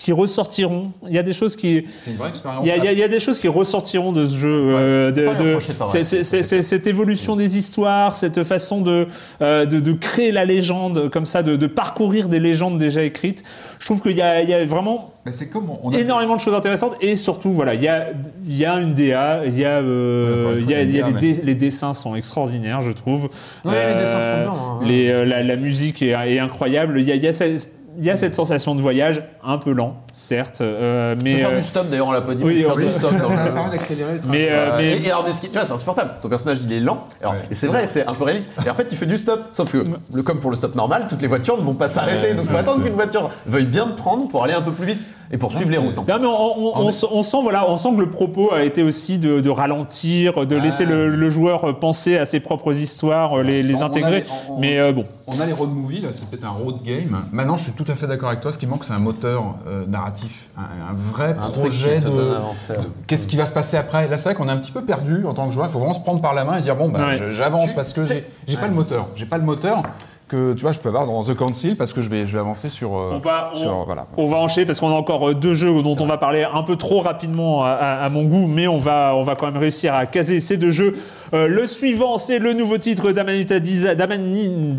qui 0.00 0.12
ressortiront. 0.12 0.92
Il 1.08 1.14
y 1.14 1.18
a 1.18 1.22
des 1.22 1.34
choses 1.34 1.56
qui, 1.56 1.84
C'est 1.98 2.10
une 2.12 2.16
vraie 2.16 2.30
expérience. 2.30 2.64
il 2.64 2.68
y, 2.68 2.72
a, 2.72 2.76
il 2.78 2.84
y 2.84 2.88
a- 2.88 2.92
il 2.92 2.98
y 2.98 3.02
a 3.02 3.08
des 3.08 3.18
choses 3.18 3.38
qui 3.38 3.48
ressortiront 3.48 4.12
de 4.12 4.26
ce 4.26 4.36
jeu, 4.38 4.48
euh, 4.74 5.10
de, 5.12 5.26
Pas 5.26 5.32
les 5.32 5.38
de- 5.38 5.54
de 5.54 6.02
c'est- 6.42 6.62
cette 6.62 6.86
évolution 6.86 7.36
des 7.36 7.58
histoires, 7.58 8.14
cette 8.16 8.42
façon 8.42 8.80
de, 8.80 9.06
euh, 9.42 9.66
de, 9.66 9.78
de 9.78 9.92
créer 9.92 10.32
la 10.32 10.46
légende, 10.46 11.10
comme 11.10 11.26
ça, 11.26 11.42
de, 11.42 11.54
de 11.56 11.66
parcourir 11.66 12.30
des 12.30 12.40
légendes 12.40 12.78
déjà 12.78 13.02
écrites. 13.02 13.44
Je 13.78 13.84
trouve 13.84 14.00
qu'il 14.00 14.12
y 14.12 14.16
y 14.16 14.22
a 14.22 14.64
vraiment 14.64 15.12
c'est 15.30 15.50
on 15.84 15.90
a- 15.92 15.98
énormément 15.98 16.34
de 16.34 16.40
choses 16.40 16.54
intéressantes 16.54 16.96
et 17.02 17.14
surtout 17.14 17.52
voilà 17.52 17.74
il 17.74 17.82
y 17.82 17.88
a 17.88 18.08
il 18.48 18.56
y 18.56 18.64
a 18.64 18.74
une 18.80 18.94
DA 18.94 19.42
il 19.46 19.58
y 19.58 19.66
a 19.66 19.80
euh, 19.80 20.54
Ouais, 20.54 20.60
il 20.62 20.70
y 20.70 20.74
a, 20.74 20.82
il 20.82 20.96
y 20.96 21.00
a 21.02 21.08
les, 21.08 21.12
dé- 21.12 21.42
les 21.44 21.54
dessins 21.54 21.92
sont 21.92 22.14
extraordinaires 22.16 22.80
je 22.80 22.90
trouve 22.92 23.28
Oui, 23.66 23.72
les 23.86 23.94
dessins 24.00 24.20
sont 24.20 24.42
bien, 24.42 24.52
hein. 24.52 24.80
les, 24.82 25.08
euh, 25.10 25.24
la, 25.26 25.42
la 25.42 25.56
musique 25.56 26.00
est, 26.00 26.12
est 26.12 26.38
incroyable 26.38 26.98
il 27.00 27.06
y 27.06 27.12
a, 27.12 27.16
il 27.16 27.22
y 27.22 27.26
a 27.26 27.32
cette 27.34 27.68
il 27.98 28.04
y 28.06 28.10
a 28.10 28.16
cette 28.16 28.34
sensation 28.34 28.74
de 28.74 28.80
voyage 28.80 29.22
un 29.42 29.58
peu 29.58 29.72
lent 29.72 29.96
certes 30.12 30.60
euh, 30.60 31.14
On 31.20 31.24
mais 31.24 31.34
peut 31.34 31.40
faire 31.40 31.50
euh, 31.50 31.56
du 31.56 31.62
stop 31.62 31.88
d'ailleurs, 31.90 32.08
on 32.08 32.12
l'a 32.12 32.20
pas 32.22 32.34
dit. 32.34 32.42
oui, 32.44 32.64
on 32.66 32.72
on 32.72 32.74
peut 32.74 32.86
faire 32.86 33.10
du 33.10 33.16
stop. 33.18 33.30
ça 33.30 33.36
permet 33.46 33.70
d'accélérer 33.70 34.14
le 34.14 34.20
mais, 34.28 34.48
euh, 34.50 34.74
mais- 34.76 34.92
et, 34.96 35.06
et 35.06 35.10
alors, 35.10 35.24
mais 35.26 35.32
ce 35.32 35.40
qui- 35.40 35.48
tu 35.48 35.54
vois, 35.58 35.66
c'est 35.66 35.72
insupportable. 35.72 36.10
Ton 36.22 36.28
personnage, 36.28 36.58
il 36.64 36.72
est 36.72 36.80
lent. 36.80 37.06
Alors, 37.20 37.32
Ouais. 37.34 37.40
Et 37.50 37.54
c'est 37.54 37.66
vrai, 37.66 37.86
c'est 37.86 38.06
un 38.06 38.14
peu 38.14 38.24
réaliste. 38.24 38.50
Et 38.64 38.70
en 38.70 38.74
fait, 38.74 38.86
tu 38.88 38.96
fais 38.96 39.06
du 39.06 39.16
stop. 39.18 39.40
Sauf 39.52 39.72
que, 39.72 39.84
le, 40.12 40.22
comme 40.22 40.40
pour 40.40 40.50
le 40.50 40.56
stop 40.56 40.74
normal, 40.74 41.06
toutes 41.08 41.22
les 41.22 41.28
voitures 41.28 41.56
ne 41.58 41.62
vont 41.62 41.74
pas 41.74 41.88
s'arrêter. 41.88 42.28
Ouais, 42.28 42.34
donc, 42.34 42.44
il 42.44 42.50
faut 42.50 42.56
attendre 42.56 42.82
qu'une 42.84 42.94
voiture 42.94 43.30
veuille 43.46 43.66
bien 43.66 43.86
te 43.86 43.96
prendre 43.96 44.28
pour 44.28 44.44
aller 44.44 44.54
un 44.54 44.62
peu 44.62 44.72
plus 44.72 44.86
vite. 44.86 45.00
Et 45.32 45.38
pour 45.38 45.52
suivre 45.52 45.70
les 45.70 45.76
routes. 45.78 45.96
en 45.96 46.02
Non, 46.04 46.18
mais 46.18 46.26
on, 46.26 46.58
on- 46.80 46.86
on 46.86 46.90
sent- 46.90 47.06
on 47.12 47.22
sent, 47.22 47.36
voilà, 47.42 47.70
on 47.70 47.76
sent 47.76 47.90
que 47.94 48.00
le 48.00 48.10
propos 48.10 48.52
a 48.52 48.64
été 48.64 48.82
aussi 48.82 49.18
de, 49.18 49.38
de 49.40 49.48
ralentir, 49.50 50.44
de 50.44 50.56
laisser 50.56 50.84
le, 50.84 51.14
le 51.14 51.30
joueur 51.30 51.78
penser 51.78 52.18
à 52.18 52.24
ses 52.24 52.40
propres 52.40 52.74
histoires, 52.74 53.38
euh, 53.38 53.42
les, 53.44 53.82
intégrer. 53.84 54.22
les- 54.22 54.26
on- 54.48 54.54
on- 54.54 54.58
mais 54.58 54.78
euh, 54.78 54.92
bon, 54.92 55.04
On 55.28 55.38
a 55.40 55.46
les 55.46 55.52
road 55.52 55.70
movies, 55.70 56.02
là, 56.02 56.08
c'est 56.12 56.28
peut-être 56.28 56.44
un 56.46 56.50
road 56.50 56.82
game. 56.84 57.16
Maintenant, 57.30 57.56
je 57.56 57.62
suis 57.62 57.72
tout 57.72 57.84
à 57.86 57.94
fait 57.94 58.08
d'accord 58.08 58.28
avec 58.30 58.40
toi. 58.40 58.50
Ce 58.50 58.58
qui 58.58 58.66
manque, 58.66 58.84
c'est 58.84 58.92
un 58.92 58.98
moteur 58.98 59.54
euh, 59.68 59.86
narratif, 59.86 60.48
un, 60.58 60.62
un 60.62 60.94
vrai 60.94 61.36
Un 61.40 61.48
projet 61.50 62.00
de. 62.00 62.08
ouais. 62.08 62.76
Qu'est-ce 63.06 63.28
qui 63.28 63.36
va 63.36 63.46
se 63.46 63.52
passer 63.52 63.76
après 63.76 64.08
Là, 64.08 64.16
c'est 64.16 64.30
vrai 64.30 64.34
qu'on 64.34 64.48
est 64.48 64.52
un 64.52 64.56
petit 64.58 64.72
peu 64.72 64.82
perdu 64.84 65.24
en 65.26 65.34
tant 65.34 65.46
que 65.46 65.52
joueur. 65.52 65.66
Il 65.68 65.70
faut 65.72 65.78
vraiment 65.78 65.94
se 65.94 66.00
prendre 66.00 66.20
par 66.20 66.34
la 66.34 66.44
main 66.44 66.58
et 66.58 66.62
dire 66.62 66.74
bon, 66.74 66.88
bah, 66.88 67.06
Ouais. 67.10 67.30
j'avance 67.30 67.72
parce 67.74 67.92
que 67.92 68.02
j'ai 68.04 68.24
j'ai 68.48 68.56
pas 68.56 68.66
le 68.66 68.74
moteur. 68.74 69.06
J'ai 69.14 69.26
pas 69.26 69.38
le 69.38 69.44
moteur 69.44 69.82
que 70.30 70.52
tu 70.54 70.62
vois, 70.62 70.72
je 70.72 70.80
peux 70.80 70.88
avoir 70.88 71.06
dans 71.06 71.22
The 71.24 71.34
Council 71.36 71.76
parce 71.76 71.92
que 71.92 72.00
je 72.00 72.08
vais, 72.08 72.24
je 72.24 72.32
vais 72.32 72.38
avancer 72.38 72.70
sur. 72.70 72.96
euh, 72.96 73.10
on 73.14 73.18
va, 73.18 73.50
on, 73.52 73.56
sur- 73.56 73.84
voilà. 73.84 74.06
on 74.16 74.26
va 74.26 74.36
enchaîner 74.38 74.64
parce 74.66 74.80
qu'on 74.80 74.88
a 74.90 74.94
encore 74.94 75.28
euh, 75.30 75.34
deux 75.34 75.54
jeux 75.54 75.82
dont 75.82 75.96
on 76.00 76.06
va 76.06 76.16
parler 76.18 76.46
un 76.52 76.62
peu 76.62 76.76
trop 76.76 77.00
rapidement 77.00 77.64
à, 77.64 77.70
à- 77.70 78.04
à 78.04 78.08
mon 78.08 78.22
goût, 78.24 78.46
mais 78.46 78.66
on 78.68 78.78
va, 78.78 79.14
on 79.16 79.22
va 79.22 79.34
quand 79.34 79.46
même 79.46 79.56
réussir 79.60 79.94
à 79.94 80.06
caser 80.06 80.40
ces 80.40 80.56
deux 80.56 80.70
jeux. 80.70 80.96
Euh, 81.34 81.46
le 81.48 81.66
suivant, 81.66 82.16
c'est 82.18 82.38
le 82.38 82.52
nouveau 82.54 82.78
titre 82.78 83.12
d'Amanita 83.12 83.58
Diza- 83.60 83.94
d'Aman- 83.94 84.74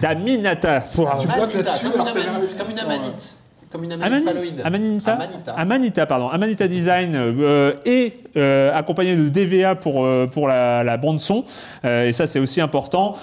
d'Aminata. 0.00 0.80
Pour- 0.94 1.16
Tu 1.18 1.26
bloques 1.26 1.54
là-dessus, 1.54 1.86
comme 1.90 2.70
une 2.70 2.78
amanite, 2.78 3.34
comme 3.72 3.84
une 3.84 3.92
amanite. 3.92 4.28
Amani-. 4.28 4.60
Amanita, 4.62 5.12
Amanita. 5.12 5.52
Amanita, 5.52 6.06
pardon, 6.06 6.28
Amanita 6.28 6.68
Design 6.68 7.14
euh, 7.16 7.74
est 7.84 8.12
euh, 8.36 8.72
accompagné 8.74 9.16
de 9.16 9.28
DVA 9.28 9.74
pour 9.74 10.04
euh, 10.04 10.26
pour 10.26 10.48
la, 10.48 10.84
la 10.84 10.96
bande 10.96 11.20
son 11.20 11.44
Euh, 11.84 12.06
et 12.06 12.12
ça 12.12 12.26
c'est 12.26 12.38
aussi 12.38 12.60
important. 12.60 13.16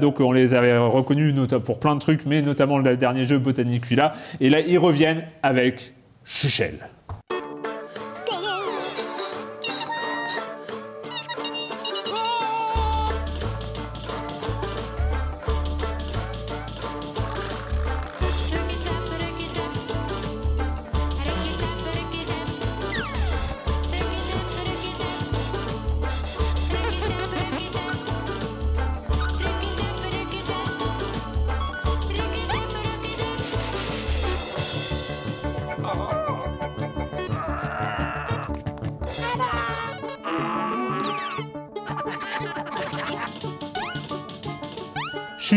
Donc 0.00 0.20
on 0.20 0.32
les 0.32 0.54
avait 0.54 0.76
reconnus 0.76 1.34
pour 1.64 1.78
plein 1.78 1.94
de 1.94 2.00
trucs, 2.00 2.26
mais 2.26 2.42
notamment 2.42 2.78
le 2.78 2.96
dernier 2.96 3.24
jeu 3.24 3.38
Botanicula. 3.38 4.14
Et 4.40 4.50
là 4.50 4.60
ils 4.60 4.78
reviennent 4.78 5.22
avec 5.42 5.92
Chuchel. 6.24 6.78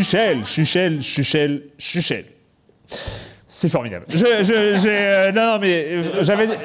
Chuchel, 0.10 0.44
Chuchel, 0.44 1.00
Chuchel, 1.02 1.62
Chuchel. 1.78 2.39
C'est 3.60 3.68
formidable. 3.68 4.06
Je, 4.08 4.16
je- 4.18 4.80
j'ai, 4.82 4.90
euh, 4.90 5.32
non, 5.34 5.42
non, 5.56 5.58
mais 5.60 5.86
euh, 5.92 6.04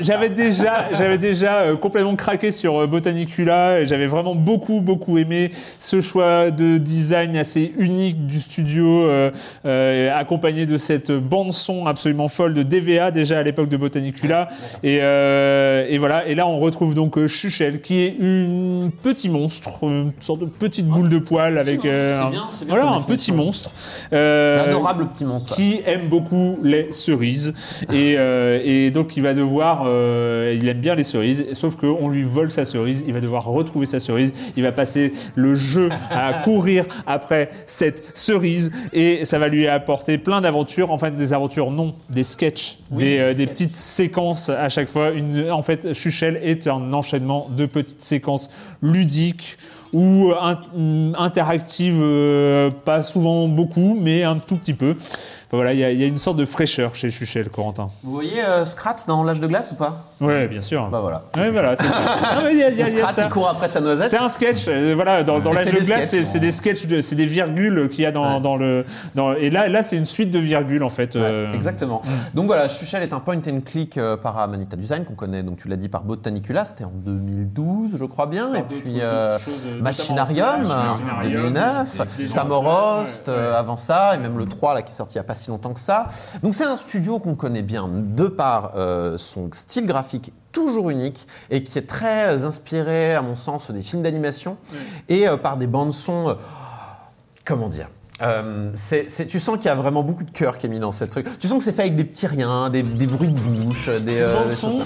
j'avais, 0.00 0.28
déjà, 0.28 0.88
j'avais 0.92 1.18
déjà 1.18 1.62
euh, 1.62 1.76
complètement 1.76 2.14
craqué 2.14 2.52
sur 2.52 2.82
euh, 2.82 2.86
Botanicula 2.86 3.80
et 3.80 3.86
j'avais 3.86 4.06
vraiment 4.06 4.36
beaucoup, 4.36 4.80
beaucoup 4.80 5.18
aimé 5.18 5.50
ce 5.80 6.00
choix 6.00 6.52
de 6.52 6.78
design 6.78 7.36
assez 7.36 7.72
unique 7.78 8.28
du 8.28 8.38
studio, 8.38 8.86
euh, 9.06 9.32
euh, 9.66 10.08
accompagné 10.16 10.66
de 10.66 10.78
cette 10.78 11.10
bande 11.10 11.52
son 11.52 11.88
absolument 11.88 12.28
folle 12.28 12.54
de 12.54 12.62
DVA 12.62 13.10
déjà 13.10 13.40
à 13.40 13.42
l'époque 13.42 13.68
de 13.70 13.76
Botanicula. 13.76 14.48
Et, 14.84 14.98
euh, 15.02 15.86
et 15.88 15.98
voilà. 15.98 16.28
Et 16.28 16.36
là, 16.36 16.46
on 16.46 16.58
retrouve 16.58 16.94
donc 16.94 17.18
euh, 17.18 17.26
Chuchel, 17.26 17.80
qui 17.80 18.02
est 18.02 18.14
une 18.20 18.92
petit 19.02 19.28
monstre, 19.28 19.82
une 19.82 20.12
sorte 20.20 20.42
de 20.42 20.46
petite 20.46 20.86
boule 20.86 21.08
de 21.08 21.18
poil 21.18 21.58
avec 21.58 21.84
euh, 21.84 22.22
un- 22.22 22.30
bien, 22.30 22.42
voilà 22.68 22.86
un 22.86 23.00
petit 23.00 23.32
monstre. 23.32 23.72
Euh, 24.12 24.68
Adorable 24.68 25.08
petit 25.08 25.24
monstre. 25.24 25.56
qui 25.56 25.80
aime 25.86 26.08
beaucoup 26.08 26.60
les 26.62 26.83
cerises 26.90 27.54
et, 27.92 28.14
euh, 28.16 28.60
et 28.64 28.90
donc 28.90 29.16
il 29.16 29.22
va 29.22 29.34
devoir 29.34 29.84
euh, 29.86 30.54
il 30.56 30.68
aime 30.68 30.80
bien 30.80 30.94
les 30.94 31.04
cerises 31.04 31.46
sauf 31.52 31.76
qu'on 31.76 32.08
lui 32.08 32.22
vole 32.22 32.50
sa 32.50 32.64
cerise 32.64 33.04
il 33.06 33.12
va 33.12 33.20
devoir 33.20 33.44
retrouver 33.44 33.86
sa 33.86 34.00
cerise 34.00 34.34
il 34.56 34.62
va 34.62 34.72
passer 34.72 35.12
le 35.34 35.54
jeu 35.54 35.88
à 36.10 36.42
courir 36.44 36.86
après 37.06 37.50
cette 37.66 38.16
cerise 38.16 38.70
et 38.92 39.24
ça 39.24 39.38
va 39.38 39.48
lui 39.48 39.66
apporter 39.66 40.18
plein 40.18 40.40
d'aventures 40.40 40.90
en 40.90 40.98
fait 40.98 41.16
des 41.16 41.32
aventures 41.32 41.70
non 41.70 41.90
des 42.10 42.22
sketchs 42.22 42.78
des, 42.90 43.18
euh, 43.18 43.34
des 43.34 43.46
petites 43.46 43.74
séquences 43.74 44.48
à 44.48 44.68
chaque 44.68 44.88
fois. 44.88 45.10
Une, 45.10 45.50
en 45.50 45.62
fait 45.62 45.92
Chuchel 45.92 46.38
est 46.42 46.66
un 46.66 46.92
enchaînement 46.92 47.48
de 47.56 47.66
petites 47.66 48.02
séquences 48.04 48.50
ludiques 48.82 49.58
ou 49.92 50.32
mm, 50.32 51.14
interactives, 51.16 52.00
euh, 52.00 52.70
pas 52.70 53.02
souvent 53.02 53.46
beaucoup, 53.46 53.96
mais 54.00 54.24
un 54.24 54.36
tout 54.36 54.56
petit 54.56 54.74
peu. 54.74 54.96
Voilà, 55.54 55.72
il 55.72 55.78
y, 55.78 55.84
a- 55.84 55.90
il 55.90 56.00
y 56.00 56.04
a 56.04 56.06
une 56.06 56.18
sorte 56.18 56.36
de 56.36 56.44
fraîcheur 56.46 56.94
chez 56.94 57.10
Chuchel, 57.10 57.48
Corentin. 57.48 57.88
Vous 58.02 58.12
voyez 58.12 58.42
euh, 58.44 58.64
Scrat 58.64 58.96
dans 59.06 59.22
l'âge 59.24 59.40
de 59.40 59.46
glace 59.46 59.72
ou 59.72 59.74
pas? 59.76 60.04
Ouais, 60.20 60.48
bien 60.48 60.60
sûr. 60.62 60.88
Bah 60.90 61.00
voilà. 61.00 61.24
Ouais, 61.36 61.50
voilà, 61.50 61.74
c'est 61.76 61.84
Scrat, 62.86 63.12
il 63.18 63.28
court 63.28 63.48
après 63.48 63.68
sa 63.68 63.80
noisette. 63.80 64.08
C'est 64.10 64.18
un 64.18 64.28
sketch, 64.28 64.64
euh, 64.68 64.92
voilà, 64.94 65.22
dans, 65.24 65.38
l'âge 65.52 65.72
de 65.72 65.80
glace, 65.84 66.14
c'est 66.24 66.38
des 66.40 66.50
sketchs, 66.52 66.86
de- 66.86 67.00
c'est 67.00 67.16
des 67.16 67.26
virgules 67.26 67.88
qu'il 67.88 68.02
y 68.04 68.06
a 68.06 68.12
dans, 68.12 68.34
Ouais. 68.36 68.40
dans 68.40 68.56
le. 68.56 68.84
Dans, 69.14 69.32
et 69.34 69.50
là, 69.50 69.68
là 69.68 69.82
c'est 69.82 69.96
une 69.96 70.06
suite 70.06 70.30
de 70.30 70.38
virgules, 70.38 70.82
en 70.82 70.90
fait. 70.90 71.16
Euh, 71.16 71.52
exactement. 71.54 72.00
Donc 72.34 72.46
voilà, 72.46 72.68
Chuchel 72.68 73.02
est 73.02 73.12
un 73.12 73.20
point 73.20 73.36
and 73.48 73.60
click 73.64 73.98
euh, 73.98 74.16
par 74.16 74.38
Amanita 74.38 74.76
Design 74.76 75.04
qu'on 75.04 75.14
connaît, 75.14 75.42
donc 75.42 75.56
tu 75.58 75.68
l'as 75.68 75.76
dit 75.76 75.88
par 75.88 76.02
Botanicula, 76.04 76.64
c'était 76.64 76.84
en 76.84 76.92
2012, 76.94 77.96
je 77.96 78.04
crois 78.04 78.26
bien, 78.26 78.54
et 78.54 78.62
puis 78.62 79.00
choses, 79.38 79.66
Machinarium, 79.80 80.62
notamment 80.62 80.74
euh, 80.74 81.20
Machinarium, 81.22 81.32
2009, 81.54 81.96
des- 82.16 82.16
des- 82.22 82.26
Samorost 82.26 83.28
avant 83.28 83.76
ça, 83.76 84.14
et 84.14 84.18
même 84.18 84.38
le 84.38 84.46
3 84.46 84.74
là 84.74 84.82
qui 84.82 84.92
est 84.92 84.96
sorti 84.96 85.18
a 85.18 85.22
pas 85.22 85.34
si 85.44 85.50
longtemps 85.50 85.72
que 85.74 85.80
ça. 85.80 86.08
Donc 86.42 86.54
c'est 86.54 86.64
un 86.64 86.76
studio 86.76 87.18
qu'on 87.18 87.34
connaît 87.34 87.62
bien 87.62 87.88
de 87.88 88.24
par 88.26 88.72
euh, 88.76 89.16
son 89.18 89.48
style 89.52 89.86
graphique 89.86 90.32
toujours 90.52 90.90
unique 90.90 91.26
et 91.50 91.62
qui 91.64 91.78
est 91.78 91.86
très 91.86 92.44
inspiré, 92.44 93.14
à 93.14 93.22
mon 93.22 93.34
sens, 93.34 93.70
des 93.70 93.82
films 93.82 94.02
d'animation 94.02 94.56
et 95.08 95.28
euh, 95.28 95.36
par 95.36 95.56
des 95.56 95.66
bandes 95.66 95.92
son. 95.92 96.28
euh, 96.30 96.34
comment 97.44 97.68
dire 97.68 97.88
Euh, 98.22 98.70
c'est- 98.76 99.06
c'est- 99.10 99.26
tu 99.26 99.40
sens 99.40 99.56
qu'il 99.56 99.66
y 99.66 99.68
a 99.70 99.74
vraiment 99.74 100.04
beaucoup 100.04 100.22
de 100.22 100.30
cœur 100.30 100.56
qui 100.56 100.66
est 100.66 100.68
mis 100.68 100.78
dans 100.78 100.92
ce 100.92 101.04
truc. 101.04 101.26
Tu 101.40 101.48
sens 101.48 101.58
que 101.58 101.64
c'est 101.64 101.72
fait 101.72 101.82
avec 101.82 101.96
des 101.96 102.04
petits 102.04 102.28
riens, 102.28 102.70
des, 102.70 102.84
des 102.84 103.08
bruits 103.08 103.28
de 103.32 103.40
bouche, 103.40 103.88
des, 103.88 103.98
des 104.48 104.54
choses 104.56 104.78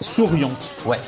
souriantes. 0.00 0.52
Ouais. 0.86 1.00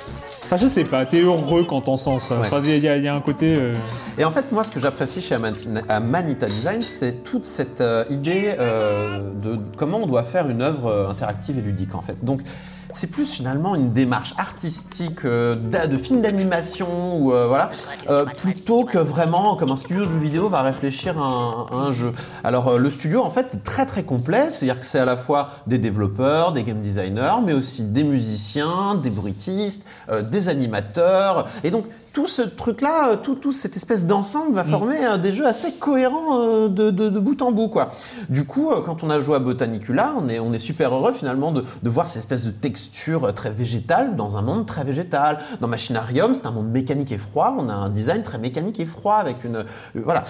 Enfin, 0.53 0.66
je 0.66 0.68
sais 0.70 0.84
pas, 0.84 1.07
t'es 1.07 1.22
heureux 1.22 1.64
quand 1.64 1.80
t'entends 1.80 2.18
ça. 2.18 2.34
Ouais. 2.34 2.40
Enfin, 2.40 2.61
il 2.62 2.76
y, 2.78 2.86
a- 2.86 2.98
il 2.98 3.03
y 3.03 3.09
a 3.09 3.14
un 3.14 3.22
côté. 3.22 3.57
euh, 3.59 3.74
Et 4.18 4.24
en 4.26 4.30
fait, 4.30 4.53
moi, 4.53 4.64
ce 4.64 4.70
que 4.70 4.78
j'apprécie 4.80 5.22
chez 5.22 5.34
Aman- 5.34 5.55
Amanita 5.88 6.44
Design, 6.44 6.82
c'est 6.82 7.24
toute 7.24 7.46
cette 7.46 7.80
euh, 7.80 8.05
idée 8.11 8.55
euh, 8.59 9.30
de 9.42 9.59
comment 9.78 10.00
on 10.03 10.07
doit 10.07 10.22
faire 10.24 10.50
une 10.50 10.61
œuvre 10.61 11.09
interactive 11.11 11.57
et 11.57 11.62
ludique, 11.62 11.94
en 11.94 12.03
fait. 12.03 12.22
Donc, 12.22 12.42
c'est 12.93 13.11
plus 13.11 13.30
finalement 13.30 13.74
une 13.74 13.93
démarche 13.93 14.34
artistique 14.38 15.24
euh, 15.24 15.57
de 15.57 15.97
film 15.97 16.20
d'animation 16.20 17.16
ou 17.16 17.32
euh, 17.32 17.47
voilà, 17.47 17.70
euh, 18.09 18.24
plutôt 18.24 18.84
que 18.84 18.99
vraiment 18.99 19.57
comme 19.57 19.70
un 19.70 19.76
studio 19.76 20.07
de 20.07 20.11
jeux 20.11 20.18
vidéo 20.18 20.49
va 20.49 20.62
réfléchir 20.62 21.18
à 21.18 21.66
un, 21.72 21.93
jeu. 21.93 22.12
Alors 22.45 22.78
le 22.78 22.90
studio 22.90 23.22
en 23.22 23.30
fait 23.30 23.55
est 23.55 23.64
très 23.64 23.86
très 23.86 24.03
complet, 24.03 24.51
c'est-à-dire 24.51 24.80
que 24.80 24.86
c'est 24.86 24.99
à 24.99 25.05
la 25.05 25.16
fois 25.16 25.51
des 25.66 25.78
développeurs, 25.78 26.53
des 26.53 26.62
game 26.62 26.80
designers, 26.80 27.40
mais 27.45 27.53
aussi 27.53 27.82
des 27.84 28.05
musiciens, 28.05 28.95
des 28.95 29.11
bruitistes, 29.11 29.84
des 30.30 30.49
animateurs, 30.49 31.49
et 31.64 31.70
donc 31.70 31.84
tout 32.12 32.26
ce 32.26 32.42
truc-là, 32.42 33.10
euh, 33.12 33.16
tout, 33.16 33.34
tout 33.34 33.52
cette 33.52 33.76
espèce 33.76 34.06
d'ensemble 34.06 34.54
va 34.54 34.64
former 34.64 35.04
euh, 35.04 35.16
des 35.18 35.32
jeux 35.32 35.46
assez 35.46 35.72
cohérents 35.72 36.40
euh, 36.40 36.68
de, 36.68 36.90
de- 36.90 37.08
de 37.08 37.18
bout 37.18 37.40
en 37.42 37.52
bout, 37.52 37.68
quoi. 37.68 37.88
Du 38.28 38.44
coup, 38.44 38.70
quand 38.84 39.02
on 39.02 39.10
a 39.10 39.18
joué 39.18 39.36
à 39.36 39.38
Botanicula, 39.38 40.12
on 40.18 40.28
est, 40.28 40.38
on 40.38 40.52
est 40.52 40.58
super 40.58 40.94
heureux 40.94 41.12
finalement 41.12 41.52
de, 41.52 41.64
de 41.82 41.90
voir 41.90 42.06
cette 42.06 42.18
espèce 42.18 42.44
de 42.44 42.50
texture 42.50 43.32
très 43.34 43.50
végétale 43.50 44.16
dans 44.16 44.36
un 44.36 44.42
monde 44.42 44.66
très 44.66 44.84
végétal. 44.84 45.38
Dans 45.60 45.68
Machinarium, 45.68 46.34
c'est 46.34 46.46
un 46.46 46.52
monde 46.52 46.68
mécanique 46.70 47.12
et 47.12 47.18
froid. 47.18 47.54
On 47.58 47.68
a 47.68 47.74
un 47.74 47.88
design 47.88 48.22
très 48.22 48.38
mécanique 48.38 48.78
et 48.80 48.86
froid 48.86 49.14
avec 49.16 49.44
une, 49.44 49.64
voilà. 49.94 50.24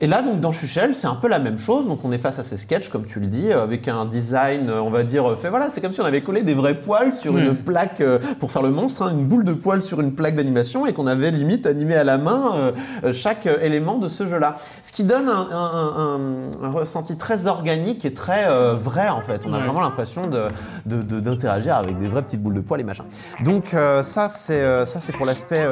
Et 0.00 0.06
là, 0.06 0.20
donc, 0.22 0.40
dans 0.40 0.52
Chuchel, 0.52 0.94
c'est 0.94 1.06
un 1.06 1.14
peu 1.14 1.26
la 1.28 1.38
même 1.38 1.58
chose. 1.58 1.88
Donc, 1.88 2.00
on 2.04 2.12
est 2.12 2.18
face 2.18 2.38
à 2.38 2.42
ces 2.42 2.56
sketchs, 2.58 2.90
comme 2.90 3.04
tu 3.06 3.18
le 3.18 3.26
dis, 3.26 3.50
euh, 3.50 3.62
avec 3.62 3.88
un 3.88 4.04
design, 4.04 4.68
euh, 4.68 4.80
on 4.82 4.90
va 4.90 5.04
dire, 5.04 5.30
euh, 5.30 5.36
fait, 5.36 5.48
voilà, 5.48 5.70
c'est 5.70 5.80
comme 5.80 5.92
si 5.94 6.00
on 6.02 6.04
avait 6.04 6.20
collé 6.20 6.42
des 6.42 6.54
vrais 6.54 6.74
poils 6.74 7.12
sur 7.14 7.36
une 7.38 7.56
plaque, 7.56 8.00
euh, 8.02 8.18
pour 8.38 8.52
faire 8.52 8.60
le 8.62 8.70
monstre, 8.70 9.02
hein, 9.04 9.10
une 9.12 9.24
boule 9.24 9.44
de 9.44 9.54
poils 9.54 9.82
sur 9.82 10.00
une 10.02 10.12
plaque 10.14 10.36
d'animation 10.36 10.84
et 10.86 10.92
qu'on 10.92 11.06
avait 11.06 11.30
limite 11.30 11.66
animé 11.66 11.94
à 11.96 12.04
la 12.04 12.18
main 12.18 12.52
euh, 13.04 13.12
chaque 13.14 13.46
élément 13.62 13.96
de 13.96 14.08
ce 14.08 14.26
jeu-là. 14.26 14.56
Ce 14.82 14.92
qui 14.92 15.04
donne 15.04 15.28
un, 15.28 15.48
un- 15.50 15.94
un- 16.62 16.66
un 16.66 16.70
ressenti 16.70 17.16
très 17.16 17.46
organique 17.46 18.04
et 18.04 18.12
très 18.12 18.46
euh, 18.48 18.74
vrai, 18.74 19.08
en 19.08 19.22
fait. 19.22 19.44
On 19.46 19.52
a 19.54 19.58
Ouais. 19.58 19.64
vraiment 19.64 19.80
l'impression 19.80 20.26
de, 20.26 20.42
de- 20.84 21.02
de- 21.02 21.20
d'interagir 21.20 21.74
avec 21.76 21.96
des 21.96 22.08
vraies 22.08 22.22
petites 22.22 22.42
boules 22.42 22.54
de 22.54 22.60
poils 22.60 22.80
et 22.80 22.84
machin. 22.84 23.04
Donc, 23.44 23.74
ça, 24.02 24.28
c'est, 24.28 24.84
ça, 24.84 25.00
c'est 25.00 25.12
pour 25.12 25.24
l'aspect 25.26 25.64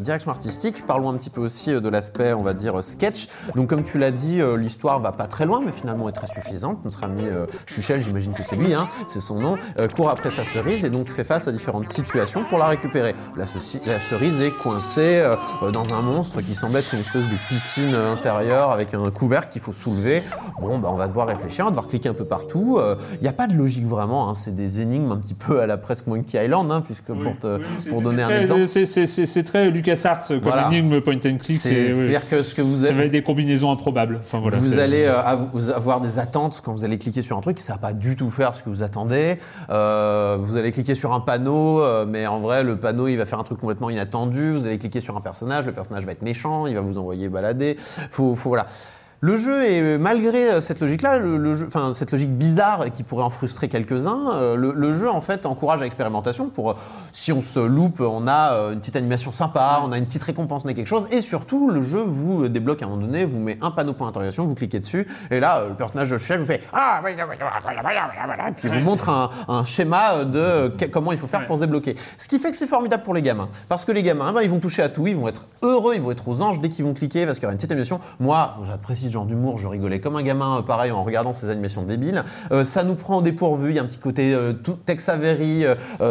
direction 0.00 0.30
artistique. 0.30 0.84
Parlons 0.86 1.10
un 1.10 1.14
petit 1.14 1.30
peu 1.30 1.40
aussi 1.40 1.70
de 1.80 1.88
l'aspect, 1.88 2.32
on 2.32 2.42
va 2.42 2.52
dire, 2.52 2.82
sketch. 2.82 3.28
Donc, 3.54 3.59
Donc 3.60 3.68
comme 3.68 3.82
tu 3.82 3.98
l'as 3.98 4.10
dit, 4.10 4.40
euh, 4.40 4.56
l'histoire 4.56 5.00
va 5.00 5.12
pas 5.12 5.26
très 5.26 5.44
loin, 5.44 5.60
mais 5.62 5.70
finalement 5.70 6.08
est 6.08 6.12
très 6.12 6.28
suffisante. 6.28 6.82
Notre 6.82 7.04
ami 7.04 7.24
euh, 7.24 7.44
Chuchel, 7.66 8.00
j'imagine 8.00 8.32
que 8.32 8.42
c'est 8.42 8.56
lui, 8.56 8.72
hein, 8.72 8.88
c'est 9.06 9.20
son 9.20 9.38
nom, 9.38 9.58
euh, 9.78 9.86
court 9.86 10.08
après 10.08 10.30
sa 10.30 10.44
cerise 10.44 10.82
et 10.82 10.88
donc 10.88 11.10
fait 11.10 11.24
face 11.24 11.46
à 11.46 11.52
différentes 11.52 11.86
situations 11.86 12.42
pour 12.48 12.56
la 12.56 12.68
récupérer. 12.68 13.14
La, 13.36 13.44
cerise 13.44 14.40
est 14.40 14.50
coincée 14.50 15.20
euh, 15.20 15.36
euh, 15.62 15.70
dans 15.70 15.92
un 15.92 16.00
monstre 16.00 16.40
qui 16.40 16.54
semble 16.54 16.78
être 16.78 16.94
une 16.94 17.00
espèce 17.00 17.28
de 17.28 17.36
piscine 17.50 17.94
intérieure 17.94 18.70
avec 18.70 18.94
un 18.94 19.10
couvercle 19.10 19.50
qu'il 19.52 19.60
faut 19.60 19.74
soulever. 19.74 20.22
Bon, 20.58 20.78
bah, 20.78 20.88
on 20.90 20.96
va 20.96 21.06
devoir 21.06 21.28
réfléchir, 21.28 21.64
on 21.64 21.68
va 21.68 21.72
devoir 21.72 21.88
cliquer 21.88 22.08
un 22.08 22.14
peu 22.14 22.24
partout. 22.24 22.80
Il 23.16 23.20
n'y 23.20 23.28
a 23.28 23.34
pas 23.34 23.46
de 23.46 23.52
logique 23.52 23.84
vraiment, 23.86 24.30
hein, 24.30 24.32
c'est 24.32 24.54
des 24.54 24.80
énigmes 24.80 25.12
un 25.12 25.18
petit 25.18 25.34
peu 25.34 25.60
à 25.60 25.66
la 25.66 25.76
presque 25.76 26.06
Monkey 26.06 26.42
Island, 26.42 26.72
hein, 26.72 26.80
puisque 26.80 27.12
pour, 27.12 27.38
te, 27.38 27.58
pour 27.90 28.00
donner 28.00 28.22
un 28.22 28.26
très- 28.28 28.40
exemple. 28.40 28.66
c'est- 28.66 29.42
très 29.42 29.70
LucasArts 29.70 30.26
comme 30.28 30.38
Voilà. 30.40 30.68
énigme 30.68 31.02
point 31.02 31.16
and 31.16 31.36
click. 31.36 31.42
Oui. 31.50 31.58
C'est-à-dire 31.58 32.26
que 32.26 32.42
ce 32.42 32.54
que 32.54 32.62
vous 32.62 32.78
ça 32.78 32.90
avez, 32.90 32.94
va 32.94 33.04
être 33.04 33.10
des 33.10 33.22
combinaisons 33.22 33.49
improbables. 33.70 34.20
Enfin, 34.22 34.40
voilà, 34.40 34.58
vous 34.58 34.78
allez 34.78 35.04
euh, 35.04 35.74
avoir 35.74 36.00
des 36.00 36.18
attentes 36.18 36.60
quand 36.64 36.72
vous 36.72 36.84
allez 36.84 36.98
cliquer 36.98 37.22
sur 37.22 37.36
un 37.36 37.40
truc 37.40 37.56
qui 37.56 37.68
ne 37.68 37.74
va 37.74 37.78
pas 37.78 37.92
du 37.92 38.16
tout 38.16 38.30
faire 38.30 38.54
ce 38.54 38.62
que 38.62 38.70
vous 38.70 38.82
attendez. 38.82 39.38
Euh, 39.70 40.36
vous 40.40 40.56
allez 40.56 40.72
cliquer 40.72 40.94
sur 40.94 41.12
un 41.12 41.20
panneau, 41.20 41.82
euh, 41.82 42.06
mais 42.08 42.26
en 42.26 42.38
vrai, 42.38 42.62
le 42.62 42.76
panneau, 42.76 43.08
il 43.08 43.16
va 43.16 43.26
faire 43.26 43.38
un 43.38 43.44
truc 43.44 43.60
complètement 43.60 43.90
inattendu. 43.90 44.52
Vous 44.52 44.66
allez 44.66 44.78
cliquer 44.78 45.00
sur 45.00 45.16
un 45.16 45.20
personnage, 45.20 45.66
le 45.66 45.72
personnage 45.72 46.04
va 46.04 46.12
être 46.12 46.22
méchant, 46.22 46.66
il 46.66 46.74
va 46.74 46.80
vous 46.80 46.98
envoyer 46.98 47.28
balader. 47.28 47.76
Faut, 47.78 48.34
faut, 48.36 48.50
voilà. 48.50 48.66
Le 49.22 49.36
jeu 49.36 49.54
est, 49.64 49.98
malgré 49.98 50.50
euh, 50.50 50.60
cette 50.62 50.80
logique-là, 50.80 51.18
le, 51.18 51.36
le 51.36 51.54
jeu, 51.54 51.66
enfin 51.66 51.92
cette 51.92 52.10
logique 52.10 52.30
bizarre 52.38 52.90
qui 52.90 53.02
pourrait 53.02 53.22
en 53.22 53.28
frustrer 53.28 53.68
quelques-uns, 53.68 54.32
euh, 54.32 54.56
le, 54.56 54.72
le 54.72 54.96
jeu 54.96 55.10
en 55.10 55.20
fait 55.20 55.44
encourage 55.44 55.80
à 55.80 55.84
l'expérimentation. 55.84 56.48
Pour 56.48 56.70
euh, 56.70 56.74
si 57.12 57.30
on 57.30 57.42
se 57.42 57.60
loupe, 57.60 58.00
on 58.00 58.26
a 58.26 58.70
une 58.72 58.80
petite 58.80 58.96
animation 58.96 59.30
sympa, 59.30 59.82
on 59.84 59.92
a 59.92 59.98
une 59.98 60.06
petite 60.06 60.22
récompense, 60.22 60.62
on 60.64 60.68
a 60.68 60.72
quelque 60.72 60.86
chose, 60.86 61.06
et 61.10 61.20
surtout 61.20 61.68
le 61.68 61.82
jeu 61.82 62.00
vous 62.00 62.48
débloque 62.48 62.80
à 62.80 62.86
un 62.86 62.88
moment 62.88 63.02
donné, 63.02 63.26
vous 63.26 63.40
met 63.40 63.58
un 63.60 63.70
panneau 63.70 63.92
point 63.92 64.06
d'interrogation, 64.06 64.46
vous 64.46 64.54
cliquez 64.54 64.80
dessus, 64.80 65.06
et 65.30 65.38
là 65.38 65.64
le 65.68 65.74
personnage 65.74 66.08
de 66.08 66.16
chef 66.16 66.40
vous 66.40 66.46
fait 66.46 66.62
ah 66.72 67.02
et 67.06 68.52
puis 68.52 68.68
il 68.68 68.70
vous 68.70 68.80
montre 68.80 69.10
un, 69.10 69.28
un 69.48 69.64
schéma 69.66 70.24
de 70.24 70.72
comment 70.86 71.12
il 71.12 71.18
faut 71.18 71.26
faire 71.26 71.44
pour 71.44 71.56
se 71.56 71.60
débloquer. 71.60 71.94
Ce 72.16 72.26
qui 72.26 72.38
fait 72.38 72.50
que 72.50 72.56
c'est 72.56 72.66
formidable 72.66 73.02
pour 73.02 73.12
les 73.12 73.20
gamins, 73.20 73.50
parce 73.68 73.84
que 73.84 73.92
les 73.92 74.02
gamins, 74.02 74.32
ben, 74.32 74.40
ils 74.40 74.50
vont 74.50 74.60
toucher 74.60 74.80
à 74.80 74.88
tout, 74.88 75.06
ils 75.06 75.16
vont 75.16 75.28
être 75.28 75.44
heureux, 75.60 75.94
ils 75.94 76.00
vont 76.00 76.10
être 76.10 76.26
aux 76.26 76.40
anges 76.40 76.58
dès 76.62 76.70
qu'ils 76.70 76.86
vont 76.86 76.94
cliquer, 76.94 77.26
parce 77.26 77.36
qu'il 77.36 77.42
y 77.42 77.46
aura 77.48 77.52
une 77.52 77.58
petite 77.58 77.72
animation. 77.72 78.00
Moi, 78.18 78.56
j'apprécie 78.66 79.09
ce 79.10 79.14
genre 79.14 79.26
d'humour, 79.26 79.58
je 79.58 79.66
rigolais 79.68 80.00
comme 80.00 80.16
un 80.16 80.22
gamin, 80.22 80.58
euh, 80.58 80.62
pareil, 80.62 80.90
en 80.92 81.02
regardant 81.04 81.32
ces 81.32 81.50
animations 81.50 81.82
débiles. 81.82 82.24
Euh, 82.52 82.64
ça 82.64 82.84
nous 82.84 82.94
prend 82.94 83.18
au 83.18 83.22
dépourvu, 83.22 83.70
il 83.70 83.76
y 83.76 83.78
a 83.78 83.82
un 83.82 83.86
petit 83.86 83.98
côté 83.98 84.32
euh, 84.34 84.52
tout 84.52 84.76
Tex 84.86 85.08
Avery 85.08 85.64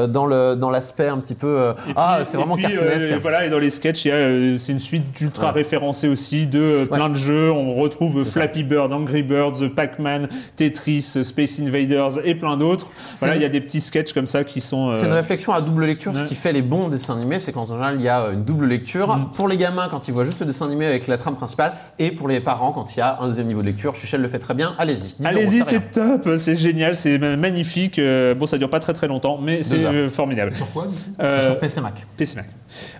dans 0.09 0.25
le 0.25 0.55
dans 0.55 0.69
l'aspect 0.69 1.07
un 1.07 1.17
petit 1.17 1.35
peu 1.35 1.73
ah, 1.95 2.15
puis- 2.17 2.25
c'est 2.25 2.35
et 2.35 2.37
vraiment 2.39 2.55
puis, 2.55 2.63
cartoonesque. 2.63 3.09
voilà, 3.21 3.45
et 3.45 3.49
dans 3.49 3.59
les 3.59 3.69
sketchs, 3.69 4.03
c'est 4.03 4.71
une 4.71 4.79
suite 4.79 5.19
ultra 5.21 5.41
Voilà. 5.43 5.53
référencée 5.55 6.07
aussi 6.07 6.47
de 6.47 6.85
plein 6.85 7.03
Ouais. 7.05 7.09
de 7.09 7.15
jeux. 7.15 7.51
On 7.51 7.73
retrouve 7.75 8.19
C'est 8.23 8.29
ça. 8.29 8.39
Flappy 8.41 8.63
Bird, 8.63 8.91
Angry 8.93 9.23
Birds, 9.23 9.69
Pac-Man, 9.75 10.27
Tetris, 10.55 11.01
Space 11.23 11.59
Invaders 11.59 12.19
et 12.25 12.35
plein 12.35 12.57
d'autres. 12.57 12.87
Voilà, 13.17 13.35
il 13.35 13.41
y 13.41 13.45
a 13.45 13.49
des 13.49 13.61
petits 13.61 13.81
sketchs 13.81 14.13
comme 14.13 14.27
ça 14.27 14.43
qui 14.43 14.61
sont. 14.61 14.89
euh, 14.89 14.93
C'est 14.93 15.05
une 15.05 15.13
réflexion 15.13 15.53
à 15.53 15.61
double 15.61 15.85
lecture. 15.85 16.15
Ce 16.15 16.23
qui 16.23 16.35
fait 16.35 16.51
les 16.53 16.61
bons 16.61 16.89
dessins 16.89 17.15
animés, 17.15 17.39
c'est 17.39 17.51
qu'en 17.51 17.65
général, 17.65 17.95
il 17.97 18.01
y 18.01 18.09
a 18.09 18.27
une 18.33 18.43
double 18.43 18.65
lecture. 18.67 19.15
Mm. 19.15 19.31
Pour 19.33 19.47
les 19.47 19.57
gamins, 19.57 19.87
quand 19.89 20.07
ils 20.07 20.13
voient 20.13 20.23
juste 20.25 20.39
le 20.41 20.45
dessin 20.45 20.65
animé 20.65 20.85
avec 20.85 21.07
la 21.07 21.17
trame 21.17 21.35
principale, 21.35 21.73
et 21.97 22.11
pour 22.11 22.27
les 22.27 22.39
parents, 22.39 22.71
quand 22.71 22.88
il 22.95 22.99
y 22.99 23.01
a 23.01 23.17
un 23.21 23.27
deuxième 23.27 23.47
niveau 23.47 23.61
de 23.61 23.67
lecture. 23.67 23.95
Chuchel 23.95 24.21
le 24.21 24.27
fait 24.27 24.39
très 24.39 24.53
bien. 24.53 24.75
Allez-y. 24.77 25.15
10 25.19 25.25
Allez-y, 25.25 25.63
c'est 25.63 25.91
top, 25.91 26.29
c'est 26.37 26.55
génial, 26.55 26.95
c'est 26.95 27.17
ma- 27.17 27.35
magnifique. 27.37 27.99
Euh, 27.99 28.33
bon, 28.33 28.45
ça 28.45 28.57
dure 28.57 28.69
pas 28.69 28.79
très 28.79 28.93
très 28.93 29.07
longtemps, 29.07 29.39
mais 29.41 29.63
c'est 29.63 29.85
euh, 29.85 30.09
formidable. 30.09 30.55
Sur 30.55 30.69
quoi, 30.71 30.85
Euh, 31.21 31.45
sur 31.45 31.59
PC 31.59 31.81
Mac. 31.81 31.93
PC 32.17 32.35
Mac. 32.35 32.45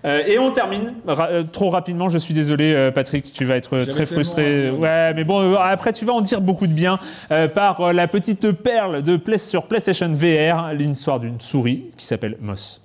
Euh, 0.06 0.22
et 0.28 0.40
on 0.40 0.52
termine 0.52 0.94
ra- 1.08 1.30
trop 1.52 1.70
rapidement. 1.70 2.10
Je 2.10 2.18
suis 2.18 2.34
désolé, 2.34 2.92
Patrick, 2.94 3.32
tu 3.32 3.46
vas 3.46 3.56
être 3.58 3.80
très 3.86 4.06
frustré. 4.06 4.70
envie. 4.70 4.80
Ouais, 4.80 5.14
mais 5.14 5.24
bon, 5.24 5.56
après 5.56 5.94
tu 5.94 6.06
vas 6.06 6.14
en 6.14 6.22
dire 6.22 6.42
beaucoup 6.42 6.68
de 6.68 6.74
bien 6.74 7.00
euh, 7.32 7.48
par 7.48 7.94
la 7.94 8.08
petite 8.08 8.52
perle 8.52 9.02
de 9.04 9.18
Play- 9.18 9.38
sur 9.38 9.68
PlayStation 9.68 10.12
VR, 10.12 10.74
l'histoire 10.74 11.20
d'une 11.20 11.40
souris 11.40 11.86
qui 11.98 12.06
s'appelle 12.06 12.38
Moss. 12.42 12.82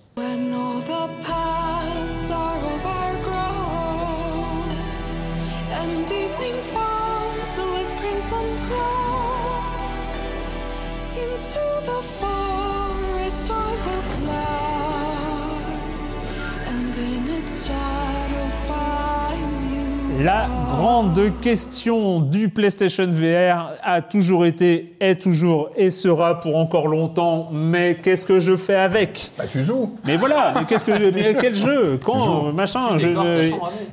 La 20.24 20.46
grande 20.68 21.20
question 21.42 22.20
du 22.20 22.48
PlayStation 22.48 23.06
VR 23.10 23.72
a 23.82 24.00
toujours 24.00 24.46
été, 24.46 24.96
est 24.98 25.20
toujours 25.20 25.68
et 25.76 25.90
sera 25.90 26.40
pour 26.40 26.56
encore 26.56 26.86
longtemps. 26.86 27.50
Mais 27.52 27.96
qu'est-ce 28.00 28.24
que 28.24 28.38
je 28.38 28.56
fais 28.56 28.76
avec? 28.76 29.32
Bah, 29.36 29.44
tu 29.50 29.62
joues. 29.62 29.98
Mais 30.06 30.16
voilà, 30.16 30.54
mais 30.56 30.64
qu'est-ce 30.66 30.86
que 30.86 30.94
je, 30.96 31.04
mais 31.04 31.34
quel 31.40 31.54
jeu? 31.54 31.98
Quand 32.02 32.52
machin 32.52 32.96
je. 32.96 33.08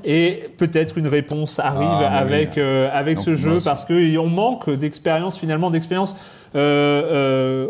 Et 0.05 0.49
peut-être 0.57 0.97
une 0.97 1.07
réponse 1.07 1.59
arrive 1.59 1.89
Ah, 2.01 2.19
avec 2.19 2.57
euh, 2.57 2.85
avec 2.93 3.17
Donc, 3.17 3.25
ce 3.25 3.35
jeu 3.35 3.57
parce 3.61 3.83
que 3.83 4.17
on 4.17 4.27
manque 4.27 4.69
d'expérience 4.69 5.37
finalement 5.37 5.69
d'expérience 5.69 6.15
euh, 6.55 7.03
euh, 7.11 7.67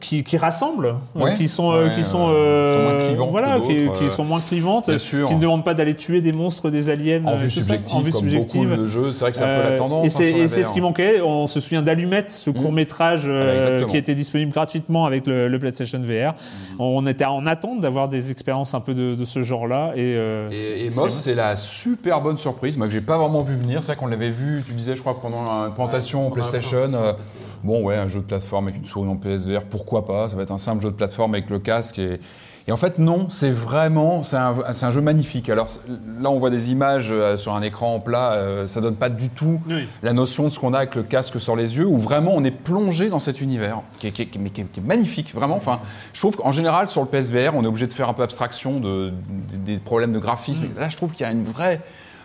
qui, 0.00 0.24
qui 0.24 0.36
rassemblent, 0.36 0.96
euh, 1.16 1.20
Ouais. 1.22 1.34
qui 1.36 1.48
sont 1.48 1.70
euh, 1.72 1.88
Ouais, 1.88 1.94
qui 1.94 2.04
sont, 2.04 2.26
ouais. 2.28 2.34
euh, 2.34 2.66
Qui 2.68 2.74
sont 2.74 2.82
moins 2.82 2.98
clivantes 3.06 3.30
voilà, 3.30 3.60
que 3.60 3.96
qui, 3.98 4.04
euh, 4.04 4.08
sont 4.08 4.24
moins 4.24 4.40
clivantes, 4.40 4.88
bien 4.90 4.98
sûr. 4.98 5.26
qui 5.26 5.34
ne 5.36 5.40
demandent 5.40 5.64
pas 5.64 5.72
d'aller 5.72 5.94
tuer 5.94 6.20
des 6.20 6.32
monstres, 6.32 6.68
des 6.70 6.90
aliens, 6.90 7.22
En 7.24 7.32
euh, 7.32 7.36
vue 7.36 7.50
subjective, 7.50 7.96
en 7.96 8.00
vue 8.00 8.10
comme 8.10 8.20
subjective. 8.20 8.68
beaucoup 8.68 8.80
de 8.82 8.86
jeux, 8.86 9.12
c'est 9.14 9.20
vrai 9.20 9.30
que 9.32 9.38
c'est 9.38 9.44
un 9.44 9.56
peu 9.56 9.62
la 9.62 9.68
Euh, 9.70 9.78
tendance. 9.78 10.20
Et 10.20 10.42
hein, 10.42 10.46
c'est 10.48 10.62
ce 10.64 10.72
qui 10.74 10.82
manquait. 10.82 11.22
On 11.22 11.46
se 11.46 11.60
souvient 11.60 11.80
d'Allumette, 11.82 12.30
ce 12.30 12.50
court 12.50 12.72
métrage 12.72 13.26
exactement. 13.28 13.88
qui 13.88 13.96
était 13.96 14.14
disponible 14.14 14.52
gratuitement 14.52 15.06
avec 15.06 15.26
le, 15.26 15.48
le 15.48 15.58
PlayStation 15.58 16.00
VR. 16.00 16.34
On 16.78 17.06
était 17.06 17.24
en 17.24 17.46
attente 17.46 17.80
d'avoir 17.80 18.08
des 18.10 18.30
expériences 18.30 18.74
un 18.74 18.80
peu 18.80 18.92
de, 18.92 19.14
de 19.14 19.24
ce 19.24 19.40
genre-là. 19.40 19.92
Et, 19.94 20.14
euh, 20.16 20.50
Et, 20.50 20.86
et 20.86 20.90
Moss, 20.90 21.14
c'est 21.14 21.34
la 21.34 21.56
super 21.56 22.20
bonne 22.20 22.36
surprise, 22.38 22.76
moi 22.76 22.86
que 22.86 22.92
j'ai 22.92 23.00
pas 23.00 23.16
vraiment 23.16 23.40
vu 23.42 23.54
venir. 23.56 23.82
C'est 23.82 23.92
vrai 23.92 23.96
qu'on 24.00 24.08
l'avait 24.08 24.30
vu, 24.30 24.62
tu 24.66 24.72
disais, 24.74 24.94
je 24.94 25.00
crois, 25.00 25.18
pendant 25.20 25.64
une 25.66 25.72
présentation 25.72 26.30
PlayStation. 26.30 26.92
euh, 26.92 27.12
bon, 27.64 27.82
ouais, 27.82 27.96
un 27.96 28.08
jeu 28.08 28.20
de 28.20 28.24
plateforme 28.26 28.66
avec 28.68 28.76
une 28.78 28.84
souris 28.84 29.08
en 29.08 29.16
PSVR, 29.16 29.64
pourquoi 29.76 30.04
pas 30.06 30.28
Ça 30.28 30.36
va 30.36 30.42
être 30.42 30.50
un 30.52 30.58
simple 30.58 30.82
jeu 30.82 30.90
de 30.90 30.96
plateforme 30.96 31.34
avec 31.34 31.50
le 31.50 31.58
casque. 31.58 31.98
Et, 31.98 32.18
et 32.68 32.72
en 32.72 32.76
fait, 32.76 32.98
non, 32.98 33.26
c'est 33.28 33.50
vraiment, 33.50 34.22
c'est 34.24 34.36
un, 34.38 34.54
c'est 34.72 34.86
un 34.86 34.90
jeu 34.90 35.00
magnifique. 35.00 35.50
Alors 35.50 35.68
là, 36.20 36.30
on 36.30 36.38
voit 36.38 36.50
des 36.50 36.70
images 36.72 37.08
euh, 37.12 37.36
sur 37.36 37.54
un 37.54 37.62
écran 37.62 38.00
plat, 38.00 38.32
euh, 38.32 38.66
ça 38.66 38.80
donne 38.80 38.96
pas 38.96 39.08
du 39.10 39.28
tout 39.28 39.60
Oui. 39.68 39.86
la 40.02 40.12
notion 40.12 40.44
de 40.44 40.50
ce 40.50 40.58
qu'on 40.58 40.72
a 40.72 40.78
avec 40.78 40.94
le 40.96 41.02
casque 41.04 41.38
sur 41.38 41.54
les 41.56 41.76
yeux, 41.76 41.86
où 41.86 41.98
vraiment 41.98 42.32
on 42.34 42.42
est 42.42 42.50
plongé 42.50 43.08
dans 43.08 43.20
cet 43.20 43.40
univers, 43.40 43.82
qui 44.00 44.08
est, 44.08 44.10
qui 44.10 44.22
est- 44.22 44.26
qui 44.26 44.38
est- 44.38 44.40
mais 44.40 44.50
qui 44.50 44.62
est- 44.62 44.72
qui 44.72 44.80
est 44.80 44.82
magnifique, 44.82 45.32
vraiment. 45.34 45.56
Enfin, 45.56 45.78
je 46.12 46.18
trouve 46.20 46.36
qu'en 46.36 46.50
général, 46.52 46.88
sur 46.88 47.02
le 47.02 47.06
PSVR, 47.08 47.52
on 47.54 47.62
est 47.62 47.68
obligé 47.68 47.86
de 47.86 47.92
faire 47.92 48.08
un 48.08 48.14
peu 48.14 48.22
abstraction 48.24 48.80
de, 48.80 49.12
des 49.52 49.74
des 49.74 49.78
problèmes 49.78 50.12
de 50.12 50.18
graphisme. 50.18 50.64
Là, 50.76 50.88
je 50.88 50.96
trouve 50.96 51.12
qu'il 51.12 51.24
y 51.24 51.28
a 51.28 51.32
une 51.32 51.44
vraie 51.44 51.82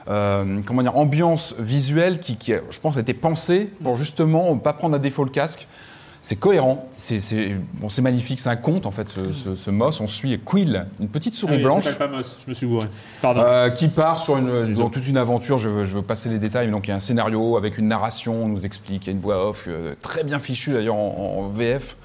euh, 0.09 0.61
comment 0.65 0.81
dire, 0.81 0.97
ambiance 0.97 1.53
visuelle 1.59 2.19
qui, 2.19 2.35
qui, 2.35 2.53
je 2.71 2.79
pense, 2.79 2.97
a 2.97 3.01
été 3.01 3.13
pensée 3.13 3.69
pour 3.83 3.95
justement 3.97 4.57
pas 4.57 4.73
prendre 4.73 4.95
à 4.95 4.99
défaut 4.99 5.23
le 5.23 5.29
casque. 5.29 5.67
C'est 6.23 6.35
cohérent, 6.35 6.87
c'est 6.93 7.19
bon, 7.73 7.87
magnifique, 8.03 8.39
c'est 8.39 8.49
un 8.49 8.55
conte 8.55 8.85
en 8.85 8.91
fait, 8.91 9.09
ce, 9.09 9.33
ce, 9.33 9.55
ce 9.55 9.71
Moss. 9.71 9.99
On 10.01 10.07
suit 10.07 10.39
Quill, 10.45 10.85
une 10.99 11.07
petite 11.07 11.33
Ah 11.35 11.39
souris 11.39 11.51
oui, 11.53 11.57
elle 11.57 11.63
blanche. 11.63 11.97
pas 11.97 12.07
Moss, 12.07 12.37
je 12.45 12.47
me 12.49 12.53
suis 12.53 12.67
gouré. 12.67 12.85
Pardon. 13.23 13.41
Euh, 13.43 13.69
qui 13.71 13.87
part 13.87 14.21
sur 14.21 14.37
une, 14.37 14.71
dans 14.73 14.91
toute 14.91 15.07
une 15.07 15.17
aventure. 15.17 15.57
Je 15.57 15.67
veux, 15.67 15.83
je 15.85 15.95
veux 15.95 16.03
passer 16.03 16.29
les 16.29 16.37
détails. 16.37 16.67
mais 16.67 16.73
Donc 16.73 16.87
il 16.87 16.91
y 16.91 16.93
a 16.93 16.97
un 16.97 16.99
scénario 16.99 17.57
avec 17.57 17.79
une 17.79 17.87
narration, 17.87 18.43
on 18.43 18.47
nous 18.47 18.65
explique. 18.67 19.05
Il 19.05 19.07
y 19.07 19.09
a 19.09 19.13
une 19.13 19.19
voix 19.19 19.49
off 19.49 19.65
euh, 19.67 19.95
très 20.01 20.23
bien 20.23 20.37
fichue 20.37 20.73
d'ailleurs 20.73 20.93
en, 20.95 21.39
en 21.39 21.49
VF. 21.49 21.95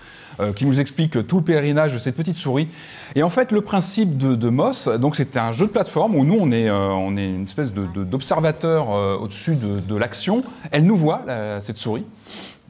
euh, 0.40 0.52
qui 0.54 0.64
nous 0.66 0.80
explique 0.80 1.26
tout 1.26 1.36
le 1.38 1.44
pèlerinage 1.44 1.92
de 1.94 1.98
cette 1.98 2.16
petite 2.16 2.36
souris. 2.36 2.68
Et 3.16 3.22
en 3.22 3.30
fait, 3.30 3.52
le 3.52 3.60
principe 3.62 4.16
de, 4.18 4.34
de 4.34 4.48
Moss, 4.50 4.88
donc 4.88 5.14
c'est 5.16 5.36
un 5.38 5.50
jeu 5.52 5.66
de 5.66 5.70
plateforme 5.70 6.14
où 6.14 6.24
nous, 6.24 6.36
on 6.40 6.52
est, 6.52 6.68
euh, 6.70 6.88
on 6.88 7.16
est 7.18 7.26
une 7.28 7.44
espèce 7.44 7.72
de- 7.74 7.86
de- 7.94 8.04
d'observateur 8.04 8.94
euh, 8.94 9.16
au-dessus 9.18 9.56
de, 9.56 9.78
de 9.80 9.96
l'action. 9.96 10.42
Elle 10.72 10.84
nous 10.86 10.96
voit, 10.96 11.22
la- 11.26 11.60
cette 11.60 11.76
souris. 11.78 12.04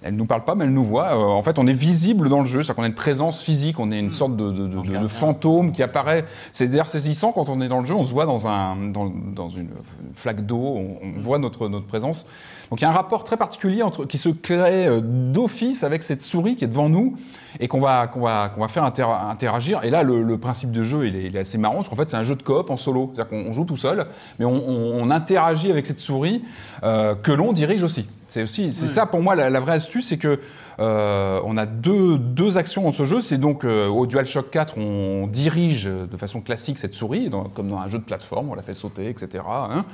Elle 0.03 0.15
nous 0.15 0.27
parle 0.27 0.45
pas, 0.45 0.55
mais 0.55 0.65
elle 0.67 0.73
nous 0.73 0.85
voit. 0.85 1.15
Euh, 1.17 1.17
en 1.39 1.43
fait, 1.43 1.59
on 1.59 1.67
est 1.67 1.73
visible 1.73 2.29
dans 2.29 2.41
le 2.41 2.47
jeu, 2.47 2.63
c'est-à-dire 2.63 2.77
qu'on 2.77 2.83
a 2.83 2.87
une 2.87 2.95
présence 2.95 3.41
physique, 3.41 3.81
on 3.81 3.91
est 3.91 3.99
une 3.99 4.11
sorte 4.13 4.37
de, 4.37 4.51
de- 4.51 4.67
de- 4.69 4.81
de- 4.83 4.93
de 5.03 5.07
fantôme 5.09 5.73
qui 5.73 5.83
apparaît. 5.83 6.25
C'est 6.53 6.69
d'ailleurs 6.69 6.87
saisissant 6.87 7.33
quand 7.33 7.49
on 7.49 7.61
est 7.61 7.69
dans 7.69 7.81
le 7.81 7.87
jeu, 7.87 7.95
on 7.95 8.05
se 8.05 8.13
voit 8.13 8.27
dans, 8.27 8.47
un, 8.47 8.77
dans, 8.93 9.11
dans 9.35 9.49
une 9.49 9.69
flaque 10.15 10.45
d'eau, 10.47 10.59
on, 10.77 10.97
on 11.03 11.19
voit 11.21 11.39
notre, 11.39 11.69
notre 11.69 11.87
présence. 11.87 12.27
Donc 12.71 12.81
il 12.81 12.83
y 12.83 12.85
a 12.85 12.91
un 12.91 12.95
rapport 12.95 13.25
très 13.25 13.37
particulier 13.37 13.83
entre, 13.83 14.05
qui 14.05 14.19
se 14.19 14.29
crée 14.29 14.87
euh, 14.87 15.01
d'office 15.01 15.83
avec 15.85 16.03
cette 16.03 16.21
souris 16.21 16.57
qui 16.57 16.65
est 16.65 16.69
devant 16.69 16.89
nous 16.89 17.17
et 17.59 17.69
qu'on 17.69 17.81
va, 17.81 18.07
qu'on 18.07 18.21
va, 18.21 18.49
qu'on 18.51 18.61
va 18.61 18.69
faire 18.69 18.85
inter- 18.85 19.07
interagir. 19.31 19.83
Et 19.85 19.91
là, 19.91 20.03
le, 20.03 20.23
le 20.23 20.39
principe 20.39 20.73
de 20.73 20.83
jeu, 20.83 21.07
il 21.07 21.17
est, 21.17 21.25
il 21.27 21.37
est 21.37 21.41
assez 21.41 21.59
marrant, 21.59 21.77
parce 21.77 21.89
qu'en 21.89 21.97
fait, 21.97 22.11
c'est 22.11 22.17
un 22.19 22.23
jeu 22.25 22.35
de 22.35 22.43
coop 22.43 22.69
en 22.71 22.77
solo. 22.77 23.13
C'est-à-dire 23.15 23.31
qu'on 23.31 23.49
on 23.49 23.53
joue 23.53 23.65
tout 23.65 23.77
seul, 23.79 24.05
mais 24.39 24.45
on, 24.45 24.53
on- 24.53 25.01
on 25.01 25.11
interagit 25.11 25.71
avec 25.71 25.87
cette 25.87 26.01
souris 26.01 26.43
euh, 26.83 27.15
que 27.15 27.33
l'on 27.33 27.53
dirige 27.53 27.83
aussi. 27.83 28.07
C'est 28.29 28.43
aussi, 28.43 28.75
c'est 28.75 28.89
ça 28.89 29.07
pour 29.07 29.23
moi 29.23 29.35
la, 29.37 29.51
la 29.51 29.61
vraie 29.61 29.75
astuce, 29.75 30.09
c'est 30.09 30.17
que 30.19 30.41
euh, 30.79 31.41
on 31.45 31.57
a 31.57 31.65
deux, 31.65 32.19
deux 32.19 32.59
actions 32.59 32.83
dans 32.83 32.93
ce 32.93 33.05
jeu. 33.05 33.21
C'est 33.21 33.39
donc 33.39 33.65
euh, 33.65 33.87
au 33.89 34.07
DualShock 34.07 34.51
4, 34.51 34.79
on 34.79 35.27
dirige 35.29 35.85
de 35.85 36.17
façon 36.17 36.41
classique 36.41 36.79
cette 36.79 36.95
souris, 36.95 37.29
dans- 37.31 37.45
comme 37.45 37.69
dans 37.69 37.79
un 37.79 37.89
jeu 37.89 37.99
de 37.99 38.05
plateforme, 38.05 38.51
on 38.51 38.55
la 38.55 38.63
fait 38.63 38.75
sauter, 38.75 39.09
etc. 39.09 39.45
hein. 39.49 39.85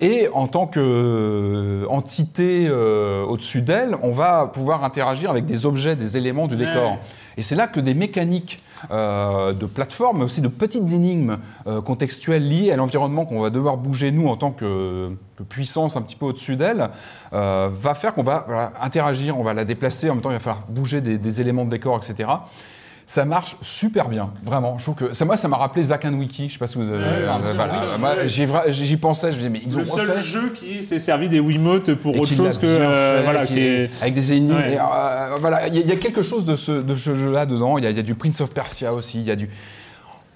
Et 0.00 0.28
en 0.34 0.46
tant 0.48 0.66
qu'entité 0.66 2.70
au-dessus 2.70 3.62
d'elle, 3.62 3.96
on 4.02 4.10
va 4.12 4.46
pouvoir 4.46 4.84
interagir 4.84 5.30
avec 5.30 5.44
des 5.46 5.66
objets, 5.66 5.96
des 5.96 6.16
éléments 6.16 6.46
du 6.48 6.56
décor. 6.56 6.92
Ouais. 6.92 6.98
Et 7.36 7.42
c'est 7.42 7.54
là 7.54 7.66
que 7.66 7.80
des 7.80 7.94
mécaniques 7.94 8.58
euh, 8.58 8.60
de 8.90 9.66
plateforme, 9.66 10.18
mais 10.18 10.24
aussi 10.24 10.40
de 10.40 10.48
petites 10.48 10.92
énigmes 10.92 11.38
euh, 11.66 11.80
contextuelles 11.80 12.46
liées 12.48 12.72
à 12.72 12.76
l'environnement 12.76 13.24
qu'on 13.24 13.40
va 13.40 13.50
devoir 13.50 13.76
bouger 13.76 14.10
nous 14.10 14.28
en 14.28 14.36
tant 14.36 14.50
que, 14.50 15.10
puissance 15.48 15.96
un 15.96 16.02
petit 16.02 16.16
peu 16.16 16.26
au-dessus 16.26 16.56
d'elle, 16.56 16.90
euh, 17.32 17.68
va 17.72 17.94
faire 17.94 18.14
qu'on 18.14 18.22
va 18.22 18.72
interagir, 18.80 19.38
on 19.38 19.42
va 19.42 19.52
la 19.54 19.64
déplacer, 19.64 20.08
en 20.10 20.14
même 20.14 20.22
temps 20.22 20.30
il 20.30 20.34
va 20.34 20.40
falloir 20.40 20.64
bouger 20.68 21.00
des 21.00 21.40
éléments 21.40 21.64
de 21.64 21.70
décor, 21.70 21.96
etc. 21.96 22.28
Ça 23.06 23.26
marche 23.26 23.56
super 23.60 24.08
bien, 24.08 24.32
vraiment. 24.44 24.78
Je 24.78 24.84
trouve 24.84 24.94
que 24.94 25.12
ça, 25.12 25.26
moi, 25.26 25.36
ça 25.36 25.46
m'a 25.46 25.58
rappelé 25.58 25.82
Zack 25.82 26.06
and 26.06 26.14
Wiki. 26.14 26.48
Je 26.48 26.54
sais 26.54 26.58
pas 26.58 26.66
si 26.66 26.78
vous 26.78 26.88
avez. 26.88 26.98
Ouais, 27.04 27.04
euh, 27.04 27.42
sûr, 27.42 27.52
voilà. 27.54 27.72
Moi, 27.98 28.26
j'y 28.68 28.96
pensais. 28.96 29.30
Je 29.30 29.36
me 29.36 29.40
disais, 29.42 29.50
mais 29.50 29.60
ils 29.64 29.76
ont 29.76 29.80
Le 29.80 29.84
seul 29.84 30.10
refait. 30.10 30.22
jeu 30.22 30.52
qui 30.54 30.82
s'est 30.82 30.98
servi 30.98 31.28
des 31.28 31.38
Wiimotes 31.38 31.94
pour 31.94 32.14
Et 32.16 32.18
autre 32.20 32.32
chose 32.32 32.56
que 32.56 32.64
euh, 32.66 33.18
fait, 33.18 33.24
voilà 33.24 33.46
qui 33.46 33.60
est- 33.60 33.90
avec 34.00 34.14
des 34.14 34.32
énigmes. 34.32 34.54
Ouais. 34.56 34.72
Et, 34.74 34.78
euh, 34.78 35.36
voilà, 35.38 35.68
il 35.68 35.76
y, 35.76 35.80
y 35.86 35.92
a 35.92 35.96
quelque 35.96 36.22
chose 36.22 36.46
de 36.46 36.56
ce, 36.56 36.72
de 36.72 36.96
ce 36.96 37.14
jeu-là 37.14 37.44
dedans. 37.44 37.76
Il 37.76 37.84
y, 37.84 37.92
y 37.92 37.98
a 37.98 38.02
du 38.02 38.14
Prince 38.14 38.40
of 38.40 38.50
Persia 38.54 38.94
aussi. 38.94 39.18
Il 39.20 39.24
y 39.26 39.30
a 39.30 39.36
du. 39.36 39.50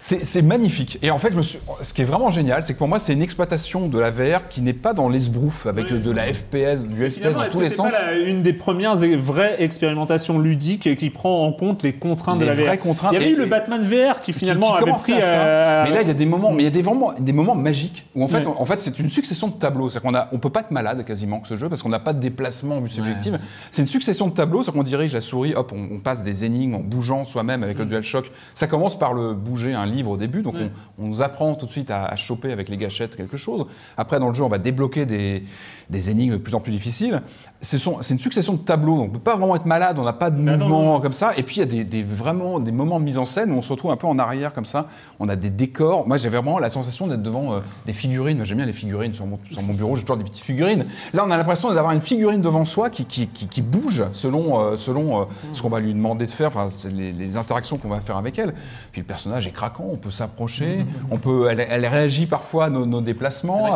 C'est 0.01 0.25
c'est 0.25 0.43
magnifique. 0.43 0.97
Et 1.03 1.11
en 1.11 1.19
fait, 1.19 1.33
je 1.33 1.37
me 1.37 1.43
suis... 1.43 1.59
ce 1.83 1.93
qui 1.93 2.03
est 2.03 2.05
vraiment 2.05 2.31
génial, 2.31 2.63
c'est 2.63 2.73
que 2.73 2.79
pour 2.79 2.87
moi, 2.87 3.01
c'est 3.01 3.13
une 3.15 3.21
exploitation 3.23 3.89
de 3.89 3.99
la 3.99 4.13
VR 4.13 4.49
qui 4.49 4.61
n'est 4.61 4.73
pas 4.73 4.93
dans 4.95 5.09
l'esbrouf 5.09 5.67
avec 5.67 5.89
de 5.89 6.11
la 6.13 6.33
FPS, 6.33 6.87
du 6.87 7.11
FPS 7.11 7.33
dans 7.35 7.47
tous 7.49 7.59
les 7.61 7.69
c'est 7.69 7.75
sens. 7.75 7.93
la- 7.93 8.17
une 8.17 8.43
des 8.43 8.53
premières 8.53 9.03
et 9.03 9.17
vraies 9.17 9.57
expérimentations 9.59 10.39
ludiques 10.39 10.97
qui 10.97 11.11
prend 11.11 11.45
en 11.45 11.53
compte 11.53 11.83
les 11.83 11.93
contraintes 11.95 12.39
Les 12.41 12.47
de 12.47 12.53
la 12.53 12.75
VR 12.75 12.79
contraintes. 12.79 13.11
Il 13.13 13.15
y 13.15 13.17
avait 13.23 13.31
Et- 13.31 13.35
eu 13.35 13.37
le 13.37 13.47
Batman 13.47 13.83
VR 13.83 14.21
qui 14.21 14.31
qui- 14.33 14.39
finalement 14.39 14.69
qui 14.69 14.73
avait 14.75 14.85
commençait 14.85 15.13
pris 15.15 15.21
à 15.23 15.25
ça. 15.27 15.37
euh, 15.41 15.85
Mais 15.89 15.91
là, 15.91 16.03
il 16.03 16.07
y 16.09 16.11
a 16.13 16.15
des 16.15 16.27
moments, 16.27 16.53
mais 16.53 16.63
il 16.63 16.67
y 16.67 16.69
a 16.69 16.71
des 16.71 16.83
moments, 16.85 17.13
des 17.19 17.33
moments 17.33 17.57
magiques 17.57 18.05
où 18.15 18.23
en 18.23 18.29
fait, 18.29 18.47
Ouais. 18.47 18.47
en, 18.57 18.61
en 18.63 18.65
fait, 18.67 18.79
c'est 18.81 19.01
une 19.01 19.11
succession 19.11 19.49
de 19.49 19.55
tableaux. 19.55 19.91
C'est 19.91 20.01
qu'on 20.01 20.15
a, 20.15 20.29
on 20.31 20.39
peut 20.39 20.51
pas 20.51 20.61
être 20.61 20.71
malade 20.71 21.05
quasiment 21.05 21.41
que 21.41 21.49
ce 21.49 21.57
jeu 21.57 21.69
parce 21.69 21.83
qu'on 21.83 21.89
n'a 21.89 21.99
pas 21.99 22.13
de 22.13 22.21
déplacement 22.21 22.77
en 22.77 22.81
vue 22.81 22.89
subjective. 22.89 23.37
C'est 23.73 23.83
une 23.83 23.89
succession 23.89 24.29
de 24.29 24.33
tableaux, 24.35 24.63
c'est 24.63 24.71
qu'on 24.71 24.85
dirige 24.85 25.13
la 25.13 25.21
souris, 25.21 25.55
hop, 25.57 25.73
on, 25.75 25.97
on 25.97 25.99
passe 25.99 26.23
des 26.23 26.45
énigmes 26.45 26.77
en 26.77 26.81
bougeant 26.81 27.25
soi-même 27.25 27.65
avec 27.65 27.79
le 27.79 27.85
Mm. 27.85 27.89
DualShock. 27.89 28.31
Ça 28.55 28.69
commence 28.69 28.97
par 28.97 29.13
le 29.13 29.35
bouger 29.35 29.75
un 29.75 29.88
livre 29.91 30.11
au 30.11 30.17
début, 30.17 30.43
donc 30.43 30.55
on, 30.99 31.05
on 31.05 31.07
nous 31.09 31.23
apprend 31.23 31.55
tout 31.55 31.67
de 31.67 31.71
suite 31.71 31.91
à, 31.91 32.05
à 32.07 32.17
choper 32.17 32.53
avec 32.53 32.69
les 32.69 32.77
gâchettes 32.77 33.17
quelque 33.17 33.37
chose. 33.37 33.67
Après, 33.97 34.19
dans 34.21 34.29
le 34.29 34.35
jeu, 34.35 34.43
on 34.45 34.49
va 34.49 34.59
débloquer 34.59 35.07
des, 35.07 35.45
des 35.91 36.11
énigmes 36.11 36.33
de 36.33 36.37
plus 36.39 36.55
en 36.55 36.61
plus 36.61 36.73
difficiles. 36.73 37.23
C'est 37.61 37.79
une 38.11 38.19
succession 38.19 38.53
de 38.53 38.59
tableaux, 38.59 38.97
donc 38.97 39.09
on 39.09 39.13
peut 39.15 39.19
pas 39.19 39.37
vraiment 39.37 39.57
être 39.57 39.67
malade, 39.67 39.99
on 39.99 40.05
n'a 40.05 40.13
pas 40.13 40.31
de 40.31 40.39
non, 40.41 40.57
mouvement 40.69 41.01
comme 41.01 41.13
ça. 41.13 41.33
Et 41.37 41.43
puis 41.43 41.57
il 41.57 41.59
y 41.61 41.63
a 41.63 41.67
des, 41.67 41.85
des- 41.85 42.03
vraiment 42.05 42.61
des 42.61 42.71
moments 42.73 43.01
de 43.01 43.05
mise 43.05 43.19
en 43.19 43.25
scène 43.25 43.51
où 43.51 43.55
on 43.57 43.63
se 43.63 43.71
retrouve 43.73 43.91
un 43.91 43.97
peu 43.97 44.07
en 44.07 44.19
arrière 44.19 44.53
comme 44.55 44.67
ça. 44.67 44.89
On 45.19 45.29
a 45.29 45.35
des 45.37 45.51
décors. 45.51 46.07
Moi, 46.07 46.17
j'avais 46.19 46.37
vraiment 46.37 46.59
la 46.61 46.71
sensation 46.71 47.07
d'être 47.09 47.23
devant 47.23 47.55
euh, 47.55 47.59
des 47.87 47.93
figurines. 47.93 48.45
J'aime 48.45 48.59
bien 48.59 48.67
les 48.67 48.73
figurines 48.73 49.13
sur 49.15 49.27
mon, 49.27 49.39
sur 49.51 49.63
mon 49.63 49.75
bureau. 49.75 49.97
J'ai 49.97 50.03
toujours 50.03 50.17
des 50.19 50.25
petites 50.25 50.45
figurines. 50.45 50.85
Là, 51.15 51.25
on 51.27 51.31
a 51.31 51.37
l'impression 51.37 51.73
d'avoir 51.73 51.93
une 51.93 52.01
figurine 52.01 52.41
devant 52.41 52.65
soi 52.65 52.91
qui, 52.91 53.05
qui, 53.07 53.27
qui- 53.29 53.49
qui 53.49 53.63
bouge 53.63 54.05
selon, 54.13 54.61
euh, 54.61 54.77
selon 54.77 55.23
euh, 55.23 55.25
ce 55.53 55.61
qu'on 55.63 55.69
va 55.69 55.81
lui 55.81 55.93
demander 55.95 56.27
de 56.27 56.31
faire. 56.31 56.49
Enfin, 56.49 56.69
les, 56.93 57.13
les 57.13 57.37
interactions 57.37 57.77
qu'on 57.79 57.89
va 57.89 58.01
faire 58.01 58.17
avec 58.17 58.39
elle. 58.39 58.55
Puis 58.93 59.01
le 59.01 59.07
personnage 59.07 59.47
est 59.47 59.53
craquant. 59.53 59.78
On 59.81 59.97
peut 59.97 60.11
s'approcher. 60.11 60.85
On 61.11 61.19
peut. 61.19 61.49
Elle, 61.51 61.61
elle 61.61 61.87
réagit 61.87 62.27
parfois 62.27 62.67
à 62.67 62.71
nos, 62.71 62.87
nos 62.87 63.01
déplacements. 63.01 63.75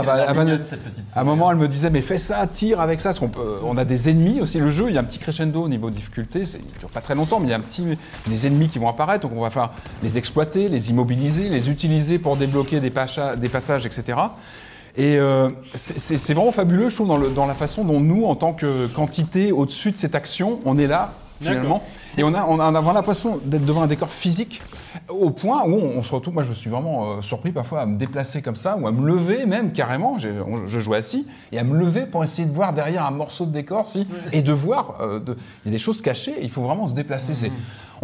À 1.14 1.20
un 1.20 1.24
moment, 1.24 1.50
elle 1.50 1.57
me 1.59 1.68
disait, 1.68 1.90
mais 1.90 2.03
fais 2.03 2.18
ça, 2.18 2.46
tire 2.46 2.80
avec 2.80 3.00
ça, 3.00 3.11
parce 3.11 3.20
qu'on 3.20 3.28
peut, 3.28 3.59
on 3.64 3.76
a 3.76 3.84
des 3.84 4.09
ennemis 4.11 4.40
aussi. 4.40 4.59
Le 4.59 4.70
jeu, 4.70 4.86
il 4.88 4.94
y 4.94 4.98
a 4.98 5.00
un 5.00 5.05
petit 5.05 5.18
crescendo 5.18 5.62
au 5.62 5.68
niveau 5.68 5.90
difficulté. 5.90 6.46
C'est, 6.46 6.59
il 6.59 6.78
dure 6.78 6.88
pas 6.90 7.00
très 7.00 7.14
longtemps, 7.14 7.38
mais 7.40 7.46
il 7.46 7.50
y 7.50 7.55
a 7.55 7.57
un 7.57 7.61
petit, 7.61 7.84
des 8.26 8.46
ennemis 8.46 8.68
qui 8.68 8.78
vont 8.78 8.88
apparaître. 8.88 9.28
Donc 9.28 9.36
on 9.38 9.42
va 9.42 9.50
faire 9.50 9.70
les 10.03 10.18
exploiter, 10.18 10.68
les 10.68 10.90
immobiliser, 10.90 11.48
les 11.48 11.70
utiliser 11.70 12.18
pour 12.18 12.36
débloquer 12.36 12.80
des, 12.80 12.90
pacha- 12.90 13.36
des 13.36 13.48
passages, 13.48 13.86
etc. 13.86 14.18
Et 14.96 15.16
euh, 15.16 15.48
c'est, 15.74 16.34
vraiment 16.34 16.53
fabuleux, 16.53 16.90
je 16.90 16.96
trouve, 16.96 17.09
dans, 17.09 17.16
le- 17.16 17.30
dans 17.30 17.46
la 17.46 17.55
façon 17.55 17.84
dont 17.84 17.98
nous, 18.00 18.26
en 18.26 18.34
tant 18.34 18.53
que 18.53 18.86
quantité 18.88 19.50
au-dessus 19.50 19.90
de 19.92 19.96
cette 19.96 20.14
action, 20.14 20.59
on 20.66 20.76
est 20.76 20.86
là 20.86 21.12
finalement. 21.40 21.82
Et 22.18 22.22
on 22.24 22.34
a, 22.34 22.44
on 22.46 22.61
a 22.61 22.70
vraiment 22.70 22.92
l'impression 22.92 23.40
d'être 23.44 23.64
devant 23.64 23.82
un 23.82 23.86
décor 23.86 24.11
physique 24.11 24.62
au 25.09 25.30
point 25.30 25.64
où 25.64 25.74
on, 25.74 25.98
on 25.98 26.03
se 26.03 26.14
retrouve. 26.14 26.34
Moi, 26.34 26.42
je 26.42 26.53
suis 26.53 26.70
vraiment 26.70 27.05
euh, 27.18 27.22
surpris 27.22 27.53
parfois 27.53 27.80
à 27.80 27.86
me 27.86 27.96
déplacer 27.96 28.42
comme 28.42 28.57
ça 28.57 28.76
ou 28.80 28.86
à 28.86 28.92
me 28.92 29.07
lever 29.07 29.46
même 29.46 29.72
carrément. 29.72 30.16
On- 30.46 30.66
je 30.66 30.80
jouais 30.80 30.98
assis 30.98 31.26
et 31.53 31.59
à 31.59 31.64
me 31.64 31.78
lever 31.78 32.03
pour 32.03 32.24
essayer 32.24 32.46
de 32.48 32.53
voir 32.53 32.72
derrière 32.72 33.07
un 33.07 33.11
morceau 33.11 33.46
de 33.46 33.53
décor 33.53 33.86
si, 33.86 34.07
et 34.32 34.42
de 34.42 34.53
voir. 34.53 34.96
euh, 35.00 35.20
Il 35.64 35.66
y 35.66 35.68
a 35.68 35.72
des 35.72 35.78
choses 35.78 36.00
cachées. 36.03 36.34
Il 36.42 36.50
faut 36.50 36.62
vraiment 36.62 36.88
se 36.88 36.94
déplacer. 36.94 37.50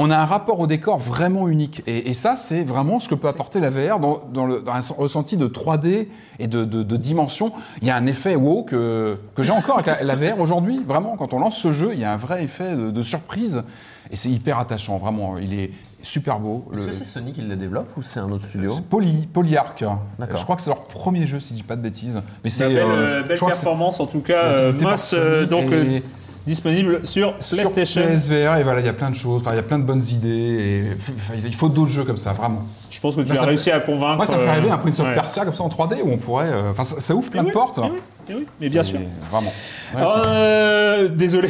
On 0.00 0.12
a 0.12 0.16
un 0.16 0.26
rapport 0.26 0.60
au 0.60 0.68
décor 0.68 0.96
vraiment 0.98 1.48
unique. 1.48 1.82
Et, 1.88 2.08
et 2.10 2.14
ça, 2.14 2.36
c'est 2.36 2.62
vraiment 2.62 3.00
ce 3.00 3.08
que 3.08 3.16
peut 3.16 3.26
apporter 3.26 3.58
la 3.58 3.68
VR 3.70 3.98
dans, 3.98 4.22
dans 4.32 4.46
le, 4.46 4.60
dans 4.60 4.72
un 4.72 4.80
ressenti 4.96 5.36
de 5.36 5.48
3D 5.48 6.06
et 6.38 6.46
de, 6.46 6.64
de- 6.64 6.84
de 6.84 6.96
dimension. 6.96 7.52
Il 7.82 7.88
y 7.88 7.90
a 7.90 7.96
un 7.96 8.06
effet 8.06 8.36
wow 8.36 8.62
que, 8.62 9.18
que 9.34 9.42
j'ai 9.42 9.50
encore 9.50 9.80
avec 9.80 9.86
la, 9.86 10.04
la 10.04 10.14
VR 10.14 10.38
aujourd'hui. 10.38 10.80
Vraiment, 10.86 11.16
quand 11.16 11.34
on 11.34 11.40
lance 11.40 11.56
ce 11.56 11.72
jeu, 11.72 11.90
il 11.94 11.98
y 11.98 12.04
a 12.04 12.12
un 12.12 12.16
vrai 12.16 12.44
effet 12.44 12.76
de, 12.76 12.90
de 12.92 13.02
surprise. 13.02 13.64
Et 14.12 14.16
c'est 14.16 14.28
hyper 14.30 14.58
attachant, 14.60 14.98
vraiment. 14.98 15.36
Il 15.36 15.52
est 15.52 15.72
super 16.02 16.38
beau. 16.38 16.66
Est-ce 16.72 16.82
Le- 16.82 16.86
que 16.88 16.92
c'est 16.94 17.04
Sony 17.04 17.32
qui 17.32 17.42
le 17.42 17.56
développe 17.56 17.88
ou 17.96 18.02
c'est 18.02 18.20
un 18.20 18.30
autre 18.30 18.44
studio 18.44 18.72
c'est 18.74 18.84
Poly, 18.88 19.26
Polyarc. 19.32 19.84
D'accord. 20.18 20.36
Je 20.36 20.42
crois 20.44 20.56
que 20.56 20.62
c'est 20.62 20.70
leur 20.70 20.82
premier 20.86 21.26
jeu, 21.26 21.40
si 21.40 21.54
je 21.54 21.58
dis 21.58 21.62
pas 21.64 21.76
de 21.76 21.82
bêtises. 21.82 22.20
Mais 22.44 22.50
c'est 22.50 22.68
Belle, 22.68 22.76
euh, 22.78 23.20
euh, 23.20 23.22
belle 23.22 23.38
performance 23.38 24.00
en 24.00 24.06
tout 24.06 24.20
cas. 24.20 24.44
euh, 24.44 24.72
Moss, 24.80 25.14
euh, 25.16 25.44
donc 25.46 25.70
et- 25.72 25.74
euh, 25.74 26.00
disponible 26.46 27.06
sur 27.06 27.34
sur 27.40 27.58
PlayStation. 27.58 28.00
PSVR 28.02 28.56
et 28.56 28.62
voilà, 28.62 28.80
il 28.80 28.86
y 28.86 28.88
a 28.88 28.92
plein 28.94 29.10
de 29.10 29.14
choses. 29.14 29.42
Enfin, 29.42 29.52
il 29.52 29.56
y 29.56 29.60
a 29.60 29.62
plein 29.62 29.78
de 29.78 29.84
bonnes 29.84 30.02
idées. 30.04 30.28
Et, 30.28 30.82
enfin, 30.94 31.34
il 31.44 31.54
faut 31.54 31.68
d'autres 31.68 31.90
jeux 31.90 32.04
comme 32.04 32.16
ça, 32.16 32.32
vraiment. 32.32 32.62
Je 32.90 32.98
pense 33.00 33.16
que 33.16 33.20
tu 33.22 33.32
Moi, 33.34 33.42
as 33.42 33.46
réussi 33.46 33.70
à 33.70 33.80
convaincre. 33.80 34.16
Moi, 34.16 34.24
ça 34.26 34.36
me 34.38 34.42
fait 34.42 34.50
rêver 34.52 34.70
un 34.70 34.78
Prince 34.78 35.00
of 35.00 35.08
ouais. 35.08 35.14
Persia 35.14 35.44
comme 35.44 35.54
ça 35.54 35.64
en 35.64 35.68
3D 35.68 35.96
où 36.02 36.10
on 36.10 36.16
pourrait. 36.16 36.48
euh, 36.48 36.70
Enfin, 36.70 36.84
ça, 36.84 37.00
ça 37.00 37.14
ouvre 37.14 37.28
plein 37.30 37.40
Eh 37.42 37.44
de 37.44 37.48
oui, 37.48 37.52
portes. 37.52 37.80
eh 37.82 37.90
oui, 37.90 37.98
eh 38.30 38.34
oui, 38.34 38.46
mais 38.60 38.68
bien 38.68 38.82
Et 38.82 38.84
sûr. 38.84 39.00
Vraiment. 39.30 39.52
Euh, 39.96 41.08
désolé, 41.08 41.48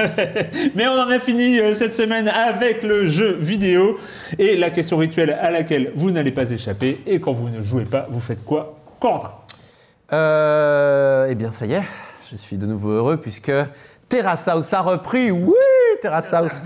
mais 0.74 0.86
on 0.86 0.92
en 0.92 1.08
a 1.08 1.18
fini 1.18 1.58
euh, 1.58 1.74
cette 1.74 1.92
semaine 1.92 2.28
avec 2.28 2.82
le 2.82 3.04
jeu 3.06 3.36
vidéo 3.38 3.98
et 4.38 4.56
la 4.56 4.70
question 4.70 4.96
rituelle 4.96 5.36
à 5.40 5.50
laquelle 5.50 5.92
vous 5.94 6.10
n'allez 6.10 6.30
pas 6.30 6.50
échapper. 6.50 7.00
Et 7.06 7.20
quand 7.20 7.32
vous 7.32 7.50
ne 7.50 7.60
jouez 7.60 7.84
pas, 7.84 8.06
vous 8.10 8.20
faites 8.20 8.44
quoi, 8.44 8.78
Corentin? 8.98 9.32
Euh, 10.12 11.26
eh 11.28 11.34
bien, 11.34 11.50
ça 11.50 11.66
y 11.66 11.74
est, 11.74 11.82
je 12.30 12.36
suis 12.36 12.56
de 12.56 12.66
nouveau 12.66 12.90
heureux 12.90 13.16
puisque 13.18 13.52
Terrace 14.08 14.48
House 14.48 14.72
a 14.72 14.80
repris. 14.80 15.30
Oui, 15.30 15.52
Terrace 16.00 16.32
House. 16.32 16.62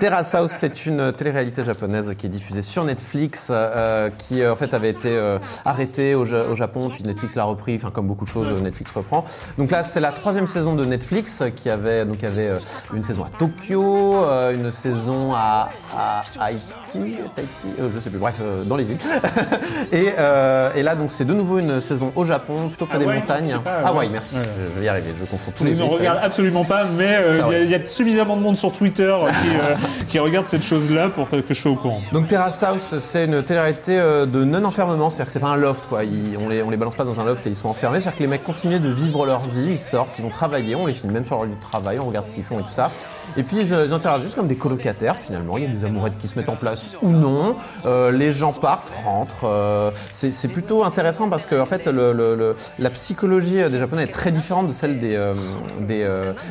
Terrace 0.00 0.34
House, 0.34 0.52
c'est 0.56 0.86
une 0.86 1.12
télé-réalité 1.12 1.64
japonaise 1.64 2.14
qui 2.18 2.26
est 2.26 2.30
diffusée 2.30 2.62
sur 2.62 2.84
Netflix, 2.84 3.48
euh, 3.50 4.10
qui 4.16 4.42
euh, 4.42 4.52
en 4.52 4.56
fait 4.56 4.74
avait 4.74 4.90
été 4.90 5.10
euh, 5.10 5.38
arrêtée 5.64 6.14
au, 6.14 6.24
Ja- 6.24 6.44
au 6.44 6.54
Japon, 6.54 6.90
puis 6.92 7.02
Netflix 7.04 7.34
l'a 7.36 7.44
repris. 7.44 7.76
Enfin, 7.76 7.90
comme 7.90 8.06
beaucoup 8.06 8.24
de 8.24 8.30
choses, 8.30 8.48
Netflix 8.62 8.90
reprend. 8.92 9.24
Donc 9.58 9.70
là, 9.70 9.82
c'est 9.82 10.00
la 10.00 10.12
troisième 10.12 10.48
saison 10.48 10.74
de 10.74 10.84
Netflix 10.84 11.42
qui 11.56 11.70
avait 11.70 12.04
donc 12.04 12.22
avait 12.24 12.48
euh, 12.48 12.58
une 12.94 13.02
saison 13.02 13.24
à 13.24 13.30
Tokyo, 13.38 14.16
une 14.52 14.70
saison 14.72 15.32
à, 15.34 15.68
à 15.96 16.22
Haïti, 16.40 17.16
euh, 17.80 17.88
je 17.94 17.98
sais 18.00 18.10
plus. 18.10 18.18
Bref, 18.18 18.36
dans 18.66 18.76
les 18.76 18.90
îles. 18.90 18.98
et, 19.92 20.06
et 20.76 20.82
là, 20.82 20.94
donc 20.94 21.10
c'est 21.10 21.24
de 21.24 21.34
nouveau 21.34 21.58
une 21.58 21.80
saison 21.80 22.12
au 22.16 22.24
Japon, 22.24 22.68
plutôt 22.68 22.86
près 22.86 22.98
des 22.98 23.06
montagnes. 23.06 23.58
pas- 23.62 23.80
Hawaï, 23.86 24.06
ouais. 24.06 24.12
merci. 24.12 24.36
Ouais. 24.36 24.42
Je, 24.44 24.74
je 24.74 24.80
vais 24.80 24.86
y 24.86 24.88
arriver. 24.88 25.10
Je 25.18 25.24
confonds 25.24 25.52
tous 25.54 25.64
Je 25.64 25.68
les 25.70 25.74
ne 25.76 25.82
y 25.84 25.86
est. 25.86 25.96
regarde 25.96 26.18
absolument 26.22 26.64
pas, 26.64 26.84
mais 26.96 27.16
y 27.52 27.64
il 27.64 27.70
y, 27.70 27.74
a 27.74 27.84
suffisamment 27.86 28.36
de 28.36 28.42
monde 28.42 28.56
sur 28.56 28.67
Twitter 28.72 29.02
euh, 29.02 29.28
qui, 29.28 29.48
euh, 29.48 29.74
qui 30.08 30.18
regarde 30.18 30.46
cette 30.46 30.62
chose-là 30.62 31.08
pour 31.08 31.28
que, 31.28 31.42
je 31.46 31.54
sois 31.54 31.70
au 31.70 31.76
courant. 31.76 32.00
Donc 32.12 32.28
Terrace 32.28 32.62
House, 32.62 32.94
c'est 32.98 33.24
une 33.24 33.42
télé-réalité 33.42 33.98
euh, 33.98 34.26
de 34.26 34.44
non-enfermement, 34.44 35.10
c'est-à-dire 35.10 35.26
que 35.26 35.32
c'est 35.32 35.40
pas 35.40 35.48
un 35.48 35.56
loft, 35.56 35.86
quoi. 35.88 36.00
On, 36.40 36.48
les, 36.48 36.62
on 36.62 36.70
les 36.70 36.76
balance 36.76 36.94
pas 36.94 37.04
dans 37.04 37.20
un 37.20 37.24
loft 37.24 37.46
et 37.46 37.50
ils 37.50 37.56
sont 37.56 37.68
enfermés, 37.68 38.00
c'est-à-dire 38.00 38.18
que 38.18 38.22
les 38.22 38.28
mecs 38.28 38.44
continuent 38.44 38.80
de 38.80 38.90
vivre 38.90 39.26
leur 39.26 39.46
vie, 39.46 39.70
ils 39.72 39.78
sortent, 39.78 40.18
ils 40.18 40.22
vont 40.22 40.30
travailler, 40.30 40.74
on 40.74 40.86
les 40.86 40.94
filme 40.94 41.12
même 41.12 41.24
sur 41.24 41.36
leur 41.36 41.44
lieu 41.44 41.54
de 41.54 41.60
travail, 41.60 41.98
on 41.98 42.06
regarde 42.06 42.26
ce 42.26 42.32
qu'ils 42.32 42.44
font 42.44 42.58
et 42.58 42.62
tout 42.62 42.72
ça. 42.72 42.90
Et 43.36 43.42
puis 43.42 43.58
ils, 43.58 43.68
ils 43.68 43.92
interagissent 43.92 44.34
comme 44.34 44.48
des 44.48 44.56
colocataires 44.56 45.16
finalement, 45.16 45.58
il 45.58 45.64
y 45.64 45.66
a 45.66 45.70
des 45.70 45.84
amourettes 45.84 46.18
qui 46.18 46.28
se 46.28 46.38
mettent 46.38 46.48
en 46.48 46.56
place 46.56 46.90
ou 47.02 47.10
non, 47.10 47.56
les 48.12 48.32
gens 48.32 48.52
partent, 48.52 48.92
rentrent. 49.04 49.44
euh, 49.44 49.90
c'est 50.12 50.52
plutôt 50.52 50.84
intéressant 50.84 51.28
parce 51.28 51.46
que 51.46 51.58
en 51.60 51.66
fait 51.66 51.88
la 52.78 52.90
psychologie 52.90 53.62
des 53.70 53.78
Japonais 53.78 54.04
est 54.04 54.12
très 54.12 54.30
différente 54.30 54.68
de 54.68 54.72
celle 54.72 54.98
des, 54.98 55.18
des, 55.80 56.06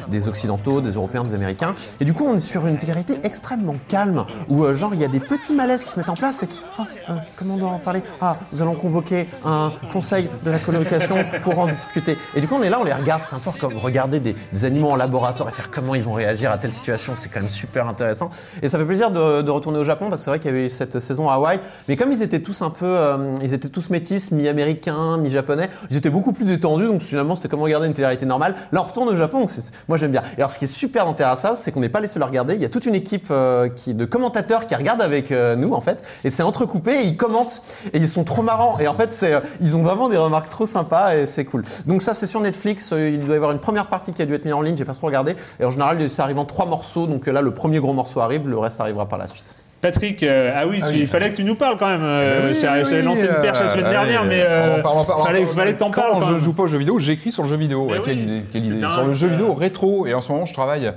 des 0.07 0.27
Occidentaux, 0.27 0.81
des 0.81 0.91
Européens, 0.91 1.23
des 1.23 1.33
Américains. 1.33 1.75
Du 2.07 2.13
coup 2.13 2.23
on 2.25 2.37
est 2.37 2.39
sur 2.39 2.65
une 2.67 2.77
télé-réalité 2.77 3.19
extrêmement 3.23 3.75
calme 3.89 4.23
où 4.47 4.63
euh, 4.63 4.73
genre 4.73 4.93
il 4.93 5.01
y 5.01 5.03
a 5.03 5.09
des 5.09 5.19
petits 5.19 5.53
malaises 5.53 5.83
qui 5.83 5.91
se 5.91 5.99
mettent 5.99 6.07
en 6.07 6.15
place 6.15 6.43
et 6.43 6.47
Ah, 6.77 6.87
euh, 7.09 7.13
comment 7.35 7.55
on 7.55 7.57
doit 7.57 7.69
en 7.69 7.79
parler? 7.79 8.01
Ah, 8.21 8.37
nous 8.53 8.61
allons 8.61 8.75
convoquer 8.75 9.25
un 9.43 9.73
conseil 9.91 10.29
de 10.45 10.49
la 10.49 10.59
colocation 10.59 11.17
pour 11.41 11.59
en 11.59 11.67
discuter. 11.67 12.17
Et 12.33 12.39
du 12.39 12.47
coup 12.47 12.55
on 12.57 12.63
est 12.63 12.69
là, 12.69 12.77
on 12.79 12.85
les 12.85 12.93
regarde, 12.93 13.23
c'est 13.25 13.35
un 13.35 13.39
peu 13.39 13.51
comme 13.59 13.75
regarder 13.75 14.21
des, 14.21 14.35
animaux 14.63 14.91
en 14.91 14.95
laboratoire 14.95 15.49
et 15.49 15.51
faire 15.51 15.69
comment 15.69 15.95
ils 15.95 16.01
vont 16.01 16.13
réagir 16.13 16.49
à 16.49 16.57
telle 16.57 16.71
situation, 16.71 17.11
c'est 17.13 17.27
quand 17.27 17.41
même 17.41 17.49
super 17.49 17.89
intéressant. 17.89 18.29
Et 18.61 18.69
ça 18.69 18.77
fait 18.77 18.85
plaisir 18.85 19.11
de, 19.11 19.49
retourner 19.49 19.79
au 19.79 19.83
Japon 19.83 20.07
parce 20.07 20.21
que 20.21 20.25
c'est 20.25 20.31
vrai 20.31 20.39
qu'il 20.39 20.51
y 20.51 20.53
avait 20.53 20.67
eu 20.67 20.69
cette 20.69 21.01
saison 21.01 21.29
à 21.29 21.33
Hawaï, 21.33 21.59
mais 21.89 21.97
comme 21.97 22.13
ils 22.13 22.21
étaient 22.21 22.41
tous 22.41 22.61
un 22.61 22.69
peu, 22.69 22.85
euh, 22.85 23.35
ils 23.41 23.53
étaient 23.53 23.67
tous 23.67 23.89
métis, 23.89 24.31
mi-américains, 24.31 25.17
mi-japonais, 25.17 25.69
ils 25.89 25.97
étaient 25.97 26.09
beaucoup 26.09 26.31
plus 26.31 26.45
détendus, 26.45 26.87
donc 26.87 27.01
finalement 27.01 27.35
c'était 27.35 27.49
comme 27.49 27.61
regarder 27.61 27.87
une 27.87 27.93
télé-réalité 27.93 28.25
normale. 28.25 28.55
Là 28.71 28.79
on 28.79 28.87
retourne 28.87 29.09
au 29.09 29.15
Japon, 29.17 29.45
moi 29.89 29.97
j'aime 29.97 30.11
bien. 30.11 30.21
Et 30.37 30.37
alors 30.37 30.51
ce 30.51 30.57
qui 30.57 30.63
est 30.63 30.67
super 30.67 31.05
House, 31.05 31.45
c'est 31.55 31.71
qu'on 31.73 31.81
n'est 31.81 31.89
pas 31.89 31.96
les 31.99 32.07
laisser 32.07 32.19
le 32.19 32.25
regarder. 32.25 32.55
Il 32.55 32.61
y 32.61 32.65
a 32.65 32.69
toute 32.69 32.85
une 32.85 32.95
équipe 32.95 33.27
euh, 33.31 33.69
qui, 33.69 33.93
de 33.93 34.05
commentateurs 34.05 34.65
qui 34.67 34.75
regardent 34.75 35.01
avec 35.01 35.31
euh, 35.31 35.55
nous 35.55 35.73
en 35.73 35.81
fait, 35.81 36.03
et 36.23 36.29
c'est 36.29 36.43
entrecoupé. 36.43 36.91
Et 37.01 37.03
ils 37.03 37.17
commentent 37.17 37.61
et 37.93 37.97
ils 37.97 38.07
sont 38.09 38.23
trop 38.23 38.41
marrants. 38.41 38.77
Et 38.79 38.87
en 38.87 38.93
fait, 38.95 39.13
c'est, 39.13 39.33
euh, 39.33 39.39
ils 39.61 39.75
ont 39.75 39.83
vraiment 39.83 40.09
des 40.09 40.17
remarques 40.17 40.49
trop 40.49 40.65
sympas 40.65 41.15
et 41.15 41.25
c'est 41.25 41.45
cool. 41.45 41.63
Donc 41.85 42.01
ça, 42.01 42.13
c'est 42.13 42.27
sur 42.27 42.39
Netflix. 42.39 42.93
Il 42.97 43.19
doit 43.21 43.33
y 43.33 43.37
avoir 43.37 43.51
une 43.51 43.59
première 43.59 43.87
partie 43.87 44.13
qui 44.13 44.21
a 44.21 44.25
dû 44.25 44.33
être 44.33 44.45
mise 44.45 44.53
en 44.53 44.61
ligne. 44.61 44.77
J'ai 44.77 44.85
pas 44.85 44.93
trop 44.93 45.07
regardé. 45.07 45.35
Et 45.59 45.65
en 45.65 45.71
général, 45.71 46.01
ça 46.09 46.23
arrive 46.23 46.39
en 46.39 46.45
trois 46.45 46.65
morceaux. 46.65 47.07
Donc 47.07 47.27
là, 47.27 47.41
le 47.41 47.51
premier 47.53 47.79
gros 47.79 47.93
morceau 47.93 48.21
arrive, 48.21 48.47
le 48.47 48.57
reste 48.57 48.79
arrivera 48.81 49.07
par 49.07 49.19
la 49.19 49.27
suite. 49.27 49.55
Patrick, 49.79 50.23
euh, 50.23 50.51
ah 50.55 50.65
oui, 50.67 50.79
Ah 50.81 50.87
oui. 50.89 51.01
il 51.01 51.07
fallait 51.07 51.29
que 51.29 51.35
tu 51.35 51.43
nous 51.43 51.53
parles 51.53 51.77
quand 51.77 51.85
même. 51.85 52.01
euh, 52.03 52.51
Eh 52.51 52.61
ben 52.65 52.83
oui, 52.83 52.89
oui, 52.91 53.01
lancé 53.03 53.27
une 53.27 53.41
perche 53.41 53.59
la 53.59 53.67
semaine 53.67 53.85
euh, 53.85 53.91
dernière, 53.91 54.25
mais 54.25 54.41
euh, 54.41 54.81
parle, 54.81 55.05
parle, 55.05 55.23
fallait, 55.23 55.45
fallait 55.45 55.73
que 55.73 55.77
t'en 55.77 55.91
parles. 55.91 56.13
quand 56.13 56.25
je 56.25 56.39
joue 56.39 56.53
pas 56.53 56.63
aux 56.63 56.67
jeux 56.67 56.79
vidéo, 56.79 56.97
j'écris 56.97 57.31
sur 57.31 57.43
le 57.43 57.49
jeu 57.49 57.57
vidéo. 57.57 57.83
Ouais, 57.85 58.01
quelle 58.03 58.19
idée, 58.19 58.41
quelle 58.51 58.63
c'est 58.63 58.69
idée. 58.69 58.81
dingue, 58.81 58.89
Sur 58.91 59.05
le 59.05 59.13
jeu 59.13 59.27
vidéo 59.27 59.53
rétro. 59.53 60.07
Et 60.07 60.15
en 60.15 60.21
ce 60.21 60.31
moment, 60.31 60.47
je 60.47 60.53
travaille 60.53 60.91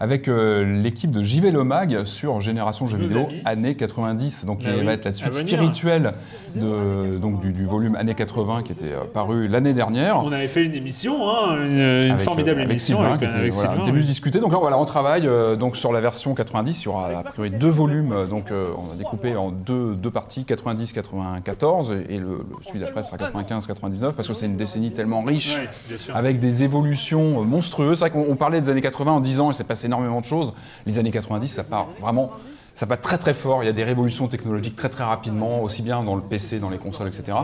avec 0.00 0.28
euh, 0.28 0.80
l'équipe 0.82 1.10
de 1.10 1.22
JV 1.22 1.50
Le 1.50 1.64
Mag 1.64 2.04
sur 2.04 2.40
Génération 2.40 2.86
Jeux 2.86 2.98
vidéo 2.98 3.28
années 3.44 3.74
90. 3.74 4.44
Donc, 4.44 4.62
Bah 4.62 4.70
oui, 4.78 4.84
va 4.84 4.92
être 4.92 5.04
la 5.04 5.10
à 5.10 5.12
suite 5.12 5.32
venir. 5.32 5.48
spirituelle 5.48 6.12
de, 6.56 7.18
donc, 7.18 7.40
du, 7.40 7.52
du 7.52 7.64
volume 7.64 7.96
années 7.96 8.14
80 8.14 8.62
qui 8.62 8.72
était 8.72 8.92
euh, 8.92 9.04
paru 9.04 9.48
l'année 9.48 9.72
dernière. 9.72 10.22
On 10.24 10.32
avait 10.32 10.48
fait 10.48 10.64
une 10.64 10.74
émission, 10.74 11.28
hein, 11.28 11.56
une, 11.64 11.78
une 11.78 12.10
Avec, 12.12 12.20
formidable 12.20 12.58
euh, 12.60 12.62
avec 12.62 12.72
émission 12.72 12.98
Sylvain, 12.98 13.14
avec, 13.14 13.28
était, 13.28 13.50
voilà, 13.50 13.74
Sylvain, 13.74 13.92
oui. 13.92 14.04
discuter. 14.04 14.40
Donc 14.40 14.52
là, 14.52 14.58
voilà, 14.58 14.78
on 14.78 14.84
travaille 14.84 15.26
euh, 15.26 15.56
donc 15.56 15.76
sur 15.76 15.92
la 15.92 16.00
version 16.00 16.34
90. 16.34 16.82
Il 16.82 16.84
y 16.84 16.88
aura 16.88 17.06
a 17.08 17.22
priori 17.22 17.50
deux 17.50 17.68
volumes. 17.68 18.26
Donc 18.28 18.46
on 18.52 18.92
a 18.92 18.96
découpé 18.96 19.36
en 19.36 19.50
deux, 19.50 19.94
deux 19.94 20.10
parties, 20.10 20.44
90-94, 20.48 21.92
et, 22.08 22.18
le, 22.18 22.26
le 22.26 22.38
celui 22.62 22.80
d'après 22.80 23.02
sera 23.02 23.16
95-99, 23.16 24.12
parce 24.12 24.28
que 24.28 24.34
c'est 24.34 24.46
une 24.46 24.56
décennie 24.56 24.92
tellement 24.92 25.22
riche. 25.22 25.58
Avec 26.14 26.38
des 26.38 26.62
évolutions 26.62 27.44
monstrueuses. 27.44 27.98
C'est 27.98 28.08
vrai 28.08 28.10
qu'on 28.10 28.26
on 28.30 28.36
parlait 28.36 28.60
des 28.60 28.68
années 28.68 28.80
80 28.80 29.12
en 29.12 29.20
10 29.20 29.40
ans, 29.40 29.50
il 29.50 29.54
s'est 29.54 29.64
passé 29.64 29.86
énormément 29.86 30.20
de 30.20 30.24
choses. 30.24 30.52
Les 30.86 30.98
années 30.98 31.10
90, 31.10 31.48
ça 31.48 31.64
part 31.64 31.88
vraiment, 32.00 32.30
ça 32.76 32.84
va 32.84 32.98
très 32.98 33.16
très 33.16 33.34
fort. 33.34 33.64
Il 33.64 33.66
y 33.66 33.70
a 33.70 33.72
des 33.72 33.84
révolutions 33.84 34.28
technologiques 34.28 34.76
très 34.76 34.90
très 34.90 35.02
rapidement, 35.02 35.62
aussi 35.62 35.82
bien 35.82 36.02
dans 36.02 36.14
le 36.14 36.22
PC, 36.22 36.60
dans 36.60 36.70
les 36.70 36.78
consoles, 36.78 37.08
etc. 37.08 37.38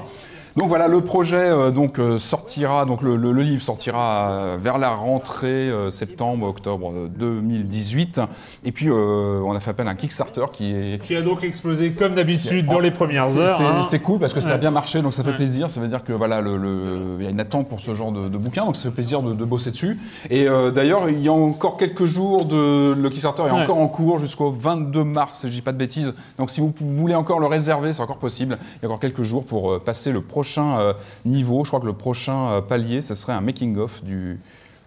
Donc 0.57 0.69
voilà, 0.69 0.87
le 0.87 1.01
projet 1.01 1.37
euh, 1.37 1.71
donc 1.71 1.99
euh, 1.99 2.19
sortira, 2.19 2.85
donc 2.85 3.01
le, 3.03 3.17
le- 3.17 3.33
le 3.33 3.43
livre 3.43 3.63
sortira 3.63 4.31
euh, 4.31 4.59
vers 4.61 4.77
la 4.77 4.91
rentrée 4.91 5.71
septembre 5.91 6.47
octobre 6.47 6.93
euh, 6.95 7.09
2018. 7.09 8.21
Et 8.65 8.73
puis 8.73 8.91
on 8.91 9.51
a 9.55 9.61
fait 9.61 9.71
appel 9.71 9.89
à 9.89 9.93
un 9.93 9.95
Kickstarter 9.95 10.45
qui 10.53 10.73
est 10.75 11.03
Qui 11.03 11.17
a 11.17 11.23
donc 11.23 11.43
explosé 11.43 11.93
comme 11.93 12.15
d'habitude 12.15 12.67
dans 12.67 12.81
les 12.81 12.91
premières 12.91 13.37
heures. 13.39 13.57
C'est 13.57 13.65
hein. 13.65 13.83
c'est 13.83 14.01
cool 14.01 14.19
parce 14.21 14.33
que 14.35 14.41
ça 14.41 14.55
a 14.55 14.59
bien 14.59 14.71
marché, 14.71 15.01
donc 15.03 15.15
ça 15.15 15.23
fait 15.25 15.31
Ouais. 15.31 15.37
plaisir. 15.37 15.71
Ça 15.71 15.81
veut 15.81 15.89
dire 15.89 16.05
que 16.05 16.13
voilà, 16.13 16.41
le, 16.43 17.17
il 17.19 17.25
y 17.25 17.27
a 17.27 17.31
une 17.31 17.41
attente 17.41 17.69
pour 17.69 17.81
ce 17.81 17.95
genre 17.95 18.13
de, 18.13 18.29
de 18.29 18.37
bouquin, 18.39 18.65
donc 18.67 18.77
ça 18.77 18.83
fait 18.85 18.95
plaisir 18.95 19.23
de, 19.23 19.33
de 19.33 19.45
bosser 19.45 19.71
dessus. 19.71 19.99
Et 20.29 20.47
euh, 20.49 20.71
d'ailleurs, 20.71 21.09
il 21.09 21.23
y 21.25 21.29
a 21.29 21.33
encore 21.33 21.77
quelques 21.79 22.05
jours 22.05 22.45
de 22.45 22.93
le 22.93 23.09
Kickstarter 23.11 23.43
est 23.45 23.53
Ouais. 23.53 23.63
encore 23.63 23.79
en 23.79 23.89
cours 23.89 24.19
jusqu'au 24.19 24.51
22 24.53 25.05
mars, 25.05 25.39
si 25.41 25.47
je 25.49 25.53
dis 25.53 25.63
pas 25.63 25.73
de 25.73 25.79
bêtises. 25.79 26.15
Donc 26.39 26.51
si 26.51 26.61
vous, 26.61 26.73
voulez 26.79 27.15
encore 27.15 27.41
le 27.41 27.47
réserver, 27.47 27.93
c'est 27.95 28.03
encore 28.03 28.19
possible. 28.19 28.59
Il 28.77 28.83
y 28.83 28.87
a 28.87 28.89
encore 28.89 29.01
quelques 29.01 29.23
jours 29.23 29.45
pour 29.45 29.81
passer 29.81 30.13
le 30.13 30.21
euh, 30.59 30.93
niveau. 31.25 31.65
Je 31.65 31.71
crois 31.71 31.81
que 31.81 31.87
le 31.87 31.93
prochain 31.93 32.51
euh, 32.51 32.61
palier, 32.61 33.03
ce 33.03 33.15
serait 33.15 33.33
un 33.33 33.41
making 33.41 33.77
of 33.79 34.03
du 34.05 34.39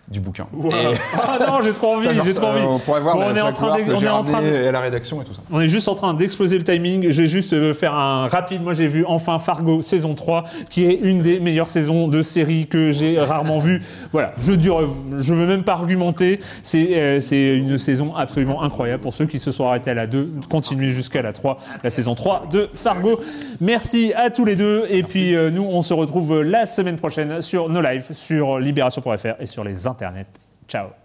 du 0.08 0.20
bouquin. 0.20 0.48
Et- 0.66 0.70
Ah 1.18 1.40
non, 1.48 1.62
j'ai 1.64 1.74
trop 1.74 1.96
envie, 1.96 2.08
j'ai 2.24 2.34
trop. 2.34 2.48
On 2.48 2.78
pourrait 2.80 3.02
voir 3.02 3.16
Bon, 3.16 3.24
on 3.28 3.32
est 3.32 3.34
la 3.36 3.48
en 3.48 3.54
train 3.54 3.66
gloire 3.68 3.78
d'ex- 3.78 3.90
que 3.90 3.96
on 3.96 4.00
j'ai 4.00 4.06
est 4.06 4.10
en 4.10 4.24
train 4.24 4.36
ramenée 4.38 4.52
de- 4.52 4.64
et 4.64 4.68
à 4.68 4.72
la 4.72 4.80
rédaction 4.80 5.22
et 5.22 5.26
tout 5.26 5.34
ça. 5.34 5.42
On 5.52 5.60
est 5.62 5.68
juste 5.68 5.88
en 5.90 5.96
train 5.96 6.14
d'exploser 6.14 6.58
le 6.58 6.64
timing. 6.64 7.10
Je 7.10 7.22
vais 7.24 7.28
juste 7.28 7.54
euh, 7.54 7.74
faire 7.74 7.94
un 7.96 8.28
rapide. 8.28 8.62
Moi, 8.64 8.74
j'ai 8.74 8.88
vu 8.88 9.04
enfin 9.08 9.40
Fargo 9.40 9.82
saison 9.82 10.14
3, 10.14 10.46
qui 10.70 10.86
est 10.86 11.00
une 11.02 11.22
des 11.22 11.40
meilleures 11.40 11.68
saisons 11.68 12.08
de 12.08 12.22
série 12.22 12.68
que 12.68 12.92
j'ai 12.92 13.20
rarement 13.20 13.58
vues. 13.60 13.82
Voilà, 14.12 14.34
je 14.40 14.54
je 14.54 15.34
veux 15.34 15.48
même 15.48 15.64
pas 15.64 15.74
argumenter. 15.74 16.40
C'est 16.64 16.96
euh, 16.96 17.20
c'est 17.20 17.56
une 17.58 17.78
saison 17.78 18.16
absolument 18.16 18.62
incroyable 18.64 19.02
pour 19.02 19.14
ceux 19.14 19.26
qui 19.26 19.40
se 19.40 19.52
sont 19.52 19.68
arrêtés 19.68 19.90
à 19.92 19.96
la 19.96 20.08
2. 20.08 20.30
Continuez 20.50 20.90
jusqu'à 20.90 21.22
la 21.24 21.34
3, 21.34 21.58
la 21.84 21.90
saison 21.90 22.14
3 22.16 22.44
de 22.52 22.70
Fargo. 22.74 23.20
Merci 23.60 24.14
à 24.16 24.30
tous 24.30 24.46
les 24.46 24.56
deux. 24.56 24.86
Et 24.90 25.04
puis, 25.04 25.36
euh, 25.36 25.50
nous, 25.50 25.64
on 25.68 25.82
se 25.82 25.94
retrouve 25.94 26.42
la 26.42 26.66
semaine 26.66 26.98
prochaine 26.98 27.42
sur 27.42 27.70
nos 27.70 27.82
lives, 27.82 28.08
sur 28.12 28.60
libération.fr 28.60 29.40
et 29.40 29.46
sur 29.46 29.64
les 29.64 29.88
internets. 29.96 30.40
Ciao. 30.68 31.05